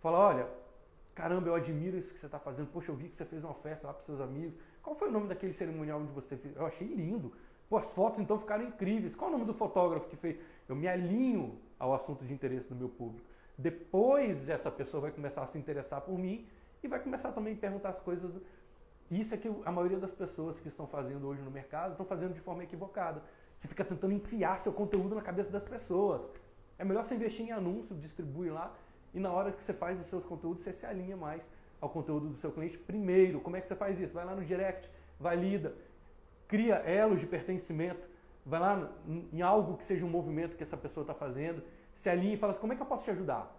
Fala, 0.00 0.18
olha, 0.18 0.48
caramba, 1.14 1.48
eu 1.48 1.54
admiro 1.54 1.96
isso 1.96 2.12
que 2.12 2.18
você 2.18 2.26
está 2.26 2.38
fazendo. 2.38 2.68
Poxa, 2.68 2.90
eu 2.90 2.96
vi 2.96 3.08
que 3.08 3.16
você 3.16 3.24
fez 3.24 3.44
uma 3.44 3.54
festa 3.54 3.86
lá 3.86 3.94
para 3.94 4.02
seus 4.04 4.20
amigos. 4.20 4.54
Qual 4.82 4.96
foi 4.96 5.08
o 5.08 5.12
nome 5.12 5.28
daquele 5.28 5.52
cerimonial 5.52 6.00
onde 6.00 6.12
você 6.12 6.36
fez? 6.36 6.56
Eu 6.56 6.66
achei 6.66 6.88
lindo. 6.88 7.32
Pô, 7.68 7.76
as 7.76 7.92
fotos 7.92 8.18
então 8.18 8.38
ficaram 8.38 8.64
incríveis. 8.64 9.14
Qual 9.14 9.28
o 9.30 9.32
nome 9.32 9.44
do 9.44 9.54
fotógrafo 9.54 10.08
que 10.08 10.16
fez? 10.16 10.38
Eu 10.68 10.74
me 10.74 10.88
alinho 10.88 11.58
ao 11.78 11.94
assunto 11.94 12.24
de 12.24 12.32
interesse 12.32 12.68
do 12.68 12.74
meu 12.74 12.88
público. 12.88 13.26
Depois 13.56 14.48
essa 14.48 14.70
pessoa 14.70 15.02
vai 15.02 15.10
começar 15.10 15.42
a 15.42 15.46
se 15.46 15.58
interessar 15.58 16.00
por 16.00 16.18
mim 16.18 16.46
e 16.82 16.88
vai 16.88 16.98
começar 16.98 17.30
também 17.32 17.54
a 17.54 17.56
perguntar 17.56 17.90
as 17.90 18.00
coisas 18.00 18.32
do, 18.32 18.42
isso 19.10 19.34
é 19.34 19.36
que 19.36 19.50
a 19.64 19.72
maioria 19.72 19.98
das 19.98 20.12
pessoas 20.12 20.60
que 20.60 20.68
estão 20.68 20.86
fazendo 20.86 21.26
hoje 21.26 21.42
no 21.42 21.50
mercado 21.50 21.92
estão 21.92 22.06
fazendo 22.06 22.32
de 22.32 22.40
forma 22.40 22.62
equivocada. 22.62 23.20
Você 23.56 23.66
fica 23.66 23.84
tentando 23.84 24.14
enfiar 24.14 24.56
seu 24.56 24.72
conteúdo 24.72 25.16
na 25.16 25.20
cabeça 25.20 25.50
das 25.50 25.64
pessoas. 25.64 26.30
É 26.78 26.84
melhor 26.84 27.02
você 27.02 27.16
investir 27.16 27.44
em 27.44 27.50
anúncio, 27.50 27.96
distribui 27.96 28.50
lá 28.50 28.72
e 29.12 29.20
na 29.20 29.32
hora 29.32 29.52
que 29.52 29.62
você 29.62 29.72
faz 29.72 29.98
os 30.00 30.06
seus 30.06 30.24
conteúdos, 30.24 30.62
você 30.62 30.72
se 30.72 30.86
alinha 30.86 31.16
mais 31.16 31.48
ao 31.80 31.88
conteúdo 31.88 32.28
do 32.28 32.36
seu 32.36 32.52
cliente 32.52 32.78
primeiro. 32.78 33.40
Como 33.40 33.56
é 33.56 33.60
que 33.60 33.66
você 33.66 33.74
faz 33.74 33.98
isso? 33.98 34.12
Vai 34.12 34.24
lá 34.24 34.34
no 34.34 34.44
direct, 34.44 34.90
valida, 35.18 35.74
cria 36.46 36.76
elos 36.76 37.20
de 37.20 37.26
pertencimento, 37.26 38.08
vai 38.44 38.60
lá 38.60 38.92
em 39.06 39.42
algo 39.42 39.76
que 39.76 39.84
seja 39.84 40.04
um 40.04 40.08
movimento 40.08 40.56
que 40.56 40.62
essa 40.62 40.76
pessoa 40.76 41.02
está 41.02 41.14
fazendo, 41.14 41.62
se 41.94 42.08
alinha 42.08 42.34
e 42.34 42.36
fala 42.36 42.52
assim, 42.52 42.60
como 42.60 42.72
é 42.72 42.76
que 42.76 42.82
eu 42.82 42.86
posso 42.86 43.04
te 43.04 43.10
ajudar? 43.10 43.56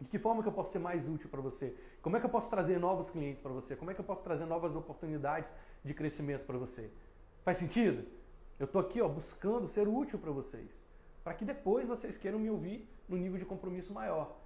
De 0.00 0.08
que 0.08 0.18
forma 0.18 0.42
que 0.42 0.48
eu 0.48 0.52
posso 0.52 0.72
ser 0.72 0.80
mais 0.80 1.08
útil 1.08 1.30
para 1.30 1.40
você? 1.40 1.74
Como 2.02 2.16
é 2.16 2.20
que 2.20 2.26
eu 2.26 2.30
posso 2.30 2.50
trazer 2.50 2.78
novos 2.78 3.10
clientes 3.10 3.40
para 3.40 3.52
você? 3.52 3.76
Como 3.76 3.90
é 3.90 3.94
que 3.94 4.00
eu 4.00 4.04
posso 4.04 4.22
trazer 4.22 4.44
novas 4.44 4.74
oportunidades 4.74 5.52
de 5.82 5.94
crescimento 5.94 6.44
para 6.44 6.58
você? 6.58 6.90
Faz 7.42 7.58
sentido? 7.58 8.04
Eu 8.58 8.64
estou 8.64 8.80
aqui 8.80 9.00
ó, 9.00 9.08
buscando 9.08 9.66
ser 9.66 9.88
útil 9.88 10.18
para 10.18 10.30
vocês, 10.30 10.84
para 11.22 11.34
que 11.34 11.44
depois 11.44 11.86
vocês 11.86 12.16
queiram 12.16 12.38
me 12.38 12.50
ouvir 12.50 12.88
no 13.08 13.16
nível 13.16 13.38
de 13.38 13.44
compromisso 13.44 13.92
maior. 13.92 14.36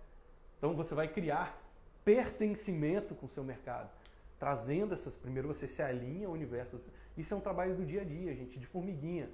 Então 0.59 0.75
você 0.75 0.95
vai 0.95 1.09
criar 1.09 1.63
pertencimento 2.05 3.15
com 3.15 3.27
o 3.27 3.29
seu 3.29 3.45
mercado, 3.45 3.91
trazendo 4.39 4.93
essas. 4.93 5.17
Primeiro 5.17 5.49
você 5.49 5.67
se 5.67 5.81
alinha 5.81 6.27
ao 6.27 6.33
universo. 6.33 6.81
Isso 7.17 7.33
é 7.33 7.37
um 7.37 7.41
trabalho 7.41 7.75
do 7.75 7.85
dia 7.85 8.03
a 8.03 8.05
dia, 8.05 8.35
gente, 8.35 8.59
de 8.59 8.67
formiguinha. 8.67 9.31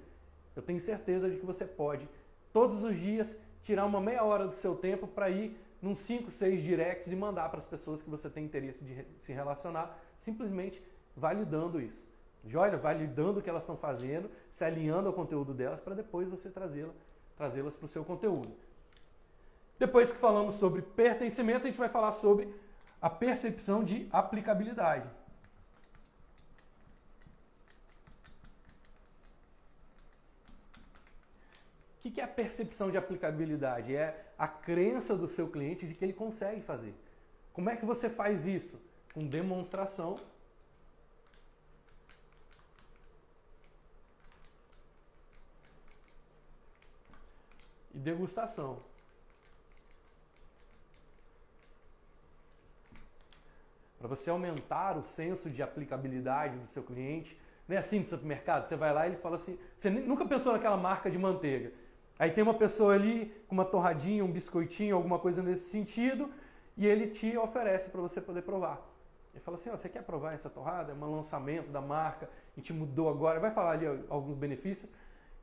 Eu 0.55 0.61
tenho 0.61 0.79
certeza 0.79 1.29
de 1.29 1.37
que 1.37 1.45
você 1.45 1.65
pode, 1.65 2.07
todos 2.53 2.83
os 2.83 2.97
dias, 2.97 3.37
tirar 3.61 3.85
uma 3.85 3.99
meia 3.99 4.23
hora 4.23 4.47
do 4.47 4.53
seu 4.53 4.75
tempo 4.75 5.07
para 5.07 5.29
ir 5.29 5.57
num 5.81 5.95
5, 5.95 6.31
6 6.31 6.63
directs 6.63 7.11
e 7.11 7.15
mandar 7.15 7.49
para 7.49 7.59
as 7.59 7.65
pessoas 7.65 8.01
que 8.01 8.09
você 8.09 8.29
tem 8.29 8.45
interesse 8.45 8.83
de 8.83 9.05
se 9.19 9.33
relacionar, 9.33 9.99
simplesmente 10.17 10.81
validando 11.15 11.81
isso. 11.81 12.07
Joia, 12.45 12.77
validando 12.77 13.39
o 13.39 13.41
que 13.41 13.49
elas 13.49 13.63
estão 13.63 13.75
fazendo, 13.75 14.29
se 14.51 14.63
alinhando 14.63 15.07
ao 15.07 15.13
conteúdo 15.13 15.53
delas 15.53 15.79
para 15.79 15.95
depois 15.95 16.27
você 16.27 16.49
trazê-las 16.49 16.95
trazê 17.35 17.61
para 17.61 17.85
o 17.85 17.87
seu 17.87 18.03
conteúdo. 18.03 18.49
Depois 19.77 20.11
que 20.11 20.17
falamos 20.17 20.55
sobre 20.55 20.81
pertencimento, 20.81 21.63
a 21.63 21.69
gente 21.69 21.77
vai 21.79 21.89
falar 21.89 22.13
sobre 22.13 22.53
a 23.01 23.09
percepção 23.09 23.83
de 23.83 24.07
aplicabilidade. 24.11 25.07
O 32.03 32.11
que 32.15 32.21
é 32.21 32.23
a 32.23 32.27
percepção 32.27 32.89
de 32.89 32.97
aplicabilidade? 32.97 33.95
É 33.95 34.25
a 34.37 34.47
crença 34.47 35.17
do 35.17 35.27
seu 35.27 35.49
cliente 35.49 35.87
de 35.87 35.93
que 35.93 36.05
ele 36.05 36.13
consegue 36.13 36.61
fazer. 36.61 36.93
Como 37.51 37.69
é 37.69 37.75
que 37.75 37.85
você 37.85 38.09
faz 38.09 38.45
isso? 38.45 38.79
Com 39.13 39.27
demonstração. 39.27 40.15
E 47.93 47.97
degustação. 47.97 48.94
Para 54.05 54.15
você 54.15 54.29
aumentar 54.29 54.99
o 54.99 55.03
senso 55.03 55.49
de 55.49 55.63
aplicabilidade 55.63 56.59
do 56.59 56.67
seu 56.67 56.83
cliente, 56.83 57.35
não 57.67 57.75
é 57.75 57.79
assim 57.79 57.97
no 57.97 58.05
supermercado? 58.05 58.65
Você 58.65 58.75
vai 58.75 58.93
lá 58.93 59.07
e 59.07 59.13
ele 59.13 59.17
fala 59.17 59.35
assim: 59.35 59.57
você 59.75 59.89
nunca 59.89 60.23
pensou 60.27 60.53
naquela 60.53 60.77
marca 60.77 61.09
de 61.09 61.17
manteiga? 61.17 61.71
Aí 62.19 62.29
tem 62.29 62.43
uma 62.43 62.53
pessoa 62.53 62.93
ali 62.93 63.33
com 63.47 63.55
uma 63.55 63.65
torradinha, 63.65 64.23
um 64.23 64.31
biscoitinho, 64.31 64.95
alguma 64.95 65.17
coisa 65.17 65.41
nesse 65.41 65.71
sentido, 65.71 66.29
e 66.77 66.85
ele 66.85 67.07
te 67.07 67.35
oferece 67.35 67.89
para 67.89 67.99
você 67.99 68.21
poder 68.21 68.43
provar. 68.43 68.79
Ele 69.33 69.41
fala 69.43 69.57
assim: 69.57 69.71
você 69.71 69.89
quer 69.89 70.03
provar 70.03 70.33
essa 70.33 70.51
torrada? 70.51 70.91
É 70.91 70.95
um 70.95 71.15
lançamento 71.15 71.71
da 71.71 71.81
marca, 71.81 72.29
a 72.55 72.59
gente 72.59 72.71
mudou 72.71 73.09
agora. 73.09 73.39
Vai 73.39 73.49
falar 73.49 73.71
ali 73.71 73.87
alguns 74.07 74.37
benefícios. 74.37 74.87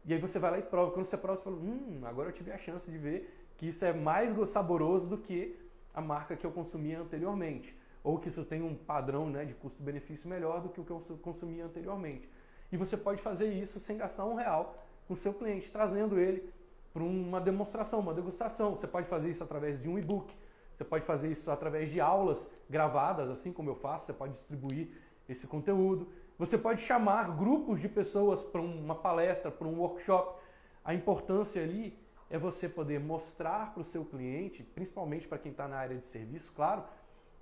E 0.04 0.14
aí 0.14 0.20
você 0.20 0.38
vai 0.38 0.52
lá 0.52 0.58
e 0.60 0.62
prova. 0.62 0.92
Quando 0.92 1.04
você 1.04 1.16
prova, 1.16 1.36
você 1.36 1.42
fala: 1.42 1.56
hum, 1.56 2.02
agora 2.04 2.28
eu 2.28 2.32
tive 2.32 2.52
a 2.52 2.58
chance 2.58 2.88
de 2.88 2.96
ver 2.96 3.52
que 3.56 3.66
isso 3.66 3.84
é 3.84 3.92
mais 3.92 4.32
saboroso 4.48 5.08
do 5.08 5.18
que 5.18 5.58
a 5.92 6.00
marca 6.00 6.36
que 6.36 6.46
eu 6.46 6.52
consumia 6.52 7.00
anteriormente. 7.00 7.81
Ou 8.02 8.18
que 8.18 8.28
isso 8.28 8.44
tem 8.44 8.62
um 8.62 8.74
padrão 8.74 9.28
né, 9.28 9.44
de 9.44 9.54
custo-benefício 9.54 10.28
melhor 10.28 10.60
do 10.60 10.68
que 10.68 10.80
o 10.80 10.84
que 10.84 10.90
eu 10.90 11.00
consumia 11.22 11.64
anteriormente. 11.64 12.28
E 12.70 12.76
você 12.76 12.96
pode 12.96 13.20
fazer 13.22 13.52
isso 13.52 13.78
sem 13.78 13.96
gastar 13.96 14.24
um 14.24 14.34
real 14.34 14.76
com 15.06 15.14
o 15.14 15.16
seu 15.16 15.32
cliente, 15.34 15.70
trazendo 15.70 16.18
ele 16.18 16.50
para 16.92 17.02
uma 17.02 17.40
demonstração, 17.40 18.00
uma 18.00 18.14
degustação. 18.14 18.76
Você 18.76 18.86
pode 18.86 19.06
fazer 19.08 19.30
isso 19.30 19.44
através 19.44 19.80
de 19.80 19.88
um 19.88 19.98
e-book, 19.98 20.34
você 20.72 20.84
pode 20.84 21.04
fazer 21.04 21.30
isso 21.30 21.50
através 21.50 21.90
de 21.90 22.00
aulas 22.00 22.48
gravadas, 22.68 23.28
assim 23.28 23.52
como 23.52 23.70
eu 23.70 23.74
faço, 23.74 24.06
você 24.06 24.12
pode 24.12 24.32
distribuir 24.32 24.88
esse 25.28 25.46
conteúdo. 25.46 26.08
Você 26.38 26.56
pode 26.58 26.80
chamar 26.80 27.36
grupos 27.36 27.80
de 27.80 27.88
pessoas 27.88 28.42
para 28.42 28.60
uma 28.60 28.94
palestra, 28.94 29.50
para 29.50 29.68
um 29.68 29.78
workshop. 29.78 30.40
A 30.84 30.94
importância 30.94 31.62
ali 31.62 31.96
é 32.30 32.38
você 32.38 32.68
poder 32.68 32.98
mostrar 32.98 33.72
para 33.72 33.82
o 33.82 33.84
seu 33.84 34.04
cliente, 34.04 34.62
principalmente 34.62 35.28
para 35.28 35.38
quem 35.38 35.52
está 35.52 35.68
na 35.68 35.76
área 35.76 35.98
de 35.98 36.06
serviço, 36.06 36.50
claro, 36.52 36.82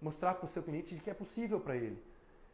mostrar 0.01 0.35
para 0.35 0.45
o 0.45 0.49
seu 0.49 0.63
cliente 0.63 0.95
de 0.95 1.01
que 1.01 1.11
é 1.11 1.15
possível 1.15 1.61
para 1.61 1.77
ele. 1.77 2.03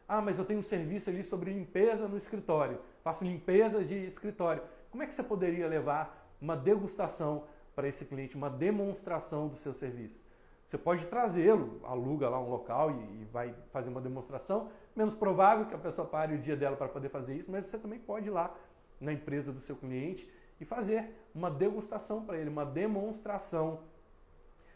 Ah, 0.07 0.21
mas 0.21 0.37
eu 0.37 0.45
tenho 0.45 0.59
um 0.59 0.63
serviço 0.63 1.09
ali 1.09 1.23
sobre 1.23 1.51
limpeza 1.51 2.07
no 2.07 2.17
escritório, 2.17 2.79
faço 3.03 3.23
limpeza 3.23 3.83
de 3.83 3.95
escritório. 4.05 4.63
Como 4.89 5.03
é 5.03 5.07
que 5.07 5.13
você 5.13 5.23
poderia 5.23 5.67
levar 5.67 6.27
uma 6.41 6.55
degustação 6.55 7.45
para 7.77 7.87
esse 7.87 8.05
cliente, 8.05 8.35
uma 8.35 8.49
demonstração 8.49 9.47
do 9.47 9.55
seu 9.55 9.71
serviço. 9.71 10.25
Você 10.65 10.79
pode 10.79 11.05
trazê-lo, 11.05 11.79
aluga 11.83 12.27
lá 12.27 12.39
um 12.39 12.49
local 12.49 12.91
e, 12.91 13.23
vai 13.25 13.55
fazer 13.71 13.89
uma 13.89 14.01
demonstração. 14.01 14.69
Menos 14.95 15.13
provável 15.13 15.67
que 15.67 15.75
a 15.75 15.77
pessoa 15.77 16.07
pare 16.07 16.33
o 16.33 16.39
dia 16.39 16.57
dela 16.57 16.75
para 16.75 16.89
poder 16.89 17.09
fazer 17.09 17.35
isso, 17.35 17.51
mas 17.51 17.65
você 17.65 17.77
também 17.77 17.99
pode 17.99 18.27
ir 18.27 18.31
lá 18.31 18.53
na 18.99 19.13
empresa 19.13 19.53
do 19.53 19.59
seu 19.59 19.75
cliente 19.75 20.27
e 20.59 20.65
fazer 20.65 21.13
uma 21.35 21.51
degustação 21.51 22.25
para 22.25 22.37
ele, 22.37 22.49
uma 22.49 22.65
demonstração, 22.65 23.81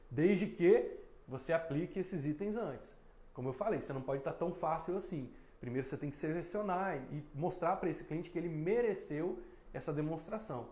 desde 0.10 0.46
que 0.46 1.01
você 1.32 1.54
aplique 1.54 2.00
esses 2.00 2.26
itens 2.26 2.56
antes. 2.56 2.94
Como 3.34 3.50
eu 3.50 3.54
falei, 3.54 3.80
você 3.82 3.94
não 3.94 4.02
pode 4.02 4.20
estar 4.20 4.34
tão 4.34 4.52
fácil 4.52 4.96
assim. 4.96 5.32
Primeiro 5.60 5.88
você 5.88 5.96
tem 5.96 6.10
que 6.10 6.18
selecionar 6.18 6.98
e 7.12 7.24
mostrar 7.34 7.78
para 7.78 7.90
esse 7.90 8.04
cliente 8.04 8.30
que 8.30 8.38
ele 8.38 8.50
mereceu 8.50 9.40
essa 9.74 9.94
demonstração. 9.94 10.68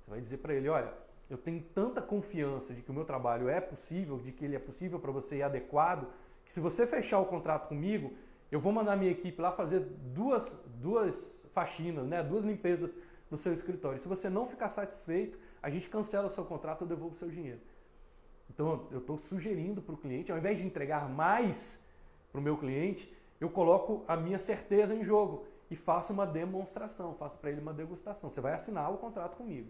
Você 0.00 0.10
vai 0.10 0.20
dizer 0.20 0.38
para 0.38 0.54
ele, 0.54 0.68
olha, 0.68 0.92
eu 1.28 1.36
tenho 1.36 1.62
tanta 1.74 2.00
confiança 2.00 2.72
de 2.72 2.82
que 2.82 2.90
o 2.90 2.94
meu 2.94 3.04
trabalho 3.04 3.48
é 3.48 3.60
possível, 3.60 4.18
de 4.18 4.30
que 4.30 4.44
ele 4.44 4.54
é 4.54 4.58
possível 4.58 5.00
para 5.00 5.10
você 5.10 5.38
e 5.38 5.42
adequado, 5.42 6.06
que 6.44 6.52
se 6.52 6.60
você 6.60 6.86
fechar 6.86 7.18
o 7.18 7.26
contrato 7.26 7.68
comigo, 7.68 8.12
eu 8.52 8.60
vou 8.60 8.72
mandar 8.72 8.96
minha 8.96 9.10
equipe 9.10 9.40
lá 9.40 9.50
fazer 9.50 9.80
duas, 9.80 10.52
duas 10.76 11.34
faxinas, 11.52 12.06
né, 12.06 12.22
duas 12.22 12.44
limpezas 12.44 12.94
no 13.30 13.36
seu 13.36 13.52
escritório. 13.52 13.98
Se 13.98 14.06
você 14.06 14.28
não 14.30 14.46
ficar 14.46 14.68
satisfeito, 14.68 15.38
a 15.62 15.70
gente 15.70 15.88
cancela 15.88 16.26
o 16.26 16.30
seu 16.30 16.44
contrato, 16.44 16.82
eu 16.82 16.86
devolvo 16.86 17.14
o 17.14 17.18
seu 17.18 17.30
dinheiro. 17.30 17.60
Então 18.54 18.86
eu 18.90 18.98
estou 18.98 19.18
sugerindo 19.18 19.82
para 19.82 19.94
o 19.94 19.98
cliente, 19.98 20.32
ao 20.32 20.38
invés 20.38 20.58
de 20.58 20.66
entregar 20.66 21.08
mais 21.08 21.80
para 22.30 22.40
o 22.40 22.42
meu 22.42 22.56
cliente, 22.56 23.12
eu 23.40 23.50
coloco 23.50 24.04
a 24.08 24.16
minha 24.16 24.38
certeza 24.38 24.94
em 24.94 25.04
jogo 25.04 25.44
e 25.70 25.76
faço 25.76 26.12
uma 26.12 26.26
demonstração, 26.26 27.14
faço 27.14 27.36
para 27.38 27.50
ele 27.50 27.60
uma 27.60 27.74
degustação. 27.74 28.30
Você 28.30 28.40
vai 28.40 28.52
assinar 28.52 28.92
o 28.92 28.98
contrato 28.98 29.36
comigo. 29.36 29.68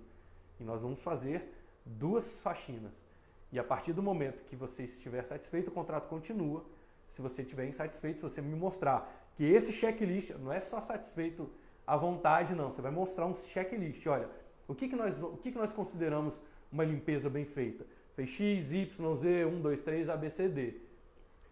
E 0.60 0.64
nós 0.64 0.82
vamos 0.82 1.00
fazer 1.00 1.52
duas 1.84 2.38
faxinas. 2.38 3.04
E 3.50 3.58
a 3.58 3.64
partir 3.64 3.92
do 3.92 4.02
momento 4.02 4.44
que 4.44 4.56
você 4.56 4.84
estiver 4.84 5.24
satisfeito, 5.24 5.68
o 5.68 5.70
contrato 5.70 6.08
continua. 6.08 6.64
Se 7.08 7.22
você 7.22 7.42
estiver 7.42 7.66
insatisfeito, 7.66 8.20
se 8.20 8.22
você 8.22 8.40
me 8.40 8.54
mostrar 8.54 9.30
que 9.36 9.44
esse 9.44 9.72
checklist 9.72 10.30
não 10.30 10.52
é 10.52 10.60
só 10.60 10.80
satisfeito 10.80 11.50
à 11.86 11.96
vontade, 11.96 12.54
não. 12.54 12.70
Você 12.70 12.82
vai 12.82 12.90
mostrar 12.90 13.26
um 13.26 13.34
checklist. 13.34 14.06
Olha, 14.06 14.28
o 14.66 14.74
que, 14.74 14.88
que, 14.88 14.96
nós, 14.96 15.20
o 15.22 15.36
que, 15.36 15.52
que 15.52 15.58
nós 15.58 15.72
consideramos 15.72 16.40
uma 16.72 16.84
limpeza 16.84 17.30
bem 17.30 17.44
feita? 17.44 17.86
Fez 18.14 18.30
X, 18.30 18.72
Y, 18.72 19.16
Z, 19.16 19.44
1, 19.44 19.60
2, 19.60 19.82
3, 19.82 20.08
A, 20.08 20.16
B, 20.16 20.30
C, 20.30 20.48
D. 20.48 20.80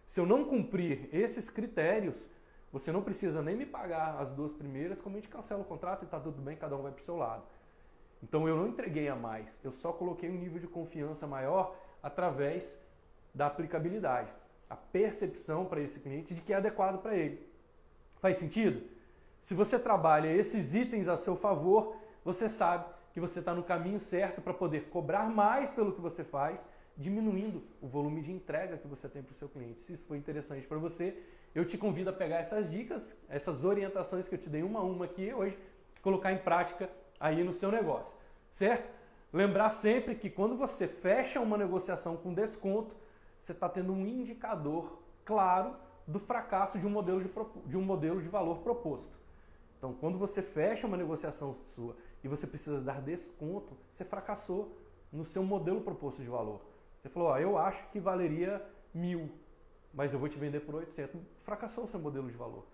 Se 0.07 0.19
eu 0.19 0.25
não 0.25 0.45
cumprir 0.45 1.09
esses 1.11 1.49
critérios, 1.49 2.29
você 2.71 2.91
não 2.91 3.01
precisa 3.01 3.41
nem 3.41 3.55
me 3.55 3.65
pagar 3.65 4.19
as 4.19 4.31
duas 4.31 4.51
primeiras, 4.51 5.01
como 5.01 5.15
a 5.15 5.19
gente 5.19 5.29
cancela 5.29 5.61
o 5.61 5.65
contrato 5.65 6.03
e 6.03 6.05
está 6.05 6.19
tudo 6.19 6.41
bem, 6.41 6.55
cada 6.55 6.75
um 6.75 6.81
vai 6.81 6.91
para 6.91 7.01
o 7.01 7.03
seu 7.03 7.15
lado. 7.15 7.43
Então 8.21 8.47
eu 8.47 8.55
não 8.55 8.67
entreguei 8.67 9.07
a 9.09 9.15
mais, 9.15 9.59
eu 9.63 9.71
só 9.71 9.91
coloquei 9.91 10.29
um 10.29 10.37
nível 10.37 10.59
de 10.59 10.67
confiança 10.67 11.27
maior 11.27 11.75
através 12.01 12.77
da 13.33 13.47
aplicabilidade, 13.47 14.31
a 14.69 14.75
percepção 14.75 15.65
para 15.65 15.81
esse 15.81 15.99
cliente 15.99 16.33
de 16.33 16.41
que 16.41 16.53
é 16.53 16.55
adequado 16.55 17.01
para 17.01 17.15
ele. 17.15 17.45
Faz 18.21 18.37
sentido? 18.37 18.87
Se 19.39 19.53
você 19.53 19.77
trabalha 19.77 20.31
esses 20.33 20.73
itens 20.73 21.07
a 21.07 21.17
seu 21.17 21.35
favor, 21.35 21.97
você 22.23 22.47
sabe 22.47 22.85
que 23.13 23.19
você 23.19 23.39
está 23.39 23.53
no 23.53 23.63
caminho 23.63 23.99
certo 23.99 24.41
para 24.41 24.53
poder 24.53 24.89
cobrar 24.89 25.29
mais 25.29 25.69
pelo 25.69 25.93
que 25.93 26.01
você 26.01 26.23
faz, 26.23 26.65
diminuindo 26.97 27.63
o 27.79 27.87
volume 27.87 28.21
de 28.21 28.31
entrega 28.31 28.77
que 28.77 28.87
você 28.87 29.07
tem 29.07 29.21
para 29.21 29.31
o 29.31 29.35
seu 29.35 29.47
cliente. 29.47 29.83
Se 29.83 29.93
isso 29.93 30.03
for 30.05 30.15
interessante 30.15 30.67
para 30.67 30.79
você, 30.79 31.17
eu 31.53 31.63
te 31.63 31.77
convido 31.77 32.09
a 32.09 32.13
pegar 32.13 32.37
essas 32.37 32.69
dicas, 32.69 33.15
essas 33.29 33.63
orientações 33.63 34.27
que 34.27 34.33
eu 34.33 34.39
te 34.39 34.49
dei 34.49 34.63
uma 34.63 34.79
a 34.79 34.83
uma 34.83 35.05
aqui 35.05 35.31
hoje, 35.31 35.57
colocar 36.01 36.33
em 36.33 36.39
prática 36.39 36.89
aí 37.19 37.43
no 37.43 37.53
seu 37.53 37.71
negócio, 37.71 38.13
certo? 38.51 38.91
Lembrar 39.31 39.69
sempre 39.69 40.15
que 40.15 40.29
quando 40.29 40.57
você 40.57 40.87
fecha 40.87 41.39
uma 41.39 41.57
negociação 41.57 42.17
com 42.17 42.33
desconto, 42.33 42.95
você 43.39 43.51
está 43.51 43.69
tendo 43.69 43.93
um 43.93 44.05
indicador 44.05 44.99
claro 45.23 45.75
do 46.07 46.19
fracasso 46.19 46.79
de 46.79 46.85
um 46.85 46.89
modelo 46.89 47.21
de, 47.21 47.29
de 47.65 47.77
um 47.77 47.81
modelo 47.81 48.21
de 48.21 48.27
valor 48.27 48.59
proposto. 48.59 49.17
Então, 49.77 49.93
quando 49.93 50.17
você 50.17 50.41
fecha 50.41 50.87
uma 50.87 50.97
negociação 50.97 51.55
sua 51.65 51.95
e 52.23 52.27
você 52.27 52.47
precisa 52.47 52.79
dar 52.79 53.01
desconto, 53.01 53.77
você 53.91 54.05
fracassou 54.05 54.77
no 55.11 55.25
seu 55.25 55.43
modelo 55.43 55.81
proposto 55.81 56.21
de 56.21 56.29
valor. 56.29 56.61
Você 57.01 57.09
falou, 57.09 57.29
ó, 57.29 57.37
eu 57.37 57.57
acho 57.57 57.87
que 57.89 57.99
valeria 57.99 58.65
mil, 58.93 59.29
mas 59.93 60.13
eu 60.13 60.19
vou 60.19 60.29
te 60.29 60.37
vender 60.37 60.61
por 60.61 60.75
800. 60.75 61.19
Fracassou 61.39 61.83
o 61.83 61.87
seu 61.87 61.99
modelo 61.99 62.31
de 62.31 62.37
valor. 62.37 62.65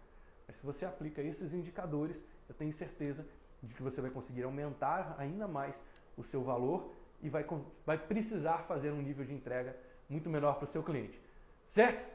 Mas 0.47 0.55
se 0.57 0.65
você 0.65 0.85
aplica 0.85 1.21
esses 1.21 1.53
indicadores, 1.53 2.23
eu 2.47 2.55
tenho 2.55 2.71
certeza 2.71 3.25
de 3.61 3.73
que 3.73 3.83
você 3.83 4.01
vai 4.01 4.11
conseguir 4.11 4.43
aumentar 4.43 5.15
ainda 5.17 5.47
mais 5.47 5.81
o 6.15 6.23
seu 6.23 6.43
valor 6.43 6.93
e 7.21 7.29
vai, 7.29 7.45
vai 7.85 7.97
precisar 7.97 8.59
fazer 8.59 8.91
um 8.91 9.01
nível 9.01 9.25
de 9.25 9.33
entrega 9.33 9.75
muito 10.07 10.29
menor 10.29 10.55
para 10.55 10.65
o 10.65 10.67
seu 10.67 10.83
cliente. 10.83 11.19
Certo? 11.65 12.07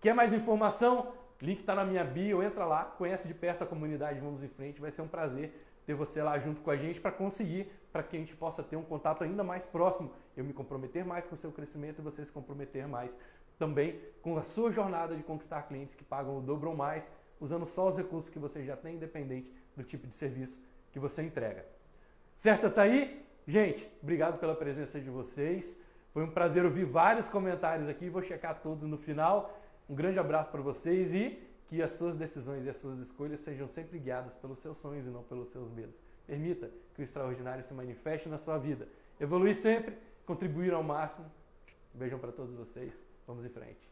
Quer 0.00 0.14
mais 0.14 0.32
informação? 0.32 1.12
Link 1.40 1.60
está 1.60 1.74
na 1.74 1.84
minha 1.84 2.04
bio, 2.04 2.42
entra 2.42 2.64
lá, 2.64 2.84
conhece 2.84 3.28
de 3.28 3.34
perto 3.34 3.62
a 3.62 3.66
comunidade 3.66 4.18
Vamos 4.18 4.42
em 4.42 4.48
Frente, 4.48 4.80
vai 4.80 4.90
ser 4.90 5.02
um 5.02 5.08
prazer 5.08 5.52
ter 5.88 5.94
você 5.94 6.22
lá 6.22 6.38
junto 6.38 6.60
com 6.60 6.70
a 6.70 6.76
gente 6.76 7.00
para 7.00 7.10
conseguir, 7.10 7.72
para 7.90 8.02
que 8.02 8.14
a 8.14 8.20
gente 8.20 8.36
possa 8.36 8.62
ter 8.62 8.76
um 8.76 8.82
contato 8.82 9.24
ainda 9.24 9.42
mais 9.42 9.64
próximo, 9.64 10.12
eu 10.36 10.44
me 10.44 10.52
comprometer 10.52 11.02
mais 11.02 11.26
com 11.26 11.34
o 11.34 11.38
seu 11.38 11.50
crescimento 11.50 12.02
e 12.02 12.02
você 12.02 12.22
se 12.22 12.30
comprometer 12.30 12.86
mais 12.86 13.18
também 13.58 13.98
com 14.20 14.36
a 14.36 14.42
sua 14.42 14.70
jornada 14.70 15.16
de 15.16 15.22
conquistar 15.22 15.62
clientes 15.62 15.94
que 15.94 16.04
pagam 16.04 16.36
o 16.36 16.42
dobro 16.42 16.68
ou 16.68 16.76
mais, 16.76 17.10
usando 17.40 17.64
só 17.64 17.88
os 17.88 17.96
recursos 17.96 18.28
que 18.28 18.38
você 18.38 18.62
já 18.66 18.76
tem, 18.76 18.96
independente 18.96 19.50
do 19.74 19.82
tipo 19.82 20.06
de 20.06 20.12
serviço 20.14 20.60
que 20.92 20.98
você 20.98 21.22
entrega. 21.22 21.64
Certo, 22.36 22.68
tá 22.68 22.82
aí? 22.82 23.24
Gente, 23.46 23.90
obrigado 24.02 24.38
pela 24.38 24.54
presença 24.54 25.00
de 25.00 25.08
vocês. 25.08 25.74
Foi 26.12 26.22
um 26.22 26.30
prazer 26.30 26.66
ouvir 26.66 26.84
vários 26.84 27.30
comentários 27.30 27.88
aqui, 27.88 28.10
vou 28.10 28.20
checar 28.20 28.60
todos 28.60 28.86
no 28.86 28.98
final. 28.98 29.58
Um 29.88 29.94
grande 29.94 30.18
abraço 30.18 30.50
para 30.50 30.60
vocês 30.60 31.14
e 31.14 31.47
que 31.68 31.82
as 31.82 31.92
suas 31.92 32.16
decisões 32.16 32.64
e 32.64 32.70
as 32.70 32.76
suas 32.78 32.98
escolhas 32.98 33.40
sejam 33.40 33.68
sempre 33.68 33.98
guiadas 33.98 34.34
pelos 34.34 34.58
seus 34.58 34.78
sonhos 34.78 35.06
e 35.06 35.10
não 35.10 35.22
pelos 35.22 35.48
seus 35.48 35.70
medos. 35.70 36.00
Permita 36.26 36.70
que 36.94 37.02
o 37.02 37.04
extraordinário 37.04 37.62
se 37.62 37.74
manifeste 37.74 38.28
na 38.28 38.38
sua 38.38 38.58
vida. 38.58 38.88
Evoluir 39.20 39.54
sempre, 39.54 39.96
contribuir 40.26 40.72
ao 40.72 40.82
máximo. 40.82 41.30
Beijão 41.92 42.18
para 42.18 42.32
todos 42.32 42.54
vocês. 42.54 42.94
Vamos 43.26 43.44
em 43.44 43.50
frente. 43.50 43.87